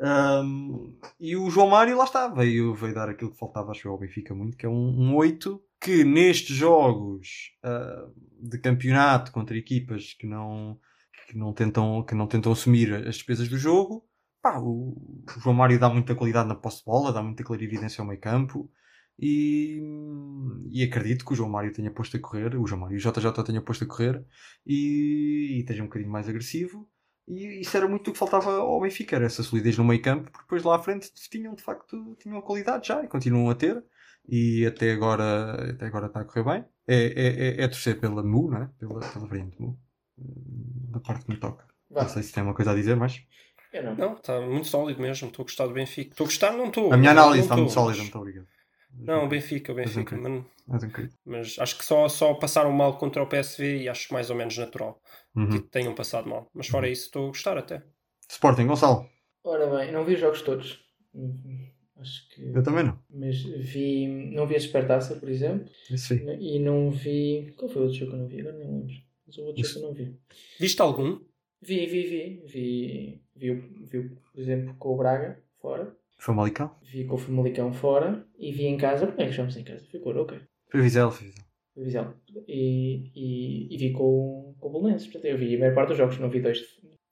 Um, 0.00 0.96
e 1.18 1.36
o 1.36 1.50
João 1.50 1.68
Mário 1.68 1.96
lá 1.96 2.04
está, 2.04 2.28
veio, 2.28 2.74
veio 2.74 2.94
dar 2.94 3.08
aquilo 3.08 3.32
que 3.32 3.38
faltava, 3.38 3.72
acho 3.72 3.88
eu, 3.88 3.92
ao 3.92 3.98
Benfica 3.98 4.34
muito, 4.34 4.56
que 4.56 4.64
é 4.64 4.68
um, 4.68 4.72
um 4.74 5.16
8 5.16 5.60
que 5.80 6.04
nestes 6.04 6.56
jogos 6.56 7.52
ah, 7.62 8.08
de 8.40 8.58
campeonato 8.58 9.32
contra 9.32 9.56
equipas 9.56 10.14
que 10.14 10.26
não, 10.26 10.78
que 11.28 11.36
não, 11.36 11.52
tentam, 11.52 12.02
que 12.02 12.14
não 12.14 12.26
tentam 12.26 12.52
assumir 12.52 12.92
as 12.94 13.16
despesas 13.16 13.48
do 13.48 13.56
jogo, 13.56 14.04
pá, 14.42 14.58
o, 14.58 15.24
o 15.36 15.40
João 15.40 15.54
Mário 15.54 15.78
dá 15.78 15.88
muita 15.88 16.14
qualidade 16.14 16.48
na 16.48 16.54
posse 16.54 16.78
de 16.78 16.84
bola, 16.84 17.12
dá 17.12 17.22
muita 17.22 17.44
clarividência 17.44 18.02
ao 18.02 18.08
meio 18.08 18.20
campo. 18.20 18.70
E, 19.20 19.82
e 20.70 20.84
acredito 20.84 21.24
que 21.24 21.32
o 21.32 21.36
João 21.36 21.50
Mário 21.50 21.72
tenha 21.72 21.90
posto 21.90 22.16
a 22.16 22.20
correr, 22.20 22.54
o 22.56 22.66
João 22.66 22.82
Mário 22.82 22.94
e 22.94 22.98
o 22.98 23.00
JJ 23.00 23.44
tenha 23.44 23.60
posto 23.60 23.84
a 23.84 23.86
correr 23.86 24.24
e, 24.64 25.56
e 25.56 25.60
esteja 25.60 25.82
um 25.82 25.86
bocadinho 25.86 26.10
mais 26.10 26.28
agressivo. 26.28 26.88
E 27.26 27.60
isso 27.60 27.76
era 27.76 27.86
muito 27.86 28.08
o 28.08 28.12
que 28.12 28.18
faltava 28.18 28.52
ao 28.52 28.80
Benfica, 28.80 29.16
era 29.16 29.26
essa 29.26 29.42
solidez 29.42 29.76
no 29.76 29.84
meio 29.84 30.00
campo, 30.00 30.30
porque 30.30 30.44
depois 30.44 30.62
lá 30.62 30.76
à 30.76 30.78
frente 30.78 31.12
tinham 31.12 31.54
de 31.54 31.62
facto 31.62 32.16
tinham 32.18 32.40
qualidade 32.40 32.88
já 32.88 33.02
e 33.02 33.08
continuam 33.08 33.50
a 33.50 33.54
ter. 33.54 33.84
E 34.26 34.64
até 34.66 34.92
agora, 34.92 35.70
até 35.70 35.86
agora 35.86 36.06
está 36.06 36.20
a 36.20 36.24
correr 36.24 36.44
bem. 36.44 36.64
É, 36.86 36.96
é, 36.96 37.60
é, 37.60 37.64
é 37.64 37.68
torcer 37.68 37.98
pela 37.98 38.22
MU, 38.22 38.50
não 38.50 38.62
é? 38.62 38.70
Pela, 38.78 39.00
pela 39.00 39.26
variante 39.26 39.60
MU, 39.60 39.78
hum, 40.18 40.90
da 40.90 41.00
parte 41.00 41.24
que 41.24 41.30
me 41.30 41.38
toca. 41.38 41.66
Vá, 41.90 42.02
Não 42.02 42.08
sei 42.08 42.22
se 42.22 42.32
tem 42.32 42.42
uma 42.42 42.54
coisa 42.54 42.72
a 42.72 42.74
dizer, 42.74 42.94
mas 42.94 43.22
eu 43.72 43.82
não. 43.82 43.94
Não, 43.94 44.14
está 44.14 44.40
muito 44.40 44.66
sólido 44.66 45.00
mesmo. 45.00 45.28
Estou 45.28 45.42
a 45.42 45.46
gostar 45.46 45.66
do 45.66 45.74
Benfica. 45.74 46.10
Estou 46.10 46.24
a 46.24 46.28
gostar, 46.28 46.52
não 46.52 46.66
estou. 46.66 46.92
a 46.92 46.96
minha 46.96 47.10
análise 47.10 47.42
está 47.42 47.56
muito 47.56 47.72
sólida, 47.72 48.02
muito 48.02 48.18
obrigado. 48.18 48.46
Não, 48.94 49.24
o 49.24 49.28
Benfica, 49.28 49.72
o 49.72 49.74
Benfica. 49.74 50.16
Mas, 50.16 50.44
Mas 50.66 50.84
bocadinho. 50.84 51.12
mas 51.24 51.58
acho 51.58 51.78
que 51.78 51.84
só, 51.84 52.08
só 52.08 52.34
passaram 52.34 52.72
mal 52.72 52.98
contra 52.98 53.22
o 53.22 53.26
PSV 53.28 53.82
e 53.82 53.88
acho 53.88 54.12
mais 54.12 54.30
ou 54.30 54.36
menos 54.36 54.56
natural 54.56 55.00
Uhum. 55.36 55.48
que 55.50 55.60
tenham 55.60 55.94
passado 55.94 56.28
mal. 56.28 56.46
Mas 56.52 56.66
fora 56.68 56.88
isso, 56.88 57.04
estou 57.06 57.24
a 57.26 57.28
gostar 57.28 57.56
até. 57.58 57.82
Sporting, 58.30 58.66
Gonçalo. 58.66 59.08
Ora 59.44 59.66
bem, 59.78 59.92
não 59.92 60.04
vi 60.04 60.14
os 60.14 60.20
jogos 60.20 60.42
todos. 60.42 60.80
Acho 61.96 62.28
que. 62.30 62.42
Eu 62.54 62.62
também 62.62 62.84
não. 62.84 62.98
Mas 63.10 63.42
vi. 63.42 64.06
Não 64.32 64.46
vi 64.46 64.56
a 64.56 64.60
Supertaça, 64.60 65.16
por 65.16 65.28
exemplo. 65.28 65.68
Isso 65.90 66.12
aí. 66.12 66.20
E 66.40 66.58
não 66.58 66.90
vi. 66.90 67.52
Qual 67.56 67.68
foi 67.68 67.82
o 67.82 67.84
outro 67.86 67.98
jogo 67.98 68.10
que 68.12 68.16
eu 68.16 68.20
não 68.20 68.28
vi? 68.28 68.40
Agora 68.40 68.58
nem 68.58 68.68
lembro. 68.70 68.94
Mas 69.26 69.38
o 69.38 69.44
outro 69.44 69.62
jogo 69.64 69.72
que 69.74 69.78
eu 69.78 69.88
não 69.88 69.94
vi. 69.94 70.18
Viste 70.60 70.80
algum? 70.82 71.20
Vi, 71.60 71.86
vi, 71.86 72.02
vi. 72.06 72.42
Vi, 72.46 73.22
vi, 73.34 73.54
vi, 73.90 73.98
o, 73.98 74.16
por 74.32 74.40
exemplo, 74.40 74.74
com 74.78 74.94
o 74.94 74.96
Braga, 74.96 75.42
fora. 75.60 75.96
Famalicão? 76.18 76.74
Vi 76.82 77.04
com 77.04 77.14
o 77.14 77.18
Famalicão 77.18 77.72
fora. 77.72 78.26
E 78.38 78.52
vi 78.52 78.66
em 78.66 78.76
casa. 78.76 79.06
Como 79.06 79.20
é 79.22 79.26
que 79.26 79.32
chamamos 79.32 79.56
em 79.56 79.64
casa? 79.64 79.86
O 79.94 80.20
ok. 80.20 80.38
Foi 80.70 80.82
Vizela, 80.82 81.10
foi 81.10 81.32
Vizela. 81.76 82.14
E, 82.46 83.10
e, 83.14 83.74
e 83.74 83.78
vi 83.78 83.92
com, 83.92 84.54
com 84.58 84.68
o 84.68 84.72
Bolonenses. 84.72 85.06
Portanto, 85.06 85.30
eu 85.30 85.38
vi 85.38 85.54
a 85.54 85.58
maior 85.58 85.74
parte 85.74 85.88
dos 85.90 85.98
jogos, 85.98 86.18
não 86.18 86.28
vi 86.28 86.40
dois. 86.40 86.60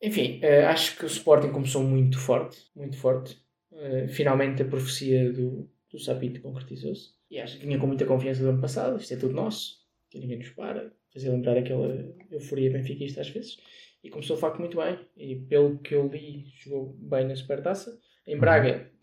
Enfim, 0.02 0.40
eh, 0.42 0.64
acho 0.66 0.98
que 0.98 1.04
o 1.04 1.06
Sporting 1.06 1.50
começou 1.50 1.82
muito 1.82 2.18
forte. 2.18 2.58
Muito 2.74 2.96
forte. 2.96 3.38
Eh, 3.72 4.08
finalmente 4.08 4.62
a 4.62 4.66
profecia 4.66 5.32
do, 5.32 5.70
do 5.90 5.98
Sapito 5.98 6.40
concretizou-se. 6.40 7.14
E 7.30 7.38
acho 7.38 7.58
que 7.58 7.66
vinha 7.66 7.78
com 7.78 7.86
muita 7.86 8.04
confiança 8.04 8.42
do 8.42 8.50
ano 8.50 8.60
passado. 8.60 9.00
Isto 9.00 9.14
é 9.14 9.16
tudo 9.16 9.34
nosso. 9.34 9.76
Que 10.10 10.18
ninguém 10.18 10.38
nos 10.38 10.50
para. 10.50 10.92
Fazia 11.12 11.30
lembrar 11.30 11.56
aquela 11.56 12.14
euforia 12.30 12.70
benfiquista 12.70 13.20
às 13.20 13.28
vezes. 13.28 13.56
E 14.02 14.10
começou 14.10 14.36
de 14.36 14.42
facto 14.42 14.58
muito 14.58 14.76
bem. 14.76 14.98
E 15.16 15.36
pelo 15.36 15.78
que 15.78 15.94
eu 15.94 16.08
li, 16.08 16.44
jogou 16.64 16.92
bem 16.98 17.26
na 17.26 17.36
Supertaça. 17.36 17.98
Em 18.26 18.36
Braga 18.36 18.95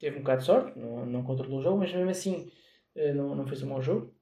teve 0.00 0.16
um 0.16 0.20
bocado 0.20 0.40
de 0.40 0.46
sorte. 0.46 0.78
Não, 0.78 1.06
não 1.06 1.22
controlou 1.22 1.60
o 1.60 1.62
jogo, 1.62 1.78
mas 1.78 1.92
mesmo 1.92 2.10
assim 2.10 2.50
eh, 2.96 3.12
não, 3.14 3.36
não 3.36 3.46
fez 3.46 3.62
um 3.62 3.68
mau 3.68 3.80
jogo. 3.82 4.12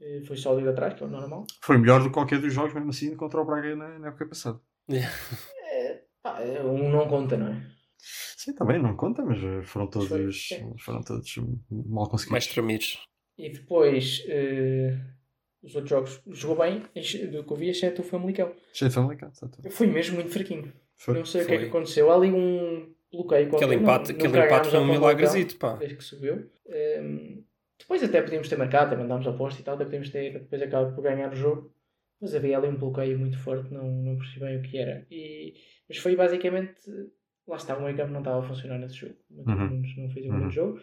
Eh, 0.00 0.22
Foi 0.26 0.36
sólido 0.36 0.70
atrás, 0.70 0.94
que 0.94 1.02
é 1.02 1.06
o 1.06 1.10
normal. 1.10 1.44
Foi 1.62 1.76
melhor 1.76 2.00
do 2.00 2.06
que 2.06 2.14
qualquer 2.14 2.40
dos 2.40 2.54
jogos, 2.54 2.72
mesmo 2.72 2.90
assim, 2.90 3.14
contra 3.16 3.40
o 3.40 3.44
Braga 3.44 3.74
na, 3.76 3.98
na 3.98 4.08
época 4.08 4.26
passada. 4.28 4.60
Pá, 6.22 6.40
um 6.64 6.90
não 6.90 7.06
conta, 7.08 7.36
não 7.36 7.48
é? 7.52 7.62
Sim, 7.98 8.54
também, 8.54 8.80
não 8.80 8.96
conta, 8.96 9.22
mas 9.24 9.42
eh, 9.42 9.62
foram 9.64 9.88
todos, 9.88 10.08
Foi, 10.08 10.74
foram 10.78 11.02
todos 11.02 11.36
mal 11.70 12.08
conseguidos. 12.08 12.30
Mais 12.32 12.46
tramidos. 12.46 12.98
E 13.36 13.50
depois, 13.50 14.24
eh, 14.28 14.96
os 15.62 15.74
outros 15.74 15.90
jogos, 15.90 16.22
jogou 16.28 16.56
bem, 16.64 16.80
do 17.30 17.44
que 17.44 17.52
eu 17.52 17.56
vi, 17.56 17.68
exceto 17.68 18.02
o 18.02 18.04
Famalicão. 18.04 18.52
Cheio 18.72 18.88
de 18.88 18.94
Famalicão, 18.94 19.30
tudo. 19.32 19.70
Foi 19.70 19.86
mesmo 19.86 20.14
muito 20.16 20.30
fraquinho. 20.30 20.72
Foi. 20.96 21.14
Não 21.14 21.24
sei 21.24 21.42
o 21.42 21.46
que 21.46 21.52
é 21.52 21.56
que 21.56 21.60
Foi. 21.62 21.68
aconteceu. 21.68 22.10
Há 22.10 22.14
ali 22.16 22.32
um 22.32 22.92
bloqueio 23.12 23.48
qualquer. 23.50 23.64
Aquele 23.66 23.80
empate, 23.82 24.12
não 24.12 24.18
aquele 24.18 24.44
empate 24.46 24.68
foi 24.70 24.78
um 24.80 24.86
milagrezito, 24.86 25.56
pá. 25.56 25.74
Desde 25.76 25.96
que 25.96 26.04
subiu. 26.04 26.48
Ehm, 26.66 27.42
depois 27.78 28.02
até 28.02 28.20
podíamos 28.22 28.48
ter 28.48 28.56
marcado, 28.56 28.90
também 28.90 29.04
andámos 29.04 29.26
ao 29.26 29.36
posto 29.36 29.60
e 29.60 29.62
tal, 29.62 29.74
até 29.74 29.84
podíamos 29.84 30.10
ter, 30.10 30.32
depois 30.32 30.60
acaba 30.62 30.90
por 30.92 31.02
ganhar 31.02 31.32
o 31.32 31.36
jogo. 31.36 31.72
Mas 32.20 32.34
havia 32.34 32.58
ali 32.58 32.66
um 32.68 32.76
bloqueio 32.76 33.16
muito 33.18 33.38
forte, 33.38 33.72
não, 33.72 33.84
não 33.88 34.16
percebi 34.16 34.40
bem 34.40 34.58
o 34.58 34.62
que 34.62 34.76
era. 34.76 35.06
E, 35.10 35.54
mas 35.88 35.98
foi 35.98 36.16
basicamente. 36.16 36.74
Lá 37.46 37.56
está, 37.56 37.76
o 37.78 37.82
meio 37.82 37.96
campo 37.96 38.12
não 38.12 38.18
estava 38.18 38.40
a 38.40 38.42
funcionar 38.42 38.78
nesse 38.78 38.96
jogo. 38.96 39.14
O 39.30 39.48
Uhum. 39.50 39.82
Não 39.96 40.10
fez 40.10 40.26
um 40.26 40.30
Uhum. 40.32 40.38
grande 40.40 40.54
jogo. 40.54 40.80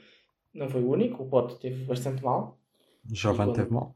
Não 0.54 0.70
foi 0.70 0.82
o 0.82 0.90
único, 0.90 1.22
o 1.24 1.28
Pote 1.30 1.60
teve 1.60 1.84
bastante 1.84 2.24
mal. 2.24 2.58
Jovem 3.12 3.42
E 3.42 3.46
quando- 3.50 3.56
teve 3.56 3.72
mal. 3.72 3.96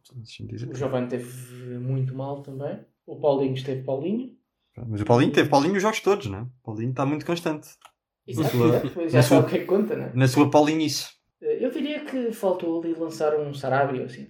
O 0.69 0.75
Giovanni 0.75 1.07
teve 1.07 1.79
muito 1.79 2.13
mal 2.13 2.43
também. 2.43 2.79
O 3.07 3.15
Paulinho 3.19 3.55
esteve 3.55 3.81
Paulinho. 3.83 4.37
Mas 4.87 5.01
o 5.01 5.05
Paulinho 5.05 5.31
teve 5.31 5.49
Paulinho 5.49 5.75
os 5.77 5.81
jogos 5.81 5.99
todos, 6.01 6.27
não 6.27 6.39
é? 6.39 6.41
O 6.43 6.49
Paulinho 6.63 6.91
está 6.91 7.05
muito 7.07 7.25
constante. 7.25 7.69
Exato, 8.29 8.49
sua- 8.57 8.67
exato. 8.67 8.87
Já 9.09 9.17
na 9.17 9.23
sabe 9.23 9.23
sua- 9.23 9.39
o 9.39 9.45
que 9.49 9.55
é 9.55 9.59
que 9.59 9.65
conta, 9.65 9.95
né? 9.95 10.11
Na 10.15 10.27
sua 10.27 10.49
Paulinice. 10.49 11.09
Eu 11.41 11.71
diria 11.71 12.03
que 12.03 12.31
faltou 12.31 12.81
ali 12.81 12.93
lançar 12.93 13.35
um 13.39 13.53
Sarabia 13.53 14.03
assim. 14.05 14.27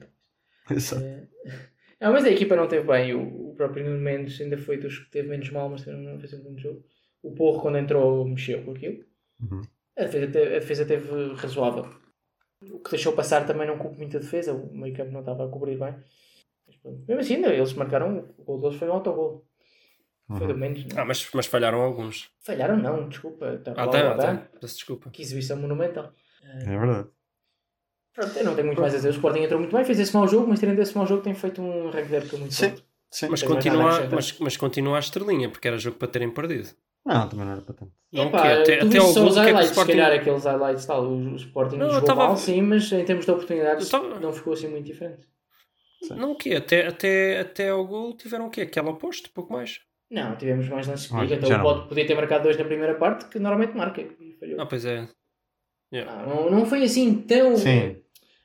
Exato. 0.69 1.03
Eh, 1.03 1.27
Não, 2.01 2.13
mas 2.13 2.23
a 2.23 2.29
equipa 2.29 2.55
não 2.55 2.65
teve 2.67 2.87
bem. 2.87 3.13
O, 3.13 3.49
o 3.49 3.55
próprio 3.55 3.83
Nuno 3.83 3.99
Mendes 3.99 4.39
ainda 4.39 4.57
foi 4.57 4.77
dos 4.77 4.99
que 4.99 5.11
teve 5.11 5.27
menos 5.27 5.49
mal, 5.49 5.67
mas 5.69 5.83
também 5.83 6.01
não 6.01 6.17
fez 6.19 6.33
um 6.33 6.41
grande 6.43 6.61
jogo. 6.61 6.81
O 7.21 7.33
Porro, 7.33 7.61
quando 7.61 7.77
entrou, 7.77 8.25
mexeu 8.25 8.63
com 8.63 8.71
aquilo. 8.71 9.03
Uhum. 9.41 9.61
A 9.97 10.03
defesa, 10.03 10.27
te- 10.31 10.37
a 10.37 10.59
defesa 10.59 10.85
teve 10.85 11.33
razoável. 11.33 11.87
O 12.71 12.79
que 12.79 12.91
deixou 12.91 13.11
passar 13.11 13.45
também 13.45 13.67
não 13.67 13.77
coube 13.77 13.97
muita 13.97 14.17
defesa. 14.19 14.53
O 14.53 14.73
meio 14.73 14.95
campo 14.95 15.11
não 15.11 15.19
estava 15.19 15.45
a 15.45 15.49
cobrir 15.49 15.77
bem. 15.77 15.93
Mas, 16.65 16.77
pronto. 16.77 17.03
Mesmo 17.05 17.19
assim, 17.21 17.35
ainda 17.35 17.53
eles 17.53 17.73
marcaram. 17.73 18.29
O 18.37 18.43
gol 18.45 18.61
deles 18.61 18.77
foi 18.77 18.87
um 18.87 18.93
autogol. 18.93 19.45
Mendes. 20.29 20.85
não 20.85 20.97
é? 20.97 21.01
Ah, 21.01 21.05
mas, 21.05 21.27
mas 21.33 21.45
falharam 21.47 21.81
alguns. 21.81 22.29
Falharam, 22.41 22.77
não, 22.77 23.09
desculpa. 23.09 23.57
Tá 23.63 23.73
Ah, 23.75 23.87
tá, 23.87 24.15
tá. 24.15 24.35
Peço 24.61 24.75
desculpa. 24.75 25.09
Que 25.09 25.21
exibição 25.21 25.57
monumental. 25.57 26.11
É 26.43 26.77
verdade. 26.77 27.07
Pronto, 28.13 28.37
eu 28.37 28.43
não 28.45 28.53
tenho 28.55 28.67
muito 28.67 28.81
mais 28.81 28.93
a 28.93 28.97
dizer. 28.97 29.09
O 29.09 29.11
Sporting 29.11 29.39
entrou 29.39 29.59
muito 29.59 29.75
bem, 29.75 29.85
fez 29.85 29.99
esse 29.99 30.13
mau 30.13 30.27
jogo, 30.27 30.47
mas 30.47 30.59
tendo 30.59 30.79
esse 30.81 30.95
mau 30.95 31.05
jogo 31.07 31.21
tem 31.23 31.33
feito 31.33 31.61
um 31.61 31.87
arranque 31.89 32.09
de 32.09 32.15
época 32.15 32.37
muito 32.37 32.53
Sim. 32.53 32.69
forte. 32.69 32.85
Sim. 33.11 33.27
Mas 33.29 33.41
continua, 33.43 34.07
mas, 34.11 34.39
mas 34.39 34.57
continua 34.57 34.97
a 34.97 34.99
estrelinha, 34.99 35.49
porque 35.49 35.67
era 35.67 35.77
jogo 35.77 35.97
para 35.97 36.07
terem 36.07 36.29
perdido. 36.29 36.69
Não, 37.05 37.27
também 37.29 37.45
não 37.45 37.53
era 37.53 37.61
para 37.61 37.73
tanto. 37.73 37.91
Não, 38.11 38.27
Epá, 38.27 38.41
que 38.41 38.47
é, 38.47 38.61
até, 38.61 38.79
até 38.81 38.97
gol, 38.99 39.07
os 39.07 39.13
que 39.13 39.19
é 39.19 39.23
que 39.23 39.29
o 39.29 39.33
highlights, 39.33 39.65
se 39.67 39.71
Sporting... 39.71 39.91
calhar 39.93 40.11
aqueles 40.11 40.43
highlights 40.43 40.85
tal, 40.85 41.03
o, 41.05 41.31
o 41.31 41.35
Sporting 41.37 41.77
Não, 41.77 41.89
jogou 41.89 42.03
tava- 42.05 42.27
mal, 42.27 42.37
sim, 42.37 42.61
mas 42.61 42.91
em 42.91 43.05
termos 43.05 43.25
de 43.25 43.31
oportunidades 43.31 43.89
tava- 43.89 44.19
não 44.19 44.33
ficou 44.33 44.53
assim 44.53 44.67
muito 44.67 44.85
diferente. 44.85 45.27
Não, 46.11 46.31
o 46.31 46.35
quê? 46.35 46.53
Até, 46.55 46.87
até, 46.87 47.39
até 47.39 47.69
ao 47.69 47.85
gol 47.85 48.15
tiveram 48.15 48.47
o 48.47 48.49
quê? 48.49 48.61
Aquela 48.61 48.89
oposto, 48.91 49.29
pouco 49.31 49.51
mais. 49.53 49.81
Não, 50.09 50.35
tivemos 50.35 50.67
mais 50.69 50.87
lances 50.87 51.07
perigo, 51.07 51.27
já 51.27 51.35
então 51.35 51.59
o 51.59 51.61
Pote 51.61 51.87
podia 51.87 52.07
ter 52.07 52.15
marcado 52.15 52.43
dois 52.43 52.57
na 52.57 52.65
primeira 52.65 52.95
parte, 52.95 53.25
que 53.25 53.37
normalmente 53.37 53.77
marca. 53.77 54.01
E 54.01 54.35
falhou. 54.39 54.59
Ah, 54.59 54.65
pois 54.65 54.85
é. 54.85 55.07
Ah, 55.93 56.25
não, 56.27 56.49
não 56.49 56.65
foi 56.65 56.83
assim 56.83 57.21
tão... 57.21 57.55
Sim. 57.55 57.97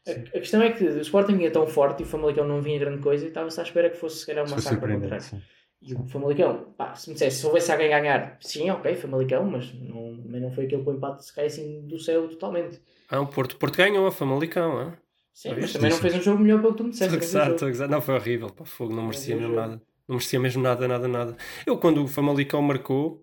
A, 0.06 0.10
a 0.10 0.40
questão 0.40 0.60
é 0.62 0.70
que 0.70 0.84
o 0.84 1.00
Sporting 1.00 1.36
ia 1.36 1.50
tão 1.50 1.66
forte 1.66 2.00
e 2.00 2.02
o 2.02 2.06
Famalicão 2.06 2.46
não 2.46 2.60
vinha 2.60 2.78
grande 2.78 3.02
coisa 3.02 3.24
e 3.24 3.28
estava-se 3.28 3.58
à 3.58 3.62
espera 3.62 3.88
que 3.88 3.96
fosse 3.96 4.18
se 4.18 4.26
calhar 4.26 4.46
foi 4.46 4.56
massacre 4.56 4.78
surpreendente. 4.78 5.10
contrário. 5.10 5.24
sim. 5.24 5.42
E 5.86 5.94
o 5.94 6.06
Famalicão, 6.06 6.72
pá, 6.78 6.94
se 6.94 7.08
me 7.08 7.14
dissesse, 7.14 7.40
se 7.40 7.46
houvesse 7.46 7.70
alguém 7.70 7.92
a 7.92 8.00
ganhar, 8.00 8.38
sim, 8.40 8.70
ok, 8.70 8.94
Famalicão, 8.94 9.44
mas 9.44 9.72
não, 9.74 10.16
também 10.16 10.40
não 10.40 10.50
foi 10.50 10.64
aquele 10.64 10.82
que 10.82 10.88
o 10.88 10.94
empate 10.94 11.26
se 11.26 11.34
cai 11.34 11.46
assim 11.46 11.86
do 11.86 11.98
céu 11.98 12.26
totalmente. 12.26 12.80
Ah, 13.10 13.20
o 13.20 13.26
Porto, 13.26 13.56
Porto 13.56 13.76
ganhou 13.76 14.06
a 14.06 14.12
Famalicão, 14.12 14.78
ah? 14.78 14.96
Sim, 15.34 15.50
mas 15.60 15.72
também 15.72 15.90
não 15.90 15.98
fez 15.98 16.14
um 16.14 16.22
jogo 16.22 16.42
melhor 16.42 16.60
pelo 16.62 16.72
que 16.72 16.78
tu 16.78 16.84
me 16.84 16.90
disseste. 16.90 17.14
Um 17.36 17.66
a 17.66 17.70
gozar. 17.70 17.88
Não, 17.88 18.00
foi 18.00 18.14
horrível. 18.14 18.48
Pá, 18.50 18.64
fogo, 18.64 18.94
não 18.94 19.04
merecia 19.04 19.34
Mas 19.34 19.42
mesmo 19.44 19.56
nada. 19.56 19.82
Não 20.08 20.16
merecia 20.16 20.38
mesmo 20.40 20.62
nada, 20.62 20.86
nada, 20.86 21.08
nada. 21.08 21.36
Eu, 21.66 21.78
quando 21.78 22.02
o 22.02 22.08
Famalicão 22.08 22.60
marcou, 22.62 23.22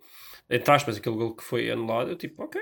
entre 0.49 0.71
aspas, 0.73 0.97
aquele 0.97 1.15
gol 1.15 1.35
que 1.35 1.43
foi 1.43 1.69
anulado, 1.69 2.09
eu 2.09 2.15
tipo, 2.15 2.43
ok, 2.43 2.59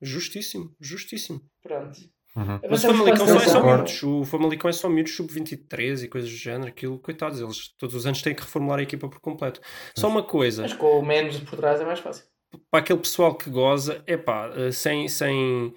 justíssimo, 0.00 0.74
justíssimo. 0.80 1.40
Pronto. 1.62 1.98
Uhum. 2.36 2.60
Mas 2.70 2.84
o 2.84 2.86
Famalicão 2.88 3.26
só 3.26 3.36
é 3.36 3.40
só 3.40 3.62
miúdos. 3.62 4.02
O 4.02 4.24
Famalicão 4.24 4.68
é 4.68 4.72
só 4.72 4.88
miúdos 4.88 5.14
sub-23 5.16 6.04
e 6.04 6.08
coisas 6.08 6.30
do 6.30 6.36
género. 6.36 6.68
Aquilo, 6.68 6.98
coitados, 6.98 7.40
eles 7.40 7.68
todos 7.76 7.94
os 7.94 8.06
anos 8.06 8.22
têm 8.22 8.34
que 8.34 8.42
reformular 8.42 8.78
a 8.78 8.82
equipa 8.82 9.08
por 9.08 9.20
completo. 9.20 9.60
Só 9.96 10.08
uma 10.08 10.22
coisa, 10.22 10.62
Mas 10.62 10.72
com 10.72 10.98
o 10.98 11.04
menos 11.04 11.38
por 11.40 11.56
trás 11.56 11.80
é 11.80 11.84
mais 11.84 11.98
fácil. 11.98 12.24
para 12.70 12.80
aquele 12.80 13.00
pessoal 13.00 13.34
que 13.34 13.50
goza, 13.50 14.02
é 14.06 14.16
pá, 14.16 14.50
sem, 14.72 15.08
sem. 15.08 15.74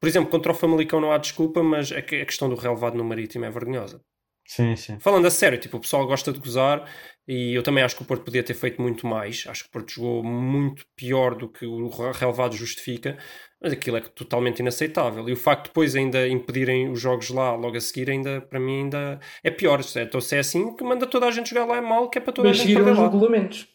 Por 0.00 0.08
exemplo, 0.08 0.30
contra 0.30 0.52
o 0.52 0.54
Famalicão 0.54 1.00
não 1.00 1.12
há 1.12 1.18
desculpa, 1.18 1.62
mas 1.62 1.92
a 1.92 2.02
questão 2.02 2.48
do 2.48 2.56
relevado 2.56 2.96
no 2.96 3.04
Marítimo 3.04 3.44
é 3.44 3.50
vergonhosa. 3.50 4.02
Sim, 4.46 4.76
sim. 4.76 4.98
Falando 5.00 5.26
a 5.26 5.30
sério, 5.30 5.58
tipo, 5.58 5.76
o 5.76 5.80
pessoal 5.80 6.06
gosta 6.06 6.32
de 6.32 6.38
gozar 6.38 6.88
e 7.26 7.52
eu 7.54 7.62
também 7.62 7.82
acho 7.82 7.96
que 7.96 8.02
o 8.02 8.06
Porto 8.06 8.22
podia 8.24 8.42
ter 8.42 8.54
feito 8.54 8.80
muito 8.80 9.06
mais. 9.06 9.44
Acho 9.48 9.64
que 9.64 9.68
o 9.68 9.72
Porto 9.72 9.92
jogou 9.92 10.22
muito 10.22 10.84
pior 10.94 11.34
do 11.34 11.48
que 11.48 11.66
o 11.66 11.88
relevado 11.88 12.54
justifica, 12.54 13.18
mas 13.60 13.72
aquilo 13.72 13.96
é 13.96 14.00
totalmente 14.00 14.60
inaceitável. 14.60 15.28
E 15.28 15.32
o 15.32 15.36
facto 15.36 15.64
de 15.64 15.68
depois 15.70 15.96
ainda 15.96 16.28
impedirem 16.28 16.88
os 16.88 17.00
jogos 17.00 17.28
lá 17.30 17.54
logo 17.56 17.76
a 17.76 17.80
seguir, 17.80 18.08
ainda 18.08 18.40
para 18.40 18.60
mim 18.60 18.82
ainda 18.82 19.18
é 19.42 19.50
pior. 19.50 19.82
Se 19.82 19.98
é, 19.98 20.02
então, 20.04 20.20
se 20.20 20.36
é 20.36 20.38
assim, 20.38 20.76
que 20.76 20.84
manda 20.84 21.06
toda 21.06 21.26
a 21.26 21.30
gente 21.32 21.50
jogar 21.50 21.64
lá 21.64 21.78
é 21.78 21.80
mal, 21.80 22.08
que 22.08 22.18
é 22.18 22.20
para 22.20 22.32
toda 22.32 22.48
Mas 22.48 22.60
a 22.60 22.62
gente 22.62 22.74
perder 22.74 22.92
os 22.92 22.98
lá. 22.98 23.04
regulamentos. 23.04 23.68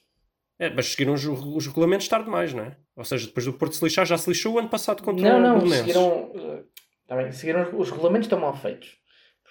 É, 0.58 0.70
mas 0.70 0.86
seguiram 0.86 1.14
os, 1.14 1.26
os 1.26 1.68
regulamentos 1.68 2.08
tarde 2.08 2.26
demais, 2.26 2.54
não 2.54 2.64
é? 2.64 2.78
Ou 2.96 3.04
seja, 3.04 3.26
depois 3.26 3.46
do 3.46 3.54
Porto 3.54 3.76
se 3.76 3.84
lixar, 3.84 4.06
já 4.06 4.18
se 4.18 4.30
lixou 4.30 4.54
o 4.54 4.60
ano 4.60 4.70
passado 4.70 5.02
contra 5.04 5.28
Não, 5.28 5.40
o 5.40 5.42
não, 5.42 5.54
Belenenses. 5.60 5.80
seguiram, 5.80 6.32
tá 7.08 7.16
bem, 7.18 7.32
seguiram 7.32 7.78
os 7.78 7.90
regulamentos 7.90 8.28
estão 8.28 8.40
mal 8.40 8.56
feitos. 8.56 8.96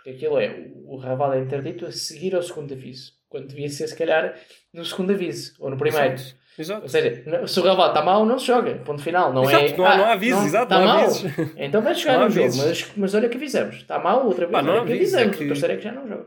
Porque 0.03 0.11
aquilo 0.11 0.39
é 0.39 0.49
o, 0.75 0.95
o 0.95 0.97
Raval 0.97 1.35
é 1.35 1.41
interdito 1.41 1.87
a 1.87 1.93
seguir 1.93 2.35
ao 2.35 2.43
segundo 2.43 2.73
aviso. 2.75 3.13
Quando 3.29 3.47
devia 3.49 3.69
ser, 3.69 3.87
se 3.87 3.97
calhar, 3.97 4.35
no 4.75 4.85
segundo 4.85 5.13
aviso 5.13 5.53
ou 5.61 5.71
no 5.71 5.77
primeiro. 5.77 6.15
Exato. 6.15 6.41
Exato. 6.59 6.83
Ou 6.83 6.89
seja, 6.89 7.47
se 7.47 7.61
o 7.61 7.63
Raval 7.63 7.89
está 7.89 8.03
mal, 8.03 8.27
não 8.27 8.39
se 8.39 8.47
joga. 8.47 8.75
Ponto 8.85 9.03
final. 9.03 9.33
Não 9.33 9.49
é. 9.49 9.65
Exato, 9.67 9.79
não 9.81 9.87
há- 9.87 9.97
não 9.97 10.05
há 10.05 10.13
avisos, 10.13 10.45
exato, 10.47 10.65
Está 10.75 10.85
mal. 10.85 11.05
avisos. 11.05 11.23
Então 11.57 11.81
vai 11.83 11.95
jogar 11.95 12.19
no 12.19 12.31
jogo. 12.31 12.57
Mas, 12.57 12.93
mas 12.97 13.15
olha 13.15 13.29
que 13.29 13.37
avisamos. 13.37 13.77
Está 13.77 13.99
mal, 13.99 14.27
outra 14.27 14.47
vez. 14.47 14.51
Pá, 14.53 14.63
não 14.63 14.73
olha 14.75 14.85
que 14.87 14.93
avisos, 14.93 15.15
é 15.15 15.17
avisamos. 15.19 15.37
que- 15.37 15.45
O 15.45 15.49
terceiro 15.49 15.75
é 15.75 15.77
que 15.77 15.85
já 15.85 15.93
não 15.93 16.09
joga. 16.09 16.27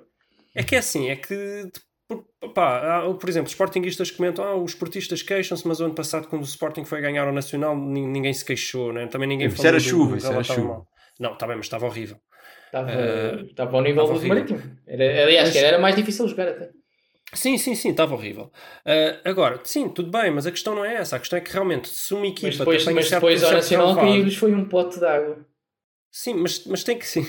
É 0.56 0.64
que 0.64 0.76
é 0.76 0.78
assim, 0.80 1.10
é 1.10 1.16
que 1.16 1.68
por, 2.08 2.24
pá, 2.54 3.00
há, 3.00 3.14
por 3.14 3.28
exemplo, 3.30 3.48
os 3.48 3.52
sportinguistas 3.54 4.12
comentam, 4.12 4.46
ah, 4.46 4.56
os 4.56 4.72
esportistas 4.72 5.22
queixam-se, 5.22 5.68
mas 5.68 5.80
o 5.80 5.86
ano 5.86 5.96
passado, 5.96 6.28
quando 6.28 6.42
o 6.44 6.46
Sporting 6.46 6.86
foi 6.86 7.02
ganhar 7.02 7.26
ao 7.28 7.34
Nacional, 7.34 7.76
nin- 7.78 8.08
ninguém 8.08 8.34
se 8.34 8.46
queixou, 8.46 8.94
né? 8.94 9.08
também 9.08 9.28
ninguém 9.28 9.48
Isso 9.48 9.58
falou 9.58 9.70
era 9.70 9.78
do- 9.78 9.84
chuva, 9.84 10.18
isso 10.18 10.32
era 10.32 10.44
chuva. 10.44 10.68
mal. 10.68 10.88
Não, 11.20 11.34
está 11.34 11.48
bem, 11.48 11.56
mas 11.58 11.66
estava 11.66 11.86
horrível. 11.86 12.18
Estava, 12.74 12.92
Eh, 12.92 13.42
estava 13.52 13.78
ao 13.78 13.84
nível 13.84 14.08
do. 14.08 14.28
Marítimo. 14.28 14.60
Era, 14.88 15.04
aliás, 15.26 15.50
Mas- 15.50 15.52
que 15.52 15.58
era, 15.60 15.78
mais 15.78 15.96
difícil 15.96 16.28
jogar 16.28 16.48
até. 16.48 16.72
Sim, 17.32 17.56
sim, 17.60 17.76
sim, 17.76 17.90
estava 17.92 18.16
horrível. 18.16 18.52
Ah, 18.84 19.20
agora, 19.26 19.60
sim, 19.64 19.90
tudo 19.90 20.10
bem, 20.12 20.32
mas 20.32 20.48
a 20.48 20.52
questão 20.52 20.74
não 20.74 20.84
é 20.84 20.96
essa. 20.96 21.16
A 21.16 21.20
questão 21.20 21.38
é 21.38 21.42
que 21.42 21.52
realmente, 21.52 21.88
se 21.90 22.14
uma 22.16 22.26
equipa 22.26 22.48
Mas 22.48 22.58
depois, 22.58 22.86
mas 22.86 23.10
depois 23.12 23.44
ao 23.44 23.52
Nacional 23.52 23.88
relevado- 23.90 24.08
caiu-lhes 24.12 24.36
foi 24.36 24.54
um 24.56 24.66
pote 24.66 24.98
de 25.00 25.06
água. 25.06 25.46
Sim, 26.12 26.34
mas, 26.36 26.66
mas 26.66 26.84
tem 26.84 26.98
que 26.98 27.06
sim. 27.08 27.26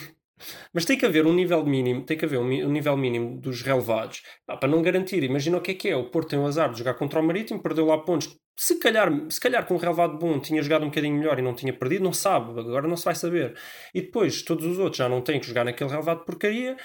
Mas 0.72 0.84
tem 0.84 0.98
que 0.98 1.06
haver 1.06 1.26
um 1.26 1.32
nível 1.32 1.64
mínimo, 1.64 2.04
tem 2.04 2.16
que 2.16 2.24
haver 2.24 2.38
um, 2.38 2.46
um 2.46 2.70
nível 2.70 2.96
mínimo 2.96 3.40
dos 3.40 3.62
relevados 3.62 4.22
Pá, 4.46 4.56
para 4.56 4.68
não 4.68 4.82
garantir. 4.82 5.22
Imagina 5.22 5.58
o 5.58 5.60
que 5.60 5.70
é 5.70 5.74
que 5.74 5.88
é. 5.88 5.96
O 5.96 6.10
Porto 6.10 6.30
tem 6.30 6.38
o 6.38 6.46
azar 6.46 6.70
de 6.70 6.78
jogar 6.78 6.94
contra 6.94 7.20
o 7.20 7.22
Marítimo, 7.22 7.62
perdeu 7.62 7.86
lá 7.86 7.98
pontos. 7.98 8.36
Se 8.56 8.78
calhar, 8.78 9.10
se 9.28 9.40
calhar 9.40 9.66
com 9.66 9.74
um 9.74 9.78
relevado 9.78 10.16
bom 10.16 10.38
tinha 10.38 10.62
jogado 10.62 10.82
um 10.82 10.88
bocadinho 10.88 11.16
melhor 11.16 11.38
e 11.38 11.42
não 11.42 11.54
tinha 11.54 11.72
perdido, 11.72 12.04
não 12.04 12.12
sabe, 12.12 12.58
agora 12.58 12.86
não 12.86 12.96
se 12.96 13.04
vai 13.04 13.14
saber. 13.14 13.56
E 13.92 14.00
depois 14.00 14.42
todos 14.42 14.64
os 14.64 14.78
outros 14.78 14.98
já 14.98 15.08
não 15.08 15.20
têm 15.20 15.40
que 15.40 15.46
jogar 15.46 15.64
naquele 15.64 15.90
relevado 15.90 16.20
de 16.20 16.26
porcaria. 16.26 16.76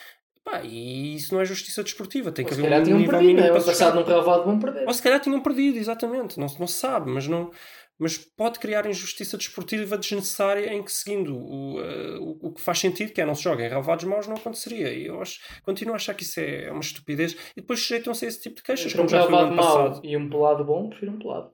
Pá, 0.44 0.62
e 0.64 1.16
isso 1.16 1.34
não 1.34 1.42
é 1.42 1.46
justiça 1.46 1.84
desportiva. 1.84 2.32
Tem 2.32 2.44
Ou 2.44 2.50
que 2.50 2.54
haver 2.60 2.66
um 2.66 2.98
nível 2.98 3.12
perdido, 3.12 3.20
mínimo 3.20 3.42
né? 3.42 3.52
para 3.52 3.62
passado 3.62 3.96
num 3.96 4.04
relevado 4.04 4.46
vão 4.46 4.58
perder. 4.60 4.88
Ou 4.88 4.94
se 4.94 5.02
calhar 5.02 5.20
tinham 5.20 5.42
perdido, 5.42 5.78
exatamente. 5.78 6.40
Não, 6.40 6.48
não 6.60 6.68
se 6.68 6.80
sabe, 6.80 7.12
mas 7.12 7.28
não. 7.28 7.52
Mas 8.00 8.18
pode 8.18 8.60
criar 8.60 8.86
injustiça 8.86 9.38
desportiva 9.38 9.98
desnecessária 9.98 10.74
em 10.74 10.82
que, 10.82 10.92
seguindo 10.92 11.36
o, 11.38 11.82
eh, 11.82 12.18
o, 12.20 12.48
o 12.48 12.54
que 12.54 12.62
faz 12.62 12.80
sentido, 12.80 13.12
que 13.12 13.20
é 13.20 13.26
não 13.26 13.36
se 13.36 13.44
joga 13.44 13.66
em 13.66 13.70
relevados 13.70 14.06
maus, 14.06 14.26
não 14.26 14.38
aconteceria. 14.38 14.94
E 14.94 15.08
eu 15.08 15.22
acho, 15.22 15.40
continuo 15.64 15.94
a 15.94 15.98
achar 15.98 16.14
que 16.14 16.24
isso 16.24 16.40
é 16.40 16.72
uma 16.72 16.80
estupidez. 16.80 17.34
E 17.58 17.62
depois 17.62 17.82
sujeitam-se 17.82 18.24
a 18.24 18.28
esse 18.30 18.42
tipo 18.42 18.56
de 18.56 18.64
queixas, 18.64 18.94
Entre 18.94 19.02
um 19.02 19.06
como 19.06 19.10
já 19.10 19.24
foi 19.24 19.32
no 19.32 19.38
ano 19.38 19.56
passado. 19.58 20.02
e 20.04 20.16
um 20.16 20.30
pelado 20.30 20.64
bom, 20.64 20.90
prefiro 20.90 21.12
um 21.12 21.20
pelado. 21.20 21.52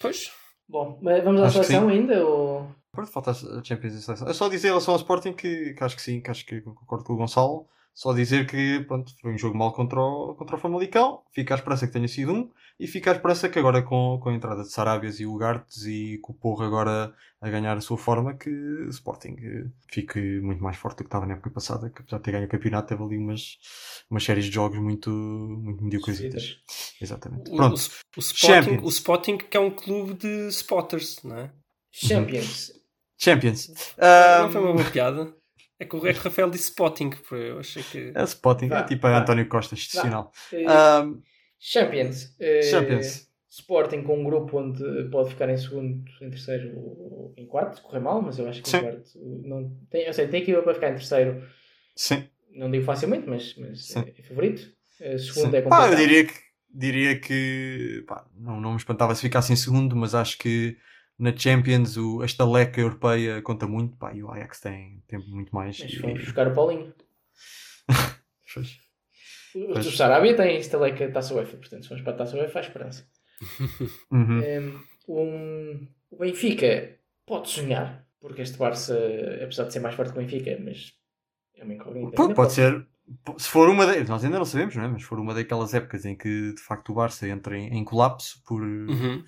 Pois, 0.00 0.30
Bom, 0.68 0.98
mas 1.02 1.22
vamos 1.22 1.40
à 1.42 1.46
Acho 1.46 1.62
seleção 1.62 1.88
ainda? 1.88 2.26
Ou... 2.26 2.68
Pronto, 2.90 3.10
falta 3.10 3.32
a 3.32 3.34
Champions 3.34 3.94
e 3.94 3.98
a 3.98 4.00
seleção. 4.00 4.28
É 4.28 4.32
só 4.32 4.48
dizer 4.48 4.68
em 4.68 4.70
relação 4.70 4.94
ao 4.94 5.00
Sporting 5.00 5.32
que, 5.32 5.74
que 5.74 5.84
acho 5.84 5.96
que 5.96 6.02
sim, 6.02 6.20
que 6.20 6.30
acho 6.30 6.46
que 6.46 6.60
concordo 6.62 7.04
com 7.04 7.12
o 7.12 7.16
Gonçalo. 7.16 7.68
Só 7.94 8.12
dizer 8.12 8.46
que 8.46 8.84
pronto, 8.88 9.12
foi 9.20 9.32
um 9.32 9.38
jogo 9.38 9.56
mau 9.56 9.72
contra 9.72 10.00
o, 10.00 10.34
contra 10.34 10.56
o 10.56 10.58
Famalicão. 10.58 11.22
Fica 11.32 11.54
à 11.54 11.56
esperança 11.56 11.86
que 11.86 11.92
tenha 11.92 12.08
sido 12.08 12.32
um. 12.32 12.50
E 12.78 12.88
fica 12.88 13.12
à 13.12 13.14
esperança 13.14 13.48
que 13.48 13.56
agora 13.56 13.82
com, 13.82 14.18
com 14.20 14.30
a 14.30 14.34
entrada 14.34 14.62
de 14.62 14.72
Sarabias 14.72 15.20
e 15.20 15.26
Ugartes 15.26 15.84
e 15.86 16.18
com 16.20 16.32
o 16.32 16.36
Porro 16.36 16.64
agora 16.64 17.14
a 17.40 17.48
ganhar 17.48 17.76
a 17.76 17.80
sua 17.80 17.96
forma, 17.96 18.34
que 18.34 18.50
o 18.50 18.88
Sporting 18.88 19.36
eh, 19.38 19.70
fique 19.92 20.18
muito 20.40 20.60
mais 20.60 20.76
forte 20.76 20.98
do 20.98 21.04
que 21.04 21.08
estava 21.08 21.24
na 21.24 21.34
época 21.34 21.50
passada. 21.50 21.88
Que 21.88 22.02
apesar 22.02 22.16
de 22.16 22.24
ter 22.24 22.32
ganho 22.32 22.46
o 22.46 22.48
campeonato, 22.48 22.88
teve 22.88 23.04
ali 23.04 23.16
umas, 23.16 23.58
umas 24.10 24.24
séries 24.24 24.46
de 24.46 24.50
jogos 24.50 24.80
muito, 24.80 25.10
muito 25.10 25.84
mediocresitas. 25.84 26.58
Exatamente. 27.00 27.48
o, 27.52 27.56
Pronto. 27.56 27.76
o, 27.76 28.18
o, 28.18 28.20
Sporting, 28.20 28.46
Champions. 28.46 28.82
o 28.82 28.88
Sporting 28.88 29.38
que 29.38 29.56
é 29.56 29.60
um 29.60 29.70
clube 29.70 30.14
de 30.14 30.48
spotters, 30.48 31.22
não 31.22 31.36
é? 31.36 31.52
Champions. 31.92 32.72
Champions. 33.16 33.68
Não 33.96 34.46
Ahm, 34.46 34.50
foi 34.50 34.60
uma 34.60 34.72
boa 34.72 34.90
piada. 34.90 35.43
É 35.78 35.84
que, 35.84 35.96
o- 35.96 36.06
é 36.06 36.12
Rafael 36.12 36.50
disse 36.50 36.64
spotting, 36.70 37.10
porque 37.10 37.34
eu 37.34 37.58
achei 37.58 37.82
que. 37.82 38.12
é 38.14 38.22
Sporting, 38.24 38.68
Vá, 38.68 38.80
é 38.80 38.82
tipo 38.84 39.06
a 39.06 39.10
vá. 39.10 39.18
António 39.20 39.48
Costa, 39.48 39.74
institucional. 39.74 40.30
Eh, 40.52 40.64
Ahm, 40.66 41.20
Champions. 41.58 42.34
Eh, 42.38 42.62
Champions. 42.62 43.28
Sporting 43.50 44.02
com 44.02 44.18
um 44.20 44.24
grupo 44.24 44.58
onde 44.58 44.82
pode 45.10 45.30
ficar 45.30 45.48
em 45.48 45.56
segundo, 45.56 46.04
em 46.20 46.28
terceiro 46.30 46.76
ou 46.76 47.34
em 47.36 47.46
quarto, 47.46 47.76
se 47.76 47.82
correr 47.82 48.00
mal, 48.00 48.20
mas 48.20 48.38
eu 48.38 48.48
acho 48.48 48.60
que 48.62 48.68
Sim. 48.68 48.78
em 48.78 48.80
quarto 48.82 49.10
não 49.44 49.70
tem, 49.90 50.02
eu 50.06 50.12
sei, 50.12 50.26
tem 50.26 50.42
equipa 50.42 50.60
para 50.62 50.74
ficar 50.74 50.88
em 50.90 50.94
terceiro, 50.96 51.40
sim. 51.94 52.24
não 52.52 52.68
digo 52.68 52.84
facilmente, 52.84 53.28
mas, 53.28 53.54
mas 53.56 53.94
é 53.96 54.22
favorito. 54.24 54.68
Eh, 55.00 55.18
segundo 55.18 55.52
sim. 55.52 55.56
é 55.56 55.62
complicado. 55.62 55.92
eu 55.92 55.96
diria 55.96 56.24
que, 56.26 56.34
diria 56.68 57.20
que 57.20 58.04
pá, 58.08 58.26
não, 58.36 58.60
não 58.60 58.70
me 58.72 58.76
espantava 58.76 59.14
se 59.14 59.20
ficasse 59.22 59.52
em 59.52 59.56
segundo, 59.56 59.94
mas 59.94 60.16
acho 60.16 60.36
que 60.36 60.76
na 61.18 61.36
Champions 61.36 61.96
o, 61.96 62.22
a 62.22 62.26
estaleca 62.26 62.80
europeia 62.80 63.40
conta 63.42 63.66
muito. 63.66 63.96
Pá, 63.96 64.12
e 64.14 64.22
o 64.22 64.30
Ajax 64.30 64.60
tem, 64.60 65.02
tem 65.06 65.18
muito 65.18 65.54
mais. 65.54 65.78
Mas 65.80 65.92
e- 65.92 65.98
vamos 65.98 66.20
buscar 66.24 66.48
o 66.48 66.54
Paulinho. 66.54 66.92
Pois. 68.54 68.78
O, 69.54 69.72
Pois. 69.72 69.86
o 69.86 69.90
Sarabia 69.96 70.36
tem 70.36 70.56
estaleca 70.58 71.10
Taça 71.10 71.34
UEFA, 71.34 71.56
portanto, 71.56 71.82
se 71.82 71.88
vamos 71.88 72.04
para 72.04 72.12
a 72.12 72.16
Taça 72.16 72.36
UEFA, 72.36 72.58
há 72.58 72.62
esperança. 72.62 73.06
Uhum. 74.10 74.80
Um, 75.08 75.88
o 76.10 76.16
Benfica 76.18 76.96
pode 77.26 77.50
sonhar, 77.50 78.06
porque 78.20 78.42
este 78.42 78.56
Barça, 78.56 78.96
apesar 79.42 79.64
de 79.64 79.72
ser 79.72 79.80
mais 79.80 79.94
forte 79.94 80.12
que 80.12 80.18
o 80.18 80.22
Benfica, 80.22 80.56
mas 80.64 80.92
é 81.56 81.64
uma 81.64 81.74
incógnita. 81.74 82.12
Pô, 82.16 82.22
Ainda 82.22 82.34
pode 82.34 82.52
ser. 82.52 82.86
Se 83.36 83.48
for 83.48 83.68
uma 83.68 83.86
de, 83.86 84.08
nós 84.08 84.24
ainda 84.24 84.38
não 84.38 84.44
sabemos, 84.46 84.74
não 84.76 84.84
é? 84.84 84.88
Mas 84.88 85.02
se 85.02 85.08
for 85.08 85.18
uma 85.20 85.34
daquelas 85.34 85.74
épocas 85.74 86.04
em 86.06 86.16
que 86.16 86.54
de 86.54 86.60
facto 86.62 86.90
o 86.90 86.94
Barça 86.94 87.28
entra 87.28 87.58
em, 87.58 87.76
em 87.76 87.84
colapso 87.84 88.42
por, 88.46 88.62
Uhum. 88.62 89.22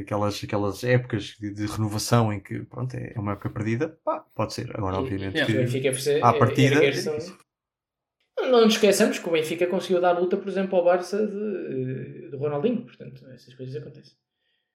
Aquelas, 0.00 0.42
aquelas 0.42 0.82
épocas 0.84 1.36
de, 1.40 1.52
de 1.52 1.66
renovação 1.66 2.32
em 2.32 2.40
que 2.40 2.60
pronto, 2.64 2.94
é 2.94 3.14
uma 3.16 3.32
época 3.32 3.50
perdida, 3.50 3.98
pá, 4.04 4.24
pode 4.34 4.52
ser. 4.54 4.70
Agora, 4.76 4.98
obviamente, 4.98 5.38
e 5.38 5.42
o 5.42 5.46
que 5.46 5.52
Benfica 5.52 5.88
é- 6.10 6.20
à 6.22 6.32
partida. 6.32 6.74
erguer-se 6.76 7.10
um- 7.10 7.44
Não 8.50 8.62
nos 8.64 8.74
esqueçamos 8.74 9.18
que 9.18 9.28
o 9.28 9.32
Benfica 9.32 9.66
conseguiu 9.66 10.00
dar 10.00 10.12
luta, 10.18 10.36
por 10.36 10.48
exemplo, 10.48 10.76
ao 10.76 10.84
Barça 10.84 11.26
de, 11.26 12.30
de 12.30 12.36
Ronaldinho. 12.36 12.82
Portanto, 12.84 13.24
essas 13.30 13.54
coisas 13.54 13.74
acontecem. 13.80 14.16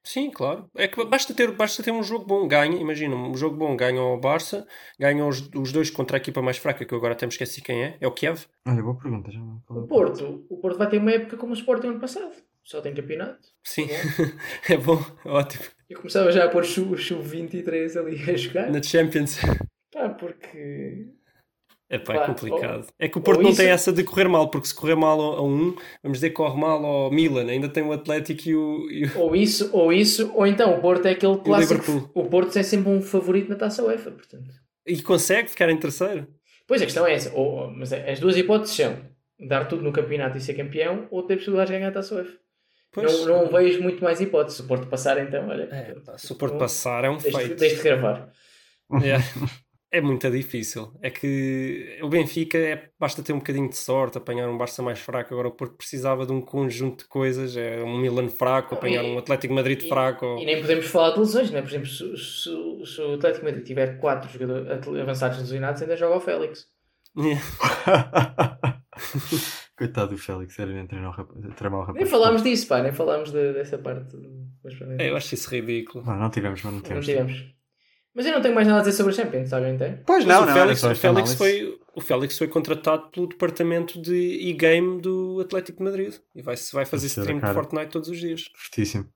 Sim, 0.01 0.31
claro. 0.31 0.69
É 0.75 0.87
que 0.87 1.03
basta 1.05 1.33
ter, 1.33 1.51
basta 1.51 1.83
ter 1.83 1.91
um 1.91 2.01
jogo 2.01 2.25
bom, 2.25 2.47
ganha, 2.47 2.79
imagina, 2.79 3.13
um 3.15 3.35
jogo 3.35 3.57
bom, 3.57 3.75
ganha 3.75 4.01
o 4.01 4.17
Barça, 4.17 4.65
ganham 4.97 5.27
os, 5.27 5.49
os 5.53 5.71
dois 5.73 5.89
contra 5.91 6.15
a 6.17 6.19
equipa 6.19 6.41
mais 6.41 6.57
fraca, 6.57 6.85
que 6.85 6.93
eu 6.93 6.97
agora 6.97 7.13
até 7.13 7.25
me 7.25 7.31
esqueci 7.33 7.61
quem 7.61 7.83
é, 7.83 7.97
é 7.99 8.07
o 8.07 8.11
Kiev. 8.13 8.45
Olha, 8.65 8.81
boa 8.81 8.97
pergunta. 8.97 9.29
Já 9.29 9.39
não- 9.39 9.61
O 9.69 9.85
Porto, 9.85 10.45
o 10.49 10.57
Porto 10.57 10.77
vai 10.77 10.89
ter 10.89 10.99
uma 10.99 11.11
época 11.11 11.35
como 11.35 11.51
o 11.51 11.55
Sporting 11.55 11.87
ano 11.87 11.99
passado. 11.99 12.31
Só 12.69 12.81
tem 12.81 12.93
campeonato. 12.93 13.39
Sim, 13.63 13.87
é 14.69 14.77
bom, 14.77 15.03
ótimo. 15.25 15.63
Eu 15.89 15.97
começava 15.97 16.31
já 16.31 16.45
a 16.45 16.49
pôr 16.49 16.61
o 16.61 16.65
Sub-23 16.65 17.97
ali 17.99 18.31
a 18.31 18.37
jogar. 18.37 18.69
Na 18.71 18.81
Champions. 18.83 19.39
Pá, 19.91 20.09
porque 20.09 21.07
É 21.89 21.97
pá, 21.97 22.13
é 22.13 22.25
complicado. 22.27 22.81
ou- 22.81 22.93
é 22.99 23.09
que 23.09 23.17
o 23.17 23.21
Porto 23.21 23.41
não 23.41 23.49
isso- 23.49 23.59
tem 23.59 23.69
essa 23.71 23.91
de 23.91 24.03
correr 24.03 24.27
mal, 24.27 24.51
porque 24.51 24.67
se 24.67 24.75
correr 24.75 24.93
mal 24.95 25.19
a 25.19 25.41
um, 25.43 25.73
vamos 26.03 26.19
dizer 26.19 26.29
que 26.29 26.35
corre 26.35 26.59
mal 26.59 26.85
ao 26.85 27.11
Milan, 27.11 27.47
ainda 27.47 27.67
tem 27.67 27.81
o 27.81 27.91
Atlético 27.91 28.47
e 28.47 28.55
o. 28.55 28.87
e 28.91 29.05
o- 29.07 29.19
ou 29.19 29.35
isso, 29.35 29.71
ou 29.73 29.91
isso, 29.91 30.31
ou 30.35 30.45
então 30.45 30.77
o 30.77 30.79
Porto 30.79 31.07
é 31.07 31.11
aquele 31.11 31.37
clássico. 31.39 31.73
Liverpool. 31.73 32.11
O 32.13 32.29
Porto 32.29 32.55
é 32.55 32.61
sempre 32.61 32.91
um 32.91 33.01
favorito 33.01 33.49
na 33.49 33.55
taça 33.55 33.83
UEFA, 33.83 34.11
portanto. 34.11 34.51
E 34.85 35.01
consegue 35.01 35.49
ficar 35.49 35.69
em 35.71 35.77
terceiro. 35.79 36.27
Pois 36.67 36.83
a 36.83 36.85
questão 36.85 37.07
é 37.07 37.13
essa. 37.13 37.33
Ou, 37.33 37.71
mas 37.71 37.91
as 37.91 38.19
duas 38.19 38.37
hipóteses 38.37 38.75
são 38.75 38.95
dar 39.39 39.65
tudo 39.65 39.81
no 39.81 39.91
campeonato 39.91 40.37
e 40.37 40.41
ser 40.41 40.53
campeão, 40.53 41.07
ou 41.09 41.23
ter 41.23 41.37
possibilidades 41.37 41.71
de 41.71 41.77
ganhar 41.79 41.89
a 41.89 41.93
taça 41.93 42.13
UEFA. 42.13 42.37
Pois, 42.91 43.25
Não, 43.25 43.43
não 43.43 43.51
vejo 43.51 43.81
muito 43.81 44.03
mais 44.03 44.19
hipóteses. 44.19 44.57
Se 44.57 44.63
o 44.63 44.67
Porto 44.67 44.87
passar, 44.87 45.17
então, 45.19 45.47
olha. 45.47 45.63
É, 45.71 45.95
se 46.17 46.31
o 46.31 46.35
Porto 46.35 46.57
passar 46.57 47.05
é 47.05 47.09
um 47.09 47.17
Deixe, 47.17 47.37
feito. 47.37 47.55
deixe 47.59 47.75
de 47.77 47.83
gravar. 47.83 48.29
É. 49.03 49.17
É 49.91 50.01
muito 50.01 50.29
difícil. 50.29 50.91
É 51.01 51.09
que 51.09 51.97
o 52.03 52.09
Benfica 52.09 52.57
é, 52.59 52.89
basta 52.99 53.23
ter 53.23 53.33
um 53.33 53.39
bocadinho 53.39 53.67
de 53.69 53.75
sorte, 53.75 54.19
apanhar 54.19 54.47
um 54.47 54.55
Barça 54.57 54.83
mais 54.83 54.99
fraco. 54.99 55.33
Agora 55.33 55.47
o 55.47 55.51
Porto 55.51 55.75
precisava 55.75 56.27
de 56.27 56.31
um 56.31 56.41
conjunto 56.41 57.03
de 57.03 57.07
coisas. 57.09 57.57
É 57.57 57.81
um 57.83 57.97
Milan 57.99 58.29
fraco, 58.29 58.75
apanhar 58.75 59.03
um 59.03 59.17
Atlético 59.17 59.51
Madrid 59.53 59.87
fraco. 59.87 60.37
E 60.39 60.45
nem 60.45 60.61
podemos 60.61 60.85
falar 60.85 61.11
de 61.13 61.19
lesões, 61.19 61.49
né? 61.49 61.61
Por 61.61 61.69
exemplo, 61.69 61.87
se, 61.87 62.15
se- 62.17 62.85
se 62.85 63.01
o 63.01 63.15
Atlético 63.15 63.45
Madrid 63.45 63.65
tiver 63.65 63.99
4 63.99 64.31
jogadores 64.31 65.01
avançados 65.01 65.39
lesionados, 65.39 65.81
ainda 65.81 65.97
joga 65.97 66.17
o 66.17 66.21
Félix. 66.21 66.67
Coitado 69.79 70.11
do 70.11 70.17
Félix, 70.17 70.57
o 70.59 70.61
rap- 70.61 71.55
treinar 71.55 71.79
o 71.79 71.83
rapaz. 71.83 71.95
Nem 71.95 72.05
falámos 72.05 72.43
disso, 72.43 72.67
pá, 72.67 72.83
nem 72.83 72.91
falámos 72.91 73.31
de- 73.31 73.53
dessa 73.53 73.77
parte. 73.77 74.15
É, 74.99 75.09
eu 75.09 75.15
acho 75.15 75.33
isso 75.33 75.49
ridículo. 75.49 76.05
Não, 76.05 76.17
não 76.19 76.29
tivemos, 76.29 76.61
mas 76.61 76.73
não 76.73 76.79
não 76.79 76.83
tivemos. 76.83 77.05
tivemos. 77.05 77.55
Mas 78.13 78.25
eu 78.25 78.33
não 78.33 78.41
tenho 78.41 78.53
mais 78.55 78.67
nada 78.67 78.79
a 78.79 78.83
dizer 78.83 78.91
sobre 78.97 79.13
a 79.13 79.15
Champions, 79.15 79.53
alguém 79.53 79.77
tem? 79.77 79.97
Pois 80.05 80.25
Mas 80.25 80.35
não, 80.35 80.43
o, 80.43 80.45
não, 80.47 80.53
Félix, 80.53 80.83
era 80.83 80.93
só 80.95 80.99
o, 81.09 81.13
Félix 81.13 81.33
foi, 81.35 81.79
o 81.95 82.01
Félix 82.01 82.37
foi 82.37 82.47
contratado 82.49 83.09
pelo 83.11 83.27
departamento 83.27 84.01
de 84.01 84.13
e-game 84.49 84.99
do 84.99 85.39
Atlético 85.39 85.77
de 85.77 85.83
Madrid 85.85 86.13
e 86.35 86.41
vai, 86.41 86.55
vai 86.73 86.85
fazer 86.85 87.05
é 87.05 87.07
stream 87.07 87.39
de. 87.39 87.53
Fortnite 87.53 87.91
todos 87.91 88.09
os 88.09 88.19
dias. 88.19 88.45
Fortíssimo. 88.55 89.07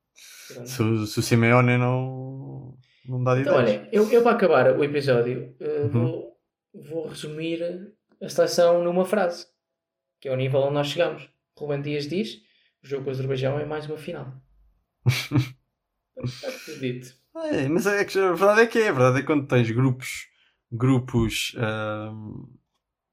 Se, 0.66 0.82
o- 0.82 1.06
se 1.06 1.20
o 1.20 1.22
Simeone 1.22 1.78
não, 1.78 2.78
não 3.06 3.22
dá 3.24 3.36
de 3.36 3.42
Então, 3.42 3.60
ideias. 3.62 3.80
olha, 3.82 3.90
eu, 3.92 4.10
eu 4.12 4.22
para 4.24 4.32
acabar 4.32 4.78
o 4.78 4.84
episódio 4.84 5.54
eh, 5.60 5.82
Uhum. 5.82 5.90
vou, 5.90 6.38
vou 6.90 7.08
resumir 7.08 7.62
a 8.22 8.30
seleção 8.30 8.82
numa 8.84 9.04
frase, 9.06 9.48
que 10.24 10.30
é 10.30 10.32
o 10.32 10.38
nível 10.38 10.62
onde 10.62 10.76
nós 10.76 10.88
chegamos. 10.88 11.30
Ruben 11.60 11.82
Dias 11.82 12.08
diz: 12.08 12.36
o 12.82 12.88
jogo 12.88 13.04
com 13.04 13.10
o 13.10 13.12
Azerbaijão 13.12 13.60
é 13.60 13.66
mais 13.66 13.86
uma 13.88 13.98
final. 13.98 14.42
Está 16.16 16.50
tudo 16.64 16.80
dito. 16.80 17.14
É, 17.36 17.68
mas 17.68 17.86
é 17.86 18.06
que 18.06 18.18
a 18.18 18.32
verdade 18.32 18.62
é 18.62 18.68
que 18.68 18.80
é, 18.80 18.88
a 18.88 18.94
verdade 18.94 19.18
é 19.18 19.20
que 19.20 19.28
quando 19.28 19.46
tens 19.46 19.70
grupos, 19.70 20.28
grupos 20.72 21.54
ahm, 21.58 22.46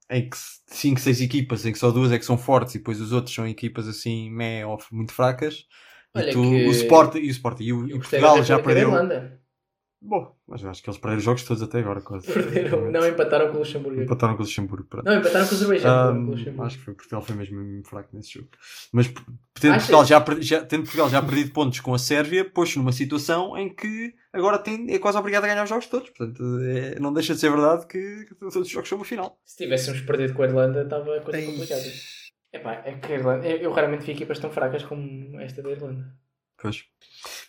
em 0.08 0.30
que 0.30 0.36
5, 0.68 1.00
6 1.00 1.20
equipas, 1.20 1.66
em 1.66 1.72
que 1.72 1.80
só 1.80 1.90
duas 1.90 2.12
é 2.12 2.18
que 2.18 2.24
são 2.24 2.38
fortes 2.38 2.76
e 2.76 2.78
depois 2.78 3.00
os 3.00 3.11
outros 3.11 3.34
são 3.34 3.44
equipas 3.44 3.88
assim 3.88 4.30
meh, 4.30 4.62
muito 4.92 5.12
fracas, 5.12 5.66
Olha 6.14 6.28
e 6.28 6.32
tu, 6.32 6.40
que- 6.40 6.68
o 6.68 6.70
Sport 6.70 7.16
e 7.16 7.26
o 7.26 7.30
Sport 7.30 7.61
e 7.61 7.72
o, 7.72 7.88
e 7.88 7.94
Portugal 7.94 8.36
da 8.36 8.42
já 8.42 8.56
perdeu. 8.61 8.90
Bom, 10.03 10.34
mas 10.48 10.62
eu 10.62 10.70
acho 10.70 10.82
que 10.82 10.88
eles 10.88 10.98
perderam 10.98 11.18
os 11.18 11.24
jogos 11.24 11.42
todos 11.44 11.62
até 11.62 11.78
agora, 11.80 12.01
quase. 12.01 12.26
Perderam, 12.32 12.90
não 12.90 13.07
empataram 13.07 13.48
com 13.51 13.57
o 13.57 13.59
Luxemburgo. 13.59 14.01
Empataram 14.01 14.34
com 14.34 14.42
o 14.42 14.46
Luxemburgo. 14.46 14.86
pronto. 14.88 15.05
Não, 15.05 15.18
empataram 15.18 15.46
com 15.46 15.53
o 15.53 15.57
Azerbaijão. 15.57 16.20
Luxemburgo. 16.22 16.62
acho 16.62 16.78
que 16.78 16.84
foi 16.84 16.94
Portugal 16.94 17.22
foi 17.22 17.36
mesmo 17.36 17.59
mesmo 17.61 17.84
fraco 17.86 18.09
nesse 18.16 18.32
jogo. 18.32 18.48
Mas 18.92 19.09
tendo? 19.61 19.74
Portugal, 19.74 20.05
já, 20.07 20.24
já- 20.40 20.64
tendo 20.64 20.82
Portugal 20.84 21.11
já 21.11 21.20
perdido 21.22 21.53
pontos 21.53 21.80
com 21.80 21.92
a 21.92 21.98
Sérvia, 21.98 22.44
pôs-se 22.48 22.78
numa 22.78 22.92
situação 22.92 23.59
em 23.59 23.68
que 23.74 24.14
agora 24.32 24.59
tem, 24.59 24.90
é 24.90 24.98
quase 24.98 25.18
obrigado 25.18 25.44
a 25.44 25.48
ganhar 25.48 25.62
os 25.64 25.68
jogos 25.68 25.86
todos. 25.86 26.09
Portanto, 26.09 26.42
é- 26.62 26.98
não 26.98 27.12
deixa 27.12 27.34
de 27.34 27.40
ser 27.40 27.51
verdade 27.51 27.86
que, 27.86 28.24
que 28.24 28.34
todos 28.36 28.57
os 28.57 28.68
jogos 28.70 28.88
são 28.88 28.96
uma 28.96 29.05
final. 29.05 29.38
Se 29.44 29.59
tivéssemos 29.59 30.01
perdido 30.01 30.32
com 30.32 30.42
a 30.42 30.46
Irlanda, 30.46 30.82
estava 30.82 31.14
a 31.16 31.20
coisa 31.20 31.38
Ei. 31.40 31.46
complicada. 31.46 31.82
Epá, 32.55 32.72
é 32.86 32.92
que 32.94 33.12
a 33.12 33.16
Irlanda, 33.16 33.46
eu, 33.46 33.59
eu 33.59 33.70
raramente 33.72 34.07
vi 34.07 34.12
equipas 34.12 34.38
tão 34.38 34.51
fracas 34.51 34.82
como 34.82 35.38
esta 35.38 35.62
da 35.62 35.70
Irlanda. 35.70 36.11
Pois. 36.61 36.84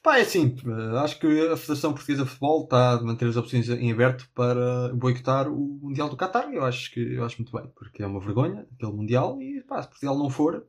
Pá, 0.02 0.18
é 0.18 0.22
assim, 0.22 0.56
eh, 0.66 0.98
acho 1.00 1.20
que 1.20 1.28
a 1.28 1.56
Federação 1.56 1.94
Portuguesa 1.94 2.24
de 2.24 2.30
Futebol 2.30 2.64
está 2.64 2.94
a 2.94 3.02
manter 3.04 3.28
as 3.28 3.38
opções 3.38 3.70
em 3.70 3.92
aberto 3.92 4.28
para 4.34 4.92
boicotar 4.96 5.48
o 5.48 5.80
Mundial 5.82 6.10
do 6.10 6.18
Qatar. 6.18 6.52
Eu 6.52 6.64
acho 6.66 6.92
que 6.92 7.00
eu 7.16 7.24
acho 7.24 7.38
muito 7.38 7.56
bem, 7.56 7.68
porque 7.76 8.02
é 8.02 8.08
uma 8.08 8.20
vergonha 8.20 8.68
aquele 8.74 8.92
Mundial 8.94 9.40
e 9.42 9.62
pá, 9.62 9.82
se 9.82 9.90
Portugal 9.90 10.18
não 10.18 10.30
for, 10.30 10.66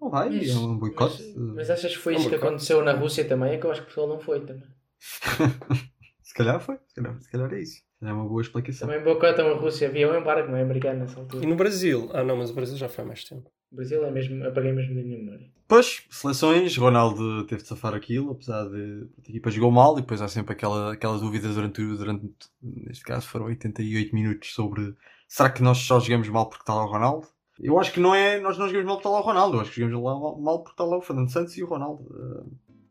não 0.00 0.10
vai, 0.10 0.30
Mas- 0.30 0.50
é 0.50 0.58
um 0.58 0.76
boicote. 0.76 1.22
Mas, 1.36 1.54
mas 1.54 1.70
achas 1.70 1.92
que 1.94 2.02
foi 2.02 2.14
É 2.14 2.16
um 2.16 2.20
isso 2.20 2.28
que 2.28 2.34
aconteceu 2.34 2.84
na 2.84 2.92
Rússia 2.92 3.24
também? 3.24 3.52
É 3.52 3.58
que 3.58 3.64
eu 3.66 3.70
acho 3.70 3.82
que 3.82 3.86
Portugal 3.86 4.08
não 4.16 4.20
foi 4.20 4.40
também. 4.40 4.68
Se 6.22 6.34
calhar 6.34 6.58
foi, 6.60 6.78
se 6.88 6.94
calhar, 6.94 7.20
se 7.20 7.30
calhar 7.30 7.52
é 7.52 7.60
isso. 7.60 7.82
É 8.02 8.12
uma 8.12 8.24
boa 8.24 8.42
explicação. 8.42 8.88
Também 8.88 9.02
boicotam 9.02 9.48
a 9.52 9.54
Rússia. 9.54 9.88
Havia 9.88 10.10
um 10.10 10.18
embargo, 10.18 10.50
não 10.50 10.56
é? 10.58 10.62
Americano 10.62 11.00
nessa 11.00 11.18
E 11.18 11.22
altura. 11.22 11.46
no 11.46 11.54
Brasil? 11.56 12.10
Ah, 12.12 12.24
não, 12.24 12.36
mas 12.36 12.50
o 12.50 12.54
Brasil 12.54 12.76
já 12.76 12.88
foi 12.88 13.04
há 13.04 13.06
mais 13.06 13.22
tempo. 13.24 13.48
O 13.70 13.76
Brasil 13.76 14.04
é 14.04 14.10
mesmo, 14.10 14.44
apaguei 14.44 14.72
mesmo 14.72 14.94
da 14.94 15.02
minha 15.02 15.16
memória. 15.18 15.46
Depois, 15.56 16.02
seleções, 16.10 16.76
Ronaldo 16.76 17.46
teve 17.46 17.62
de 17.62 17.68
safar 17.68 17.94
aquilo, 17.94 18.32
apesar 18.32 18.68
de 18.68 19.06
a 19.26 19.30
equipa 19.30 19.50
jogou 19.50 19.70
mal, 19.70 19.96
e 19.96 20.02
depois 20.02 20.20
há 20.20 20.28
sempre 20.28 20.52
aquela, 20.52 20.92
aquela 20.92 21.16
dúvida 21.18 21.48
durante, 21.48 21.82
durante, 21.82 22.28
neste 22.60 23.02
caso 23.04 23.26
foram 23.28 23.46
88 23.46 24.14
minutos, 24.14 24.52
sobre 24.52 24.94
será 25.26 25.48
que 25.48 25.62
nós 25.62 25.78
só 25.78 25.98
jogamos 25.98 26.28
mal 26.28 26.46
porque 26.50 26.62
está 26.64 26.74
lá 26.74 26.84
o 26.84 26.90
Ronaldo? 26.90 27.26
Eu 27.58 27.78
acho 27.78 27.92
que 27.92 28.00
não 28.00 28.14
é, 28.14 28.38
nós 28.40 28.58
não 28.58 28.66
jogamos 28.66 28.86
mal 28.86 28.96
porque 28.96 29.08
está 29.08 29.10
lá 29.16 29.20
o 29.20 29.24
Ronaldo, 29.26 29.56
eu 29.56 29.60
acho 29.62 29.70
que 29.70 29.80
jogamos 29.80 30.04
lá 30.04 30.42
mal 30.42 30.58
porque 30.58 30.72
está 30.74 30.84
lá 30.84 30.98
o 30.98 31.02
Fernando 31.02 31.30
Santos 31.32 31.56
e 31.56 31.62
o 31.62 31.66
Ronaldo. 31.66 32.04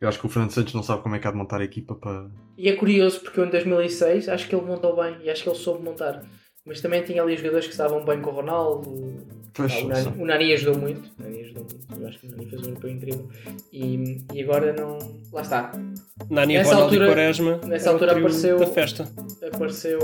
Eu 0.02 0.10
acho 0.10 0.20
que 0.20 0.26
o 0.26 0.30
Fernando 0.30 0.52
Santos 0.52 0.74
não 0.74 0.82
sabe 0.84 1.04
como 1.04 1.16
é 1.16 1.20
que 1.20 1.28
há 1.28 1.32
de 1.32 1.38
montar 1.38 1.62
a 1.62 1.64
equipa 1.64 1.94
para. 1.96 2.26
E 2.58 2.68
é 2.68 2.76
curioso 2.76 3.20
porque 3.22 3.40
eu 3.40 3.46
em 3.46 3.50
2006 3.52 4.28
acho 4.30 4.48
que 4.50 4.56
ele 4.56 4.66
montou 4.66 4.96
bem 4.96 5.16
e 5.24 5.30
acho 5.30 5.44
que 5.44 5.50
ele 5.50 5.58
soube 5.58 5.84
montar. 5.84 6.24
Mas 6.66 6.80
também 6.82 7.02
tinha 7.04 7.22
ali 7.24 7.36
jogadores 7.38 7.66
que 7.66 7.72
estavam 7.72 8.04
bem 8.04 8.20
com 8.22 8.30
o 8.32 8.34
Ronaldo. 8.34 9.42
Pois, 9.54 9.72
Ah, 9.74 9.80
o, 9.84 9.88
Nani, 9.88 10.22
o 10.22 10.26
Nani 10.26 10.54
ajudou 10.54 10.78
muito. 10.80 11.10
O 11.20 11.24
Nani 11.24 11.42
ajudou 11.42 11.64
muito. 11.70 12.02
Eu 12.02 12.08
acho 12.08 12.20
que 12.20 12.28
o 12.28 12.32
Nani 12.32 12.46
fez 12.50 12.62
um 12.62 12.66
europeu 12.70 12.90
incrível. 12.90 13.30
E, 13.74 14.26
e 14.34 14.42
agora 14.44 14.74
não. 14.74 14.98
Lá 15.34 15.42
está. 15.42 15.72
Nani, 16.30 16.54
Nessa 16.54 16.70
Ronaldo 16.76 16.94
altura- 16.96 17.06
e 17.06 17.10
Quaresma. 17.10 17.58
nessa 17.68 17.90
o 17.90 17.94
altura 17.94 18.12
apareceu- 18.14 18.60
Da 18.60 18.68
festa. 18.68 19.08
Apareceu 19.54 20.00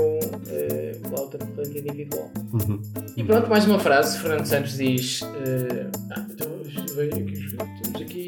lá 1.10 1.22
o 1.22 1.28
talento 1.28 1.60
individual. 1.78 2.30
Uhum. 2.52 2.82
E 3.16 3.24
pronto, 3.24 3.48
mais 3.48 3.64
uma 3.66 3.78
frase. 3.78 4.18
Fernando 4.18 4.44
Santos 4.46 4.76
diz: 4.76 5.22
eh, 5.22 5.86
ah, 6.12 6.26
então, 6.30 6.60
estamos 6.66 8.02
aqui, 8.02 8.27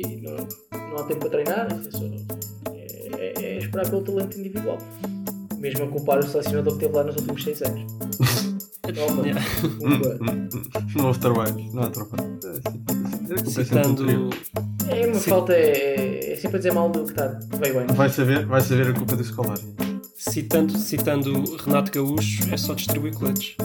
não, 0.72 0.96
há 0.96 1.04
tempo 1.04 1.20
para 1.20 1.30
treinar, 1.30 1.68
é, 1.72 1.90
só, 1.90 2.04
é, 2.74 3.12
é- 3.18 3.42
é 3.42 3.58
esperar 3.58 3.88
pelo 3.88 4.02
talento 4.02 4.38
individual. 4.38 4.78
Mesmo 5.58 5.84
a 5.84 5.88
culpar 5.88 6.18
o 6.18 6.22
selecionador 6.26 6.74
que 6.74 6.80
teve 6.80 6.96
lá 6.96 7.04
nos 7.04 7.16
últimos 7.16 7.44
6 7.44 7.62
anos. 7.62 7.92
Toma, 8.94 9.24
Yeah. 9.24 9.40
Não 10.96 11.06
houve 11.06 11.20
trabalho, 11.20 11.54
não 11.72 11.82
há 11.84 11.90
trabalho. 11.90 12.38
É. 12.44 13.32
É 13.32 13.44
Citando. 13.44 14.04
É 14.88 15.06
uma 15.06 15.14
Sim. 15.14 15.30
falta, 15.30 15.52
é, 15.52 16.32
é 16.32 16.36
sempre 16.36 16.56
a 16.56 16.58
dizer 16.58 16.72
mal 16.72 16.88
do 16.90 17.04
que 17.04 17.10
está. 17.12 17.38
Veio 17.60 17.74
bem. 17.74 17.86
Vai 17.94 18.08
saber, 18.08 18.44
vai 18.46 18.60
saber 18.60 18.88
a 18.88 18.92
culpa 18.92 19.14
do 19.14 19.22
escolar. 19.22 19.58
Citando, 20.16 20.76
citando 20.76 21.56
Renato 21.64 21.92
Gaúcho, 21.92 22.42
é 22.52 22.56
só 22.56 22.74
distribuir 22.74 23.14
coletes. 23.14 23.54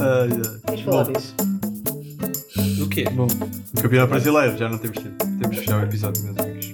Ai, 0.00 0.28
ai. 0.30 0.60
Queres 0.66 0.80
falar 0.84 1.04
Bom. 1.04 1.12
disso? 1.12 1.34
Quê? 2.96 3.04
Bom, 3.10 3.26
o 3.26 3.82
campeonato 3.82 4.08
brasileiro, 4.08 4.56
já 4.56 4.70
não 4.70 4.78
temos 4.78 4.96
tempo. 4.96 5.16
Temos 5.18 5.48
que 5.50 5.56
fechar 5.56 5.82
o 5.82 5.84
episódio, 5.84 6.24
meus 6.24 6.38
amigos. 6.38 6.72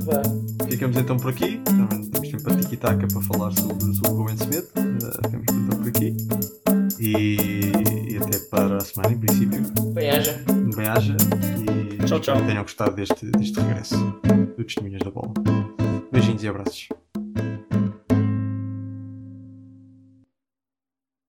Vá. 0.00 0.20
Ficamos 0.68 0.96
então 0.96 1.16
por 1.16 1.30
aqui. 1.30 1.58
Também 1.58 2.04
temos 2.10 2.28
tempo 2.30 2.42
para 2.42 2.56
tiki-taka 2.56 3.06
para 3.06 3.22
falar 3.22 3.52
sobre, 3.52 3.94
sobre 3.94 4.10
o 4.10 4.14
Ruben 4.16 4.34
Smith. 4.34 4.68
Uh, 4.76 5.30
ficamos 5.30 5.46
então 5.52 5.78
por 5.78 5.86
aqui. 5.86 6.16
E, 6.98 8.12
e 8.12 8.16
até 8.16 8.40
para 8.50 8.78
a 8.78 8.80
semana, 8.80 9.14
em 9.14 9.18
princípio. 9.18 9.62
Bem-aja. 9.94 10.42
Bem-aja. 10.74 11.16
E 11.62 12.06
Tchau, 12.06 12.18
tchau. 12.18 12.44
tenham 12.44 12.62
gostado 12.64 12.96
deste, 12.96 13.24
deste 13.26 13.60
regresso 13.60 13.96
do 14.56 14.64
Testemunhas 14.64 15.02
da 15.04 15.12
Bola. 15.12 15.32
Beijinhos 16.10 16.42
e 16.42 16.48
abraços. 16.48 16.88